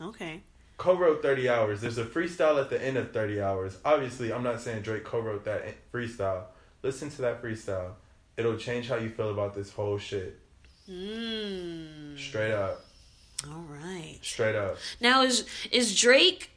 Okay. 0.00 0.42
Co-wrote 0.80 1.20
thirty 1.20 1.46
hours. 1.46 1.82
There's 1.82 1.98
a 1.98 2.06
freestyle 2.06 2.58
at 2.58 2.70
the 2.70 2.82
end 2.82 2.96
of 2.96 3.12
thirty 3.12 3.38
hours. 3.38 3.76
Obviously, 3.84 4.32
I'm 4.32 4.42
not 4.42 4.62
saying 4.62 4.80
Drake 4.80 5.04
co-wrote 5.04 5.44
that 5.44 5.62
freestyle. 5.92 6.44
Listen 6.82 7.10
to 7.10 7.20
that 7.20 7.42
freestyle. 7.42 7.90
It'll 8.38 8.56
change 8.56 8.88
how 8.88 8.96
you 8.96 9.10
feel 9.10 9.28
about 9.28 9.54
this 9.54 9.70
whole 9.70 9.98
shit. 9.98 10.40
Mm. 10.90 12.18
Straight 12.18 12.52
up. 12.52 12.80
All 13.46 13.66
right. 13.68 14.16
Straight 14.22 14.56
up. 14.56 14.78
Now 15.02 15.20
is 15.22 15.44
is 15.70 16.00
Drake 16.00 16.48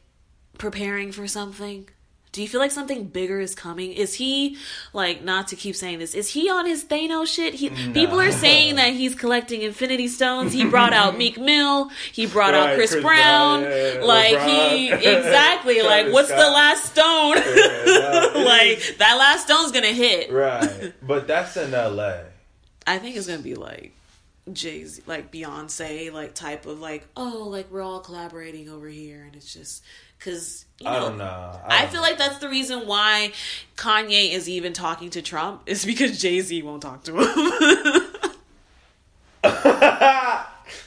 preparing 0.57 1.11
for 1.11 1.27
something? 1.27 1.89
Do 2.33 2.41
you 2.41 2.47
feel 2.47 2.59
like 2.59 2.71
something 2.71 3.05
bigger 3.05 3.39
is 3.39 3.53
coming? 3.53 3.93
Is 3.93 4.15
he 4.15 4.57
like 4.91 5.23
not 5.23 5.47
to 5.49 5.55
keep 5.55 5.75
saying 5.75 5.99
this? 5.99 6.15
Is 6.15 6.29
he 6.29 6.49
on 6.49 6.65
his 6.65 6.83
Thanos 6.83 7.27
shit? 7.27 7.53
He, 7.53 7.69
mm, 7.69 7.93
People 7.93 8.19
are 8.19 8.31
saying 8.31 8.75
that 8.77 8.93
he's 8.93 9.13
collecting 9.13 9.61
Infinity 9.61 10.07
Stones. 10.07 10.51
He 10.51 10.65
brought 10.65 10.93
out 10.93 11.15
Meek 11.17 11.39
Mill. 11.39 11.89
He 12.11 12.25
brought 12.25 12.55
out 12.55 12.75
Chris, 12.75 12.91
Chris 12.91 13.03
Brown. 13.03 13.61
Brown, 13.61 13.71
yeah, 13.71 14.03
like 14.03 14.35
LeBron. 14.35 14.69
he 14.71 14.91
exactly 14.93 15.83
like 15.83 16.11
what's 16.11 16.29
the 16.29 16.35
last 16.35 16.85
stone? 16.85 17.35
Yeah, 17.37 17.83
no, 17.85 18.31
like 18.45 18.97
that 18.97 19.15
last 19.19 19.43
stone's 19.43 19.71
gonna 19.71 19.93
hit. 19.93 20.31
Right. 20.31 20.91
But 21.03 21.27
that's 21.27 21.55
in 21.55 21.71
LA. 21.71 22.15
I 22.87 22.97
think 22.97 23.15
it's 23.15 23.27
gonna 23.27 23.43
be 23.43 23.53
like 23.53 23.93
Jay 24.51 24.83
Z, 24.85 25.03
like 25.05 25.31
Beyonce, 25.31 26.11
like 26.11 26.33
type 26.33 26.65
of 26.65 26.79
like 26.79 27.07
oh, 27.15 27.47
like 27.47 27.71
we're 27.71 27.83
all 27.83 27.99
collaborating 27.99 28.69
over 28.69 28.87
here, 28.89 29.21
and 29.23 29.35
it's 29.35 29.53
just 29.53 29.83
because 30.17 30.65
you 30.79 30.85
know. 30.85 30.91
I 30.91 30.99
don't 30.99 31.17
know. 31.17 31.59
I 31.67 31.81
don't 31.81 31.91
feel 31.91 32.01
know. 32.01 32.07
like 32.07 32.17
that's 32.17 32.37
the 32.39 32.49
reason 32.49 32.87
why 32.87 33.31
Kanye 33.75 34.31
is 34.31 34.49
even 34.49 34.73
talking 34.73 35.09
to 35.11 35.21
Trump 35.21 35.63
is 35.65 35.85
because 35.85 36.21
Jay 36.21 36.39
Z 36.41 36.61
won't 36.63 36.81
talk 36.81 37.03
to 37.03 37.19
him. 37.19 38.07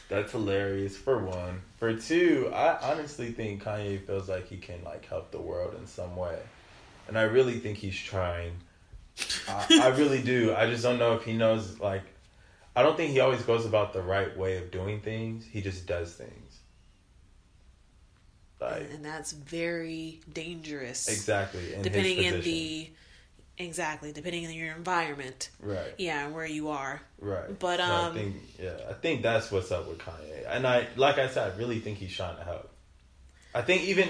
That's 0.09 0.31
hilarious 0.33 0.97
for 0.97 1.18
one. 1.24 1.62
For 1.79 1.95
two, 1.95 2.51
I 2.55 2.79
honestly 2.93 3.33
think 3.33 3.64
Kanye 3.64 4.01
feels 4.07 4.29
like 4.29 4.49
he 4.49 4.57
can 4.57 4.83
like 4.85 5.07
help 5.07 5.31
the 5.31 5.41
world 5.41 5.74
in 5.79 5.87
some 5.87 6.16
way. 6.16 6.39
And 7.09 7.18
I 7.18 7.22
really 7.22 7.59
think 7.59 7.79
he's 7.79 7.97
trying. 7.97 8.53
I, 9.49 9.81
I 9.83 9.89
really 9.89 10.22
do. 10.22 10.55
I 10.55 10.70
just 10.70 10.83
don't 10.83 10.99
know 10.99 11.14
if 11.14 11.24
he 11.24 11.33
knows 11.33 11.81
like 11.81 12.03
I 12.77 12.83
don't 12.83 12.97
think 12.97 13.12
he 13.12 13.20
always 13.20 13.43
goes 13.43 13.64
about 13.64 13.93
the 13.93 14.03
right 14.03 14.37
way 14.37 14.59
of 14.59 14.70
doing 14.70 15.01
things. 15.01 15.45
He 15.45 15.62
just 15.62 15.87
does 15.87 16.12
things. 16.12 16.45
Like 18.61 18.88
and 18.92 19.04
that's 19.04 19.32
very 19.32 20.20
dangerous. 20.32 21.09
exactly. 21.09 21.74
In 21.74 21.82
Depending 21.82 22.18
in 22.18 22.40
the 22.40 22.90
exactly 23.59 24.12
depending 24.12 24.46
on 24.46 24.52
your 24.54 24.74
environment, 24.74 25.50
Right. 25.61 25.94
yeah, 25.98 26.28
where 26.28 26.46
you 26.46 26.70
are. 26.70 27.00
Right. 27.20 27.59
But, 27.59 27.78
So 27.78 27.84
I 27.84 27.88
um, 28.07 28.14
think 28.14 28.36
yeah, 28.59 28.72
I 28.88 28.92
think 28.94 29.22
that's 29.22 29.50
what's 29.50 29.70
up 29.70 29.88
with 29.88 29.98
Kanye. 29.98 30.44
And 30.48 30.66
I 30.66 30.86
like 30.96 31.18
I 31.18 31.28
said, 31.28 31.52
I 31.52 31.57
really 31.57 31.80
think 31.80 31.98
he's 31.98 32.14
trying 32.14 32.36
to 32.36 32.44
help. 32.44 32.70
I 33.54 33.62
think 33.62 33.82
even 33.84 34.09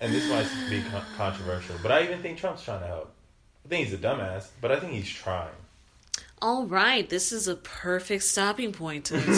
and 0.00 0.12
this 0.12 0.28
might 0.30 0.46
be 0.70 0.82
con- 0.90 1.04
controversial, 1.16 1.76
but 1.82 1.90
I 1.90 2.02
even 2.04 2.22
think 2.22 2.38
Trump's 2.38 2.62
trying 2.62 2.80
to 2.80 2.86
help. 2.86 3.12
I 3.64 3.68
think 3.68 3.86
he's 3.88 3.94
a 3.94 3.98
dumbass, 3.98 4.48
but 4.60 4.70
I 4.70 4.80
think 4.80 4.92
he's 4.92 5.08
trying. 5.10 5.50
All 6.40 6.66
right, 6.66 7.08
this 7.08 7.32
is 7.32 7.48
a 7.48 7.56
perfect 7.56 8.22
stopping 8.22 8.72
point 8.72 9.06
to 9.06 9.16
Yeah, 9.18 9.22
for 9.24 9.34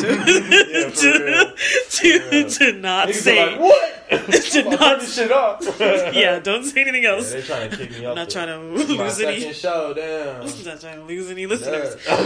real. 1.25 1.55
to, 1.89 2.45
For 2.49 2.59
to 2.59 2.73
not 2.75 3.09
Niggas 3.09 3.15
say 3.15 3.51
like, 3.53 3.61
what? 3.61 3.97
To 4.11 4.59
I'm 4.65 4.71
not- 4.71 4.79
turn 4.81 4.99
this 4.99 5.15
shit 5.15 5.33
off. 5.33 5.63
yeah, 6.15 6.41
don't 6.41 6.65
say 6.65 6.83
anything 6.83 7.05
Yeah, 7.05 7.11
else. 7.11 7.31
they're 7.33 7.43
trying 7.43 7.71
to 7.71 7.77
kick 7.77 7.91
me 7.93 7.99
I'm 8.05 8.11
off. 8.11 8.17
not 8.17 8.31
trying 8.31 8.49
to 8.49 8.77
This 8.79 8.91
is 8.91 8.97
my 8.99 9.05
lose 9.05 9.21
any. 9.21 9.41
second 9.41 9.57
show. 9.57 9.95
Damn. 9.95 10.43
I'm 10.43 10.65
not 10.65 10.81
trying 10.81 10.99
to 10.99 11.05
lose 11.05 11.31
any 11.31 11.47
listeners. 11.47 11.97
Yeah. 12.07 12.17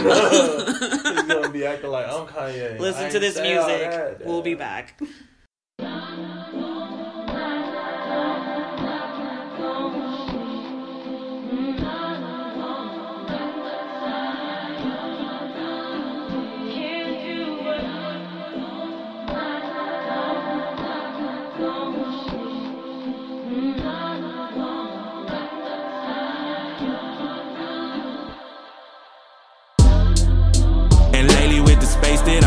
He's 1.13 1.23
gonna 1.23 1.49
be 1.49 1.65
acting 1.65 1.91
like 1.91 2.07
I'm 2.07 2.25
Kanye. 2.27 2.75
I 2.75 2.79
Listen 2.79 3.11
to 3.11 3.19
this 3.19 3.39
music. 3.39 4.19
We'll 4.25 4.41
be 4.41 4.51
Yeah. 4.51 4.55
back. 4.57 4.99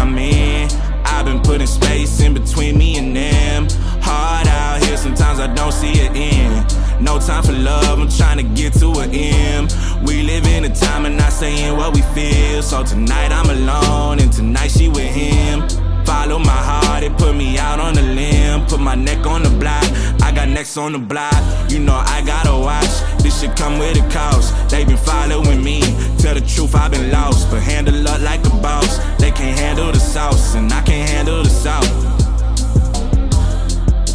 I'm 0.09 0.17
in, 0.17 0.71
I've 1.05 1.27
been 1.27 1.41
putting 1.41 1.67
space 1.67 2.21
in 2.21 2.33
between 2.33 2.79
me 2.79 2.97
and 2.97 3.15
them. 3.15 3.69
Hard 4.01 4.47
out 4.47 4.83
here, 4.83 4.97
sometimes 4.97 5.39
I 5.39 5.53
don't 5.53 5.73
see 5.73 5.93
it 5.93 6.17
in. 6.17 7.05
No 7.05 7.19
time 7.19 7.43
for 7.43 7.53
love, 7.53 7.99
I'm 7.99 8.09
trying 8.09 8.39
to 8.39 8.43
get 8.43 8.73
to 8.81 8.91
an 9.01 9.11
end. 9.11 9.75
We 10.07 10.23
live 10.23 10.47
in 10.47 10.65
a 10.65 10.75
time 10.75 11.05
and 11.05 11.19
not 11.19 11.31
saying 11.31 11.77
what 11.77 11.95
we 11.95 12.01
feel. 12.17 12.63
So 12.63 12.83
tonight 12.85 13.33
I'm 13.33 13.51
alone, 13.51 14.21
and 14.21 14.33
tonight 14.33 14.71
she 14.71 14.89
with 14.89 15.13
him. 15.15 15.69
Follow 16.07 16.39
my 16.39 16.49
heart, 16.49 17.03
it 17.03 17.15
put 17.19 17.37
me 17.37 17.59
out 17.59 17.79
on 17.79 17.93
the 17.93 18.03
limb. 18.03 18.65
Put 18.65 18.81
my 18.81 18.95
neck 18.95 19.27
on 19.27 19.43
the 19.43 19.51
block, 19.51 19.85
I 20.23 20.33
got 20.35 20.49
necks 20.49 20.79
on 20.79 20.93
the 20.93 20.99
block. 20.99 21.35
You 21.71 21.81
know 21.81 21.95
I 21.95 22.23
gotta 22.25 22.57
watch, 22.57 23.18
should 23.39 23.57
come 23.57 23.79
with 23.79 23.97
a 23.97 24.09
cost. 24.11 24.69
They 24.69 24.85
been 24.85 24.97
following 24.97 25.63
me, 25.63 25.81
tell 26.19 26.35
the 26.35 26.41
truth, 26.41 26.75
I've 26.75 26.91
been 26.91 27.13
lost. 27.13 27.49
But 27.51 27.63
handle 27.63 28.09
up 28.09 28.21
like 28.21 28.45
a 28.45 28.51
boss, 28.51 28.99
they 29.19 29.31
can't 29.31 29.57
handle 29.57 29.93
the 29.93 30.01
sauce, 30.01 30.57
and 30.57 30.73
I 30.73 30.83
can't 30.83 31.09
handle 31.09 31.45
the 31.45 31.49
south. 31.49 31.87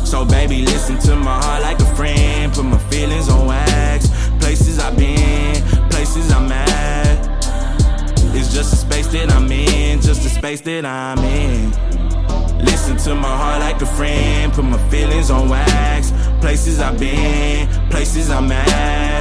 So 0.06 0.26
baby, 0.26 0.64
listen 0.64 1.00
to 1.08 1.16
my 1.16 1.42
heart 1.42 1.62
like 1.64 1.80
a 1.80 1.96
friend. 1.96 2.52
Put 2.54 2.66
my 2.66 2.78
feelings 2.90 3.30
on 3.30 3.48
wax. 3.48 4.10
Places 4.40 4.80
I've 4.80 4.98
been, 4.98 5.56
places 5.90 6.30
I'm 6.32 6.52
at. 6.52 7.44
It's 8.36 8.54
just 8.54 8.74
a 8.74 8.76
space 8.76 9.08
that 9.08 9.32
I'm 9.32 9.50
in, 9.50 10.02
just 10.02 10.26
a 10.26 10.30
space 10.30 10.60
that 10.62 10.86
I'm 10.86 11.20
in. 11.20 11.72
Listen 12.66 12.98
to 12.98 13.16
my 13.16 13.36
heart 13.38 13.62
like 13.62 13.82
a 13.82 13.86
friend. 13.86 14.52
Put 14.52 14.66
my 14.66 14.78
feelings 14.90 15.32
on 15.32 15.48
wax. 15.48 16.12
Places 16.42 16.80
I've 16.80 17.00
been, 17.00 17.70
places 17.90 18.30
I'm 18.30 18.52
at. 18.52 19.13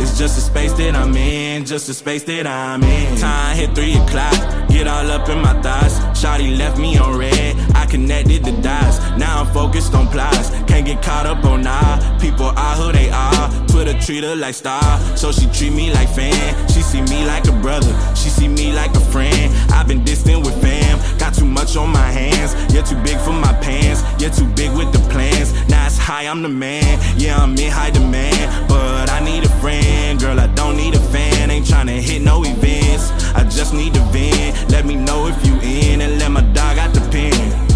It's 0.00 0.16
just 0.16 0.38
a 0.38 0.40
space 0.40 0.72
that 0.74 0.94
I'm 0.94 1.16
in, 1.16 1.64
just 1.64 1.88
a 1.88 1.94
space 1.94 2.22
that 2.24 2.46
I'm 2.46 2.82
in. 2.82 3.18
Time 3.18 3.56
hit 3.56 3.74
three 3.74 3.94
o'clock, 3.94 4.68
get 4.68 4.86
all 4.86 5.10
up 5.10 5.28
in 5.28 5.40
my 5.42 5.60
thoughts. 5.60 5.98
Shotty 6.20 6.56
left 6.56 6.78
me 6.78 6.96
on 6.98 7.18
red, 7.18 7.56
I 7.74 7.86
connected 7.86 8.44
the 8.44 8.52
dots. 8.62 8.98
Now 9.18 9.42
I'm 9.42 9.52
focused 9.52 9.94
on 9.94 10.08
plots, 10.08 10.50
can't 10.66 10.86
get 10.86 11.02
caught 11.02 11.26
up 11.26 11.44
on 11.44 11.62
nah. 11.62 12.18
People 12.18 12.46
are 12.46 12.74
who 12.76 12.92
they 12.92 13.10
are, 13.10 13.66
Twitter 13.66 13.98
treat 13.98 14.24
her 14.24 14.36
like 14.36 14.54
star, 14.54 15.00
so 15.16 15.32
she 15.32 15.46
treat 15.50 15.72
me 15.72 15.92
like 15.92 16.08
fan. 16.08 16.68
She 16.68 16.80
see 16.80 17.02
me 17.02 17.26
like 17.26 17.46
a 17.48 17.52
brother, 17.60 17.92
she 18.14 18.28
see 18.28 18.48
me 18.48 18.72
like 18.72 18.94
a 18.94 19.00
friend. 19.00 19.52
I've 19.72 19.88
been 19.88 20.04
distant 20.04 20.44
with 20.46 20.60
fam, 20.62 20.98
got 21.18 21.34
too 21.34 21.44
much 21.44 21.76
on 21.76 21.90
my 21.90 22.10
hands. 22.10 22.54
You're 22.72 22.84
too 22.84 23.00
big 23.02 23.18
for 23.18 23.32
my 23.32 23.52
pants, 23.60 24.02
you're 24.20 24.30
too 24.30 24.46
big 24.54 24.70
with 24.76 24.92
the 24.92 25.00
plans. 25.10 25.52
Now 25.68 25.86
it's 25.86 25.98
high, 25.98 26.26
I'm 26.26 26.42
the 26.42 26.48
man, 26.48 26.98
yeah 27.18 27.36
I'm 27.36 27.56
in 27.58 27.70
high 27.70 27.90
demand, 27.90 28.68
but 28.68 28.87
need 29.28 29.44
a 29.44 29.48
friend. 29.60 30.18
Girl, 30.18 30.38
I 30.40 30.46
don't 30.54 30.76
need 30.76 30.94
a 30.94 31.00
fan. 31.12 31.50
Ain't 31.50 31.66
tryna 31.66 32.00
hit 32.00 32.22
no 32.22 32.42
events. 32.44 33.10
I 33.34 33.44
just 33.44 33.74
need 33.74 33.94
to 33.94 34.00
vent. 34.12 34.70
Let 34.70 34.84
me 34.86 34.96
know 34.96 35.28
if 35.28 35.46
you 35.46 35.54
in 35.60 36.00
and 36.00 36.18
let 36.18 36.30
my 36.30 36.42
dog 36.58 36.78
out 36.78 36.92
the 36.94 37.00
pen. 37.12 37.66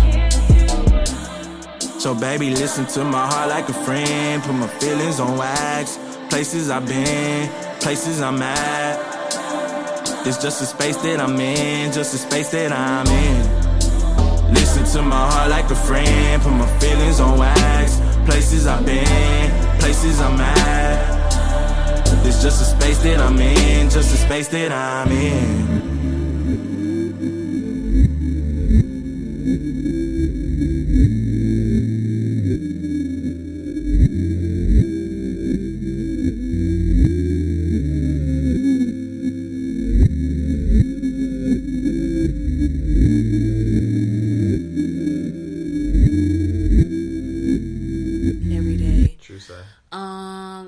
So 2.01 2.15
baby, 2.15 2.51
listen 2.51 2.87
to 2.95 3.05
my 3.05 3.27
heart 3.27 3.49
like 3.49 3.69
a 3.69 3.73
friend. 3.87 4.43
Put 4.43 4.55
my 4.55 4.69
feelings 4.81 5.21
on 5.21 5.37
wax. 5.39 5.99
Places 6.31 6.71
I've 6.71 6.87
been, 6.87 7.49
places 7.81 8.21
I'm 8.21 8.41
at. 8.43 8.97
It's 10.27 10.39
just 10.43 10.63
a 10.63 10.67
space 10.67 10.97
that 10.99 11.21
I'm 11.21 11.39
in, 11.39 11.93
just 11.93 12.15
a 12.15 12.19
space 12.19 12.51
that 12.53 12.73
I'm 12.73 13.07
in. 13.07 14.55
Listen 14.55 14.85
to 14.95 15.03
my 15.03 15.31
heart 15.31 15.51
like 15.51 15.71
a 15.71 15.75
friend. 15.75 16.43
Put 16.43 16.53
my 16.53 16.67
feelings 16.79 17.21
on 17.21 17.39
wax. 17.39 18.01
places 18.25 18.67
I've 18.67 18.85
been, 18.87 19.51
places 19.79 20.21
I'm 20.21 20.41
at. 20.41 21.12
It's 22.25 22.43
just 22.43 22.63
a 22.63 22.65
space 22.65 22.99
that 23.03 23.21
I'm 23.21 23.39
in, 23.39 23.91
just 23.91 24.15
a 24.15 24.17
space 24.17 24.49
that 24.49 24.73
I'm 24.73 25.11
in. 25.11 25.92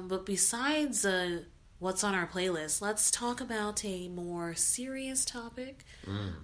Um, 0.04 0.08
but 0.08 0.26
besides 0.26 1.04
uh, 1.04 1.40
what's 1.78 2.04
on 2.04 2.14
our 2.14 2.26
playlist, 2.26 2.80
let's 2.80 3.10
talk 3.10 3.40
about 3.40 3.84
a 3.84 4.08
more 4.08 4.54
serious 4.54 5.24
topic 5.24 5.84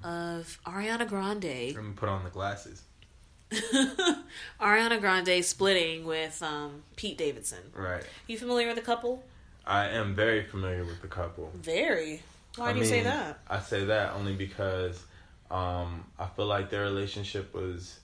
of 0.03 0.59
Ariana 0.67 1.07
Grande. 1.07 1.75
Let 1.75 1.85
me 1.85 1.93
put 1.95 2.09
on 2.09 2.25
the 2.25 2.31
glasses. 2.31 2.83
Ariana 4.61 5.01
Grande 5.01 5.45
splitting 5.45 6.05
with 6.05 6.43
um, 6.43 6.83
Pete 6.97 7.19
Davidson. 7.19 7.63
Right. 7.75 8.05
You 8.27 8.39
familiar 8.39 8.69
with 8.69 8.77
the 8.77 8.83
couple? 8.83 9.23
I 9.67 9.89
am 9.89 10.15
very 10.15 10.43
familiar 10.43 10.85
with 10.85 11.03
the 11.03 11.09
couple. 11.09 11.53
Very. 11.55 12.23
Why 12.57 12.71
I 12.71 12.73
do 12.73 12.81
you 12.81 12.85
say 12.85 13.03
that? 13.03 13.41
I 13.49 13.61
say 13.61 13.85
that 13.85 14.15
only 14.15 14.35
because 14.35 15.03
um, 15.51 16.05
I 16.19 16.27
feel 16.27 16.47
like 16.47 16.71
their 16.71 16.83
relationship 16.83 17.55
was 17.55 17.99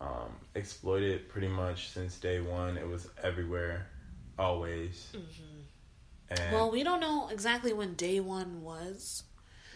um, 0.00 0.34
exploited 0.54 1.28
pretty 1.28 1.48
much 1.48 1.88
since 1.88 2.16
day 2.18 2.40
one. 2.40 2.76
It 2.76 2.88
was 2.88 3.08
everywhere, 3.22 3.86
always. 4.38 5.12
Mm-hmm. 5.14 6.52
Well, 6.52 6.70
we 6.70 6.82
don't 6.82 7.00
know 7.00 7.28
exactly 7.30 7.72
when 7.72 7.94
day 7.94 8.18
one 8.20 8.62
was. 8.62 9.22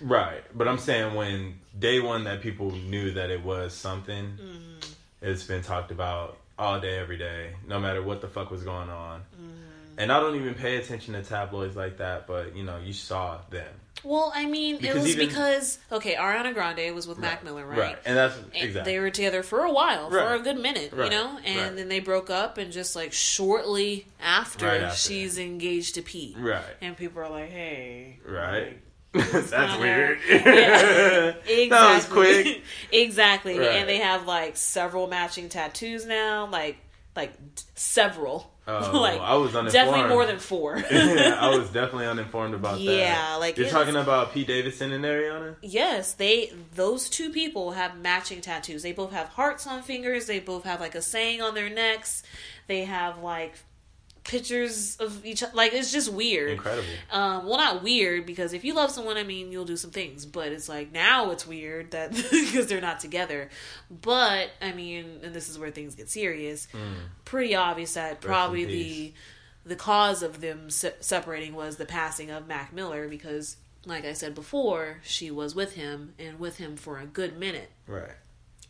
right, 0.02 0.42
but 0.56 0.66
I'm 0.66 0.78
saying 0.78 1.14
when 1.14 1.60
day 1.78 2.00
one 2.00 2.24
that 2.24 2.40
people 2.40 2.70
knew 2.72 3.12
that 3.12 3.30
it 3.30 3.42
was 3.44 3.72
something, 3.74 4.24
Mm-hmm. 4.40 4.92
it's 5.22 5.44
been 5.44 5.62
talked 5.62 5.90
about 5.92 6.38
all 6.58 6.80
day, 6.80 6.98
every 6.98 7.16
day, 7.18 7.52
no 7.66 7.78
matter 7.78 8.02
what 8.02 8.20
the 8.20 8.28
fuck 8.28 8.50
was 8.50 8.62
going 8.64 8.90
on. 8.90 9.20
Mm-hmm. 9.20 9.98
And 9.98 10.10
I 10.12 10.18
don't 10.20 10.36
even 10.36 10.54
pay 10.54 10.76
attention 10.76 11.14
to 11.14 11.22
tabloids 11.22 11.76
like 11.76 11.98
that, 11.98 12.26
but 12.26 12.56
you 12.56 12.64
know, 12.64 12.78
you 12.78 12.92
saw 12.92 13.38
them. 13.50 13.72
Well, 14.02 14.32
I 14.34 14.46
mean, 14.46 14.84
it 14.84 14.94
was 14.94 15.08
even- 15.08 15.28
because 15.28 15.78
okay, 15.92 16.14
Ariana 16.14 16.54
Grande 16.54 16.94
was 16.94 17.06
with 17.06 17.18
Mac 17.18 17.44
Miller, 17.44 17.66
right? 17.66 17.78
Right, 17.78 17.98
and 18.04 18.16
that's 18.16 18.36
And 18.36 18.46
exactly 18.54 18.92
They 18.92 18.98
were 18.98 19.10
together 19.10 19.42
for 19.42 19.60
a 19.60 19.72
while, 19.72 20.10
for 20.10 20.34
a 20.34 20.38
good 20.38 20.58
minute, 20.58 20.92
you 20.96 21.10
know, 21.10 21.38
and 21.44 21.58
Right. 21.60 21.76
then 21.76 21.88
they 21.88 22.00
broke 22.00 22.30
up, 22.30 22.56
and 22.58 22.72
just 22.72 22.96
like 22.96 23.12
shortly 23.12 24.06
after, 24.22 24.66
Right 24.66 24.82
after. 24.82 24.96
she's 24.96 25.38
engaged 25.38 25.94
to 25.96 26.02
Pete, 26.02 26.36
right, 26.38 26.62
and 26.80 26.96
people 26.96 27.20
are 27.22 27.28
like, 27.28 27.50
"Hey, 27.50 28.18
right. 28.24 28.78
that's 29.12 29.76
weird. 29.78 30.18
Exactly. 30.30 31.68
That 31.70 31.94
was 31.94 32.04
quick. 32.06 32.62
exactly. 32.92 33.54
And 33.66 33.88
they 33.88 33.98
have 33.98 34.26
like 34.26 34.56
several 34.56 35.06
matching 35.08 35.48
tattoos 35.48 36.06
now, 36.06 36.46
like 36.46 36.76
like 37.16 37.32
several. 37.74 38.52
Oh, 38.70 39.00
like 39.00 39.20
I 39.20 39.34
was 39.34 39.54
uninformed. 39.54 39.72
definitely 39.72 40.08
more 40.08 40.26
than 40.26 40.38
four. 40.38 40.76
I 40.90 41.54
was 41.56 41.68
definitely 41.72 42.06
uninformed 42.06 42.54
about 42.54 42.74
that. 42.76 42.82
Yeah, 42.82 43.36
like, 43.36 43.56
you're 43.56 43.68
talking 43.68 43.94
was- 43.94 44.02
about 44.04 44.32
Pete 44.32 44.46
Davidson 44.46 44.92
and 44.92 45.04
Ariana. 45.04 45.56
yes, 45.62 46.14
they 46.14 46.52
those 46.74 47.08
two 47.08 47.30
people 47.30 47.72
have 47.72 47.98
matching 47.98 48.40
tattoos. 48.40 48.82
They 48.82 48.92
both 48.92 49.12
have 49.12 49.28
hearts 49.28 49.66
on 49.66 49.82
fingers. 49.82 50.26
They 50.26 50.40
both 50.40 50.64
have 50.64 50.80
like 50.80 50.94
a 50.94 51.02
saying 51.02 51.42
on 51.42 51.54
their 51.54 51.68
necks. 51.70 52.22
They 52.66 52.84
have 52.84 53.18
like 53.22 53.54
pictures 54.24 54.96
of 54.96 55.24
each 55.24 55.42
other. 55.42 55.52
Like 55.54 55.72
it's 55.72 55.92
just 55.92 56.12
weird. 56.12 56.52
Incredible. 56.52 56.88
Um, 57.10 57.46
well, 57.46 57.58
not 57.58 57.82
weird 57.82 58.26
because 58.26 58.52
if 58.52 58.64
you 58.64 58.74
love 58.74 58.90
someone, 58.90 59.16
I 59.16 59.22
mean, 59.22 59.52
you'll 59.52 59.64
do 59.64 59.76
some 59.76 59.90
things. 59.90 60.26
But 60.26 60.52
it's 60.52 60.68
like 60.68 60.92
now 60.92 61.30
it's 61.30 61.46
weird 61.46 61.92
that 61.92 62.12
because 62.30 62.66
they're 62.66 62.80
not 62.80 63.00
together. 63.00 63.48
But 63.90 64.50
I 64.60 64.72
mean, 64.72 65.20
and 65.22 65.34
this 65.34 65.48
is 65.48 65.58
where 65.58 65.70
things 65.70 65.94
get 65.94 66.08
serious. 66.08 66.68
Pretty 67.24 67.54
obvious 67.54 67.94
that 67.94 68.20
probably 68.20 68.64
the 68.64 69.12
the 69.64 69.76
cause 69.76 70.22
of 70.22 70.40
them 70.40 70.70
se- 70.70 70.96
separating 71.00 71.54
was 71.54 71.76
the 71.76 71.86
passing 71.86 72.30
of 72.30 72.46
Mac 72.46 72.72
Miller 72.72 73.08
because, 73.08 73.56
like 73.84 74.04
I 74.04 74.14
said 74.14 74.34
before, 74.34 74.98
she 75.02 75.30
was 75.30 75.54
with 75.54 75.74
him 75.74 76.14
and 76.18 76.38
with 76.38 76.56
him 76.56 76.76
for 76.76 76.98
a 76.98 77.06
good 77.06 77.38
minute. 77.38 77.70
Right. 77.86 78.12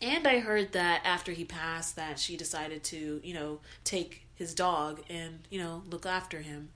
And 0.03 0.27
I 0.27 0.39
heard 0.39 0.73
that 0.73 1.03
after 1.05 1.33
he 1.33 1.45
passed, 1.45 1.97
that 1.97 2.19
she 2.19 2.37
decided 2.37 2.83
to, 2.85 3.21
you 3.23 3.35
know, 3.35 3.61
take 3.85 4.27
his 4.41 4.55
dog 4.55 5.01
and, 5.11 5.41
you 5.51 5.59
know, 5.61 5.83
look 5.91 6.07
after 6.07 6.41
him 6.41 6.71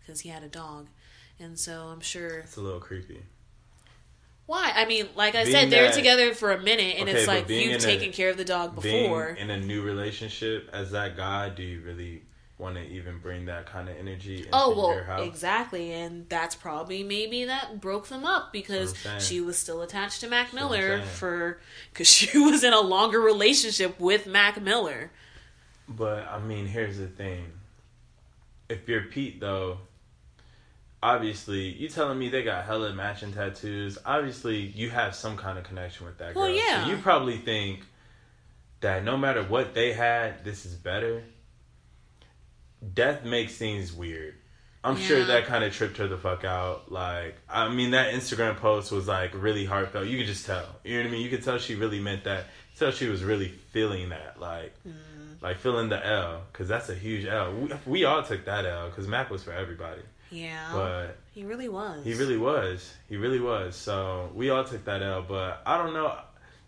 because 0.00 0.20
he 0.20 0.30
had 0.30 0.42
a 0.42 0.48
dog. 0.48 0.88
And 1.38 1.58
so 1.58 1.88
I'm 1.92 2.00
sure. 2.00 2.38
It's 2.40 2.56
a 2.56 2.60
little 2.62 2.80
creepy. 2.80 3.20
Why? 4.46 4.72
I 4.74 4.86
mean, 4.86 5.06
like 5.14 5.34
I 5.34 5.44
Being 5.44 5.54
said, 5.54 5.70
they 5.70 5.82
were 5.82 5.92
together 5.92 6.34
for 6.34 6.50
a 6.50 6.58
minute, 6.60 6.96
and 6.98 7.08
Okay, 7.08 7.18
it's 7.18 7.28
like 7.28 7.48
you've 7.48 7.70
in 7.72 7.76
a- 7.76 7.78
taken 7.78 8.10
care 8.10 8.30
of 8.30 8.36
the 8.36 8.44
dog 8.44 8.74
before. 8.74 9.28
In 9.28 9.50
a 9.50 9.60
new 9.60 9.82
relationship 9.82 10.68
as 10.72 10.90
that 10.92 11.16
guy, 11.16 11.50
do 11.50 11.62
you 11.62 11.82
really 11.82 12.22
want 12.58 12.74
to 12.76 12.82
even 12.88 13.18
bring 13.20 13.44
that 13.46 13.66
kind 13.66 13.88
of 13.88 13.96
energy 13.96 14.38
into 14.38 14.48
Oh 14.52 14.70
your 14.74 14.76
well, 14.96 15.04
house? 15.04 15.26
exactly, 15.26 15.92
and 15.92 16.26
that's 16.28 16.54
probably 16.54 17.02
maybe 17.04 17.44
that 17.44 17.80
broke 17.80 18.08
them 18.08 18.24
up 18.24 18.52
because 18.52 18.92
That's 18.94 19.04
what 19.04 19.14
I'm 19.14 19.20
saying. 19.20 19.28
she 19.28 19.40
was 19.40 19.56
still 19.58 19.82
attached 19.82 20.20
to 20.22 20.28
Mac 20.28 20.50
That's 20.50 20.54
what 20.64 20.72
I'm 20.72 20.80
Miller 20.80 21.02
for 21.04 21.60
because 21.92 22.08
she 22.08 22.36
was 22.50 22.64
in 22.64 22.72
a 22.72 22.80
longer 22.80 23.20
relationship 23.20 24.00
with 24.00 24.26
Mac 24.26 24.60
Miller. 24.60 25.10
But 25.90 26.28
I 26.28 26.38
mean, 26.38 26.66
here's 26.66 26.98
the 26.98 27.08
thing. 27.08 27.46
If 28.68 28.88
you're 28.88 29.02
Pete, 29.02 29.40
though, 29.40 29.78
obviously 31.02 31.68
you 31.68 31.88
telling 31.88 32.18
me 32.18 32.28
they 32.28 32.42
got 32.42 32.64
hella 32.64 32.92
matching 32.92 33.32
tattoos. 33.32 33.98
Obviously, 34.06 34.58
you 34.58 34.90
have 34.90 35.14
some 35.14 35.36
kind 35.36 35.58
of 35.58 35.64
connection 35.64 36.06
with 36.06 36.18
that 36.18 36.34
girl. 36.34 36.44
Well, 36.44 36.52
yeah. 36.52 36.84
So 36.84 36.90
you 36.90 36.98
probably 36.98 37.38
think 37.38 37.80
that 38.80 39.04
no 39.04 39.16
matter 39.16 39.42
what 39.42 39.74
they 39.74 39.92
had, 39.92 40.44
this 40.44 40.64
is 40.64 40.74
better. 40.74 41.24
Death 42.94 43.24
makes 43.24 43.56
things 43.56 43.92
weird. 43.92 44.34
I'm 44.82 44.96
sure 44.96 45.22
that 45.22 45.44
kind 45.44 45.62
of 45.62 45.74
tripped 45.74 45.98
her 45.98 46.08
the 46.08 46.16
fuck 46.16 46.42
out. 46.42 46.90
Like, 46.90 47.36
I 47.50 47.68
mean, 47.68 47.90
that 47.90 48.14
Instagram 48.14 48.56
post 48.56 48.90
was 48.90 49.06
like 49.06 49.32
really 49.34 49.66
heartfelt. 49.66 50.06
You 50.06 50.16
could 50.16 50.26
just 50.26 50.46
tell. 50.46 50.64
You 50.84 50.94
know 50.96 51.02
what 51.02 51.08
I 51.08 51.12
mean? 51.12 51.20
You 51.20 51.28
could 51.28 51.44
tell 51.44 51.58
she 51.58 51.74
really 51.74 52.00
meant 52.00 52.24
that. 52.24 52.46
Tell 52.78 52.90
she 52.90 53.06
was 53.06 53.22
really 53.22 53.48
feeling 53.48 54.08
that. 54.08 54.40
Like, 54.40 54.72
Mm-hmm. 54.88 55.09
Like 55.42 55.58
feeling 55.58 55.88
the 55.88 56.04
L, 56.06 56.42
because 56.52 56.68
that's 56.68 56.88
a 56.88 56.94
huge 56.94 57.24
L. 57.26 57.52
We, 57.54 57.72
we 57.86 58.04
all 58.04 58.22
took 58.22 58.44
that 58.44 58.66
L, 58.66 58.88
because 58.88 59.06
Mac 59.08 59.30
was 59.30 59.42
for 59.42 59.52
everybody. 59.52 60.02
Yeah, 60.30 60.70
But 60.72 61.16
he 61.32 61.44
really 61.44 61.68
was. 61.68 62.04
he 62.04 62.14
really 62.14 62.36
was. 62.36 62.92
He 63.08 63.16
really 63.16 63.40
was. 63.40 63.74
So 63.74 64.30
we 64.34 64.50
all 64.50 64.62
took 64.64 64.84
that 64.84 65.02
L. 65.02 65.22
But 65.26 65.62
I 65.66 65.76
don't 65.78 65.92
know. 65.92 66.16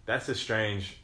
That's 0.04 0.28
a 0.28 0.34
strange 0.34 0.96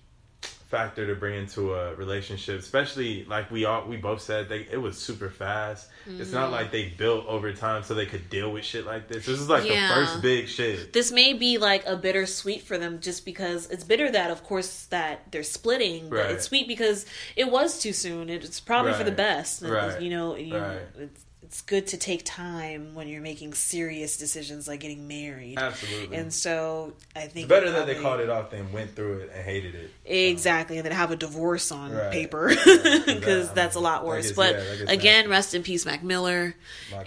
factor 0.69 1.07
to 1.07 1.15
bring 1.15 1.35
into 1.39 1.73
a 1.75 1.95
relationship, 1.95 2.59
especially 2.61 3.25
like 3.25 3.51
we 3.51 3.65
all 3.65 3.87
we 3.87 3.97
both 3.97 4.21
said 4.21 4.49
they 4.51 4.67
it 4.71 4.77
was 4.77 4.99
super 4.99 5.31
fast. 5.31 5.89
It's 6.07 6.29
Mm-hmm. 6.31 6.35
not 6.35 6.51
like 6.53 6.71
they 6.71 6.89
built 6.91 7.27
over 7.27 7.53
time 7.53 7.83
so 7.83 7.95
they 7.95 8.07
could 8.07 8.29
deal 8.31 8.51
with 8.53 8.65
shit 8.65 8.85
like 8.87 9.09
this. 9.09 9.25
This 9.27 9.41
is 9.41 9.49
like 9.49 9.67
Yeah. 9.69 9.89
the 9.89 9.95
first 9.95 10.23
big 10.23 10.47
shit. 10.49 10.93
this 10.93 11.11
may 11.11 11.33
be 11.33 11.59
like 11.59 11.85
a 11.87 11.97
bittersweet 11.97 12.63
for 12.63 12.77
them 12.79 13.01
just 13.01 13.25
because 13.25 13.69
it's 13.71 13.85
bitter 13.85 14.11
that 14.11 14.31
of 14.31 14.45
course 14.45 14.85
that 14.87 15.31
they're 15.33 15.43
splitting 15.43 16.09
but 16.11 16.17
Right. 16.17 16.31
it's 16.33 16.45
sweet 16.45 16.69
because 16.69 17.07
it 17.37 17.51
was 17.51 17.81
too 17.81 17.93
soon 17.93 18.29
it's 18.29 18.61
probably 18.61 18.93
for 18.93 19.05
the 19.05 19.11
best 19.13 19.63
Right. 19.63 20.01
you 20.03 20.11
know 20.11 20.37
you, 20.37 20.57
Right. 20.57 20.81
it's, 20.99 21.25
it's 21.49 21.63
good 21.63 21.87
to 21.87 21.97
take 21.97 22.27
time 22.27 22.95
when 22.95 23.09
you're 23.09 23.23
making 23.23 23.55
serious 23.55 24.19
decisions 24.19 24.69
like 24.69 24.81
getting 24.81 25.09
married 25.09 25.59
Absolutely. 25.59 26.15
and 26.15 26.31
so 26.31 26.93
i 27.17 27.21
think 27.21 27.45
it's 27.45 27.49
better 27.49 27.71
that 27.71 27.87
they 27.87 27.95
called 27.95 28.21
it 28.21 28.29
off 28.29 28.51
than 28.51 28.71
went 28.71 28.95
through 28.95 29.21
it 29.21 29.31
and 29.35 29.43
hated 29.45 29.75
it. 29.75 29.91
exactly 30.05 30.77
and 30.77 30.85
then 30.85 30.93
have 30.93 31.11
a 31.11 31.17
divorce 31.17 31.73
on 31.73 31.93
Right. 31.93 32.13
paper 32.13 32.49
because 32.51 32.67
That- 33.49 33.55
that's 33.55 33.77
a 33.77 33.81
lot 33.81 34.05
worse 34.05 34.27
gets- 34.27 34.37
but 34.37 34.57
yeah, 34.57 34.93
again 34.93 35.25
nasty. 35.25 35.29
rest 35.29 35.55
in 35.55 35.63
peace 35.63 35.87
mac 35.87 36.03
miller 36.05 36.55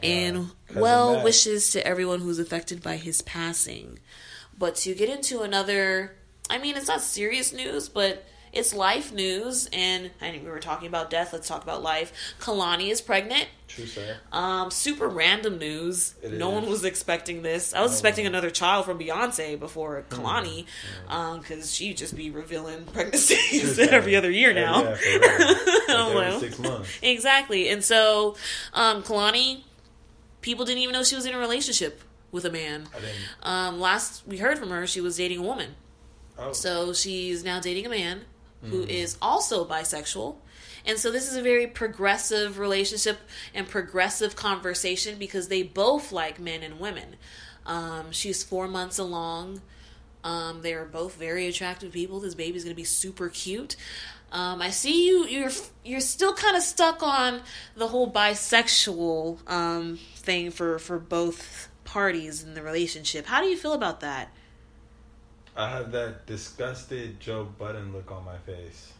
and 0.01 0.49
well 0.75 1.15
Mac. 1.17 1.23
wishes 1.23 1.69
to 1.73 1.85
everyone 1.85 2.19
who's 2.19 2.39
affected 2.39 2.81
by 2.81 2.97
his 2.97 3.21
passing. 3.21 3.99
But 4.57 4.75
to 4.77 4.93
get 4.95 5.09
into 5.09 5.41
another, 5.41 6.15
I 6.49 6.57
mean, 6.59 6.77
it's 6.77 6.87
not 6.87 7.01
serious 7.01 7.51
news, 7.51 7.89
but 7.89 8.23
it's 8.53 8.73
life 8.73 9.13
news. 9.13 9.69
And 9.71 10.11
I 10.21 10.31
mean, 10.31 10.43
we 10.43 10.49
were 10.49 10.59
talking 10.59 10.87
about 10.87 11.09
death. 11.09 11.31
Let's 11.33 11.47
talk 11.47 11.63
about 11.63 11.81
life. 11.81 12.11
Kehlani 12.39 12.89
is 12.89 13.01
pregnant. 13.01 13.47
True 13.67 13.85
sir. 13.85 14.17
Um, 14.33 14.69
super 14.71 15.07
random 15.07 15.57
news. 15.57 16.15
It 16.21 16.33
no 16.33 16.49
one 16.49 16.67
was 16.69 16.83
expecting 16.83 17.41
this. 17.41 17.73
I 17.73 17.81
was 17.81 17.93
expecting 17.93 18.25
another 18.25 18.49
child 18.49 18.85
from 18.85 18.99
Beyonce 18.99 19.57
before 19.59 20.01
Hmm. 20.09 20.21
Kehlani, 20.21 20.65
because 21.39 21.73
she'd 21.73 21.95
just 21.97 22.15
be 22.15 22.29
revealing 22.31 22.83
pregnancies 22.85 23.79
every 23.79 24.15
other 24.15 24.29
year 24.29 24.53
now. 24.53 24.83
Yeah, 24.83 24.95
for. 24.95 25.71
Like 25.91 26.39
six 26.39 26.59
months. 26.59 26.89
Exactly. 27.01 27.69
And 27.69 27.83
so, 27.83 28.35
um, 28.73 29.03
Kehlani, 29.03 29.61
people 30.41 30.65
didn't 30.65 30.81
even 30.81 30.93
know 30.93 31.03
she 31.03 31.15
was 31.15 31.25
in 31.25 31.33
a 31.33 31.37
relationship 31.37 32.01
with 32.31 32.45
a 32.45 32.49
man. 32.49 32.87
I 32.95 32.99
didn't. 32.99 33.15
Um, 33.43 33.79
last 33.79 34.25
we 34.27 34.37
heard 34.37 34.57
from 34.57 34.69
her, 34.69 34.87
she 34.87 34.99
was 35.01 35.17
dating 35.17 35.39
a 35.39 35.43
woman. 35.43 35.75
Oh, 36.37 36.53
So 36.53 36.91
she's 36.93 37.43
now 37.43 37.59
dating 37.59 37.85
a 37.85 37.89
man 37.89 38.21
who 38.63 38.83
is 38.83 39.17
also 39.21 39.65
bisexual. 39.65 40.35
And 40.85 40.97
so 40.97 41.11
this 41.11 41.29
is 41.29 41.35
a 41.35 41.41
very 41.41 41.67
progressive 41.67 42.57
relationship 42.59 43.19
and 43.53 43.67
progressive 43.67 44.35
conversation 44.35 45.17
because 45.17 45.47
they 45.47 45.63
both 45.63 46.11
like 46.11 46.39
men 46.39 46.63
and 46.63 46.79
women. 46.79 47.15
Um, 47.65 48.11
she's 48.11 48.43
four 48.43 48.67
months 48.67 48.97
along. 48.97 49.61
Um, 50.23 50.61
they 50.61 50.73
are 50.73 50.85
both 50.85 51.15
very 51.15 51.47
attractive 51.47 51.91
people. 51.91 52.19
This 52.19 52.35
baby's 52.35 52.63
gonna 52.63 52.75
be 52.75 52.83
super 52.83 53.29
cute. 53.29 53.75
Um, 54.31 54.61
I 54.61 54.69
see 54.69 55.07
you. 55.07 55.25
You're 55.25 55.51
you're 55.83 55.99
still 55.99 56.33
kind 56.33 56.55
of 56.55 56.63
stuck 56.63 57.03
on 57.03 57.41
the 57.75 57.87
whole 57.87 58.11
bisexual 58.11 59.49
um, 59.49 59.99
thing 60.15 60.51
for 60.51 60.79
for 60.79 60.99
both 60.99 61.69
parties 61.83 62.43
in 62.43 62.53
the 62.53 62.61
relationship. 62.61 63.25
How 63.25 63.41
do 63.41 63.47
you 63.47 63.57
feel 63.57 63.73
about 63.73 63.99
that? 64.01 64.29
I 65.55 65.69
have 65.69 65.91
that 65.91 66.25
disgusted 66.25 67.19
Joe 67.19 67.45
Budden 67.57 67.93
look 67.93 68.11
on 68.11 68.23
my 68.25 68.37
face. 68.37 68.93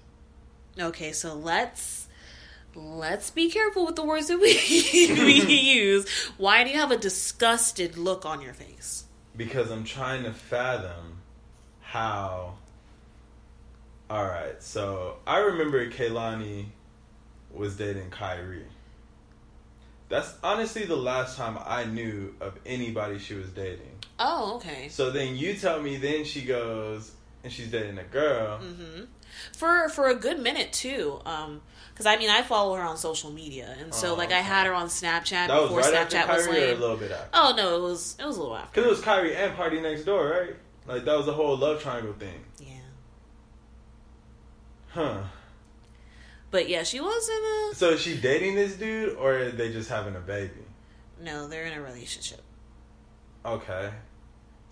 Okay, 0.79 1.11
so 1.11 1.33
let's 1.33 2.07
let's 2.75 3.29
be 3.29 3.49
careful 3.49 3.85
with 3.85 3.95
the 3.95 4.03
words 4.03 4.27
that 4.27 4.39
we 4.39 4.53
we 5.47 5.55
use. 5.55 6.07
Why 6.37 6.63
do 6.63 6.69
you 6.69 6.77
have 6.77 6.91
a 6.91 6.97
disgusted 6.97 7.97
look 7.97 8.25
on 8.25 8.41
your 8.41 8.53
face? 8.53 9.05
Because 9.35 9.71
I'm 9.71 9.83
trying 9.83 10.23
to 10.23 10.33
fathom 10.33 11.21
how. 11.81 12.55
Alright, 14.09 14.61
so 14.61 15.17
I 15.25 15.37
remember 15.37 15.89
Kehlani 15.89 16.65
was 17.53 17.77
dating 17.77 18.09
Kyrie. 18.09 18.65
That's 20.09 20.33
honestly 20.43 20.83
the 20.83 20.97
last 20.97 21.37
time 21.37 21.57
I 21.65 21.85
knew 21.85 22.35
of 22.41 22.59
anybody 22.65 23.19
she 23.19 23.35
was 23.35 23.47
dating. 23.49 23.90
Oh, 24.23 24.55
okay. 24.57 24.87
So 24.89 25.09
then 25.09 25.35
you 25.35 25.55
tell 25.55 25.81
me, 25.81 25.97
then 25.97 26.23
she 26.25 26.41
goes 26.43 27.11
and 27.43 27.51
she's 27.51 27.69
dating 27.71 27.97
a 27.97 28.03
girl. 28.03 28.59
Mm-hmm. 28.59 29.05
For 29.57 29.89
for 29.89 30.09
a 30.09 30.15
good 30.15 30.39
minute 30.39 30.71
too. 30.73 31.19
Um, 31.25 31.61
because 31.91 32.05
I 32.05 32.17
mean 32.17 32.29
I 32.29 32.41
follow 32.43 32.75
her 32.75 32.83
on 32.83 32.97
social 32.97 33.31
media, 33.31 33.75
and 33.79 33.93
so 33.93 34.11
Oh, 34.11 34.15
like 34.15 34.31
I 34.31 34.39
had 34.39 34.67
her 34.67 34.73
on 34.73 34.87
Snapchat 34.87 35.47
That 35.47 35.49
was 35.59 35.69
before 35.69 35.79
right 35.79 36.07
Snapchat 36.09 36.27
was 36.27 36.47
or 36.47 36.51
a 36.51 36.75
little 36.75 36.97
bit 36.97 37.11
after? 37.11 37.29
Oh 37.33 37.53
no, 37.57 37.77
it 37.77 37.81
was 37.81 38.15
it 38.19 38.25
was 38.25 38.37
a 38.37 38.41
little 38.41 38.55
after. 38.55 38.69
Because 38.81 38.85
it 38.85 38.89
was 38.89 39.01
Kyrie 39.01 39.35
and 39.35 39.55
PARTYNEXTDOOR, 39.55 40.29
right? 40.31 40.55
Like 40.85 41.05
that 41.05 41.17
was 41.17 41.25
the 41.25 41.33
whole 41.33 41.57
love 41.57 41.81
triangle 41.81 42.13
thing. 42.13 42.43
Yeah, 42.59 42.67
Huh. 44.89 45.23
but 46.51 46.67
yeah, 46.69 46.83
she 46.83 46.99
was 46.99 47.29
in 47.29 47.71
a. 47.71 47.75
So 47.75 47.89
is 47.91 48.01
she 48.01 48.17
dating 48.19 48.55
this 48.55 48.75
dude 48.75 49.15
or 49.17 49.37
are 49.37 49.49
they 49.51 49.71
just 49.71 49.89
having 49.89 50.15
a 50.15 50.19
baby? 50.19 50.65
no. 51.21 51.47
They're 51.47 51.65
in 51.65 51.73
a 51.73 51.81
relationship. 51.81 52.41
Okay. 53.45 53.91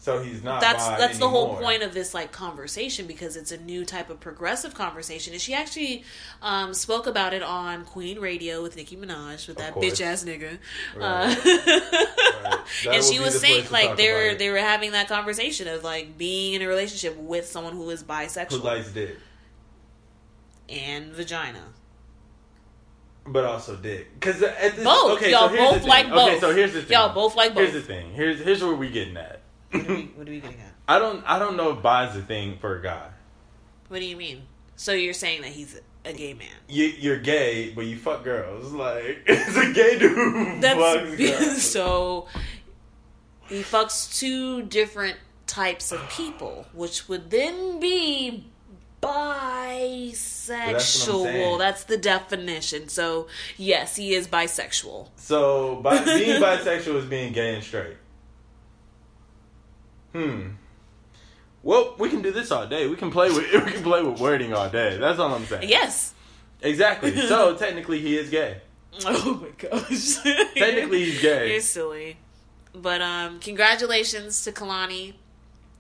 So 0.02 0.22
he's 0.24 0.42
not. 0.42 0.62
that's 0.62 0.88
that's 0.88 1.18
the 1.18 1.28
whole 1.28 1.58
point 1.58 1.84
of 1.84 1.94
this 1.94 2.14
like 2.14 2.32
conversation 2.32 3.06
because 3.06 3.36
it's 3.36 3.52
a 3.52 3.58
new 3.58 3.84
type 3.84 4.10
of 4.10 4.22
progressive 4.22 4.74
conversation 4.74 5.34
and 5.34 5.42
she 5.42 5.54
actually 5.54 6.06
um, 6.42 6.74
spoke 6.74 7.06
about 7.06 7.34
it 7.34 7.44
on 7.44 7.84
queen 7.84 8.18
radio 8.18 8.64
with 8.64 8.78
nicki 8.78 8.96
minaj 8.96 9.46
with 9.50 9.58
Of 9.58 9.58
that 9.58 9.76
bitch 9.76 10.00
ass 10.00 10.24
nigga 10.24 10.58
Right. 10.96 11.04
uh, 11.04 11.36
That 12.86 12.96
and 12.96 13.04
she 13.04 13.20
was 13.20 13.42
saying 13.42 13.66
like 13.72 13.98
they 13.98 14.14
were 14.14 14.36
they 14.36 14.50
were 14.50 14.58
having 14.58 14.92
that 14.94 15.10
conversation 15.10 15.68
of 15.68 15.84
like 15.84 16.18
being 16.18 16.54
in 16.54 16.62
a 16.62 16.68
relationship 16.68 17.18
with 17.18 17.46
someone 17.48 17.74
who 17.74 17.90
is 17.90 18.02
bisexual 18.02 18.52
Who 18.52 18.58
likes 18.60 18.90
dick, 18.92 19.18
and 20.70 21.12
vagina 21.12 21.64
but 23.26 23.46
also 23.46 23.76
dick. 23.76 24.12
Because 24.20 24.40
Both. 24.40 25.18
Okay, 25.18 25.32
Y'all 25.32 25.50
so 25.50 25.56
both 25.56 25.80
thing. 25.80 25.88
like 25.88 26.08
Okay, 26.08 26.40
so 26.40 26.56
here's 26.56 26.74
the 26.74 26.82
thing. 26.82 26.94
Y'all 26.98 27.14
both 27.14 27.36
like 27.36 27.54
both. 27.54 27.62
Here's 27.64 27.74
the 27.74 27.82
thing. 27.82 28.12
Here's 28.14 28.40
here's 28.40 28.64
where 28.64 28.74
we 28.74 28.90
getting 28.90 29.18
at. 29.18 29.39
What 29.72 29.88
are 29.90 29.96
we, 29.96 30.02
what 30.16 30.28
are 30.28 30.32
we 30.32 30.40
getting 30.40 30.60
at 30.60 30.74
I 30.88 31.00
don't 31.00 31.24
I 31.28 31.40
don't 31.40 31.58
know 31.58 31.72
if 31.72 31.82
bi 31.82 32.08
is 32.10 32.16
a 32.16 32.22
thing 32.22 32.58
for 32.60 32.78
a 32.78 32.82
guy. 32.82 33.08
what 33.88 34.00
do 34.00 34.06
you 34.06 34.16
mean 34.18 34.44
so 34.76 34.94
you're 34.94 35.14
saying 35.14 35.42
that 35.42 35.52
he's 35.52 35.80
a 36.06 36.14
gay 36.14 36.34
man 36.34 36.48
You, 36.68 36.86
you're 36.86 37.20
gay, 37.20 37.72
but 37.76 37.86
you 37.86 37.98
fuck 37.98 38.24
girls. 38.24 38.72
Like 38.72 39.24
it's 39.28 39.56
a 39.58 39.74
gay 39.74 40.00
dude 40.00 40.62
That's 40.62 41.62
so 41.72 42.28
he 43.48 43.62
fucks 43.62 44.18
two 44.18 44.62
different 44.64 45.18
types 45.48 45.92
of 45.92 46.08
people, 46.10 46.68
which 46.74 47.10
would 47.10 47.32
then 47.32 47.80
be 47.80 48.46
bisexual. 49.02 51.24
saying. 51.24 51.58
That's, 51.58 51.84
the 51.86 51.98
definition. 51.98 52.88
So 52.90 53.28
yes, 53.58 53.96
he 53.96 54.14
is 54.14 54.28
bisexual. 54.28 55.08
So 55.16 55.78
bi- 55.78 56.04
being 56.06 56.42
bisexual 56.42 56.96
is 56.98 57.06
being 57.06 57.34
gay 57.34 57.56
and 57.56 57.64
straight. 57.64 57.98
Hmm. 60.14 60.50
Well, 61.62 61.96
we 62.00 62.10
can 62.10 62.22
do 62.22 62.32
this 62.32 62.52
all 62.52 62.68
day. 62.68 62.88
We 62.88 62.96
can 62.96 63.12
play 63.12 63.30
with 63.30 63.52
we 63.66 63.72
can 63.72 63.84
play 63.84 64.02
with 64.02 64.20
wording 64.20 64.54
all 64.54 64.70
day. 64.70 64.98
That's 64.98 65.20
all 65.20 65.34
I'm 65.34 65.46
saying. 65.46 65.70
Yes. 65.70 66.14
Exactly. 66.62 67.16
So 67.16 67.56
technically, 67.58 68.00
he 68.00 68.18
is 68.18 68.30
gay. 68.30 68.62
Oh 69.06 69.42
my 69.42 69.70
gosh. 69.70 70.16
Technically, 70.56 71.06
he's 71.06 71.22
gay. 71.22 71.52
You're 71.52 71.62
silly. 71.62 72.18
But 72.74 73.02
um, 73.02 73.40
congratulations 73.40 74.44
to 74.44 74.52
Kehlani. 74.52 75.14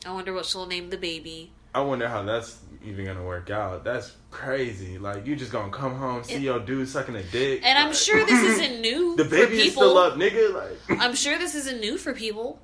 I 0.05 0.11
wonder 0.13 0.33
what 0.33 0.45
she'll 0.45 0.65
name 0.65 0.89
the 0.89 0.97
baby. 0.97 1.51
I 1.73 1.81
wonder 1.81 2.07
how 2.07 2.23
that's 2.23 2.57
even 2.85 3.05
gonna 3.05 3.23
work 3.23 3.49
out. 3.49 3.83
That's 3.83 4.15
crazy. 4.31 4.97
Like 4.97 5.25
you 5.25 5.35
just 5.35 5.51
gonna 5.51 5.71
come 5.71 5.95
home, 5.95 6.23
see 6.23 6.37
your 6.37 6.59
dude 6.59 6.87
sucking 6.87 7.15
a 7.15 7.23
dick, 7.23 7.61
And 7.63 7.77
I'm 7.77 7.93
sure 7.93 8.25
this 8.25 8.41
isn't 8.41 8.81
new 8.81 9.15
the 9.15 9.25
baby 9.25 9.57
is 9.57 9.63
people. 9.65 9.83
still 9.83 9.97
up, 9.97 10.15
nigga. 10.15 10.53
Like 10.53 11.01
I'm 11.01 11.15
sure 11.15 11.37
this 11.37 11.55
isn't 11.55 11.79
new 11.79 11.97
for 11.97 12.13
people. 12.13 12.59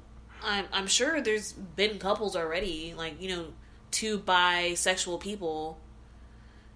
I'm 0.46 0.66
I'm 0.72 0.88
sure 0.88 1.20
there's 1.22 1.54
been 1.54 2.00
couples 2.00 2.36
already, 2.36 2.93
like 2.96 3.22
you 3.22 3.30
know, 3.30 3.46
two 3.91 4.20
bisexual 4.20 5.20
people 5.20 5.80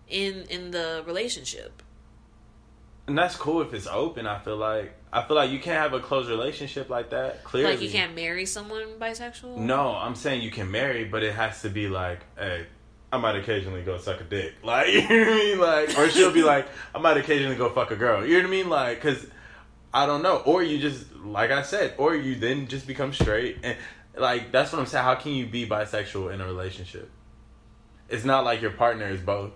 in 0.08 0.44
in 0.50 0.72
the 0.72 1.04
relationship. 1.06 1.84
And 3.08 3.18
that's 3.18 3.36
cool 3.36 3.62
if 3.62 3.74
it's 3.74 3.88
open. 3.88 4.28
I 4.28 4.40
feel 4.40 4.58
like 4.58 4.94
I 5.12 5.24
feel 5.24 5.36
like 5.36 5.50
you 5.50 5.60
can't 5.60 5.78
have 5.78 5.94
a 5.94 6.00
close 6.00 6.28
relationship 6.28 6.90
like 6.90 7.10
that. 7.12 7.44
Clearly, 7.44 7.72
Like 7.74 7.82
you 7.82 7.90
can't 7.90 8.16
marry 8.16 8.46
someone 8.46 8.84
bisexual. 9.00 9.58
No, 9.58 9.96
I'm 9.96 10.16
saying 10.16 10.42
you 10.42 10.52
can 10.52 10.70
marry, 10.70 11.06
but 11.06 11.24
it 11.24 11.34
has 11.34 11.62
to 11.64 11.70
be 11.70 11.88
like, 11.90 12.20
hey, 12.38 12.68
I 13.12 13.18
might 13.18 13.36
occasionally 13.36 13.82
go 13.82 13.98
suck 13.98 14.22
a 14.22 14.24
dick, 14.24 14.54
like 14.64 14.88
you 14.90 15.02
know 15.02 15.20
what 15.20 15.28
I 15.28 15.38
mean, 15.38 15.60
like, 15.60 15.98
or 15.98 16.10
she'll 16.10 16.32
be 16.32 16.44
like, 16.54 16.68
I 16.94 17.00
might 17.00 17.18
occasionally 17.18 17.56
go 17.56 17.70
fuck 17.70 17.90
a 17.92 17.96
girl. 17.96 18.24
You 18.26 18.34
know 18.34 18.40
what 18.42 18.48
I 18.48 18.52
mean, 18.52 18.70
like, 18.70 19.02
because 19.02 19.26
I 19.94 20.06
don't 20.06 20.22
know, 20.22 20.38
or 20.38 20.62
you 20.62 20.78
just 20.78 21.16
like 21.16 21.52
I 21.52 21.64
said, 21.64 21.96
or 21.98 22.16
you 22.16 22.36
then 22.36 22.68
just 22.68 22.86
become 22.86 23.14
straight, 23.14 23.58
and 23.64 23.78
like 24.16 24.52
that's 24.52 24.72
what 24.72 24.80
I'm 24.80 24.86
saying. 24.86 25.04
How 25.04 25.16
can 25.16 25.34
you 25.34 25.46
be 25.46 25.68
bisexual 25.68 26.34
in 26.34 26.42
a 26.42 26.46
relationship? 26.46 27.10
It's 28.08 28.26
not 28.26 28.44
like 28.44 28.62
your 28.62 28.72
partner 28.72 29.08
is 29.08 29.22
both. 29.22 29.52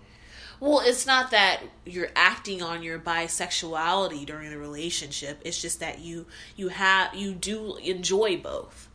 Well, 0.60 0.80
it's 0.80 1.06
not 1.06 1.32
that 1.32 1.62
you're 1.86 2.12
acting 2.16 2.62
on 2.62 2.84
your 2.84 2.98
bisexuality 2.98 4.26
during 4.26 4.50
the 4.50 4.58
relationship. 4.58 5.42
It's 5.44 5.62
just 5.62 5.82
that 5.82 6.00
you 6.00 6.26
you 6.56 6.70
have 6.70 7.14
you 7.14 7.34
do 7.34 7.76
enjoy 7.78 8.38
both. 8.38 8.90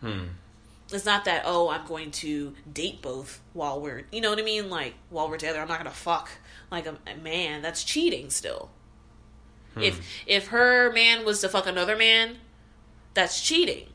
Hmm. 0.00 0.26
It's 0.92 1.04
not 1.04 1.24
that 1.24 1.42
oh 1.44 1.70
I'm 1.70 1.86
going 1.86 2.12
to 2.12 2.54
date 2.72 3.02
both 3.02 3.40
while 3.52 3.80
we're 3.80 4.04
you 4.12 4.20
know 4.20 4.30
what 4.30 4.38
I 4.38 4.42
mean 4.42 4.70
like 4.70 4.94
while 5.10 5.28
we're 5.28 5.38
together 5.38 5.60
I'm 5.60 5.68
not 5.68 5.78
gonna 5.78 5.90
fuck 5.90 6.30
like 6.70 6.86
a, 6.86 6.98
a 7.06 7.16
man 7.16 7.60
that's 7.60 7.82
cheating 7.82 8.30
still. 8.30 8.70
If 9.80 9.96
hmm. 9.96 10.02
if 10.26 10.48
her 10.48 10.92
man 10.92 11.24
was 11.24 11.40
to 11.40 11.48
fuck 11.48 11.66
another 11.66 11.96
man, 11.96 12.38
that's 13.14 13.40
cheating. 13.40 13.88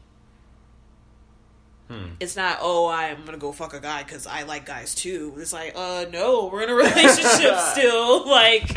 Hmm. 1.89 2.09
It's 2.19 2.35
not 2.35 2.59
oh 2.61 2.87
I'm 2.87 3.25
gonna 3.25 3.39
go 3.39 3.51
fuck 3.51 3.73
a 3.73 3.79
guy 3.79 4.03
because 4.03 4.27
I 4.27 4.43
like 4.43 4.63
guys 4.63 4.93
too. 4.93 5.33
It's 5.37 5.51
like 5.51 5.73
uh 5.75 6.05
no 6.13 6.45
we're 6.53 6.61
in 6.61 6.69
a 6.69 6.75
relationship 6.75 7.57
still 7.71 8.29
like 8.29 8.67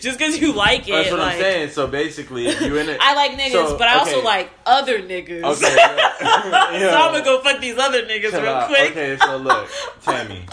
just 0.00 0.18
because 0.18 0.38
you 0.40 0.54
like 0.54 0.88
it 0.88 0.92
That's 0.92 1.10
what 1.10 1.20
like 1.20 1.34
I'm 1.34 1.40
saying. 1.40 1.68
So 1.70 1.86
basically, 1.86 2.46
if 2.46 2.62
you 2.62 2.78
in 2.78 2.88
it, 2.88 2.96
I 3.02 3.14
like 3.14 3.32
niggas 3.32 3.52
So, 3.52 3.76
but 3.76 3.88
I 3.88 3.98
also 3.98 4.22
like 4.24 4.50
other 4.64 5.00
niggas. 5.02 5.42
Okay, 5.42 5.76
yeah. 5.76 6.90
so 6.90 6.96
I'm 6.96 7.12
gonna 7.12 7.24
go 7.24 7.42
fuck 7.42 7.60
these 7.60 7.76
other 7.76 8.06
niggas 8.06 8.30
Chill 8.30 8.42
real 8.42 8.66
quick. 8.66 8.90
Okay, 8.92 9.18
so 9.18 9.36
look, 9.36 9.68
Tammy, 10.00 10.46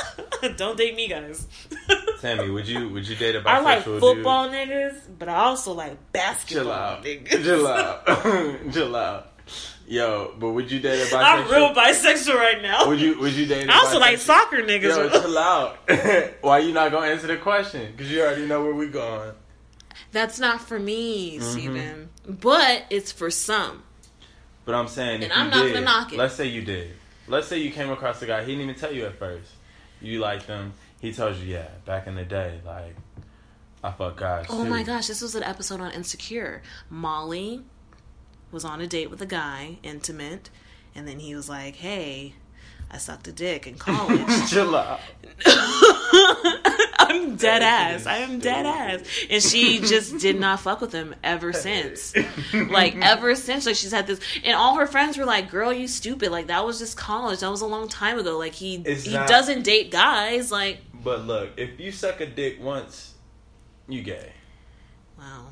Don't 0.58 0.78
date 0.78 0.96
me, 0.96 1.08
guys. 1.08 1.48
Tammy, 2.20 2.50
would 2.50 2.68
you 2.68 2.90
would 2.90 3.08
you 3.08 3.16
date 3.16 3.38
a 3.38 3.40
bisexual 3.40 3.46
I 3.48 3.60
like 3.62 3.86
dude? 3.86 4.00
football 4.02 4.50
niggas, 4.50 4.96
but 5.18 5.30
I 5.30 5.36
also 5.36 5.72
like 5.72 5.98
basketball 6.12 6.66
Chill 6.66 6.72
out. 6.74 7.04
niggas. 7.06 7.44
Chill 7.44 7.66
out. 7.68 8.74
Chill 8.74 8.96
out. 8.96 9.29
Yo, 9.90 10.36
but 10.40 10.52
would 10.52 10.72
you 10.72 10.80
date 10.80 11.02
a 11.02 11.06
bisexual? 11.06 11.24
I'm 11.24 11.52
real 11.52 11.74
bisexual 11.74 12.36
right 12.36 12.62
now. 12.62 12.88
Would 12.88 13.02
you 13.02 13.20
would 13.20 13.34
you 13.34 13.48
date 13.48 13.68
a 13.68 13.72
I 13.74 13.78
also 13.78 14.00
like 14.00 14.20
soccer 14.20 14.58
niggas. 14.58 14.84
Yo, 14.96 15.10
chill 15.10 15.38
out. 15.38 15.78
Why 16.42 16.60
you 16.60 16.74
not 16.74 16.92
gonna 16.92 17.08
answer 17.08 17.26
the 17.26 17.38
question? 17.38 17.92
Because 17.92 18.12
you 18.12 18.22
already 18.22 18.46
know 18.46 18.64
where 18.64 18.76
we 18.76 18.88
going. 18.88 19.32
That's 20.12 20.40
not 20.40 20.62
for 20.62 20.78
me, 20.80 21.38
Mm-hmm. 21.40 21.44
Steven. 21.52 22.10
But 22.28 22.86
it's 22.92 23.12
for 23.12 23.32
some. 23.32 23.82
But 24.66 24.76
I'm 24.76 24.88
saying, 24.88 25.24
And 25.24 25.32
if 25.32 25.38
I'm 25.38 25.46
you 25.46 25.52
not 25.52 25.64
did, 25.64 25.74
gonna 25.74 25.86
knock 25.86 26.14
it. 26.14 26.20
let's 26.20 26.36
say 26.36 26.46
you 26.46 26.62
did. 26.62 26.92
Let's 27.28 27.48
say 27.48 27.58
you 27.58 27.72
came 27.72 27.90
across 27.90 28.22
a 28.22 28.28
guy. 28.28 28.42
He 28.44 28.52
didn't 28.52 28.70
even 28.70 28.76
tell 28.76 28.94
you 28.94 29.06
at 29.08 29.18
first. 29.18 29.50
You 30.02 30.20
liked 30.20 30.44
him. 30.46 30.74
He 31.02 31.12
tells 31.14 31.40
you, 31.40 31.52
yeah, 31.54 31.68
back 31.86 32.06
in 32.06 32.14
the 32.14 32.24
day, 32.26 32.60
like 32.64 32.96
I 33.84 33.92
fuck 33.92 34.18
guys. 34.18 34.46
Oh 34.50 34.64
too. 34.64 34.70
my 34.70 34.84
gosh, 34.84 35.08
this 35.08 35.22
was 35.22 35.34
an 35.34 35.42
episode 35.44 35.82
on 35.82 35.92
Insecure. 35.94 36.62
Molly 36.92 37.64
was 38.52 38.66
on 38.66 38.82
a 38.82 38.88
date 38.88 39.10
with 39.10 39.22
a 39.22 39.26
guy, 39.26 39.78
intimate, 39.84 40.50
and 40.95 41.08
then 41.08 41.20
he 41.20 41.36
was 41.36 41.47
like, 41.50 41.76
"Hey, 41.76 42.34
I 42.91 42.97
sucked 42.97 43.28
a 43.28 43.32
dick 43.32 43.68
in 43.68 43.76
college. 43.76 44.26
Chill 44.50 44.76
out. 44.76 45.00
I'm 47.02 47.36
dead 47.38 47.62
ass. 47.64 48.06
I 48.06 48.18
am 48.18 48.39
dead 48.39 48.66
ass. 48.66 49.02
And 49.30 49.41
she 49.41 49.80
just 49.80 50.18
did 50.20 50.39
not 50.39 50.60
fuck 50.60 50.82
with 50.82 50.91
him 50.91 51.16
ever 51.24 51.54
since. 51.54 52.14
Like 52.54 52.95
ever 52.97 53.36
since. 53.36 53.66
Like 53.66 53.76
she's 53.76 53.91
had 53.91 54.06
this 54.08 54.20
and 54.43 54.56
all 54.56 54.76
her 54.78 54.88
friends 54.88 55.18
were 55.18 55.26
like, 55.26 55.50
Girl, 55.50 55.72
you 55.74 55.88
stupid. 55.88 56.32
Like 56.32 56.47
that 56.47 56.66
was 56.66 56.80
just 56.80 56.97
college. 56.97 57.39
That 57.39 57.50
was 57.50 57.62
a 57.62 57.66
long 57.68 57.88
time 57.88 58.20
ago. 58.20 58.38
Like 58.38 58.54
he 58.54 58.76
It's 58.86 59.04
he 59.06 59.14
not- 59.14 59.28
doesn't 59.28 59.64
date 59.64 59.91
guys. 59.91 60.52
Like 60.52 60.80
But 61.04 61.26
look, 61.26 61.52
if 61.58 61.80
you 61.80 61.91
suck 61.91 62.22
a 62.22 62.26
dick 62.26 62.62
once, 62.62 63.14
you 63.88 64.02
gay. 64.02 64.34
Wow. 65.18 65.47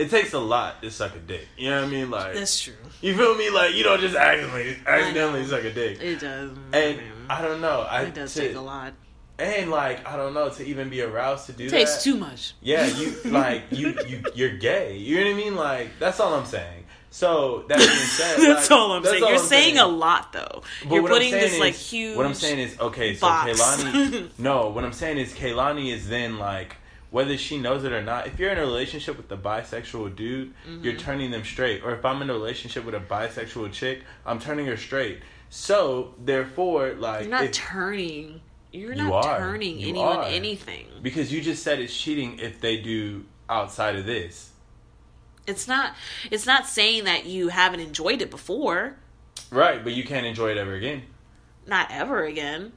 It 0.00 0.10
takes 0.10 0.32
a 0.32 0.38
lot 0.38 0.80
to 0.82 0.90
suck 0.90 1.14
a 1.14 1.18
dick. 1.18 1.46
You 1.58 1.70
know 1.70 1.80
what 1.82 1.88
I 1.88 1.90
mean? 1.90 2.10
Like 2.10 2.34
That's 2.34 2.60
true. 2.60 2.74
you 3.02 3.16
feel 3.16 3.34
me? 3.36 3.50
Like 3.50 3.74
you 3.74 3.82
don't 3.84 4.00
just 4.00 4.16
accidentally 4.16 4.76
accidentally 4.86 5.44
suck 5.44 5.62
a 5.64 5.72
dick. 5.72 6.00
It 6.00 6.20
does. 6.20 6.50
And 6.72 6.98
I 7.28 7.42
don't 7.42 7.60
know. 7.60 7.82
I 7.82 8.02
it 8.02 8.14
does 8.14 8.32
to- 8.34 8.40
take 8.40 8.56
a 8.56 8.60
lot. 8.60 8.94
And 9.38 9.70
like 9.70 10.06
I 10.06 10.16
don't 10.16 10.34
know 10.34 10.50
to 10.50 10.64
even 10.66 10.90
be 10.90 11.00
aroused 11.00 11.46
to 11.46 11.52
do 11.52 11.64
It 11.64 11.70
that. 11.70 11.76
takes 11.76 12.02
too 12.02 12.16
much. 12.16 12.52
Yeah, 12.60 12.86
you 12.86 13.16
like 13.24 13.62
you 13.70 13.94
you 14.06 14.22
you're 14.34 14.56
gay. 14.58 14.96
You 14.98 15.16
know 15.20 15.30
what 15.30 15.32
I 15.32 15.36
mean? 15.44 15.56
Like 15.56 15.90
that's 15.98 16.20
all 16.20 16.34
I'm 16.34 16.44
saying. 16.46 16.84
So 17.12 17.64
that 17.68 17.78
being 17.78 17.88
said, 17.90 18.36
That's 18.38 18.70
like, 18.70 18.78
all 18.78 18.92
I'm 18.92 19.02
that's 19.02 19.12
saying. 19.14 19.24
all 19.24 19.30
You're 19.30 19.40
I'm 19.40 19.46
saying 19.46 19.78
a 19.78 19.86
lot 19.86 20.32
though. 20.32 20.62
But 20.88 20.94
You're 20.94 21.08
putting 21.08 21.30
saying 21.30 21.42
this 21.50 21.58
like 21.58 21.74
huge 21.74 22.16
What 22.16 22.24
I'm 22.26 22.34
saying 22.34 22.58
is 22.58 22.78
okay. 22.78 23.14
So 23.14 23.26
box. 23.26 23.50
Kehlani, 23.50 24.30
no. 24.38 24.68
What 24.68 24.84
I'm 24.84 24.92
saying 24.92 25.18
is 25.18 25.32
Kehlani 25.32 25.92
is 25.92 26.08
then 26.08 26.38
like 26.38 26.76
whether 27.10 27.36
she 27.36 27.58
knows 27.58 27.84
it 27.84 27.92
or 27.92 28.02
not. 28.02 28.26
If 28.26 28.38
you're 28.38 28.50
in 28.50 28.58
a 28.58 28.62
relationship 28.62 29.16
with 29.16 29.30
a 29.32 29.36
bisexual 29.36 30.14
dude, 30.16 30.54
Mm-hmm. 30.68 30.84
you're 30.84 30.94
turning 30.96 31.30
them 31.30 31.44
straight. 31.44 31.82
Or 31.82 31.92
if 31.92 32.04
I'm 32.04 32.22
in 32.22 32.30
a 32.30 32.32
relationship 32.32 32.84
with 32.84 32.94
a 32.94 33.00
bisexual 33.00 33.72
chick, 33.72 34.04
I'm 34.24 34.38
turning 34.38 34.66
her 34.66 34.76
straight. 34.76 35.20
So 35.48 36.14
therefore, 36.22 36.94
like 36.94 37.22
You're 37.22 37.30
not 37.30 37.44
if- 37.44 37.52
turning. 37.52 38.40
You're 38.72 38.92
You 38.94 39.02
not 39.08 39.24
are. 39.24 39.38
turning 39.40 39.80
You 39.80 39.88
anyone 39.88 40.18
are. 40.18 40.24
anything. 40.24 40.86
because 41.02 41.32
you 41.32 41.40
just 41.40 41.64
said 41.64 41.80
it's 41.80 41.96
cheating 41.96 42.38
if 42.38 42.60
they 42.60 42.76
do 42.76 43.24
outside 43.48 43.96
of 43.96 44.06
this. 44.06 44.50
It's 45.48 45.66
not. 45.66 45.96
It's 46.30 46.46
not 46.46 46.68
saying 46.68 47.04
that 47.04 47.26
you 47.26 47.48
haven't 47.48 47.80
enjoyed 47.80 48.22
it 48.22 48.30
before. 48.30 48.96
Right, 49.50 49.82
but 49.82 49.92
you 49.94 50.04
can't 50.04 50.24
enjoy 50.24 50.52
it 50.52 50.56
ever 50.58 50.74
again. 50.74 51.02
Not 51.66 51.88
ever 51.90 52.22
again. 52.24 52.72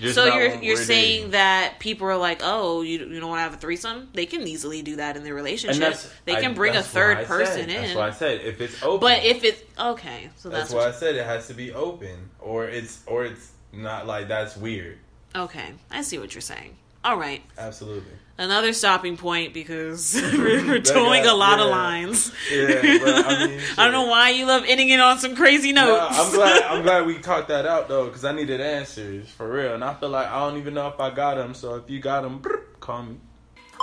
Just 0.00 0.14
so 0.14 0.24
you're 0.24 0.54
you're 0.62 0.76
saying 0.76 1.16
dating. 1.16 1.30
that 1.32 1.78
people 1.78 2.06
are 2.08 2.16
like, 2.16 2.40
oh, 2.42 2.82
you 2.82 2.98
you 2.98 3.20
don't 3.20 3.28
want 3.28 3.38
to 3.38 3.42
have 3.44 3.54
a 3.54 3.56
threesome? 3.56 4.08
They 4.14 4.26
can 4.26 4.42
easily 4.46 4.82
do 4.82 4.96
that 4.96 5.16
in 5.16 5.22
their 5.24 5.34
relationship. 5.34 5.96
They 6.24 6.36
can 6.36 6.52
I- 6.52 6.54
bring 6.54 6.76
a 6.76 6.82
third 6.82 7.26
person 7.26 7.68
said, 7.68 7.68
That's 7.68 7.90
in. 7.92 7.98
why 7.98 8.08
I 8.08 8.10
said 8.10 8.40
if 8.40 8.60
it's 8.60 8.82
open. 8.82 9.00
But 9.00 9.24
if 9.24 9.44
it's 9.44 9.62
okay, 9.78 10.30
so 10.36 10.48
that's, 10.48 10.70
that's, 10.70 10.74
why 10.74 10.88
I 10.88 10.92
said 10.92 11.14
it 11.16 11.26
has 11.26 11.46
to 11.48 11.54
be 11.54 11.72
open, 11.72 12.30
or 12.40 12.66
it's 12.66 13.02
or 13.06 13.24
it's 13.24 13.52
not 13.72 14.06
like 14.06 14.28
that's 14.28 14.56
weird. 14.56 14.98
okay. 15.34 15.72
I 15.90 16.02
see 16.02 16.18
what 16.18 16.34
you're 16.34 16.42
saying. 16.42 16.76
All 17.04 17.16
right, 17.18 17.42
Absolutely. 17.58 18.12
Another 18.38 18.72
stopping 18.72 19.16
point 19.16 19.54
because 19.54 20.14
we're, 20.32 20.66
we're 20.66 20.80
towing 20.80 21.24
guy- 21.24 21.30
a 21.30 21.34
lot 21.34 21.60
of 21.60 21.68
lines. 21.68 22.32
Yeah, 22.50 22.66
but 22.66 23.26
I 23.26 23.46
mean, 23.46 23.60
I 23.78 23.84
don't 23.84 23.92
know 23.92 24.06
why 24.06 24.30
you 24.30 24.46
love 24.46 24.64
ending 24.66 24.88
it 24.90 25.00
on 25.00 25.18
some 25.18 25.36
crazy 25.36 25.72
No, 25.72 25.86
notes. 25.86 26.18
I'm 26.18 26.32
glad. 26.34 26.62
I'm 26.62 26.82
glad 26.88 27.06
we 27.06 27.18
talked 27.18 27.48
that 27.48 27.66
out 27.66 27.88
though, 27.88 28.06
because 28.06 28.24
I 28.24 28.32
needed 28.32 28.60
answers 28.60 29.28
for 29.30 29.50
real, 29.50 29.74
and 29.74 29.84
I 29.84 29.94
feel 29.94 30.08
like 30.10 30.26
I 30.28 30.38
don't 30.40 30.58
even 30.58 30.74
know 30.74 30.88
if 30.88 30.98
I 31.00 31.10
got 31.10 31.36
them. 31.36 31.54
So 31.54 31.74
if 31.76 31.88
you 31.90 32.00
got 32.00 32.22
them, 32.22 32.42
call 32.80 33.02
me. 33.04 33.16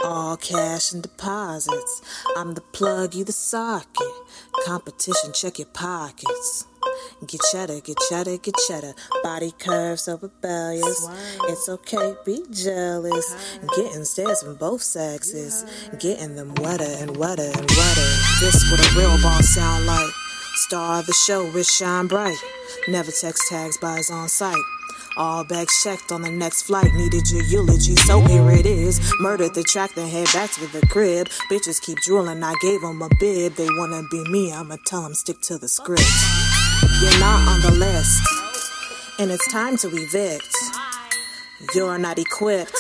All 0.03 0.37
cash 0.37 0.93
and 0.93 1.01
deposits. 1.03 2.01
I'm 2.37 2.53
the 2.53 2.61
plug, 2.61 3.13
you 3.15 3.25
the 3.25 3.33
socket. 3.33 4.07
Competition, 4.65 5.33
check 5.33 5.59
your 5.59 5.67
pockets. 5.67 6.65
Get 7.27 7.41
cheddar, 7.51 7.79
get 7.81 7.97
cheddar, 8.09 8.37
get 8.37 8.55
cheddar. 8.67 8.93
Body 9.23 9.53
curves 9.57 10.03
so 10.03 10.17
rebellious. 10.17 11.07
It's 11.43 11.67
okay, 11.69 12.15
be 12.25 12.43
jealous. 12.51 13.59
Getting 13.75 14.05
stares 14.05 14.41
from 14.41 14.55
both 14.55 14.81
sexes. 14.81 15.65
Getting 15.99 16.35
them 16.35 16.53
wetter 16.55 16.83
and 16.99 17.17
wetter 17.17 17.43
and 17.43 17.69
wetter. 17.69 18.09
This 18.39 18.71
what 18.71 18.79
a 18.79 18.97
real 18.97 19.21
boss 19.21 19.49
sound 19.49 19.85
like. 19.85 20.09
Star 20.55 20.99
of 20.99 21.05
the 21.05 21.13
show 21.13 21.49
with 21.51 21.67
shine 21.67 22.07
bright. 22.07 22.37
Never 22.87 23.11
text 23.11 23.47
tags, 23.49 23.77
buys 23.77 24.09
on 24.09 24.27
site. 24.29 24.55
All 25.17 25.43
bags 25.43 25.81
checked 25.83 26.11
on 26.11 26.21
the 26.21 26.31
next 26.31 26.63
flight. 26.63 26.93
Needed 26.93 27.29
your 27.29 27.43
eulogy, 27.43 27.95
so 27.95 28.21
here 28.21 28.49
it 28.51 28.65
is. 28.65 28.99
Murdered 29.19 29.53
the 29.53 29.63
track, 29.63 29.93
then 29.95 30.07
head 30.07 30.27
back 30.33 30.51
to 30.51 30.67
the 30.67 30.85
crib. 30.87 31.27
Bitches 31.51 31.81
keep 31.81 31.97
drooling, 31.99 32.43
I 32.43 32.53
gave 32.61 32.81
them 32.81 33.01
a 33.01 33.09
bib. 33.19 33.55
They 33.55 33.67
wanna 33.69 34.03
be 34.09 34.23
me, 34.29 34.53
I'ma 34.53 34.77
tell 34.85 35.01
them 35.01 35.13
stick 35.13 35.41
to 35.41 35.57
the 35.57 35.67
script. 35.67 36.03
You're 37.01 37.19
not 37.19 37.47
on 37.47 37.61
the 37.61 37.71
list, 37.71 38.21
and 39.19 39.31
it's 39.31 39.51
time 39.51 39.77
to 39.77 39.89
evict. 39.89 40.55
You're 41.75 41.97
not 41.97 42.17
equipped. 42.17 42.77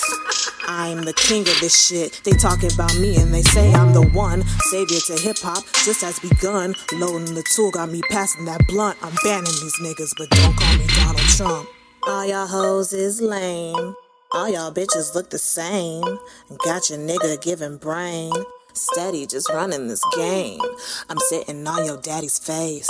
I'm 0.67 1.01
the 1.01 1.13
king 1.13 1.41
of 1.41 1.59
this 1.59 1.87
shit. 1.87 2.21
They 2.23 2.31
talk 2.31 2.63
about 2.63 2.95
me 2.99 3.17
and 3.17 3.33
they 3.33 3.41
say 3.41 3.73
I'm 3.73 3.91
the 3.91 4.07
one. 4.07 4.43
Savior 4.71 4.99
to 5.07 5.13
hip 5.13 5.37
hop 5.39 5.65
just 5.83 6.01
has 6.01 6.19
begun. 6.19 6.75
Loading 6.93 7.33
the 7.33 7.43
tool 7.55 7.71
got 7.71 7.89
me 7.89 8.01
passing 8.09 8.45
that 8.45 8.67
blunt. 8.67 8.97
I'm 9.01 9.13
banning 9.23 9.45
these 9.45 9.79
niggas, 9.81 10.13
but 10.17 10.29
don't 10.29 10.55
call 10.55 10.77
me 10.77 10.85
Donald 10.95 11.27
Trump. 11.35 11.69
All 12.03 12.25
y'all 12.25 12.47
hoes 12.47 12.93
is 12.93 13.19
lame. 13.19 13.95
All 14.31 14.47
y'all 14.47 14.71
bitches 14.71 15.15
look 15.15 15.31
the 15.31 15.39
same. 15.39 16.19
Got 16.63 16.89
your 16.89 16.99
nigga 16.99 17.41
giving 17.41 17.77
brain. 17.77 18.31
Steady 18.73 19.25
just 19.25 19.49
running 19.49 19.87
this 19.87 20.03
game. 20.15 20.61
I'm 21.09 21.17
sitting 21.17 21.67
on 21.67 21.85
your 21.85 21.97
daddy's 21.97 22.37
face. 22.37 22.89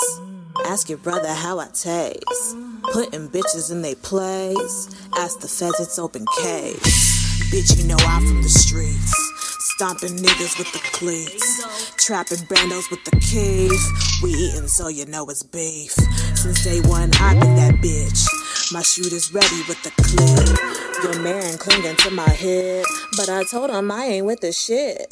Ask 0.66 0.90
your 0.90 0.98
brother 0.98 1.34
how 1.34 1.60
I 1.60 1.68
taste. 1.68 2.58
Putting 2.94 3.30
bitches 3.30 3.72
in 3.72 3.82
they 3.82 3.96
place. 3.96 4.90
Ask 5.18 5.40
the 5.40 5.74
it's 5.80 6.00
open 6.00 6.26
case. 6.42 7.52
Bitch, 7.52 7.78
you 7.78 7.88
know 7.88 7.98
I'm 8.00 8.26
from 8.26 8.42
the 8.42 8.50
streets. 8.50 9.14
Stomping 9.76 10.18
niggas 10.18 10.58
with 10.58 10.72
the 10.74 10.80
cleats. 10.92 11.96
Trapping 11.98 12.46
bandos 12.48 12.90
with 12.92 13.04
the 13.06 13.12
keys. 13.20 14.22
We 14.22 14.32
eatin' 14.32 14.68
so 14.68 14.88
you 14.88 15.06
know 15.06 15.26
it's 15.30 15.44
beef. 15.44 15.92
Since 16.36 16.64
day 16.64 16.82
one, 16.82 17.12
I've 17.20 17.40
been 17.40 17.56
that 17.56 17.76
bitch. 17.76 18.74
My 18.74 18.82
shooter's 18.82 19.34
ready 19.34 19.62
with 19.68 19.82
the 19.84 19.92
clip. 20.02 21.04
Your 21.04 21.24
man 21.24 21.58
clinging 21.58 21.96
to 21.98 22.12
my 22.12 22.30
hip. 22.30 22.86
But 23.18 23.30
I 23.30 23.44
told 23.44 23.70
him 23.70 23.92
I 23.92 24.06
ain't 24.06 24.26
with 24.26 24.42
the 24.42 24.52
shit. 24.52 25.08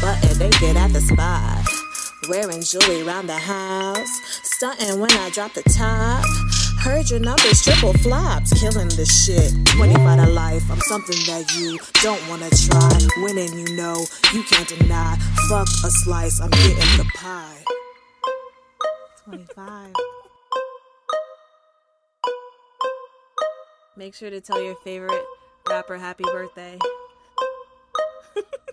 But 0.00 0.22
if 0.24 0.38
they 0.38 0.50
get 0.50 0.76
at 0.76 0.92
the 0.92 1.00
spot. 1.00 1.63
Wearing 2.28 2.62
jewelry 2.62 3.02
around 3.02 3.26
the 3.26 3.36
house. 3.36 4.20
Stunting 4.42 4.98
when 4.98 5.10
I 5.12 5.30
drop 5.30 5.52
the 5.52 5.62
top. 5.64 6.24
Heard 6.80 7.10
your 7.10 7.20
numbers 7.20 7.62
triple 7.62 7.92
flops. 7.94 8.58
Killing 8.58 8.88
the 8.88 9.04
shit. 9.04 9.52
25 9.76 10.24
to 10.24 10.32
life. 10.32 10.62
I'm 10.70 10.80
something 10.80 11.16
that 11.26 11.54
you 11.54 11.78
don't 12.02 12.26
wanna 12.28 12.48
try. 12.50 12.98
Winning, 13.22 13.52
you 13.58 13.76
know, 13.76 14.06
you 14.32 14.42
can't 14.44 14.68
deny. 14.68 15.16
Fuck 15.48 15.68
a 15.84 15.90
slice. 15.90 16.40
I'm 16.40 16.50
getting 16.50 16.96
the 16.96 17.10
pie. 17.14 17.64
25. 19.24 19.92
Make 23.96 24.14
sure 24.14 24.30
to 24.30 24.40
tell 24.40 24.62
your 24.62 24.76
favorite 24.76 25.24
rapper 25.68 25.98
happy 25.98 26.24
birthday. 26.24 26.78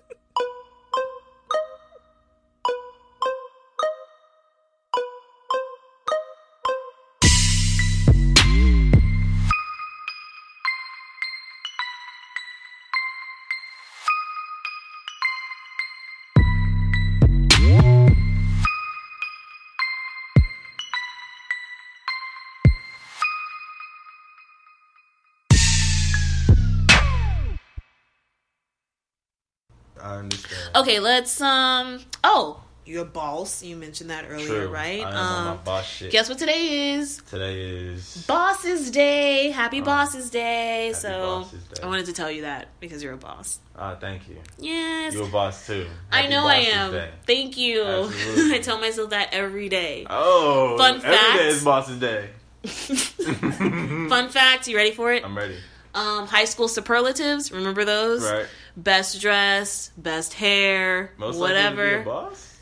Okay, 30.76 31.00
let's 31.00 31.42
um. 31.42 32.00
Oh, 32.24 32.62
your 32.86 33.06
boss. 33.06 33.64
You 33.64 33.76
mentioned 33.76 34.10
that 34.10 34.26
earlier, 34.30 34.48
True. 34.66 34.68
right? 34.70 35.02
I 35.06 35.10
am 35.10 35.16
on 35.16 35.46
my 35.46 35.52
Um, 35.52 35.60
boss 35.64 35.86
shit. 35.86 36.12
guess 36.12 36.30
what 36.30 36.38
today 36.40 36.94
is? 36.94 37.22
Today 37.30 37.62
is 37.62 38.24
Bosses 38.28 38.90
Day. 38.92 39.50
Happy 39.52 39.82
Bosses 39.82 40.30
Day. 40.30 40.90
Uh, 40.90 40.94
Happy 40.94 41.00
so 41.02 41.20
Bosses 41.42 41.64
Day. 41.66 41.84
I 41.84 41.86
wanted 41.88 42.06
to 42.08 42.14
tell 42.14 42.32
you 42.32 42.42
that 42.44 42.68
because 42.80 43.04
you're 43.04 43.14
a 43.14 43.18
boss. 43.18 43.60
ah, 43.78 43.96
thank 44.00 44.28
you. 44.30 44.38
Yes. 44.60 45.14
you're 45.14 45.28
a 45.28 45.30
boss 45.32 45.68
too. 45.68 45.88
I 46.12 46.28
know 46.28 46.46
I 46.48 46.56
am. 46.56 46.92
Day. 46.92 47.10
Thank 47.28 47.58
you. 47.58 47.84
I 47.86 48.60
tell 48.64 48.80
myself 48.80 49.10
that 49.12 49.30
every 49.34 49.70
day. 49.70 50.06
Oh, 50.10 50.78
Fun 50.78 51.00
fact. 51.02 51.38
day 51.38 51.48
is 51.48 51.64
Boss's 51.64 52.00
Day. 52.00 52.30
Fun 52.66 54.30
fact, 54.30 54.68
you 54.68 54.76
ready 54.78 54.92
for 54.92 55.12
it? 55.12 55.24
I'm 55.26 55.36
ready. 55.36 55.58
Um, 55.94 56.26
high 56.28 56.46
school 56.46 56.68
superlatives. 56.68 57.52
Remember 57.52 57.84
those? 57.86 58.24
Right. 58.24 58.46
Best 58.78 59.22
dress, 59.22 59.92
best 59.98 60.34
hair, 60.34 61.12
Most 61.18 61.38
likely 61.38 61.56
to 61.62 61.62
be 61.62 61.62
a 61.62 61.72
whatever. 61.72 62.04
boss. 62.04 62.58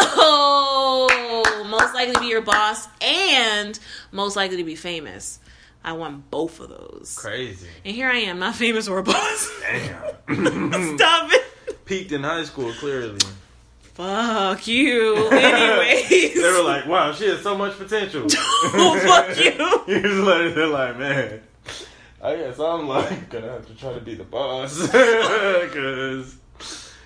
Oh, 0.00 1.66
most 1.70 1.94
likely 1.94 2.14
to 2.14 2.20
be 2.20 2.26
your 2.26 2.42
boss 2.42 2.88
and 3.00 3.78
most 4.12 4.36
likely 4.36 4.56
to 4.58 4.64
be 4.64 4.74
famous. 4.74 5.38
I 5.84 5.92
want 5.92 6.30
both 6.30 6.60
of 6.60 6.70
those. 6.70 7.16
Crazy. 7.20 7.68
And 7.84 7.94
here 7.94 8.08
I 8.08 8.16
am, 8.18 8.38
not 8.38 8.54
famous 8.54 8.88
or 8.88 8.98
a 8.98 9.02
boss. 9.02 9.50
Damn. 9.60 10.96
Stop 10.96 11.30
it. 11.32 11.84
Peaked 11.84 12.12
in 12.12 12.22
high 12.22 12.44
school, 12.44 12.72
clearly. 12.72 13.18
Fuck 13.94 14.66
you. 14.66 15.28
Anyways. 15.28 16.34
They 16.44 16.50
were 16.52 16.62
like, 16.64 16.86
wow, 16.86 17.12
she 17.12 17.26
has 17.28 17.40
so 17.42 17.56
much 17.56 17.76
potential. 17.78 18.26
oh, 18.30 19.00
fuck 19.06 19.36
you. 19.38 19.94
you 19.94 20.02
just 20.02 20.20
let 20.26 20.40
it, 20.42 20.54
they're 20.54 20.66
like, 20.66 20.98
man, 20.98 21.40
Oh, 22.24 22.30
I 22.30 22.36
guess 22.36 22.58
I'm 22.58 22.88
like 22.88 23.28
gonna 23.30 23.50
have 23.52 23.66
to 23.66 23.74
try 23.74 23.92
to 23.92 24.00
be 24.00 24.14
the 24.14 24.24
boss 24.24 24.80
because 24.86 26.36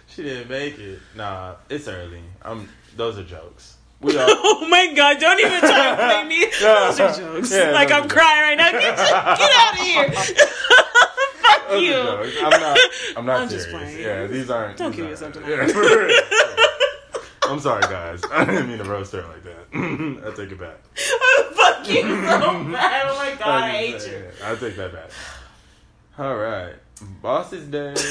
she 0.07 0.23
didn't 0.23 0.49
make 0.49 0.79
it. 0.79 1.01
Nah, 1.17 1.57
it's 1.69 1.89
early. 1.89 2.23
I'm. 2.43 2.69
Those 2.97 3.19
are 3.19 3.25
jokes. 3.25 3.77
We 4.01 4.17
all. 4.17 4.27
Oh 4.31 4.67
my 4.69 4.93
god, 4.95 5.19
don't 5.19 5.41
even 5.41 5.61
try 5.61 5.91
to 5.91 5.97
play 5.97 6.25
me. 6.25 6.47
Those 6.61 7.01
are 7.01 7.13
jokes. 7.17 7.51
Yeah, 7.53 7.71
like 7.73 7.91
I'm 7.91 8.09
crying 8.09 8.43
right 8.43 8.57
now. 8.57 8.71
Get, 8.71 8.97
get 8.97 9.01
out 9.01 9.73
of 9.73 9.79
here. 9.81 10.11
Fuck 10.13 11.69
Those 11.69 11.83
you. 11.83 11.95
I'm 11.97 12.61
not. 12.61 12.79
I'm 13.17 13.27
not 13.27 13.41
I'm 13.41 13.49
just 13.49 13.71
serious. 13.71 13.91
playing. 13.95 14.01
Yeah, 14.01 14.27
these 14.29 14.51
aren't. 14.51 14.77
Don't 14.77 14.93
these 14.95 15.19
give 15.21 15.23
aren't- 15.23 15.35
yourself 15.35 16.07
to 16.07 16.13
yeah. 16.15 17.51
I'm 17.51 17.61
sorry, 17.61 17.81
guys. 17.83 18.21
I 18.31 18.45
didn't 18.45 18.69
mean 18.69 18.79
to 18.79 18.85
roast 18.85 19.13
her 19.13 19.23
like 19.23 19.43
that. 19.45 19.67
I 19.73 20.31
take 20.37 20.53
it 20.53 20.59
back. 20.61 20.79
You 21.89 22.03
so 22.03 22.65
bad. 22.73 23.07
Oh 23.09 23.17
my 23.17 23.35
god, 23.39 23.49
I 23.49 23.67
I'm 23.69 23.75
hate 23.75 24.07
you. 24.07 24.25
I 24.45 24.55
take 24.57 24.77
that 24.77 24.93
back. 24.93 25.11
All 26.19 26.37
right, 26.37 26.75
Boss's 27.23 27.67
Day. 27.69 27.95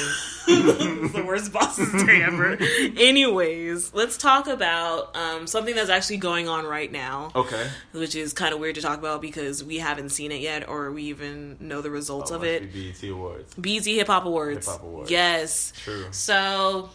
The 0.48 1.22
worst 1.26 1.52
boss's 1.52 1.92
day 2.06 2.22
ever. 2.22 2.56
Anyways, 2.96 3.92
let's 3.92 4.16
talk 4.16 4.46
about 4.46 5.14
um, 5.14 5.46
something 5.46 5.74
that's 5.74 5.90
actually 5.90 6.16
going 6.16 6.48
on 6.48 6.64
right 6.64 6.90
now, 6.90 7.30
Okay. 7.34 7.68
which 7.92 8.14
is 8.16 8.32
kind 8.32 8.54
of 8.54 8.60
weird 8.60 8.76
to 8.76 8.80
talk 8.80 8.98
about 8.98 9.20
because 9.20 9.62
we 9.62 9.76
haven't 9.76 10.08
seen 10.08 10.32
it 10.32 10.40
yet 10.40 10.66
or 10.66 10.90
we 10.90 11.02
even 11.04 11.58
know 11.60 11.82
the 11.82 11.90
results 11.90 12.30
of 12.30 12.44
it. 12.44 12.72
BET 12.72 13.02
Awards. 13.10 13.54
BET 13.56 13.84
Hip 13.84 14.06
Hop 14.06 14.24
Awards. 14.24 14.66
Hip 14.66 14.76
Hop 14.76 14.82
Awards. 14.84 15.10
Yes. 15.10 15.72
True. 15.84 16.06
So 16.12 16.88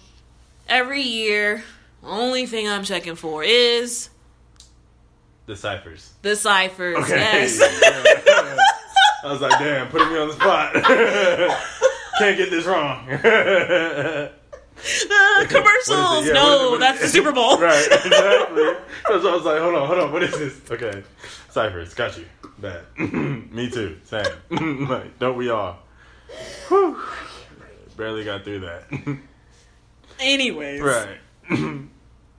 every 0.68 1.04
year, 1.04 1.64
only 2.04 2.48
thing 2.48 2.68
I'm 2.68 2.84
checking 2.84 3.16
for 3.16 3.44
is 3.44 4.10
The 5.46 5.56
ciphers. 5.58 6.14
the 6.22 6.36
ciphers. 6.36 6.98
Okay. 6.98 7.18
Yes. 7.18 7.60
I 9.24 9.32
was 9.32 9.42
like, 9.42 9.58
damn, 9.60 9.90
putting 9.90 10.12
me 10.12 10.20
on 10.20 10.28
the 10.30 10.34
spot. 10.34 10.74
Can't 12.20 12.38
get 12.38 12.50
this 12.50 12.66
wrong. 12.66 13.06
the 13.08 14.32
commercials. 15.48 16.28
Yeah, 16.28 16.34
no, 16.34 16.72
what 16.72 16.74
is 16.74 16.76
it? 16.76 16.80
that's 16.80 17.02
the 17.02 17.08
Super 17.08 17.32
Bowl. 17.32 17.58
right, 17.58 17.86
exactly. 17.86 18.64
That's 19.10 19.24
why 19.24 19.30
I 19.30 19.36
was 19.36 19.44
like, 19.44 19.62
hold 19.62 19.76
on, 19.76 19.88
hold 19.88 20.00
on, 20.00 20.12
what 20.12 20.24
is 20.24 20.32
this? 20.38 20.62
Okay. 20.72 21.04
Ciphers, 21.50 21.94
got 21.94 22.18
you. 22.18 22.26
Bad. 22.60 22.86
Me 22.98 23.70
too. 23.70 24.00
Same. 24.04 24.88
like, 24.88 25.20
don't 25.20 25.38
we 25.38 25.50
all? 25.50 25.80
Whew. 26.68 27.02
Barely 27.98 28.24
got 28.24 28.44
through 28.44 28.62
that. 28.62 29.20
Anyways, 30.20 30.82
right. 30.82 31.18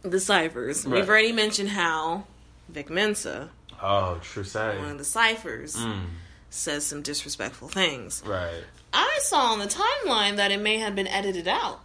the 0.03 0.21
ciphers. 0.21 0.87
Right. 0.87 1.01
We've 1.01 1.09
already 1.09 1.33
mentioned 1.33 1.71
how 1.71 2.27
Vic 2.69 2.91
Mensa, 2.91 3.51
Oh, 3.83 4.19
true 4.23 4.45
say. 4.45 4.79
one 4.79 4.91
of 4.93 4.99
the 4.99 5.05
ciphers, 5.05 5.77
Mm, 5.77 6.07
says 6.51 6.85
some 6.87 7.03
disrespectful 7.03 7.69
things. 7.69 8.23
right. 8.25 8.65
I 8.93 9.19
saw 9.23 9.53
on 9.53 9.59
the 9.59 9.67
timeline 9.67 10.37
that 10.37 10.51
it 10.53 10.61
may 10.61 10.79
have 10.79 10.95
been 10.95 11.09
edited 11.09 11.49
out. 11.49 11.81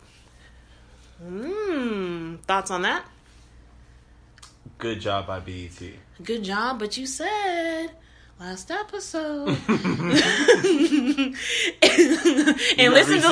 Hmm. 1.22 2.36
Thoughts 2.48 2.72
on 2.72 2.84
that? 2.84 3.06
Good 4.78 5.02
job 5.02 5.28
by 5.28 5.40
BET. 5.40 5.82
Good 6.24 6.44
job, 6.44 6.80
but 6.80 6.96
you 6.98 7.06
said 7.06 7.90
last 8.40 8.72
episode. 8.72 9.50
and 9.68 9.68
listen 12.94 13.22
to 13.22 13.32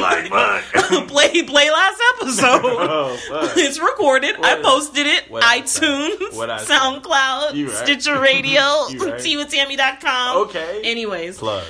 like, 0.00 0.30
play 1.08 1.42
play 1.42 1.70
last 1.70 2.00
episode. 2.14 2.60
oh. 2.64 3.52
It's 3.56 3.80
recorded. 3.80 4.36
I 4.40 4.60
posted 4.62 5.06
it. 5.06 5.30
what 5.30 5.42
iTunes. 5.42 6.36
What 6.36 6.50
I. 6.50 6.64
SoundCloud, 6.64 7.66
right. 7.66 7.76
Stitcher 7.76 8.20
Radio, 8.20 8.60
right. 8.60 9.20
TWithTammy.com. 9.20 10.36
Okay. 10.48 10.82
Anyways, 10.84 11.38
Plug. 11.38 11.64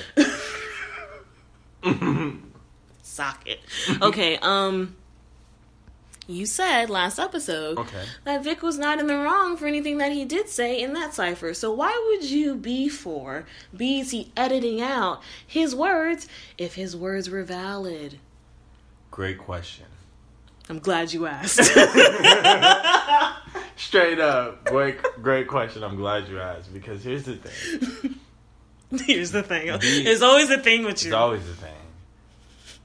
socket. 3.01 3.59
Okay, 4.01 4.37
um 4.37 4.95
you 6.27 6.45
said 6.45 6.89
last 6.89 7.19
episode 7.19 7.77
Okay. 7.77 8.03
that 8.23 8.43
Vic 8.43 8.61
was 8.61 8.77
not 8.77 8.99
in 8.99 9.07
the 9.07 9.17
wrong 9.17 9.57
for 9.57 9.67
anything 9.67 9.97
that 9.99 10.11
he 10.11 10.25
did 10.25 10.49
say 10.49 10.81
in 10.81 10.93
that 10.93 11.13
cipher. 11.13 11.53
So 11.53 11.71
why 11.71 11.91
would 12.07 12.29
you 12.29 12.55
be 12.55 12.89
for 12.89 13.45
BET 13.75 14.13
editing 14.35 14.81
out 14.81 15.21
his 15.45 15.75
words 15.75 16.27
if 16.57 16.75
his 16.75 16.95
words 16.95 17.29
were 17.29 17.43
valid? 17.43 18.19
Great 19.11 19.37
question. 19.37 19.85
I'm 20.67 20.79
glad 20.79 21.13
you 21.13 21.27
asked. 21.27 21.57
Straight 23.77 24.19
up, 24.19 24.65
great, 24.65 24.97
great 25.21 25.47
question. 25.47 25.83
I'm 25.83 25.95
glad 25.95 26.27
you 26.27 26.39
asked 26.39 26.73
because 26.73 27.03
here's 27.03 27.23
the 27.23 27.35
thing. 27.35 28.15
Here's 29.05 29.31
the 29.31 29.41
thing. 29.43 29.67
There's 30.03 30.21
always 30.21 30.47
the 30.47 30.59
thing 30.59 30.85
with 30.85 31.03
you. 31.03 31.09
It's 31.09 31.15
always 31.15 31.45
the 31.45 31.55
thing. 31.55 31.73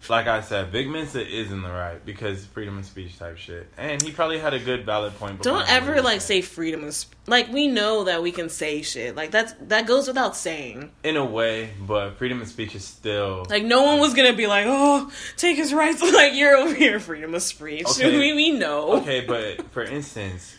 Like 0.09 0.27
I 0.27 0.41
said, 0.41 0.69
Vic 0.73 0.89
Mensa 0.89 1.21
is 1.25 1.53
in 1.53 1.61
the 1.63 1.69
right 1.69 2.05
because 2.05 2.47
freedom 2.47 2.79
of 2.79 2.87
speech 2.87 3.19
type 3.19 3.37
shit, 3.37 3.69
and 3.77 4.01
he 4.01 4.11
probably 4.11 4.39
had 4.39 4.55
a 4.55 4.59
good 4.59 4.87
valid 4.87 5.15
point. 5.19 5.43
Don't 5.43 5.69
ever 5.71 6.01
like 6.01 6.21
say 6.23 6.41
freedom 6.41 6.85
of 6.85 6.95
sp- 6.97 7.13
like 7.27 7.53
we 7.53 7.69
know 7.69 8.05
that 8.05 8.23
we 8.23 8.33
can 8.33 8.49
say 8.49 8.81
shit 8.83 9.15
like 9.15 9.31
that's 9.31 9.53
that 9.69 9.87
goes 9.87 10.09
without 10.09 10.35
saying. 10.37 10.91
in 11.05 11.17
a 11.17 11.25
way, 11.25 11.71
but 11.81 12.13
freedom 12.17 12.41
of 12.41 12.49
speech 12.49 12.75
is 12.75 12.85
still 12.85 13.45
Like 13.51 13.63
no 13.65 13.83
one 13.83 14.01
was 14.01 14.15
gonna 14.15 14.33
be 14.33 14.47
like, 14.47 14.65
oh, 14.67 15.11
take 15.37 15.57
his 15.59 15.75
rights. 15.75 16.01
Like 16.13 16.33
you're 16.35 16.57
over 16.57 16.75
here, 16.75 16.99
freedom 16.99 17.35
of 17.35 17.43
speech. 17.43 17.87
Okay. 17.91 18.19
We 18.19 18.33
we 18.33 18.51
know. 18.53 18.95
okay. 19.01 19.21
But 19.21 19.71
for 19.73 19.83
instance, 19.85 20.57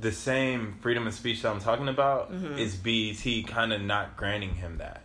the 0.00 0.10
same 0.12 0.72
freedom 0.80 1.06
of 1.06 1.14
speech 1.14 1.42
that 1.42 1.50
I'm 1.52 1.60
talking 1.60 1.88
about 1.88 2.32
Mm-hmm. 2.32 2.58
is 2.58 2.74
BET 2.74 3.46
kind 3.46 3.72
of 3.72 3.80
not 3.82 4.16
granting 4.16 4.56
him 4.56 4.78
that. 4.78 5.02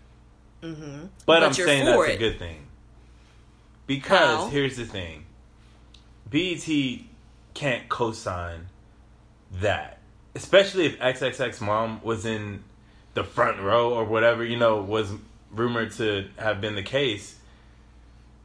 Mm-hmm. 0.63 1.01
But, 1.01 1.09
But 1.27 1.43
I'm 1.43 1.53
saying 1.53 1.86
that's 1.86 2.09
it. 2.09 2.15
a 2.15 2.17
good 2.17 2.39
thing. 2.39 2.64
Because 3.88 4.39
How? 4.39 4.49
here's 4.49 4.77
the 4.77 4.86
thing. 4.86 5.25
BET 6.29 6.67
can't 7.53 7.88
co-sign 7.88 8.67
that. 9.53 9.99
Especially 10.33 10.86
if 10.86 10.99
XXX 10.99 11.61
mom 11.61 12.01
was 12.03 12.25
in 12.25 12.63
the 13.13 13.23
front 13.23 13.61
row 13.61 13.93
or 13.93 14.03
whatever, 14.05 14.43
you 14.43 14.57
know, 14.57 14.81
was 14.81 15.11
rumored 15.51 15.91
to 15.93 16.27
have 16.38 16.59
been 16.61 16.75
the 16.75 16.83
case. 16.83 17.36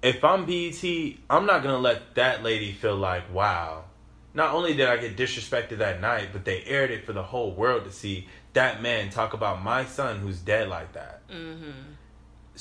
If 0.02 0.24
I'm 0.24 0.46
BET, 0.46 0.82
I'm 1.28 1.46
not 1.46 1.62
going 1.62 1.74
to 1.74 1.78
let 1.78 2.14
that 2.14 2.42
lady 2.42 2.72
feel 2.72 2.96
like, 2.96 3.32
wow, 3.32 3.84
not 4.32 4.54
only 4.54 4.74
did 4.74 4.88
I 4.88 4.96
get 4.96 5.16
disrespected 5.16 5.78
that 5.78 6.00
night, 6.00 6.28
but 6.32 6.44
they 6.44 6.62
aired 6.64 6.90
it 6.90 7.04
for 7.04 7.12
the 7.12 7.22
whole 7.22 7.52
world 7.52 7.84
to 7.84 7.92
see 7.92 8.28
that 8.52 8.80
man 8.80 9.10
talk 9.10 9.34
about 9.34 9.62
my 9.62 9.84
son 9.84 10.18
who's 10.18 10.38
dead 10.38 10.68
like 10.68 10.92
that. 10.92 11.28
Mm-hmm. 11.28 11.70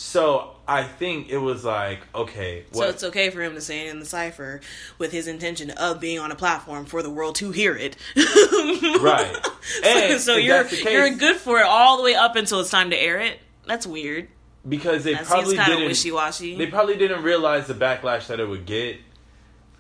So 0.01 0.51
I 0.65 0.83
think 0.83 1.27
it 1.27 1.39
was 1.39 1.65
like, 1.65 1.99
okay, 2.15 2.63
So 2.71 2.83
it's 2.87 3.03
okay 3.03 3.31
for 3.31 3.41
him 3.41 3.55
to 3.55 3.59
say 3.59 3.85
it 3.87 3.89
in 3.91 3.99
the 3.99 4.05
cipher 4.05 4.61
with 4.97 5.11
his 5.11 5.27
intention 5.27 5.71
of 5.71 5.99
being 5.99 6.19
on 6.19 6.31
a 6.31 6.35
platform 6.35 6.85
for 6.85 7.03
the 7.03 7.09
world 7.09 7.35
to 7.35 7.51
hear 7.51 7.75
it. 7.75 7.97
right. 8.15 9.35
And 9.83 10.21
so 10.21 10.37
if 10.37 10.45
you're 10.45 10.63
case- 10.63 10.83
you're 10.85 11.09
good 11.09 11.35
for 11.35 11.59
it 11.59 11.65
all 11.65 11.97
the 11.97 12.03
way 12.03 12.15
up 12.15 12.37
until 12.37 12.61
it's 12.61 12.69
time 12.69 12.91
to 12.91 12.95
air 12.97 13.19
it. 13.19 13.39
That's 13.67 13.85
weird. 13.85 14.29
because 14.67 15.03
they 15.03 15.15
That 15.15 15.25
probably 15.25 15.57
didn't. 15.57 15.85
wishy 15.87 16.13
washy. 16.13 16.55
They 16.55 16.67
probably 16.67 16.95
didn't 16.95 17.21
realize 17.23 17.67
the 17.67 17.73
backlash 17.73 18.27
that 18.27 18.39
it 18.39 18.47
would 18.47 18.65
get. 18.65 18.99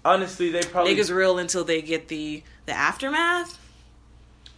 Honestly, 0.03 0.51
they 0.51 0.63
probably. 0.63 0.95
Niggas 0.97 1.15
real 1.15 1.39
until 1.39 1.63
they 1.63 1.81
get 1.81 2.09
the 2.09 2.43
the 2.65 2.73
aftermath. 2.73 3.57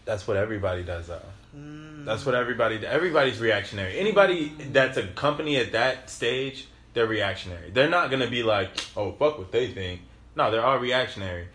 That's 0.05 0.27
what 0.27 0.37
everybody 0.37 0.81
does, 0.81 1.07
though. 1.07 1.21
Mm. 1.55 1.90
That's 2.05 2.25
what 2.25 2.35
everybody. 2.35 2.77
Everybody's 2.85 3.39
reactionary. 3.39 3.97
Anybody 3.99 4.51
that's 4.71 4.97
a 4.97 5.07
company 5.07 5.57
at 5.57 5.71
that 5.73 6.09
stage, 6.09 6.67
they're 6.93 7.07
reactionary. 7.07 7.71
They're 7.71 7.89
not 7.89 8.09
gonna 8.11 8.29
be 8.29 8.43
like, 8.43 8.69
"Oh, 8.97 9.11
fuck 9.13 9.37
what 9.37 9.51
they 9.51 9.67
think." 9.67 10.01
No, 10.35 10.49
they're 10.51 10.65
all 10.65 10.77
reactionary. 10.79 11.47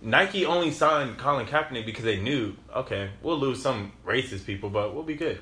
Nike 0.00 0.44
only 0.46 0.70
signed 0.72 1.16
Colin 1.18 1.46
Kaepernick 1.46 1.86
because 1.86 2.04
they 2.04 2.18
knew, 2.18 2.56
okay, 2.74 3.10
we'll 3.22 3.38
lose 3.38 3.62
some 3.62 3.92
racist 4.06 4.44
people, 4.46 4.68
but 4.68 4.94
we'll 4.94 5.04
be 5.04 5.14
good. 5.14 5.40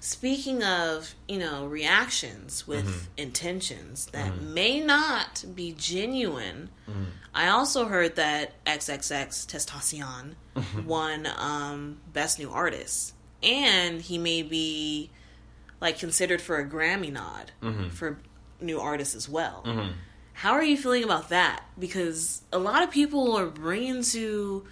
Speaking 0.00 0.62
of, 0.62 1.14
you 1.28 1.38
know, 1.38 1.66
reactions 1.66 2.66
with 2.66 2.84
Mm-hmm. 2.86 3.06
intentions 3.18 4.06
that 4.06 4.40
may 4.42 4.80
not 4.80 5.44
be 5.54 5.72
genuine, 5.78 6.70
Mm-hmm. 6.90 7.04
I 7.34 7.48
also 7.48 7.86
heard 7.86 8.16
that 8.16 8.52
XXXTentacion 8.66 10.34
Mm-hmm. 10.56 10.86
won 10.86 11.26
um, 11.36 11.98
Best 12.12 12.38
New 12.38 12.50
Artist, 12.50 13.12
and 13.44 14.00
he 14.00 14.18
may 14.18 14.42
be 14.42 15.10
like 15.80 15.98
considered 15.98 16.40
for 16.40 16.58
a 16.58 16.64
Grammy 16.66 17.12
nod 17.12 17.52
Mm-hmm. 17.62 17.88
for 17.90 18.18
new 18.60 18.80
artists 18.80 19.14
as 19.14 19.28
well. 19.28 19.62
How 20.32 20.52
are 20.52 20.64
you 20.64 20.76
feeling 20.76 21.04
about 21.04 21.28
that? 21.28 21.62
Because 21.78 22.42
a 22.52 22.58
lot 22.58 22.82
of 22.82 22.90
people 22.90 23.36
are 23.36 23.46
bringing 23.46 24.02
to 24.04 24.64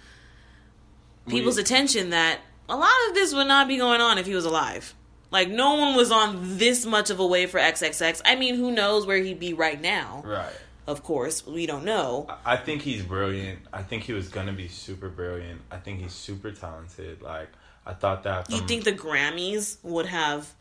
people's 1.27 1.57
attention 1.57 2.09
that 2.09 2.39
a 2.67 2.75
lot 2.75 2.91
of 3.09 3.13
this 3.15 3.33
would 3.33 3.47
not 3.47 3.67
be 3.67 3.77
going 3.77 4.01
on 4.01 4.17
if 4.17 4.25
he 4.25 4.35
was 4.35 4.45
alive. 4.45 4.93
Like 5.31 5.49
no 5.49 5.75
one 5.75 5.95
was 5.95 6.11
on 6.11 6.57
this 6.57 6.85
much 6.85 7.09
of 7.09 7.19
a 7.19 7.25
way 7.25 7.45
for 7.45 7.59
XXX. 7.59 8.21
I 8.25 8.35
mean, 8.35 8.55
who 8.55 8.71
knows 8.71 9.05
where 9.05 9.17
he'd 9.17 9.39
be 9.39 9.53
right 9.53 9.79
now? 9.79 10.21
Right. 10.25 10.53
Of 10.85 11.01
course, 11.01 11.47
we 11.47 11.65
don't 11.65 11.85
know. 11.85 12.27
I 12.45 12.57
think 12.57 12.81
he's 12.81 13.03
brilliant. 13.03 13.59
I 13.71 13.83
think 13.83 14.03
he 14.03 14.11
was 14.13 14.27
gonna 14.27 14.51
be 14.53 14.67
super 14.67 15.07
brilliant. 15.09 15.61
I 15.71 15.77
think 15.77 16.01
he's 16.01 16.11
super 16.13 16.51
talented. 16.51 17.21
Like 17.21 17.47
I 17.85 17.93
thought 17.93 18.23
that. 18.23 18.49
You 18.49 18.61
think 18.61 18.83
the 18.83 18.93
Grammys 18.93 19.77
would 19.83 20.05
have 20.05 20.53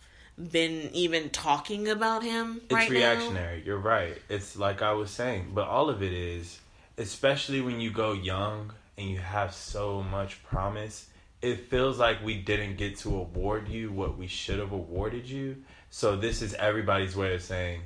been 0.50 0.90
even 0.92 1.30
talking 1.30 1.88
about 1.88 2.22
him 2.22 2.60
it's 2.64 2.72
right 2.72 2.90
now? 2.90 2.96
reactionary. 2.96 3.62
You're 3.64 3.78
right. 3.78 4.16
It's 4.28 4.56
like 4.56 4.82
I 4.82 4.92
was 4.92 5.10
saying, 5.10 5.52
but 5.54 5.68
all 5.68 5.90
of 5.90 6.02
it 6.02 6.12
is, 6.12 6.60
especially 6.98 7.60
when 7.60 7.80
you 7.80 7.90
go 7.90 8.12
young 8.12 8.72
and 8.98 9.08
you 9.08 9.18
have 9.18 9.54
so 9.54 10.02
much 10.02 10.42
promise. 10.42 11.08
It 11.40 11.68
feels 11.68 11.98
like 11.98 12.22
we 12.24 12.36
didn't 12.36 12.76
get 12.76 12.98
to 12.98 13.16
award 13.16 13.68
you 13.68 13.90
what 13.90 14.16
we 14.16 14.28
should 14.28 14.60
have 14.60 14.70
awarded 14.70 15.28
you. 15.28 15.56
So 15.90 16.16
this 16.16 16.40
is 16.40 16.54
everybody's 16.54 17.16
way 17.16 17.34
of 17.34 17.42
saying 17.42 17.82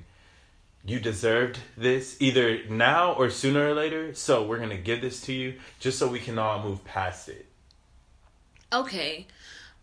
you 0.84 1.00
deserved 1.00 1.58
this 1.76 2.16
either 2.20 2.60
now 2.68 3.12
or 3.12 3.30
sooner 3.30 3.70
or 3.70 3.74
later. 3.74 4.14
So 4.14 4.44
we're 4.44 4.58
gonna 4.58 4.76
give 4.76 5.00
this 5.00 5.20
to 5.22 5.32
you 5.32 5.54
just 5.80 5.98
so 5.98 6.06
we 6.06 6.20
can 6.20 6.38
all 6.38 6.62
move 6.62 6.84
past 6.84 7.28
it. 7.28 7.45
Okay. 8.72 9.26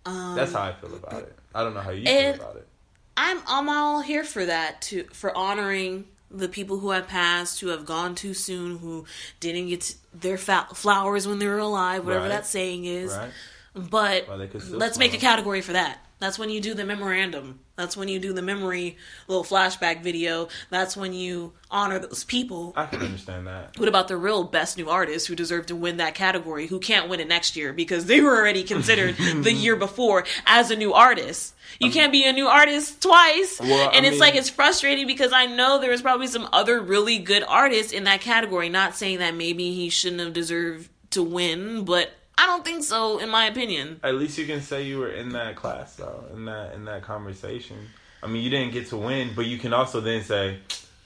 Um, 0.06 0.36
That's 0.36 0.54
how 0.54 0.64
I 0.64 0.74
feel 0.74 0.96
about 0.96 1.24
it. 1.24 1.36
I 1.56 1.64
don't 1.64 1.74
know 1.74 1.80
how 1.82 1.92
you 1.92 2.06
feel 2.06 2.34
about 2.36 2.58
it. 2.58 2.68
I'm 3.16 3.40
I'm 3.48 3.70
all 3.70 4.02
here 4.02 4.24
for 4.24 4.46
that 4.46 4.82
to 4.84 5.04
for 5.14 5.36
honoring 5.38 6.06
the 6.32 6.50
people 6.50 6.80
who 6.80 6.90
have 6.92 7.08
passed, 7.08 7.60
who 7.62 7.68
have 7.68 7.86
gone 7.86 8.16
too 8.16 8.34
soon, 8.34 8.80
who 8.80 9.06
didn't 9.40 9.68
get 9.68 9.96
their 10.14 10.38
fa- 10.38 10.68
flowers 10.74 11.28
when 11.28 11.38
they 11.40 11.46
were 11.48 11.60
alive, 11.60 12.04
whatever 12.06 12.24
Right. 12.24 12.30
that 12.30 12.48
saying 12.48 12.86
is. 12.86 13.14
Right? 13.14 13.30
But 13.76 14.28
Well, 14.28 14.38
they 14.40 14.48
could 14.48 14.62
still 14.64 14.78
let's 14.80 14.98
make 14.98 15.14
a 15.14 15.18
category 15.18 15.62
for 15.62 15.74
that. 15.74 16.00
That's 16.20 16.40
when 16.40 16.50
you 16.50 16.60
do 16.60 16.74
the 16.74 16.86
memorandum. 16.86 17.60
That's 17.76 17.98
when 17.98 18.08
you 18.08 18.20
do 18.20 18.34
the 18.34 18.44
memory 18.44 18.98
little 19.28 19.44
flashback 19.44 20.04
video. 20.04 20.48
That's 20.70 20.96
when 20.96 21.12
you 21.12 21.54
honor 21.72 21.98
those 21.98 22.24
people. 22.24 22.72
I 22.76 22.86
can 22.86 23.02
understand 23.02 23.48
that. 23.48 23.80
What 23.80 23.88
about 23.90 24.08
the 24.08 24.16
real 24.18 24.44
best 24.44 24.78
new 24.78 24.90
artists 24.90 25.28
who 25.28 25.36
deserve 25.36 25.66
to 25.68 25.76
win 25.76 25.98
that 25.98 26.14
category 26.14 26.68
who 26.68 26.80
can't 26.80 27.10
win 27.10 27.20
it 27.20 27.28
next 27.28 27.56
year 27.56 27.74
because 27.74 28.06
they 28.06 28.22
were 28.22 28.38
already 28.38 28.64
considered 28.64 29.16
the 29.18 29.52
year 29.54 29.76
before 29.76 30.26
as 30.46 30.70
a 30.70 30.76
new 30.76 30.94
artist? 30.94 31.56
You 31.80 31.88
um, 31.88 31.94
can't 31.94 32.12
be 32.12 32.26
a 32.26 32.34
new 32.34 32.46
artist 32.48 33.02
twice. 33.02 33.60
Well, 33.60 33.90
I 33.90 33.94
and 33.94 34.06
it's 34.06 34.14
mean- 34.14 34.20
like 34.20 34.36
it's 34.36 34.50
frustrating 34.50 35.08
because 35.08 35.34
I 35.34 35.48
know 35.48 35.80
there 35.80 35.90
was 35.90 36.04
probably 36.04 36.28
some 36.28 36.48
other 36.54 36.80
really 36.80 37.18
good 37.18 37.44
artists 37.48 37.92
in 37.92 38.04
that 38.04 38.22
category. 38.22 38.70
Not 38.70 38.96
saying 38.96 39.18
that 39.18 39.36
maybe 39.36 39.74
he 39.74 39.90
shouldn't 39.90 40.22
have 40.22 40.34
deserved 40.34 40.90
to 41.12 41.24
win, 41.24 41.86
but 41.86 42.12
I 42.38 42.46
don't 42.46 42.66
think 42.66 42.84
so 42.84 43.20
in 43.20 43.30
my 43.30 43.46
opinion. 43.46 44.00
At 44.04 44.16
least 44.16 44.38
you 44.38 44.46
can 44.46 44.62
say 44.62 44.84
you 44.84 45.00
were 45.00 45.12
in 45.12 45.30
that 45.34 45.56
class 45.56 45.96
though, 45.96 46.26
in 46.34 46.46
that 46.46 46.74
in 46.74 46.86
that 46.86 47.04
conversation. 47.04 47.78
I 48.22 48.28
mean, 48.28 48.44
you 48.44 48.50
didn't 48.50 48.72
get 48.74 48.88
to 48.88 48.98
win, 48.98 49.32
but 49.36 49.46
you 49.46 49.58
can 49.58 49.74
also 49.74 50.00
then 50.00 50.24
say 50.24 50.60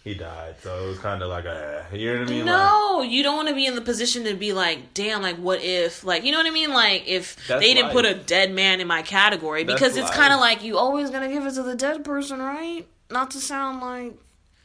he 0.03 0.13
died, 0.13 0.55
so 0.61 0.85
it 0.85 0.87
was 0.87 0.99
kind 0.99 1.21
of 1.21 1.29
like 1.29 1.43
a, 1.45 1.85
you 1.91 2.13
know 2.13 2.19
what 2.21 2.29
I 2.29 2.31
mean? 2.31 2.45
Like, 2.45 2.55
No, 2.55 3.01
you 3.01 3.23
don't 3.23 3.35
want 3.35 3.49
to 3.49 3.55
be 3.55 3.65
in 3.65 3.75
the 3.75 3.81
position 3.81 4.23
to 4.23 4.35
be 4.35 4.53
like, 4.53 4.93
damn, 4.93 5.21
like 5.21 5.35
what 5.35 5.61
if, 5.61 6.03
like 6.05 6.23
you 6.23 6.31
know 6.31 6.37
what 6.37 6.47
I 6.47 6.51
mean? 6.51 6.71
Like 6.71 7.07
if 7.07 7.35
they 7.47 7.73
didn't 7.73 7.91
put 7.91 8.05
a 8.05 8.13
dead 8.13 8.51
man 8.53 8.79
in 8.79 8.87
my 8.87 9.01
category 9.01 9.63
That's 9.63 9.77
because 9.79 9.97
it's 9.97 10.07
life. 10.09 10.17
kind 10.17 10.33
of 10.33 10.39
like 10.39 10.63
you 10.63 10.77
always 10.77 11.09
gonna 11.09 11.27
give 11.27 11.45
it 11.45 11.53
to 11.55 11.63
the 11.63 11.75
dead 11.75 12.05
person, 12.05 12.39
right? 12.39 12.85
Not 13.09 13.31
to 13.31 13.39
sound 13.39 13.81
like 13.81 14.13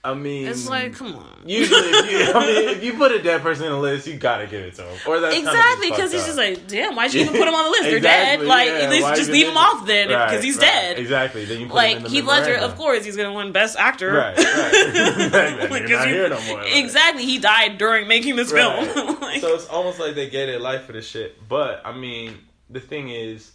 I 0.05 0.15
mean, 0.15 0.49
it's 0.49 0.69
like, 0.69 0.95
come 0.97 1.15
on. 1.15 1.29
usually, 1.47 1.79
if 1.81 2.11
you, 2.11 2.33
I 2.35 2.45
mean, 2.47 2.69
if 2.71 2.83
you 2.83 2.95
put 2.95 3.13
a 3.13 3.23
dead 3.23 3.41
person 3.41 3.67
in 3.67 3.71
the 3.71 3.79
list, 3.79 4.05
you 4.09 4.17
gotta 4.17 4.49
give 4.49 4.61
it 4.65 4.75
to 4.75 4.83
him, 4.83 4.99
or 5.07 5.21
that's 5.21 5.37
Exactly, 5.37 5.91
because 5.91 6.11
he's 6.11 6.25
just 6.27 6.37
like, 6.37 6.67
damn, 6.67 6.97
why'd 6.97 7.15
you 7.15 7.21
even 7.21 7.35
put 7.37 7.47
him 7.47 7.55
on 7.55 7.65
the 7.67 7.71
list? 7.71 7.83
They're 7.85 7.97
Exactly, 7.99 8.47
dead. 8.47 8.49
Like, 8.49 8.67
yeah, 8.67 8.75
at 8.81 8.91
least 8.91 9.07
just 9.15 9.31
leave 9.31 9.47
him 9.47 9.57
off 9.57 9.87
then, 9.87 10.09
because 10.09 10.33
Right, 10.33 10.43
he's 10.45 10.57
right, 10.57 10.61
dead. 10.65 10.99
Exactly. 10.99 11.45
Then 11.45 11.61
you 11.61 11.67
put 11.67 11.73
him 11.73 11.77
Like 11.77 11.97
in 11.99 12.03
the 12.03 12.09
Heath 12.09 12.25
Ledger, 12.25 12.57
of 12.57 12.75
course, 12.75 13.05
he's 13.05 13.17
gonna 13.17 13.33
win 13.33 13.53
Best 13.53 13.79
Actor. 13.79 14.13
Right, 14.13 14.37
right. 14.37 14.87
Exactly. 14.89 15.69
Like, 15.69 15.89
You're 15.89 15.89
'cause 15.89 15.91
not 15.91 16.09
you- 16.09 16.15
here 16.15 16.29
no 16.31 16.43
more. 16.49 16.63
Exactly, 16.67 17.25
he 17.25 17.39
died 17.39 17.79
during 17.79 18.09
making 18.09 18.35
this 18.35 18.51
film. 18.51 18.85
Like- 19.23 19.41
so 19.41 19.55
it's 19.55 19.69
almost 19.69 20.01
like 20.01 20.17
they 20.17 20.29
get 20.29 20.49
it 20.49 20.61
life 20.61 20.83
for 20.85 20.93
the 20.95 21.01
shit. 21.03 21.49
But 21.49 21.81
I 21.85 21.93
mean, 21.97 22.39
the 22.69 22.81
thing 22.81 23.09
is, 23.09 23.53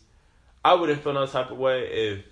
I 0.63 0.75
wouldn't 0.75 1.03
feel 1.03 1.11
no 1.11 1.25
type 1.25 1.51
of 1.51 1.57
way 1.57 1.81
if 1.87 2.25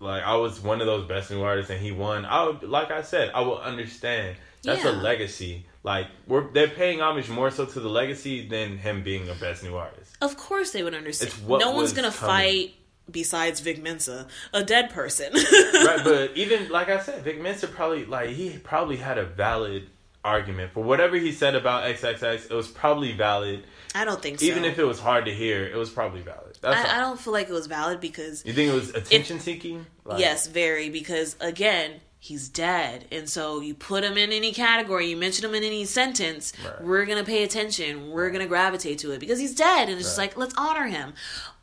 like 0.00 0.22
I 0.22 0.36
was 0.36 0.60
one 0.60 0.80
of 0.80 0.86
those 0.86 1.06
best 1.08 1.30
new 1.30 1.42
artists 1.42 1.70
and 1.70 1.80
he 1.80 1.92
won. 1.92 2.24
I 2.24 2.46
would, 2.46 2.62
like 2.62 2.90
I 2.90 3.02
said, 3.02 3.30
I 3.34 3.40
would 3.40 3.60
understand. 3.60 4.36
That's 4.62 4.84
a 4.84 4.92
legacy. 4.92 5.66
Like 5.82 6.08
we're 6.26 6.50
they're 6.50 6.68
paying 6.68 7.00
homage 7.00 7.28
more 7.28 7.50
so 7.50 7.64
to 7.64 7.80
the 7.80 7.88
legacy 7.88 8.46
than 8.48 8.76
him 8.76 9.02
being 9.02 9.28
a 9.28 9.34
best 9.34 9.62
new 9.62 9.76
artist. 9.76 10.16
Of 10.20 10.36
course 10.36 10.72
they 10.72 10.82
would 10.82 10.94
understand. 10.94 11.30
It's 11.32 11.40
what 11.40 11.60
no 11.60 11.72
one's 11.72 11.92
gonna 11.92 12.10
coming. 12.10 12.28
fight 12.28 12.74
besides 13.10 13.60
Vic 13.60 13.82
Mensa, 13.82 14.26
a 14.52 14.64
dead 14.64 14.90
person. 14.90 15.32
right, 15.32 16.00
but 16.02 16.30
even 16.36 16.68
like 16.68 16.88
I 16.88 17.00
said, 17.00 17.22
Vic 17.22 17.40
Mensa 17.40 17.68
probably 17.68 18.04
like 18.04 18.30
he 18.30 18.58
probably 18.58 18.96
had 18.96 19.18
a 19.18 19.24
valid 19.24 19.88
argument 20.24 20.72
for 20.72 20.82
whatever 20.82 21.16
he 21.16 21.32
said 21.32 21.54
about 21.54 21.84
XXX. 21.84 22.50
It 22.50 22.54
was 22.54 22.68
probably 22.68 23.12
valid, 23.12 23.64
I 23.94 24.04
don't 24.04 24.20
think 24.20 24.40
so. 24.40 24.46
even 24.46 24.64
if 24.64 24.78
it 24.78 24.84
was 24.84 24.98
hard 25.00 25.24
to 25.26 25.34
hear. 25.34 25.66
It 25.66 25.76
was 25.76 25.90
probably 25.90 26.20
valid. 26.20 26.58
I, 26.62 26.96
I 26.96 27.00
don't 27.00 27.18
feel 27.20 27.32
like 27.32 27.48
it 27.48 27.52
was 27.52 27.66
valid 27.66 28.00
because 28.00 28.44
You 28.44 28.52
think 28.52 28.70
it 28.70 28.74
was 28.74 28.90
attention 28.90 29.40
seeking? 29.40 29.86
Like, 30.04 30.20
yes, 30.20 30.46
very 30.46 30.90
because 30.90 31.36
again 31.40 32.00
he's 32.20 32.48
dead, 32.48 33.06
and 33.12 33.28
so 33.28 33.60
you 33.60 33.74
put 33.74 34.02
him 34.02 34.18
in 34.18 34.32
any 34.32 34.52
category, 34.52 35.06
you 35.06 35.16
mention 35.16 35.44
him 35.44 35.54
in 35.54 35.62
any 35.62 35.84
sentence, 35.84 36.52
Right. 36.64 36.82
we're 36.82 37.06
gonna 37.06 37.22
pay 37.24 37.44
attention, 37.44 38.10
we're 38.10 38.30
gonna 38.30 38.46
gravitate 38.48 38.98
to 38.98 39.12
it 39.12 39.20
because 39.20 39.38
he's 39.38 39.54
dead, 39.54 39.88
and 39.88 39.98
it's 39.98 40.08
just 40.08 40.18
like 40.18 40.36
let's 40.36 40.54
honor 40.58 40.86
him. 40.88 41.14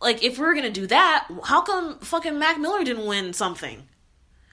Like 0.01 0.23
if 0.23 0.39
we're 0.39 0.55
gonna 0.55 0.69
do 0.71 0.87
that, 0.87 1.27
how 1.43 1.61
come 1.61 1.99
fucking 1.99 2.39
Mac 2.39 2.57
Miller 2.57 2.83
didn't 2.83 3.05
win 3.05 3.33
something? 3.33 3.83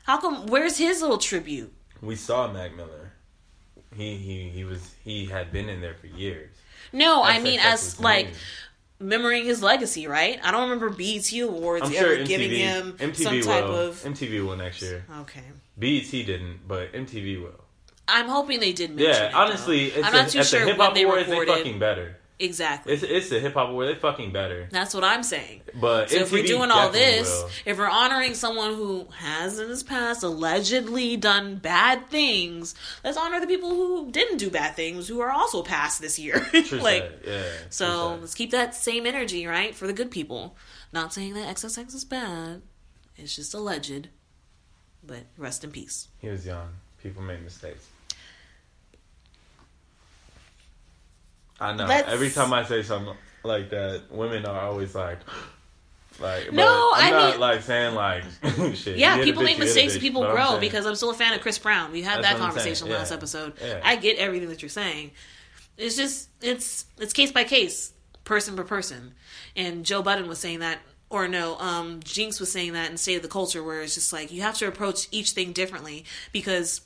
How 0.05 0.21
come? 0.21 0.47
Where's 0.49 0.77
his 0.79 1.01
little 1.01 1.19
tribute? 1.19 1.73
We 2.01 2.17
saw 2.17 2.53
Mac 2.53 2.75
Miller. 2.75 3.13
He 3.97 4.17
he 4.17 4.49
he 4.49 4.65
was 4.65 4.95
he 5.05 5.27
had 5.27 5.53
been 5.53 5.69
in 5.69 5.81
there 5.81 5.95
for 5.95 6.09
years. 6.09 6.51
No, 6.93 7.23
I 7.23 7.39
mean 7.39 7.61
as 7.61 7.99
like 8.01 8.29
remembering 8.99 9.45
his 9.45 9.63
legacy, 9.63 10.07
right? 10.07 10.39
I 10.43 10.51
don't 10.51 10.63
remember 10.71 10.91
BET 10.91 11.33
Awards 11.33 11.87
I'm 11.87 11.95
ever 11.95 12.17
sure 12.17 12.25
giving 12.25 12.51
him 12.51 12.93
MTV 12.99 13.17
some 13.17 13.37
will 13.37 13.43
type 13.45 13.65
of 13.65 13.97
MTV 14.05 14.47
will 14.47 14.57
next 14.57 14.83
year. 14.83 15.05
okay. 15.21 15.43
BET 15.79 16.11
didn't, 16.11 16.69
but 16.69 16.93
MTV 16.93 17.43
will. 17.43 17.59
I'm 18.09 18.29
hoping 18.29 18.61
they 18.61 18.73
did 18.73 18.99
Yeah, 18.99 19.29
it, 19.29 19.35
honestly, 19.35 19.95
I'm 19.95 20.13
a, 20.13 20.17
not 20.19 20.29
too 20.29 20.41
at 20.41 20.47
sure 20.47 20.61
the 20.61 20.67
hip 20.67 20.77
hop 20.77 20.97
awards 20.97 21.27
they 21.27 21.31
recorded. 21.33 21.55
fucking 21.57 21.79
better. 21.79 22.19
Exactly. 22.43 22.93
It's 22.93 23.03
it's 23.03 23.29
the 23.31 23.41
hip 23.41 23.55
hop 23.55 23.71
award 23.71 23.89
they 23.89 23.95
fucking 23.99 24.33
better. 24.33 24.69
That's 24.71 24.95
what 24.95 25.05
I'm 25.05 25.23
saying. 25.23 25.63
But 25.81 26.11
So 26.11 26.17
if 26.17 26.33
we're 26.33 26.45
doing 26.45 26.71
all 26.71 26.91
this, 26.91 27.29
will. 27.29 27.51
if 27.67 27.79
we're 27.79 27.89
honoring 27.89 28.35
someone 28.35 28.75
who 28.75 29.07
has 29.17 29.59
in 29.59 29.69
his 29.69 29.83
past 29.83 30.23
allegedly 30.23 31.17
done 31.17 31.57
bad 31.57 32.09
things, 32.09 32.75
let's 33.05 33.17
honor 33.17 33.41
the 33.41 33.47
people 33.47 33.71
who 33.71 34.11
didn't 34.11 34.37
do 34.39 34.51
bad 34.51 34.75
things 34.77 35.09
who 35.09 35.21
are 35.21 35.31
also 35.31 35.63
passed 35.63 36.01
this 36.01 36.19
year. 36.19 36.47
Like 36.73 37.23
yeah. 37.27 37.43
so 37.71 38.17
let's 38.21 38.35
keep 38.35 38.51
that 38.51 38.75
same 38.75 39.07
energy, 39.07 39.47
right? 39.47 39.75
For 39.75 39.87
the 39.87 39.93
good 39.93 40.11
people. 40.11 40.57
Not 40.93 41.13
saying 41.13 41.35
that 41.35 41.55
XXX 41.57 41.95
is 41.95 42.05
bad. 42.05 42.63
It's 43.17 43.35
just 43.37 43.55
alleged. 43.55 44.09
But 45.05 45.25
rest 45.37 45.65
in 45.65 45.71
peace. 45.71 46.09
he 46.19 46.29
was 46.29 46.47
young. 46.47 46.69
People 47.03 47.23
make 47.23 47.43
mistakes. 47.43 47.87
I 51.63 51.73
know. 51.75 51.87
Let's- 51.87 52.09
Every 52.09 52.31
time 52.31 52.53
I 52.53 52.65
say 52.65 52.83
something 52.83 53.15
like 53.45 53.71
that, 53.71 54.03
women 54.11 54.45
are 54.47 54.61
always 54.61 54.95
like, 54.95 55.19
like. 56.21 56.53
No, 56.53 56.93
I'm 56.95 57.05
I 57.07 57.11
not 57.11 57.31
mean- 57.33 57.41
like 57.41 57.63
saying 57.63 57.95
like, 57.95 58.25
shit. 58.75 58.97
Yeah, 58.99 59.17
you 59.17 59.21
hit 59.21 59.23
a 59.23 59.25
people 59.25 59.43
bitch, 59.43 59.45
make 59.47 59.59
you 59.59 59.65
hit 59.65 59.73
a 59.73 59.75
mistakes 59.75 59.97
bitch, 59.97 60.01
people 60.01 60.23
grow 60.31 60.59
because 60.59 60.87
I'm 60.87 60.95
still 60.95 61.11
a 61.11 61.15
fan 61.15 61.33
of 61.35 61.41
Chris 61.41 61.59
Brown. 61.59 61.93
We 61.93 62.03
had 62.03 62.23
That's 62.23 62.35
that 62.35 62.39
conversation 62.39 62.87
saying, 62.87 62.93
last 62.93 63.11
yeah, 63.11 63.17
episode. 63.17 63.53
yeah. 63.63 63.81
I 63.83 63.97
get 63.97 64.19
everything 64.19 64.49
that 64.49 64.63
you're 64.63 64.69
saying. 64.69 65.13
It's 65.79 65.97
just 65.97 66.29
it's 66.43 66.85
it's 66.99 67.13
case 67.13 67.33
by 67.33 67.45
case, 67.45 67.93
person 68.25 68.55
per 68.57 68.65
person. 68.65 69.15
And 69.57 69.85
Joe 69.85 70.03
Budden 70.03 70.29
was 70.29 70.39
saying 70.39 70.59
that 70.61 70.79
or 71.09 71.29
no, 71.29 71.57
um 71.59 72.01
Jinx 72.05 72.39
was 72.41 72.53
saying 72.53 72.75
that 72.75 72.91
in 72.91 72.97
State 72.99 73.17
of 73.17 73.23
the 73.23 73.29
Culture 73.29 73.63
where 73.65 73.81
it's 73.81 73.95
just 73.95 74.13
like 74.13 74.31
you 74.31 74.43
have 74.43 74.57
to 74.59 74.67
approach 74.69 75.09
each 75.11 75.31
thing 75.31 75.53
differently 75.53 76.05
because 76.31 76.83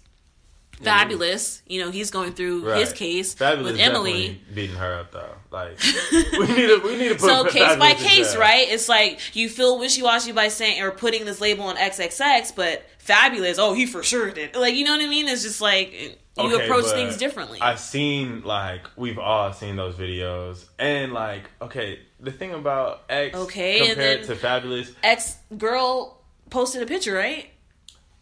Fabolous, 0.83 1.63
you 1.67 1.83
know, 1.85 1.91
he's 1.91 2.11
going 2.11 2.33
through 2.33 2.65
his 2.75 2.93
case 2.93 3.35
Fabolous 3.35 3.65
with 3.65 3.81
Emily. 3.81 4.41
beating 4.55 4.77
her 4.77 5.01
up 5.01 5.13
though. 5.13 5.35
Like 5.51 5.79
we 6.13 6.47
need 6.47 6.67
to 6.67 6.81
we 6.85 6.97
need 6.97 7.09
to 7.09 7.15
put 7.15 7.21
So 7.21 7.45
case 7.45 7.77
by 7.77 7.95
case, 7.95 8.37
right? 8.37 8.69
It's 8.69 8.89
like 8.89 9.35
you 9.35 9.49
feel 9.49 9.79
wishy 9.79 10.03
washy 10.03 10.33
by 10.33 10.49
saying 10.49 10.83
or 10.83 10.91
putting 10.91 11.25
this 11.25 11.41
label 11.41 11.65
on 11.65 11.77
XXX, 11.77 12.55
but 12.55 12.85
Fabolous. 13.05 13.57
Oh, 13.59 13.73
he 13.73 13.87
for 13.87 14.03
sure 14.03 14.31
did. 14.31 14.55
Like 14.55 14.75
you 14.75 14.85
know 14.85 14.97
what 14.97 15.05
I 15.05 15.09
mean? 15.09 15.29
It's 15.29 15.43
just 15.43 15.61
like 15.61 15.93
you 16.39 16.55
Okay, 16.55 16.67
approach 16.67 16.85
things 16.87 17.17
differently. 17.17 17.59
I've 17.61 17.81
seen 17.81 18.43
like 18.43 18.83
we've 18.97 19.19
all 19.19 19.53
seen 19.53 19.77
those 19.77 19.95
videos, 19.95 20.67
and 20.79 21.13
like 21.13 21.45
okay, 21.63 22.01
the 22.21 22.33
thing 22.33 22.53
about 22.53 23.05
X 23.09 23.35
Okay, 23.35 23.87
compared 23.87 24.25
to 24.25 24.35
Fabolous, 24.35 24.93
X 25.03 25.37
girl 25.57 26.21
posted 26.51 26.83
a 26.83 26.87
picture, 26.87 27.15
right? 27.15 27.49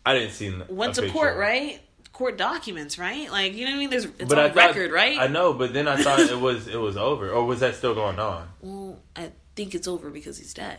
I 0.07 0.15
didn't 0.15 0.33
see. 0.33 0.55
Went 0.69 0.95
to 0.97 1.03
picture. 1.03 1.13
court, 1.13 1.37
right? 1.37 1.81
Court 2.15 2.39
documents, 2.39 2.99
right? 2.99 3.31
Like 3.31 3.55
you 3.55 3.65
know 3.67 3.73
what 3.73 3.77
I 3.77 3.81
mean? 3.81 3.91
There's 3.91 4.05
it's 4.07 4.33
I 4.33 4.45
on 4.45 4.49
thought- 4.53 4.57
record, 4.57 4.91
right? 4.93 5.19
I 5.19 5.27
know, 5.27 5.53
but 5.53 5.75
then 5.75 5.87
I 5.89 5.97
thought 6.03 6.21
it 6.21 6.41
was 6.41 6.67
it 6.69 6.77
was 6.77 6.97
over, 6.97 7.29
or 7.31 7.45
was 7.45 7.61
that 7.61 7.75
still 7.75 7.95
going 7.95 8.19
on? 8.19 8.49
well, 8.63 8.99
I 9.17 9.33
think 9.57 9.75
it's 9.75 9.87
over 9.89 10.11
because 10.11 10.39
he's 10.39 10.55
dead. 10.55 10.79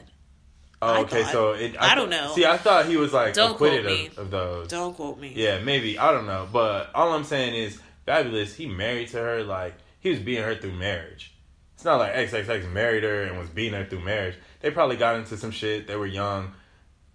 Oh, 0.81 0.87
I 0.93 0.99
okay, 1.01 1.23
thought- 1.23 1.31
so 1.31 1.51
it, 1.51 1.75
I 1.79 1.93
don't 1.95 2.09
know. 2.09 2.33
See, 2.35 2.45
I 2.45 2.57
thought 2.57 2.85
he 2.85 2.97
was 2.97 3.11
like 3.13 3.33
Don't 3.33 3.51
acquitted 3.51 4.11
of, 4.13 4.17
of 4.17 4.31
those. 4.31 4.67
Don't 4.69 4.93
quote 4.95 5.19
me. 5.19 5.33
Yeah, 5.35 5.59
maybe 5.59 5.99
I 5.99 6.11
don't 6.11 6.25
know, 6.25 6.47
but 6.51 6.89
all 6.95 7.13
I'm 7.13 7.23
saying 7.25 7.53
is, 7.53 7.79
Fabolous. 8.07 8.55
He 8.55 8.65
married 8.67 9.09
to 9.09 9.17
her 9.17 9.43
like 9.43 9.73
he 9.99 10.09
was 10.11 10.19
beating 10.19 10.43
her 10.43 10.55
through 10.55 10.73
marriage. 10.73 11.33
It's 11.75 11.83
not 11.83 11.97
like 11.99 12.13
XXX 12.13 12.71
married 12.71 13.03
her 13.03 13.23
and 13.23 13.37
was 13.37 13.49
beating 13.49 13.73
her 13.73 13.85
through 13.85 14.05
marriage. 14.05 14.35
They 14.61 14.71
probably 14.71 14.95
got 14.95 15.17
into 15.17 15.35
some 15.35 15.51
shit. 15.51 15.85
They 15.87 15.97
were 15.97 16.05
young, 16.07 16.53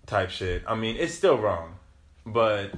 type 0.07 0.29
shit. 0.31 0.63
I 0.67 0.75
mean, 0.75 0.97
it's 0.99 1.15
still 1.15 1.39
wrong, 1.39 1.77
but 2.27 2.73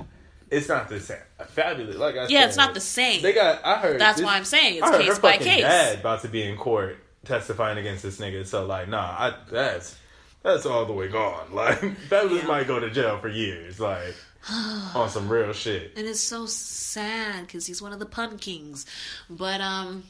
it's 0.52 0.68
not 0.68 0.88
the 0.88 1.00
same. 1.00 1.16
Fabolous, 1.56 1.96
like 1.98 2.16
I 2.16 2.26
Yeah, 2.28 2.40
said, 2.42 2.48
it's 2.48 2.56
not 2.56 2.74
the 2.74 2.80
same. 2.80 3.22
They 3.22 3.32
got. 3.32 3.64
I 3.64 3.78
heard. 3.78 4.00
That's 4.00 4.18
this- 4.18 4.24
why 4.24 4.36
I'm 4.36 4.44
saying 4.44 4.74
it's 4.76 4.82
I 4.84 4.92
heard 4.92 5.00
case 5.02 5.16
her 5.16 5.20
by 5.20 5.36
case. 5.38 5.62
Dad 5.62 5.98
about 6.00 6.22
to 6.22 6.28
be 6.28 6.42
in 6.42 6.56
court 6.56 6.98
testifying 7.24 7.78
against 7.78 8.02
this 8.02 8.18
nigga. 8.20 8.46
So 8.46 8.66
like, 8.66 8.88
nah, 8.88 9.00
I, 9.18 9.34
that's 9.50 9.96
that's 10.42 10.66
all 10.66 10.84
the 10.86 10.92
way 10.92 11.08
gone. 11.08 11.46
Like, 11.52 11.80
Fabolous 11.80 12.42
Yeah. 12.42 12.46
might 12.48 12.66
go 12.66 12.78
to 12.80 12.90
jail 12.90 13.18
for 13.18 13.28
years. 13.28 13.78
Like, 13.80 14.14
on 14.94 15.08
some 15.08 15.28
real 15.28 15.52
shit. 15.52 15.92
And 15.96 16.06
it's 16.06 16.20
so 16.20 16.46
sad 16.46 17.46
because 17.46 17.66
he's 17.66 17.80
one 17.82 17.92
of 17.92 17.98
the 17.98 18.06
pun 18.06 18.38
kings. 18.38 18.86
But 19.30 19.60
um, 19.60 20.04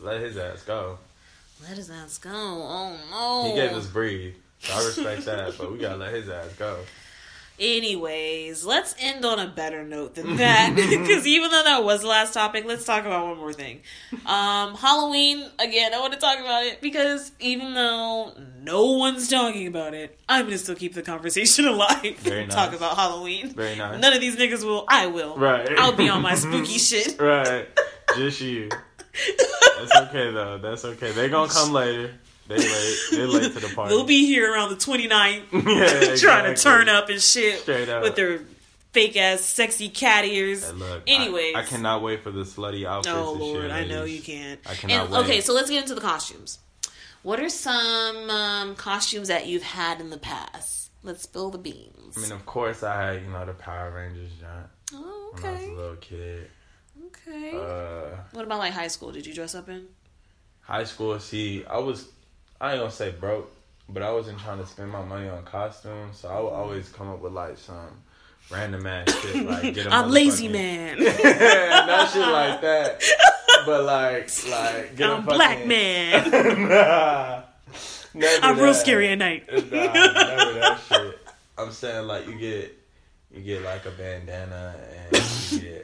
Let 0.00 0.20
his 0.22 0.36
ass 0.38 0.62
go. 0.62 0.98
let 1.68 1.76
his 1.76 1.90
ass 1.90 2.18
go. 2.18 2.30
Oh 2.32 2.96
no. 3.10 3.48
He 3.50 3.54
gave 3.60 3.72
us 3.76 3.86
breathe. 3.86 4.34
So 4.60 4.72
I 4.72 4.86
respect 4.86 5.24
that, 5.26 5.58
but 5.58 5.70
we 5.70 5.78
gotta 5.78 5.96
let 5.96 6.14
his 6.14 6.28
ass 6.30 6.52
go. 6.58 6.78
Anyways, 7.58 8.64
let's 8.64 8.96
end 8.98 9.24
on 9.24 9.38
a 9.38 9.46
better 9.46 9.84
note 9.84 10.14
than 10.16 10.36
that. 10.38 10.74
Because 10.74 11.26
even 11.26 11.50
though 11.50 11.62
that 11.62 11.84
was 11.84 12.00
the 12.00 12.08
last 12.08 12.34
topic, 12.34 12.64
let's 12.66 12.84
talk 12.84 13.04
about 13.06 13.26
one 13.28 13.38
more 13.38 13.52
thing. 13.52 13.80
Um, 14.26 14.74
Halloween, 14.74 15.48
again, 15.58 15.94
I 15.94 16.00
want 16.00 16.12
to 16.14 16.18
talk 16.18 16.38
about 16.40 16.64
it 16.64 16.80
because 16.80 17.30
even 17.38 17.74
though 17.74 18.32
no 18.60 18.92
one's 18.92 19.28
talking 19.28 19.66
about 19.68 19.94
it, 19.94 20.18
I'm 20.28 20.42
going 20.46 20.52
to 20.52 20.58
still 20.58 20.74
keep 20.74 20.94
the 20.94 21.02
conversation 21.02 21.64
alive. 21.68 22.16
Very 22.18 22.46
Talk 22.46 22.70
nice. 22.70 22.78
about 22.78 22.96
Halloween. 22.96 23.50
Very 23.54 23.76
nice. 23.76 24.00
None 24.00 24.12
of 24.12 24.20
these 24.20 24.36
niggas 24.36 24.64
will. 24.64 24.84
I 24.88 25.06
will. 25.06 25.36
Right. 25.36 25.68
I'll 25.78 25.92
be 25.92 26.08
on 26.08 26.22
my 26.22 26.34
spooky 26.34 26.78
shit. 26.78 27.20
Right. 27.20 27.68
Just 28.16 28.40
you. 28.40 28.68
That's 29.78 29.96
okay 30.08 30.30
though. 30.32 30.58
That's 30.58 30.84
okay. 30.84 31.12
They 31.12 31.28
gonna 31.28 31.52
come 31.52 31.72
later. 31.72 32.14
They 32.46 32.56
late. 32.58 32.96
They 33.10 33.24
late 33.24 33.52
to 33.54 33.60
the 33.60 33.72
party. 33.74 33.88
They'll 33.94 34.04
be 34.04 34.26
here 34.26 34.52
around 34.52 34.70
the 34.70 34.76
29th 34.76 35.42
yeah, 35.52 36.16
trying 36.16 36.54
to 36.54 36.60
turn 36.60 36.88
up 36.88 37.08
and 37.08 37.20
shit 37.20 37.60
Straight 37.60 37.88
up. 37.88 38.02
with 38.02 38.16
their 38.16 38.40
fake 38.92 39.16
ass 39.16 39.40
sexy 39.40 39.88
cat 39.88 40.24
ears. 40.24 40.64
Hey, 40.68 40.72
look, 40.72 41.02
Anyways. 41.06 41.54
I, 41.56 41.60
I 41.60 41.62
cannot 41.64 42.02
wait 42.02 42.22
for 42.22 42.30
the 42.30 42.42
slutty 42.42 42.86
outfits. 42.86 43.14
Oh 43.16 43.32
Lord, 43.32 43.70
I 43.70 43.84
know 43.84 44.04
you 44.04 44.20
can't. 44.20 44.60
I 44.66 44.74
cannot 44.74 45.04
And, 45.04 45.12
wait. 45.12 45.18
Okay, 45.20 45.40
so 45.40 45.54
let's 45.54 45.70
get 45.70 45.82
into 45.82 45.94
the 45.94 46.00
costumes. 46.00 46.58
What 47.22 47.40
are 47.40 47.48
some 47.48 48.28
um, 48.28 48.74
costumes 48.74 49.28
that 49.28 49.46
you've 49.46 49.62
had 49.62 50.00
in 50.00 50.10
the 50.10 50.18
past? 50.18 50.90
Let's 51.02 51.22
spill 51.22 51.50
the 51.50 51.58
beans. 51.58 52.16
I 52.16 52.20
mean, 52.20 52.32
of 52.32 52.44
course, 52.44 52.82
I 52.82 53.12
had 53.14 53.22
you 53.22 53.28
know 53.30 53.44
the 53.46 53.54
Power 53.54 53.90
Rangers 53.90 54.30
giant 54.38 54.66
oh, 54.92 55.32
when 55.34 55.44
I 55.44 55.52
was 55.52 55.62
a 55.62 55.72
little 55.72 55.96
kid. 55.96 56.50
okay. 57.06 57.52
Uh, 57.56 58.16
what 58.32 58.44
about 58.44 58.58
like 58.58 58.74
high 58.74 58.88
school? 58.88 59.12
Did 59.12 59.26
you 59.26 59.32
dress 59.32 59.54
up 59.54 59.68
in? 59.70 59.86
high 60.64 60.84
school, 60.84 61.18
see, 61.20 61.64
I 61.66 61.78
was, 61.78 62.08
I 62.64 62.72
ain't 62.72 62.80
gonna 62.80 62.90
say 62.90 63.10
broke, 63.10 63.52
but 63.90 64.02
I 64.02 64.10
wasn't 64.10 64.38
trying 64.40 64.58
to 64.58 64.66
spend 64.66 64.90
my 64.90 65.02
money 65.04 65.28
on 65.28 65.44
costumes, 65.44 66.16
so 66.16 66.28
I 66.30 66.40
would 66.40 66.48
always 66.48 66.88
come 66.88 67.10
up 67.10 67.20
with 67.20 67.34
like 67.34 67.58
some 67.58 67.90
random 68.50 68.86
ass 68.86 69.14
shit, 69.20 69.44
like 69.44 69.74
get 69.74 69.84
a 69.86 69.90
I'm 69.94 70.10
lazy 70.10 70.48
man. 70.48 70.98
not 70.98 72.10
shit 72.10 72.26
like 72.26 72.62
that, 72.62 73.02
but 73.66 73.84
like, 73.84 74.30
like 74.50 74.96
get 74.96 75.10
a 75.10 75.12
I'm 75.12 75.24
black 75.26 75.58
fucking- 75.58 75.68
man. 75.68 76.68
nah, 76.68 77.42
I'm 78.42 78.58
real 78.58 78.72
scary 78.72 79.08
at 79.08 79.18
night. 79.18 79.44
Nah, 79.52 79.58
never 79.60 80.52
that 80.54 80.80
shit. 80.88 81.18
I'm 81.58 81.70
saying 81.70 82.06
like 82.06 82.26
you 82.26 82.34
get, 82.36 82.78
you 83.34 83.42
get 83.42 83.62
like 83.62 83.84
a 83.86 83.90
bandana 83.90 84.74
and. 85.10 85.22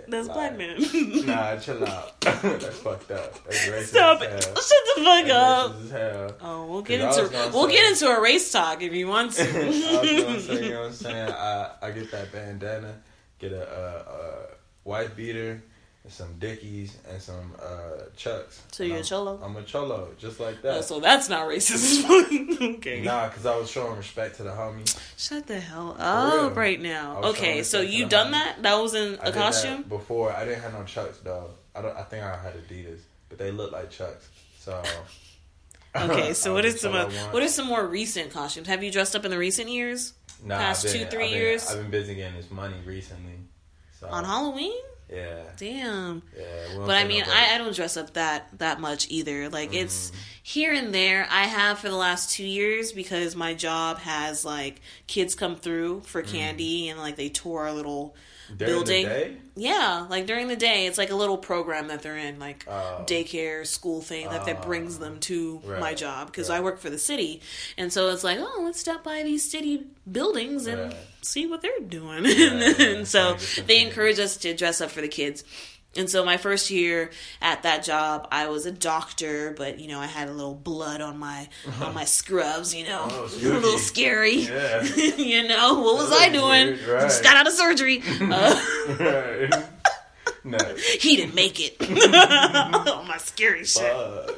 That's 0.08 0.26
like, 0.28 0.56
black 0.56 0.58
man. 0.58 1.26
Nah, 1.26 1.56
chill 1.56 1.86
out. 1.86 2.20
That's 2.20 2.78
fucked 2.78 3.10
up. 3.12 3.44
That's 3.44 3.66
racist. 3.68 3.84
Stop 3.88 4.22
it! 4.22 4.42
Shut 4.42 4.54
the 4.56 5.02
fuck 5.04 5.26
That's 5.26 5.30
up. 5.30 5.72
racist 5.72 5.84
as 5.84 5.90
hell. 5.90 6.36
Oh, 6.42 6.66
we'll 6.66 6.82
get 6.82 7.00
into 7.00 7.50
we'll 7.52 7.66
say- 7.68 7.72
get 7.72 7.90
into 7.92 8.06
a 8.08 8.20
race 8.20 8.50
talk 8.50 8.82
if 8.82 8.92
you 8.92 9.06
want 9.06 9.38
I 9.40 9.44
was 9.44 9.52
gonna 9.52 10.40
say, 10.40 10.64
you 10.64 10.70
know 10.70 10.80
what 10.80 10.86
I'm 10.88 10.92
saying? 10.94 11.30
I, 11.30 11.70
I 11.82 11.90
get 11.92 12.10
that 12.10 12.32
bandana, 12.32 12.94
get 13.38 13.52
a, 13.52 13.62
a, 13.62 14.12
a 14.12 14.46
white 14.82 15.14
beater, 15.14 15.62
some 16.08 16.34
dickies, 16.38 16.96
and 17.08 17.20
some 17.20 17.52
uh, 17.62 18.04
chucks. 18.16 18.62
So 18.72 18.82
you're 18.82 18.98
a 18.98 19.02
cholo? 19.04 19.38
I'm 19.42 19.54
a 19.56 19.62
cholo, 19.62 20.08
just 20.18 20.40
like 20.40 20.60
that. 20.62 20.78
Oh, 20.78 20.80
so 20.80 20.98
that's 21.00 21.28
not 21.28 21.46
racist. 21.46 22.08
okay. 22.76 23.02
Nah, 23.02 23.28
because 23.28 23.46
I 23.46 23.56
was 23.56 23.70
showing 23.70 23.96
respect 23.96 24.36
to 24.36 24.42
the 24.42 24.50
homie. 24.50 24.86
Shut 25.16 25.46
the 25.46 25.60
hell 25.60 25.96
up 25.98 26.56
right 26.56 26.80
now. 26.80 27.20
Okay, 27.24 27.62
so 27.62 27.80
you 27.80 28.06
done 28.06 28.28
homie. 28.28 28.32
that? 28.32 28.62
That 28.62 28.74
was 28.80 28.94
in 28.94 29.18
I 29.20 29.28
a 29.28 29.30
that 29.30 29.34
costume? 29.34 29.82
before. 29.82 30.32
I 30.32 30.44
didn't 30.44 30.62
have 30.62 30.72
no 30.72 30.84
chucks 30.84 31.18
though. 31.18 31.50
I 31.74 31.82
don't. 31.82 31.96
I 31.96 32.02
think 32.02 32.24
I 32.24 32.36
had 32.36 32.54
Adidas, 32.54 33.00
but 33.28 33.38
they 33.38 33.50
look 33.50 33.70
like 33.72 33.90
chucks. 33.90 34.28
So. 34.58 34.82
Okay, 35.96 36.32
so 36.34 36.52
I 36.52 36.54
what 36.54 36.64
is 36.64 36.80
some 36.80 36.94
uh, 36.94 37.10
what 37.32 37.42
are 37.42 37.48
some 37.48 37.66
more 37.66 37.84
recent 37.84 38.30
costumes? 38.32 38.68
Have 38.68 38.84
you 38.84 38.92
dressed 38.92 39.16
up 39.16 39.24
in 39.24 39.32
the 39.32 39.38
recent 39.38 39.68
years 39.68 40.12
Nah, 40.44 40.56
past 40.56 40.86
I've 40.86 40.92
two, 40.92 40.98
three 41.06 41.24
I've 41.24 41.30
been- 41.32 41.38
years? 41.40 41.68
I've 41.68 41.78
been 41.82 41.90
busy 41.90 42.14
getting 42.14 42.36
this 42.36 42.48
money 42.48 42.76
recently. 42.86 43.32
So 43.98 44.06
on 44.06 44.24
Halloween? 44.24 44.72
Yeah, 45.12 45.42
Damn. 45.56 46.22
yeah. 46.38 46.44
But 46.78 46.96
I 46.96 47.04
mean. 47.04 47.24
I, 47.26 47.54
I 47.54 47.58
don't 47.58 47.74
dress 47.74 47.96
up 47.96 48.14
that 48.14 48.48
that 48.58 48.80
much 48.80 49.06
either. 49.10 49.48
Like 49.48 49.74
it's 49.74 50.10
Mm. 50.10 50.14
here 50.42 50.72
and 50.72 50.94
there. 50.94 51.26
I 51.30 51.44
have 51.44 51.78
for 51.80 51.88
the 51.88 51.96
last 51.96 52.30
two 52.30 52.46
years 52.46 52.92
because 52.92 53.34
my 53.34 53.54
job 53.54 53.98
has 53.98 54.44
like 54.44 54.80
kids 55.08 55.34
come 55.34 55.56
through 55.56 56.02
for 56.02 56.22
candy 56.22 56.88
and 56.88 56.98
like 57.00 57.16
they 57.16 57.28
tour 57.28 57.62
our 57.62 57.72
little 57.72 58.14
Mm. 58.52 58.58
During 58.58 58.72
building. 58.74 59.04
The 59.04 59.10
day? 59.10 59.36
Yeah, 59.54 60.06
like 60.10 60.26
during 60.26 60.48
the 60.48 60.56
day, 60.56 60.86
it's 60.86 60.98
like 60.98 61.10
a 61.10 61.14
little 61.14 61.38
program 61.38 61.86
that 61.88 62.02
they're 62.02 62.16
in, 62.16 62.40
like 62.40 62.64
Oh. 62.68 63.04
daycare, 63.06 63.64
school 63.64 64.00
thing 64.00 64.28
that 64.28 64.44
that 64.46 64.62
brings 64.62 64.98
them 64.98 65.20
to 65.20 65.60
my 65.78 65.94
job 65.94 66.26
because 66.26 66.50
right. 66.50 66.56
I 66.56 66.60
work 66.60 66.80
for 66.80 66.90
the 66.90 66.98
city, 66.98 67.42
and 67.78 67.92
so 67.92 68.08
it's 68.10 68.24
like, 68.24 68.38
oh, 68.40 68.62
let's 68.64 68.80
stop 68.80 69.04
by 69.04 69.22
these 69.22 69.48
city 69.48 69.86
buildings 70.10 70.66
and 70.66 70.80
Right. 70.92 70.96
See 71.22 71.46
what 71.46 71.62
they're 71.62 71.80
doing. 71.86 72.24
right. 72.24 72.80
and 72.80 73.06
so 73.08 73.36
they 73.66 73.82
encourage 73.82 74.18
us 74.18 74.36
to 74.38 74.54
dress 74.54 74.80
up 74.80 74.90
for 74.90 75.00
the 75.00 75.08
kids. 75.08 75.44
And 75.96 76.08
so 76.08 76.24
my 76.24 76.36
first 76.36 76.70
year 76.70 77.10
at 77.42 77.64
that 77.64 77.82
job, 77.82 78.28
I 78.30 78.46
was 78.46 78.64
a 78.64 78.70
doctor, 78.70 79.52
but 79.58 79.80
you 79.80 79.88
know 79.88 79.98
I 79.98 80.06
had 80.06 80.28
a 80.28 80.32
little 80.32 80.54
blood 80.54 81.00
on 81.00 81.18
my 81.18 81.48
on 81.80 81.94
my 81.94 82.04
scrubs. 82.04 82.72
You 82.72 82.84
know, 82.84 83.08
Oh, 83.10 83.24
a 83.42 83.48
little 83.48 83.76
scary. 83.78 84.36
Yeah. 84.42 84.84
you 85.16 85.48
know 85.48 85.80
what 85.80 85.96
was 85.96 86.12
I 86.12 86.28
doing? 86.28 86.76
weird, 86.76 86.86
right. 86.86 87.02
Just 87.02 87.24
got 87.24 87.36
out 87.36 87.48
of 87.48 87.52
surgery. 87.54 88.02
Uh, 88.20 88.66
Right. 89.00 89.64
No. 90.44 90.58
he 91.00 91.16
didn't 91.16 91.34
make 91.34 91.58
it. 91.60 91.80
on 91.80 93.06
my 93.08 93.18
scary 93.18 93.64
shit. 93.64 93.82
Fuck. 93.82 94.36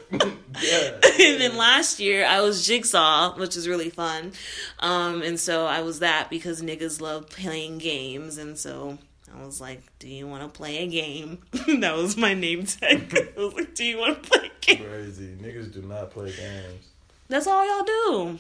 yeah. 0.63 0.91
and 1.03 1.41
then 1.41 1.57
last 1.57 2.01
year 2.01 2.25
I 2.27 2.41
was 2.41 2.67
Jigsaw, 2.67 3.37
which 3.39 3.57
is 3.57 3.69
really 3.69 3.91
fun. 3.91 4.33
Um, 4.81 5.23
and 5.23 5.39
so 5.39 5.67
I 5.67 5.83
was 5.83 6.01
that 6.01 6.31
because 6.31 6.63
niggas 6.63 7.01
love 7.01 7.29
playing 7.29 7.79
games, 7.79 8.39
and 8.39 8.59
so 8.59 8.99
I 9.35 9.45
was 9.45 9.61
like, 9.61 9.83
"Do 9.99 10.09
you 10.09 10.27
want 10.27 10.43
to 10.43 10.49
play 10.49 10.79
a 10.79 10.87
game?" 10.87 11.39
that 11.53 11.95
was 11.97 12.17
my 12.17 12.35
name 12.35 12.67
tag. 12.67 13.17
I 13.37 13.41
was 13.41 13.55
like, 13.55 13.75
"Do 13.75 13.85
you 13.85 13.99
want 13.99 14.23
to 14.23 14.29
play 14.31 14.51
a 14.51 14.61
game?" 14.67 14.85
Crazy. 14.89 15.35
Niggas 15.41 15.73
do 15.73 15.83
not 15.83 16.11
play 16.11 16.33
games. 16.33 16.89
That's 17.29 17.47
all 17.47 17.65
y'all 17.65 17.85
do. 17.85 18.39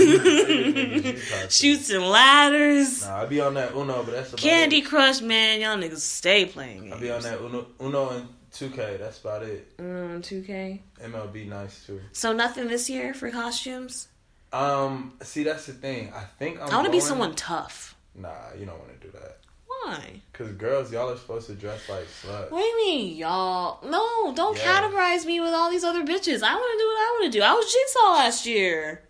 niggas 0.74 1.04
you 1.04 1.12
talk 1.12 1.42
to. 1.42 1.50
chutes 1.50 1.90
and 1.90 2.04
ladders, 2.08 3.02
Nah, 3.04 3.22
I 3.22 3.26
be 3.26 3.40
on 3.40 3.54
that 3.54 3.74
Uno, 3.74 4.02
but 4.02 4.12
that's 4.12 4.28
about 4.30 4.40
Candy 4.40 4.78
it. 4.78 4.82
Crush. 4.82 5.20
Man, 5.20 5.60
y'all 5.60 5.76
niggas 5.76 5.98
stay 5.98 6.44
playing 6.46 6.82
games. 6.82 6.94
I 6.94 7.00
be 7.00 7.10
on 7.10 7.22
that 7.22 7.40
Uno, 7.40 7.66
Uno 7.80 8.08
and 8.10 8.28
2K. 8.52 8.98
That's 8.98 9.20
about 9.20 9.42
it. 9.42 9.76
Mm, 9.78 10.20
2K. 10.20 10.80
MLB 11.02 11.48
nice 11.48 11.84
too. 11.86 12.00
So 12.12 12.32
nothing 12.32 12.68
this 12.68 12.88
year 12.88 13.14
for 13.14 13.30
costumes. 13.30 14.08
Um, 14.52 15.14
see, 15.22 15.42
that's 15.42 15.66
the 15.66 15.72
thing. 15.72 16.12
I 16.14 16.24
think 16.38 16.60
I'm 16.60 16.68
I 16.70 16.74
want 16.74 16.86
to 16.86 16.92
be 16.92 17.00
someone 17.00 17.34
tough. 17.34 17.96
Nah, 18.14 18.28
you 18.58 18.66
don't 18.66 18.78
want 18.78 19.00
to 19.00 19.06
do 19.06 19.12
that. 19.12 19.38
Why? 19.84 20.20
Cause 20.32 20.52
girls, 20.52 20.92
y'all 20.92 21.10
are 21.10 21.16
supposed 21.16 21.46
to 21.48 21.54
dress 21.54 21.88
like 21.88 22.04
sluts. 22.06 22.50
What 22.50 22.60
do 22.60 22.64
you 22.66 22.76
mean, 22.76 23.16
y'all? 23.16 23.78
No, 23.88 24.32
don't 24.34 24.56
Yeah. 24.56 24.80
categorize 24.82 25.24
me 25.26 25.40
with 25.40 25.52
all 25.52 25.70
these 25.70 25.84
other 25.84 26.02
bitches. 26.04 26.42
I 26.42 26.54
want 26.54 26.72
to 26.72 26.78
do 26.78 26.86
what 26.86 26.98
I 26.98 27.16
want 27.20 27.32
to 27.32 27.38
do. 27.38 27.42
I 27.42 27.52
was 27.54 27.72
Jigsaw 27.72 28.10
last 28.12 28.46
year. 28.46 29.02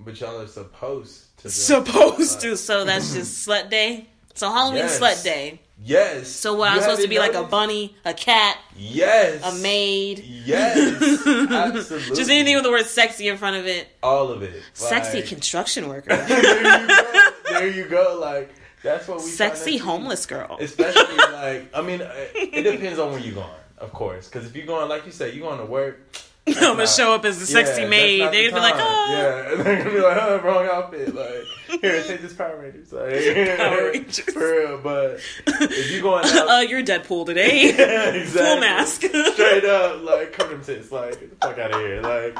But 0.00 0.20
y'all 0.20 0.40
are 0.40 0.46
supposed 0.46 1.36
to. 1.38 1.42
dress 1.42 1.50
Supposed 1.50 2.40
to, 2.42 2.56
so 2.56 2.84
that's 2.84 3.12
just 3.14 3.46
slut 3.48 3.68
day. 3.70 4.06
So 4.34 4.50
Halloween 4.50 4.78
Yes. 4.84 5.00
slut 5.00 5.24
day. 5.24 5.60
Yes. 5.80 6.28
So 6.28 6.54
what? 6.54 6.72
I'm 6.72 6.80
supposed 6.80 7.02
to 7.02 7.08
be 7.08 7.18
like 7.20 7.34
a 7.34 7.44
bunny, 7.44 7.96
a 8.04 8.12
cat, 8.14 8.56
Yes. 8.76 9.42
a 9.44 9.52
maid. 9.62 10.18
Yes. 10.20 11.00
Absolutely. 11.26 12.16
Just 12.16 12.30
anything 12.30 12.54
with 12.56 12.64
the 12.64 12.70
word 12.70 12.86
sexy 12.86 13.28
in 13.28 13.36
front 13.36 13.56
of 13.56 13.66
it. 13.66 13.88
all 14.02 14.30
of 14.30 14.42
it. 14.42 14.60
Sexy 14.74 15.18
Like, 15.20 15.28
construction 15.28 15.88
worker. 15.88 16.16
there 16.16 16.56
you 16.56 16.88
go. 16.88 17.30
There 17.50 17.68
you 17.68 17.84
go. 17.84 18.18
Like 18.20 18.50
That's 18.82 19.08
what 19.08 19.18
we. 19.18 19.24
Sexy 19.24 19.62
tryna 19.62 19.64
see. 19.64 19.78
homeless 19.78 20.26
girl. 20.26 20.56
Especially 20.60 21.16
like, 21.32 21.68
I 21.74 21.82
mean, 21.82 22.00
uh, 22.02 22.12
it 22.34 22.62
depends 22.70 22.98
on 22.98 23.10
where 23.12 23.20
you're 23.20 23.34
going, 23.34 23.48
of 23.78 23.92
course. 23.92 24.28
Because 24.28 24.46
if 24.46 24.54
you're 24.56 24.66
going, 24.66 24.88
like 24.88 25.04
you 25.06 25.12
said, 25.12 25.34
you're 25.34 25.46
going 25.46 25.58
to 25.58 25.66
work. 25.66 26.00
I'm 26.46 26.54
gonna 26.54 26.74
not- 26.78 26.88
show 26.88 27.12
up 27.14 27.26
as 27.26 27.38
the 27.40 27.44
sexy 27.44 27.82
Yeah, 27.82 27.88
maid. 27.88 28.20
They're 28.32 28.50
the 28.50 28.50
gonna 28.52 28.54
be 28.54 28.60
like, 28.60 28.74
oh, 28.78 29.06
yeah, 29.10 29.54
they're 29.62 29.78
gonna 29.84 29.90
be 29.94 30.00
like, 30.00 30.16
oh, 30.18 30.38
wrong 30.38 30.66
outfit. 30.72 31.14
Like, 31.14 31.80
here, 31.82 32.02
take 32.06 32.22
this 32.22 32.32
Power 32.32 32.58
Rangers. 32.58 32.90
Like, 32.90 33.58
Power 33.58 33.90
Rangers. 33.90 34.20
for 34.20 34.38
real. 34.40 34.78
But 34.78 35.20
if 35.46 35.90
you 35.92 36.00
going 36.00 36.24
out, 36.24 36.48
uh, 36.48 36.60
you're 36.60 36.82
Deadpool 36.82 37.26
today. 37.26 37.68
exactly. 37.68 38.22
Full 38.30 38.60
mask. 38.60 39.02
straight 39.02 39.64
up, 39.66 40.02
like 40.04 40.32
cover 40.32 40.54
them 40.54 40.64
tits, 40.64 40.90
like 40.90 41.20
get 41.20 41.38
the 41.38 41.46
fuck 41.46 41.58
out 41.58 41.72
of 41.74 41.80
here, 41.82 42.00
like. 42.00 42.38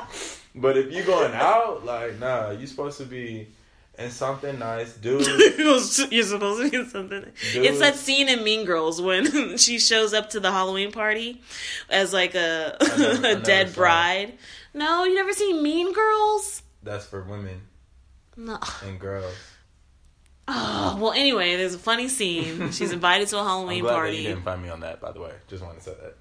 But 0.55 0.79
if 0.79 0.91
you 0.91 1.03
going 1.05 1.35
out, 1.35 1.85
like, 1.85 2.19
nah, 2.19 2.51
you 2.51 2.67
supposed 2.67 2.97
to 2.99 3.05
be 3.05 3.49
in 3.99 4.11
something 4.11 4.59
nice, 4.59 4.95
dude. 4.97 5.27
You're 5.59 5.79
supposed 5.81 5.97
to 6.63 6.71
be 6.71 6.85
something. 6.89 7.21
Dude. 7.53 7.65
It's 7.65 7.81
that 7.81 7.97
scene 7.97 8.29
in 8.29 8.45
Mean 8.45 8.65
Girls 8.65 9.01
when 9.03 9.57
she 9.59 9.79
shows 9.79 10.15
up 10.15 10.31
to 10.31 10.41
the 10.41 10.53
Halloween 10.53 10.93
party 10.93 11.41
as 11.91 12.13
like 12.13 12.35
a, 12.35 12.77
never- 12.81 13.27
a 13.27 13.35
dead 13.37 13.69
saw 13.69 13.73
it. 13.73 13.75
bride. 13.75 14.39
No, 14.75 15.05
you 15.05 15.15
never 15.15 15.33
seen 15.33 15.63
Mean 15.63 15.93
Girls? 15.93 16.63
That's 16.83 17.07
for 17.07 17.23
women 17.25 17.63
No. 18.37 18.59
and 18.85 18.99
girls. 19.01 19.35
Oh, 20.51 20.97
well, 20.99 21.13
anyway, 21.13 21.57
there's 21.57 21.75
a 21.75 21.79
funny 21.79 22.09
scene. 22.09 22.71
She's 22.71 22.91
invited 22.91 23.29
to 23.29 23.39
a 23.39 23.45
Halloween 23.45 23.85
party. 23.85 24.17
you 24.17 24.29
didn't 24.29 24.45
find 24.45 24.63
me 24.63 24.71
on 24.71 24.81
that, 24.81 24.99
by 24.99 25.13
the 25.13 25.21
way. 25.21 25.33
Just 25.47 25.63
wanted 25.63 25.81
to 25.81 25.85
say 25.85 25.95
that. 26.01 26.17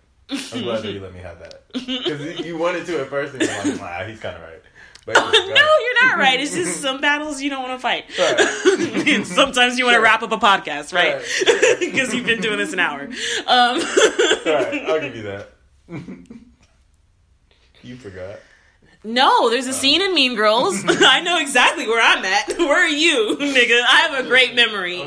I'm 0.54 0.64
glad 0.64 0.84
that 0.84 0.92
you 0.92 1.00
let 1.00 1.14
me 1.14 1.22
have 1.22 1.40
that 1.40 1.64
because 1.72 2.40
you 2.42 2.58
wanted 2.58 2.86
to 2.88 3.00
at 3.00 3.08
first, 3.08 3.34
and 3.36 3.42
you're 3.44 3.54
like, 3.74 3.80
"Nah, 3.80 4.04
he's 4.04 4.20
kind 4.20 4.36
of 4.36 4.42
right." 4.42 4.62
But 5.08 5.14
no, 5.32 5.32
you're 5.32 6.04
not 6.06 6.18
right. 6.20 6.40
It's 6.40 6.54
just 6.54 6.82
some 6.82 7.02
battles 7.02 7.42
you 7.42 7.50
don't 7.50 7.64
want 7.68 7.74
to 7.76 7.82
fight. 7.82 8.06
Right. 8.20 9.06
And 9.08 9.26
Sometimes 9.26 9.80
you 9.80 9.86
want 9.86 9.94
to 9.94 9.98
Sure. 9.98 10.04
wrap 10.04 10.22
up 10.22 10.32
a 10.34 10.38
podcast, 10.38 10.94
right? 10.94 11.16
Right. 11.16 11.78
Because 11.80 12.14
you've 12.14 12.26
been 12.26 12.42
doing 12.42 12.58
this 12.58 12.74
an 12.74 12.80
hour. 12.80 13.04
Um, 13.04 13.80
right, 13.80 14.84
I'll 14.88 15.00
give 15.02 15.16
you 15.16 15.24
that. 15.24 15.50
you 17.84 17.96
forgot. 17.96 18.40
no, 19.04 19.50
there's 19.50 19.68
a 19.68 19.74
scene 19.74 20.02
in 20.02 20.14
Mean 20.14 20.36
Girls. 20.36 20.84
I 20.88 21.22
know 21.22 21.40
exactly 21.40 21.88
where 21.88 22.02
I'm 22.04 22.24
at. 22.26 22.58
Where 22.58 22.84
are 22.84 22.88
you, 22.88 23.38
nigga? 23.40 23.82
I 23.82 24.08
have 24.10 24.26
a 24.26 24.28
great 24.28 24.54
memory. 24.56 25.02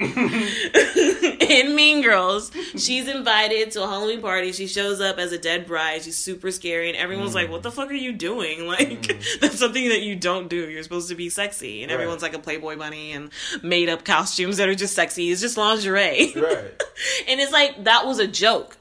I'm 0.00 0.28
just 0.28 0.94
chilling. 0.94 1.40
in 1.40 1.74
Mean 1.74 2.02
Girls, 2.02 2.50
she's 2.76 3.08
invited 3.08 3.70
to 3.72 3.82
a 3.82 3.86
Halloween 3.86 4.20
party. 4.20 4.52
She 4.52 4.66
shows 4.66 5.00
up 5.00 5.18
as 5.18 5.32
a 5.32 5.38
dead 5.38 5.66
bride. 5.66 6.02
She's 6.02 6.16
super 6.16 6.50
scary, 6.50 6.88
and 6.88 6.96
everyone's 6.96 7.34
like, 7.34 7.48
mm. 7.48 7.52
"What 7.52 7.62
the 7.62 7.72
fuck 7.72 7.90
are 7.90 7.94
you 7.94 8.12
doing? 8.12 8.66
Like, 8.68 9.02
mm. 9.02 9.40
that's 9.40 9.58
something 9.58 9.88
that 9.88 10.02
you 10.02 10.14
don't 10.14 10.48
do. 10.48 10.68
You're 10.68 10.82
supposed 10.82 11.08
to 11.08 11.14
be 11.14 11.30
sexy." 11.30 11.82
And 11.82 11.90
Right. 11.90 11.94
everyone's 12.00 12.22
like 12.22 12.34
a 12.34 12.38
Playboy 12.38 12.76
bunny 12.76 13.12
and 13.12 13.30
made 13.62 13.88
up 13.88 14.04
costumes 14.04 14.58
that 14.58 14.68
are 14.68 14.74
just 14.74 14.94
sexy. 14.94 15.30
It's 15.30 15.40
just 15.40 15.56
lingerie, 15.56 16.32
Right. 16.36 16.82
and 17.28 17.40
it's 17.40 17.52
like 17.52 17.84
that 17.84 18.06
was 18.06 18.18
a 18.18 18.26
joke. 18.26 18.76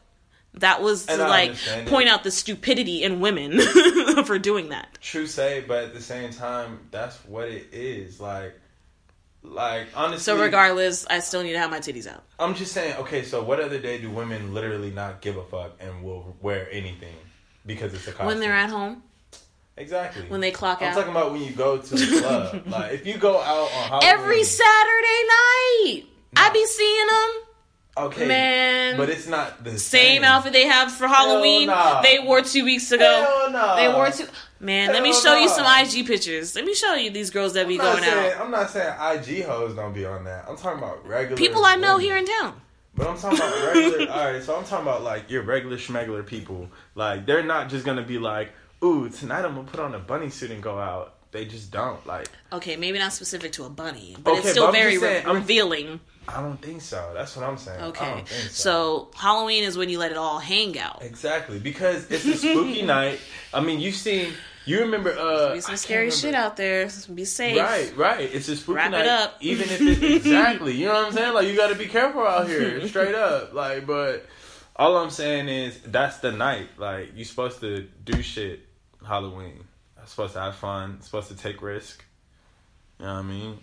That 0.56 0.82
was 0.82 1.06
to 1.06 1.14
And 1.14 1.22
like 1.22 1.50
understand 1.50 1.88
it. 1.88 1.90
point 1.92 2.10
out 2.10 2.24
the 2.24 2.32
stupidity 2.32 3.04
in 3.04 3.20
women 3.20 3.60
for 4.26 4.40
doing 4.40 4.70
that. 4.70 4.98
True 5.02 5.28
say, 5.28 5.64
but 5.68 5.84
at 5.86 5.94
the 5.94 6.02
same 6.02 6.32
time, 6.32 6.80
that's 6.92 7.16
what 7.26 7.48
it 7.48 7.68
is. 7.72 8.20
Like, 8.20 8.60
like 9.50 9.88
honestly. 9.96 10.20
So 10.24 10.40
regardless, 10.40 11.06
I 11.08 11.20
still 11.20 11.44
need 11.44 11.54
to 11.54 11.60
have 11.60 11.72
my 11.72 11.80
titties 11.80 12.08
out. 12.08 12.24
I'm 12.40 12.54
just 12.56 12.72
saying. 12.74 12.96
Okay, 12.98 13.24
so 13.24 13.44
what 13.44 13.60
other 13.60 13.80
day 13.80 13.98
do 14.00 14.10
women 14.10 14.54
literally 14.54 14.92
not 14.92 15.22
give 15.22 15.38
a 15.38 15.44
fuck 15.44 15.72
and 15.80 16.04
will 16.04 16.36
wear 16.42 16.68
anything 16.72 17.16
because 17.66 17.94
it's 17.94 18.08
a 18.08 18.12
costume? 18.12 18.28
When 18.28 18.40
they're 18.40 18.54
at 18.54 18.70
home, 18.70 19.04
exactly 19.78 20.24
when 20.30 20.42
they 20.42 20.52
clock 20.52 20.82
out. 20.82 20.90
I'm 20.90 20.96
talking 20.96 21.12
about 21.12 21.32
when 21.32 21.42
you 21.44 21.52
go 21.52 21.78
to 21.78 21.96
the 21.96 22.20
club. 22.22 22.64
like 22.68 22.94
if 22.94 23.06
you 23.06 23.18
go 23.18 23.40
out 23.42 23.70
on 23.72 24.02
Halloween, 24.02 24.10
Every 24.10 24.44
Saturday 24.44 25.24
night, 25.28 26.04
I 26.36 26.50
be 26.52 26.66
seeing 26.66 27.08
them. 27.08 28.06
okay, 28.08 28.28
Man. 28.28 28.98
but 28.98 29.10
it's 29.10 29.28
not 29.28 29.64
the 29.64 29.78
Same 29.80 30.24
outfit 30.24 30.54
they 30.54 30.68
have 30.68 30.92
for 30.92 31.08
Halloween. 31.08 31.68
nah. 31.68 32.02
They 32.02 32.20
wore 32.20 32.42
two 32.42 32.64
weeks 32.66 32.92
ago. 32.92 33.50
No. 33.52 33.76
They 33.76 33.88
wore 33.92 34.12
two. 34.12 34.28
Man, 34.60 34.92
let 34.92 35.04
me 35.04 35.14
show 35.14 35.36
you 35.38 35.50
some 35.50 35.66
IG 35.66 36.06
pictures. 36.08 36.56
Let 36.56 36.66
me 36.66 36.74
show 36.74 36.94
you 36.96 37.10
these 37.12 37.30
girls 37.30 37.54
that 37.54 37.68
be 37.68 37.78
going 37.78 38.04
saying, 38.04 38.34
out. 38.34 38.42
I'm 38.42 38.52
not 38.52 38.70
saying 38.70 38.94
IG 39.00 39.46
hoes 39.46 39.76
don't 39.76 39.94
be 39.94 40.06
on 40.06 40.24
that. 40.26 40.46
I'm 40.50 40.58
talking 40.58 40.80
about 40.80 41.08
regular 41.08 41.38
People 41.38 41.64
I 41.66 41.76
know 41.76 41.96
women. 41.98 42.02
here 42.06 42.18
in 42.18 42.26
town. 42.26 42.62
But 42.96 43.08
I'm 43.08 43.18
talking 43.18 43.38
about 43.38 43.74
regular. 43.76 44.12
all 44.12 44.32
right, 44.34 44.44
so 44.44 44.58
I'm 44.58 44.64
talking 44.66 44.88
about 44.88 45.04
like 45.04 45.30
your 45.30 45.44
regular 45.44 45.78
schmegler 45.78 46.26
people. 46.26 46.70
Like 46.96 47.26
they're 47.28 47.44
not 47.44 47.70
just 47.70 47.86
gonna 47.86 48.02
be 48.02 48.18
like, 48.18 48.52
"Ooh, 48.84 49.08
tonight 49.10 49.46
I'm 49.46 49.54
gonna 49.54 49.68
put 49.68 49.80
on 49.80 49.94
a 49.94 50.00
bunny 50.00 50.30
suit 50.32 50.50
and 50.52 50.64
go 50.64 50.80
out." 50.80 51.14
They 51.32 51.46
just 51.46 51.72
don't. 51.72 52.04
Like 52.08 52.28
Okay, 52.52 52.76
maybe 52.78 52.98
not 52.98 53.14
specific 53.14 53.52
to 53.54 53.66
a 53.66 53.70
bunny, 53.70 54.16
but 54.24 54.32
Okay, 54.32 54.40
it's 54.40 54.52
still 54.52 54.72
very 54.72 54.98
saying, 54.98 55.24
re- 55.26 55.28
I'm- 55.30 55.36
revealing. 55.36 56.00
I 56.28 56.42
don't 56.42 56.62
think 56.62 56.82
so. 56.82 57.12
That's 57.14 57.36
what 57.36 57.46
I'm 57.48 57.58
saying. 57.58 57.82
Okay, 57.82 58.24
think 58.26 58.52
so 58.52 59.10
Halloween 59.16 59.64
is 59.64 59.78
when 59.78 59.90
you 59.90 59.98
let 60.00 60.12
it 60.12 60.18
all 60.18 60.40
hang 60.40 60.78
out. 60.78 61.02
Exactly 61.04 61.60
because 61.60 62.10
it's 62.12 62.26
a 62.26 62.36
spooky 62.38 62.82
night. 62.82 63.20
I 63.54 63.62
mean, 63.62 63.80
you've 63.80 63.96
seen. 63.96 64.34
You 64.66 64.82
remember? 64.82 65.18
Uh, 65.18 65.54
Be 65.54 65.62
some 65.62 65.78
scary 65.78 66.12
shit 66.12 66.36
out 66.36 66.58
there. 66.58 66.90
Be 67.14 67.24
safe. 67.24 67.58
Right, 67.58 67.96
right. 67.96 68.30
It's 68.34 68.50
a 68.50 68.58
spooky 68.58 68.76
Wrap 68.76 68.88
it 68.90 68.92
night. 68.98 69.08
up. 69.08 69.38
Even 69.40 69.70
if 69.70 69.80
it 69.80 70.04
exactly, 70.16 70.74
you 70.76 70.88
know 70.88 70.94
what 70.96 71.06
I'm 71.06 71.14
saying? 71.14 71.34
Like 71.34 71.48
you 71.48 71.56
got 71.56 71.70
to 71.70 71.76
be 71.76 71.86
careful 71.88 72.28
out 72.28 72.48
here, 72.50 72.86
straight 72.90 73.16
up. 73.16 73.54
Like, 73.54 73.88
but 73.88 74.26
all 74.76 74.98
I'm 74.98 75.10
saying 75.10 75.48
is 75.48 75.80
that's 75.86 76.18
the 76.18 76.34
night. 76.34 76.68
Like 76.78 77.12
you're 77.16 77.24
supposed 77.24 77.62
to 77.62 77.88
do 78.04 78.22
shit. 78.22 78.60
Halloween. 79.08 79.64
I'm 79.98 80.06
supposed 80.08 80.34
to 80.34 80.42
have 80.42 80.56
fun. 80.56 80.96
I'm 80.96 81.02
supposed 81.02 81.30
to 81.30 81.36
take 81.38 81.62
risk. 81.62 82.04
You 83.00 83.06
know 83.06 83.14
what 83.14 83.20
I 83.20 83.22
mean? 83.22 83.60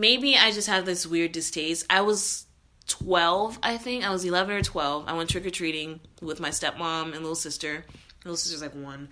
Maybe 0.00 0.36
I 0.36 0.50
just 0.50 0.66
have 0.66 0.86
this 0.86 1.06
weird 1.06 1.32
distaste. 1.32 1.86
I 1.90 2.00
was 2.00 2.46
12, 2.88 3.58
I 3.62 3.76
think. 3.76 4.04
I 4.04 4.10
was 4.10 4.24
11 4.24 4.56
or 4.56 4.62
12. 4.62 5.04
I 5.06 5.12
went 5.12 5.30
trick 5.30 5.46
or 5.46 5.50
treating 5.50 6.00
with 6.20 6.40
my 6.40 6.48
stepmom 6.48 7.12
and 7.12 7.20
little 7.20 7.34
sister. 7.34 7.84
Little 8.24 8.36
sister's 8.36 8.62
like 8.62 8.74
one. 8.74 9.10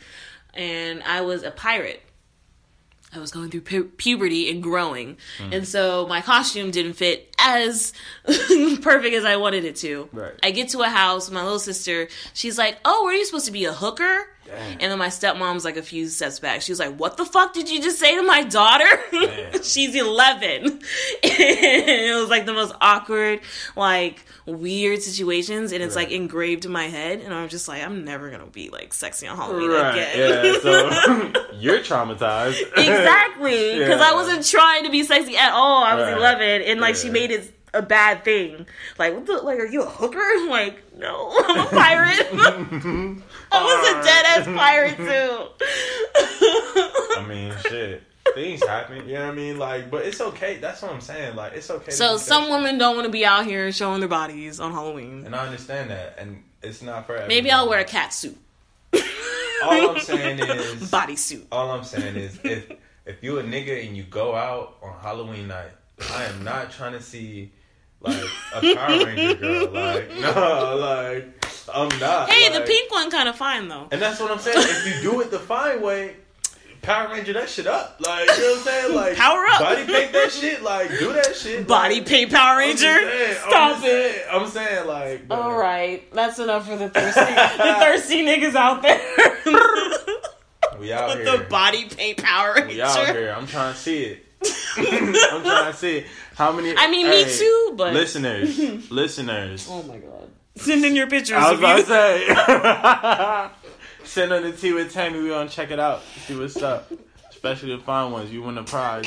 And 0.55 1.03
I 1.05 1.21
was 1.21 1.43
a 1.43 1.51
pirate. 1.51 2.03
I 3.15 3.19
was 3.21 3.31
going 3.31 3.51
through 3.51 3.63
pu- 3.63 3.85
puberty 3.85 4.51
and 4.51 4.63
growing. 4.63 5.17
Mm. 5.39 5.57
And 5.57 5.69
so 5.69 6.07
my 6.09 6.21
costume 6.21 6.71
didn't 6.71 6.95
fit 6.95 7.35
as 7.39 7.93
perfect 8.25 9.15
as 9.15 9.25
I 9.25 9.37
wanted 9.37 9.65
it 9.65 9.77
to. 9.77 10.09
Right. 10.13 10.35
I 10.43 10.51
get 10.51 10.71
to 10.71 10.81
a 10.81 10.89
house, 10.89 11.31
my 11.31 11.43
little 11.43 11.59
sister, 11.59 12.09
she's 12.35 12.59
like, 12.59 12.79
Oh, 12.85 13.05
were 13.05 13.13
you 13.13 13.25
supposed 13.25 13.47
to 13.47 13.53
be 13.53 13.65
a 13.65 13.73
hooker? 13.73 14.27
And 14.53 14.81
then 14.81 14.99
my 14.99 15.09
stepmom's 15.09 15.65
like 15.65 15.77
a 15.77 15.83
few 15.83 16.09
steps 16.09 16.39
back. 16.41 16.63
She 16.63 16.73
was 16.73 16.79
like, 16.79 16.97
What 16.97 17.17
the 17.17 17.25
fuck 17.25 17.53
did 17.53 17.71
you 17.71 17.81
just 17.83 17.99
say 17.99 18.17
to 18.17 18.23
my 18.23 18.43
daughter? 18.45 18.87
She's 19.63 19.95
11. 19.95 20.65
and 20.65 20.81
it 21.23 22.19
was 22.21 22.29
like 22.31 22.47
the 22.47 22.53
most 22.55 22.75
awkward, 22.81 23.41
like 23.77 24.25
weird 24.47 25.03
situations. 25.03 25.73
And 25.73 25.83
it's 25.83 25.95
Right. 25.97 26.07
like 26.09 26.15
engraved 26.15 26.65
in 26.65 26.73
my 26.73 26.85
head. 26.85 27.21
And 27.21 27.35
I'm 27.35 27.49
just 27.49 27.69
like, 27.69 27.83
I'm 27.83 28.05
never 28.05 28.29
going 28.31 28.41
to 28.41 28.47
be 28.51 28.69
like 28.71 28.95
sexy 28.95 29.27
on 29.27 29.37
Halloween 29.37 29.71
Right. 29.71 29.93
again. 29.95 30.45
Yeah. 30.45 30.61
So 30.61 31.33
you're 31.55 31.81
traumatized. 31.81 32.61
exactly. 32.77 33.79
Because 33.79 34.01
I 34.01 34.15
wasn't 34.15 34.47
trying 34.47 34.85
to 34.85 34.91
be 34.91 35.03
sexy 35.03 35.37
at 35.37 35.53
all. 35.53 35.83
I 35.85 35.95
was 35.95 36.05
Right. 36.05 36.17
11. 36.17 36.63
And 36.63 36.81
like 36.81 36.97
she 36.97 37.11
made 37.11 37.31
it 37.31 37.55
a 37.75 37.83
bad 37.83 38.25
thing. 38.25 38.67
Like, 38.99 39.15
what 39.15 39.27
the, 39.27 39.35
like, 39.39 39.59
are 39.59 39.67
you 39.67 39.83
a 39.83 39.89
hooker? 39.89 40.19
Like, 40.49 40.83
no, 40.97 41.31
I'm 41.47 41.67
a 41.67 41.71
pirate. 41.71 42.27
I 42.33 43.65
was 43.65 43.89
a 43.89 44.03
dead 44.03 44.25
ass 44.27 44.47
pirate 44.47 44.97
too. 44.97 45.49
I 47.21 47.25
mean, 47.29 47.55
shit. 47.69 48.03
Things 48.35 48.63
happen, 48.67 49.09
you 49.09 49.15
know 49.15 49.27
what 49.27 49.33
I 49.33 49.35
mean? 49.35 49.59
Like, 49.59 49.91
but 49.91 50.05
it's 50.05 50.21
okay. 50.21 50.59
That's 50.59 50.83
what 50.83 50.93
I'm 50.93 51.01
saying. 51.01 51.35
Like, 51.37 51.55
it's 51.55 51.71
okay. 51.71 51.91
So 51.91 52.15
be 52.15 52.19
some 52.19 52.51
women 52.51 52.77
don't 52.79 52.95
want 52.95 53.07
to 53.07 53.13
be 53.13 53.25
out 53.25 53.47
here 53.47 53.71
showing 53.73 54.01
their 54.01 54.09
bodies 54.09 54.61
on 54.61 54.73
Halloween. 54.73 55.25
and 55.25 55.35
I 55.35 55.47
understand 55.47 55.91
that, 55.91 56.17
and 56.19 56.43
it's 56.63 56.83
not 56.83 57.07
for 57.07 57.13
everyone. 57.13 57.29
Maybe 57.29 57.51
I'll 57.51 57.69
wear 57.69 57.81
a 57.81 57.85
cat 57.85 58.13
suit, 58.13 58.37
All 59.63 59.91
I'm 59.91 60.01
saying 60.01 60.39
is, 60.41 60.91
bodysuit. 60.91 61.45
all 61.51 61.71
I'm 61.71 61.85
saying 61.85 62.17
is, 62.17 62.39
if 62.45 62.71
if 63.07 63.23
you 63.23 63.39
a 63.39 63.43
nigga 63.43 63.87
and 63.87 63.97
you 63.97 64.03
go 64.05 64.35
out 64.35 64.77
on 64.83 64.95
Halloween 65.01 65.49
night, 65.49 65.71
I 66.13 66.25
am 66.25 66.45
not 66.45 66.71
trying 66.71 66.93
to 66.93 67.01
see 67.03 67.51
like 68.01 68.23
a 68.55 68.75
Power 68.75 69.05
Ranger 69.07 69.35
girl. 69.35 69.71
Like, 69.71 70.11
no, 70.21 70.77
like 70.81 71.47
I'm 71.75 71.89
not. 72.01 72.31
Hey, 72.31 72.49
the 72.57 72.65
pink 72.65 72.91
one 72.91 73.11
kind 73.11 73.29
of 73.29 73.37
fine 73.37 73.69
though. 73.69 73.89
And 73.91 74.01
that's 74.01 74.21
what 74.21 74.31
I'm 74.31 74.39
saying. 74.39 74.57
If 74.59 75.03
you 75.05 75.11
do 75.11 75.21
it 75.21 75.31
the 75.31 75.39
fine 75.39 75.81
way, 75.83 76.17
Power 76.81 77.09
Ranger 77.13 77.33
that 77.35 77.49
shit 77.51 77.67
up. 77.67 77.97
Like, 78.01 78.29
you 78.31 78.39
know 78.41 78.51
what 78.51 78.59
I'm 78.59 78.65
saying? 78.65 78.95
Like, 78.95 79.17
Power 79.17 79.45
up. 79.51 79.59
Body 79.61 79.85
paint 79.85 80.13
that 80.13 80.31
shit. 80.33 80.63
Like, 80.63 80.89
do 80.91 81.13
that 81.13 81.35
shit. 81.37 81.67
Body 81.67 81.97
like, 81.97 82.07
paint 82.09 82.33
Power 82.33 82.59
Ranger. 82.59 82.79
saying, 82.81 83.37
I'm 83.45 83.51
Stop 83.51 83.79
it. 83.79 83.83
saying, 83.83 84.25
I'm 84.31 84.47
saying, 84.49 84.87
like, 84.87 85.29
but- 85.29 85.39
All 85.41 85.59
right, 85.59 86.11
that's 86.15 86.39
enough 86.39 86.67
for 86.69 86.77
the 86.77 86.89
thirsty, 86.89 87.21
the 87.21 87.77
thirsty 87.81 88.25
niggas 88.25 88.55
out 88.55 88.83
there 88.83 89.01
We 90.79 90.93
out 90.93 91.09
with 91.19 91.27
here. 91.27 91.39
the 91.39 91.45
body 91.45 91.87
paint 91.89 92.23
Power 92.23 92.65
we 92.67 92.81
out 92.81 92.97
here. 93.09 93.35
I'm 93.37 93.47
trying 93.49 93.75
to 93.75 93.79
see 93.79 94.05
it. 94.05 94.25
I'm 94.79 95.43
trying 95.43 95.73
to 95.73 95.77
see 95.77 96.05
how 96.39 96.53
many. 96.53 96.75
I 96.77 96.89
mean, 96.91 97.11
me 97.11 97.25
too, 97.25 97.75
but- 97.77 97.93
listeners, 97.93 98.91
listeners. 98.91 99.67
Oh 99.71 99.83
my 99.83 99.99
god! 99.99 100.31
Send 100.57 100.85
in 100.85 100.95
your 100.97 101.09
pictures. 101.09 101.37
I 101.37 101.51
was 101.51 101.59
about 101.59 101.77
to 101.81 101.87
say. 101.87 103.69
Send 104.05 104.33
on 104.33 104.43
the 104.43 104.53
tea 104.53 104.73
with 104.73 104.93
Tammy. 104.93 105.21
We 105.21 105.29
gonna 105.29 105.51
check 105.51 105.71
it 105.71 105.79
out. 105.79 106.03
See 106.27 106.35
what's 106.39 106.57
up. 106.63 106.91
Especially 107.29 107.77
the 107.77 107.83
fine 107.83 108.11
ones. 108.13 108.33
You 108.33 108.43
win 108.43 108.57
a 108.57 108.65
prize. 108.65 109.05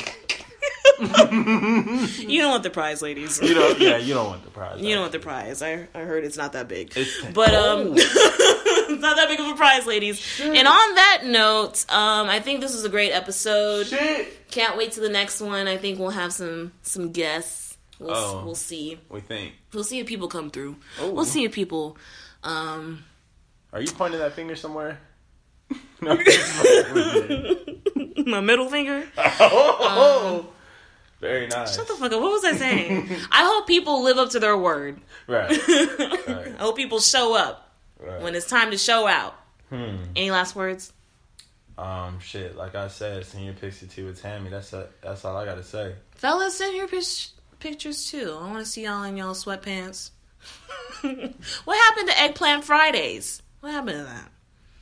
you 1.00 2.40
don't 2.40 2.50
want 2.50 2.62
the 2.62 2.70
prize, 2.72 3.02
ladies. 3.02 3.40
You 3.42 3.54
don't. 3.54 3.78
Yeah, 3.80 3.96
you 3.96 4.14
don't 4.14 4.26
want 4.28 4.44
the 4.44 4.50
prize. 4.50 4.80
You 4.80 4.92
don't 4.94 5.00
want 5.02 5.12
the 5.12 5.18
prize. 5.18 5.60
I 5.62 5.88
I 5.94 6.00
heard 6.00 6.24
it's 6.24 6.36
not 6.36 6.52
that 6.52 6.68
big. 6.68 6.90
It's- 6.96 7.32
but 7.34 7.52
um 7.54 7.94
not 9.02 9.16
that 9.16 9.28
big 9.28 9.38
of 9.40 9.46
a 9.46 9.54
prize, 9.54 9.86
ladies. 9.86 10.40
And 10.40 10.66
on 10.66 10.94
that 10.94 11.22
note, 11.24 11.84
um 11.90 12.28
I 12.28 12.40
think 12.40 12.60
this 12.60 12.72
was 12.74 12.84
a 12.84 12.88
great 12.88 13.12
episode. 13.12 13.86
Shit. 13.88 14.50
Can't 14.50 14.76
wait 14.78 14.92
to 14.92 15.00
the 15.00 15.08
next 15.08 15.40
one. 15.40 15.68
I 15.68 15.76
think 15.76 15.98
we'll 15.98 16.10
have 16.10 16.32
some 16.32 16.72
some 16.82 17.12
guests. 17.12 17.76
We'll 17.98 18.14
Oh. 18.14 18.42
we'll 18.44 18.54
see. 18.54 18.98
We 19.10 19.20
think. 19.20 19.54
We'll 19.72 19.84
see 19.84 19.98
if 20.00 20.06
people 20.06 20.28
come 20.28 20.50
through. 20.50 20.76
Oh. 21.00 21.10
We'll 21.12 21.24
see 21.24 21.44
if 21.44 21.52
people 21.52 21.96
um 22.42 23.04
Are 23.72 23.80
you 23.80 23.90
pointing 23.92 24.20
that 24.20 24.32
finger 24.32 24.56
somewhere? 24.56 24.98
no. 26.00 26.10
I'm 26.12 26.24
just 26.24 26.38
fucking 26.40 26.94
with 26.94 27.68
you. 28.16 28.24
my 28.26 28.40
middle 28.40 28.68
finger. 28.68 29.04
oh, 29.18 30.46
very 31.20 31.46
nice. 31.46 31.76
Shut 31.76 31.86
the 31.88 31.94
fuck 31.94 32.12
up. 32.12 32.20
What 32.20 32.32
was 32.32 32.44
I 32.44 32.54
saying? 32.56 33.08
I 33.30 33.44
hope 33.44 33.66
people 33.66 34.02
live 34.02 34.18
up 34.18 34.30
to 34.30 34.40
their 34.40 34.56
word. 34.58 35.00
Right. 35.26 35.50
I 35.52 36.54
hope 36.58 36.76
people 36.76 36.98
show 37.00 37.36
up 37.36 37.61
right. 38.04 38.20
when 38.20 38.34
it's 38.34 38.46
time 38.48 38.70
to 38.70 38.78
show 38.78 39.06
out. 39.06 39.34
Hmm. 39.70 39.96
Any 40.16 40.30
last 40.30 40.54
words? 40.54 40.92
Um, 41.78 42.20
shit. 42.20 42.56
Like 42.56 42.74
I 42.74 42.88
said, 42.88 43.24
senior 43.24 43.54
picture 43.54 43.86
two 43.86 44.06
with 44.06 44.20
Tammy. 44.20 44.50
That's 44.50 44.72
a, 44.72 44.88
that's 45.02 45.24
all 45.24 45.36
I 45.36 45.44
gotta 45.44 45.62
say. 45.62 45.94
Fellas, 46.14 46.58
send 46.58 46.76
your 46.76 46.88
pic- 46.88 47.30
pictures 47.58 48.10
too. 48.10 48.36
I 48.38 48.46
want 48.46 48.58
to 48.58 48.66
see 48.66 48.84
y'all 48.84 49.02
in 49.04 49.16
y'all 49.16 49.34
sweatpants. 49.34 50.10
what 51.02 51.78
happened 51.78 52.08
to 52.08 52.20
Eggplant 52.20 52.64
Fridays? 52.64 53.42
What 53.60 53.72
happened 53.72 53.98
to 53.98 54.04
that? 54.04 54.30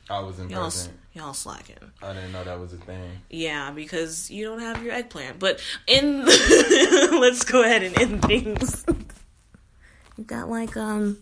I 0.09 0.19
was 0.19 0.39
in 0.39 0.49
Y'all, 0.49 0.63
present. 0.63 0.97
y'all 1.13 1.33
slacking. 1.33 1.77
I 2.01 2.13
didn't 2.13 2.33
know 2.33 2.43
that 2.43 2.59
was 2.59 2.73
a 2.73 2.77
thing. 2.77 3.11
Yeah, 3.29 3.71
because 3.71 4.29
you 4.29 4.43
don't 4.43 4.59
have 4.59 4.83
your 4.83 4.93
eggplant. 4.93 5.39
But 5.39 5.61
in, 5.87 6.25
let's 6.25 7.45
go 7.45 7.63
ahead 7.63 7.83
and 7.83 7.97
end 7.97 8.21
things. 8.23 8.85
you 10.17 10.23
got 10.25 10.49
like 10.49 10.75
um 10.75 11.17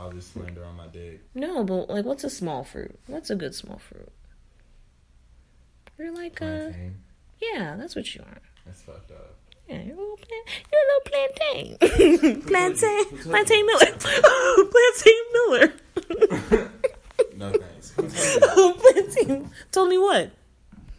All 0.00 0.10
this 0.10 0.26
slender 0.26 0.64
on 0.64 0.76
my 0.76 0.86
dick. 0.86 1.20
no, 1.34 1.62
but 1.62 1.90
like 1.90 2.04
what's 2.06 2.24
a 2.24 2.30
small 2.30 2.64
fruit? 2.64 2.98
What's 3.06 3.28
a 3.30 3.36
good 3.36 3.54
small 3.54 3.78
fruit? 3.78 4.10
You're 5.98 6.14
like 6.14 6.40
uh 6.40 6.46
Plantain. 6.46 6.96
yeah, 7.40 7.76
that's 7.76 7.94
what 7.94 8.14
you 8.14 8.22
are. 8.22 8.38
That's 8.64 8.80
fucked 8.82 9.10
up. 9.10 9.36
Yeah, 9.68 9.82
you're 9.82 9.94
a 9.96 10.00
little, 10.00 10.18
you're 10.72 10.80
a 10.80 10.86
little 10.88 11.04
plantain. 12.16 12.42
plantain. 12.46 13.04
Plantain 13.18 13.66
Miller. 13.66 13.92
plantain 14.72 15.24
Miller. 15.34 16.70
No 17.36 17.52
thanks. 17.52 17.92
plantain. 17.92 19.50
Told 19.72 19.88
me 19.88 19.96
what? 19.98 20.30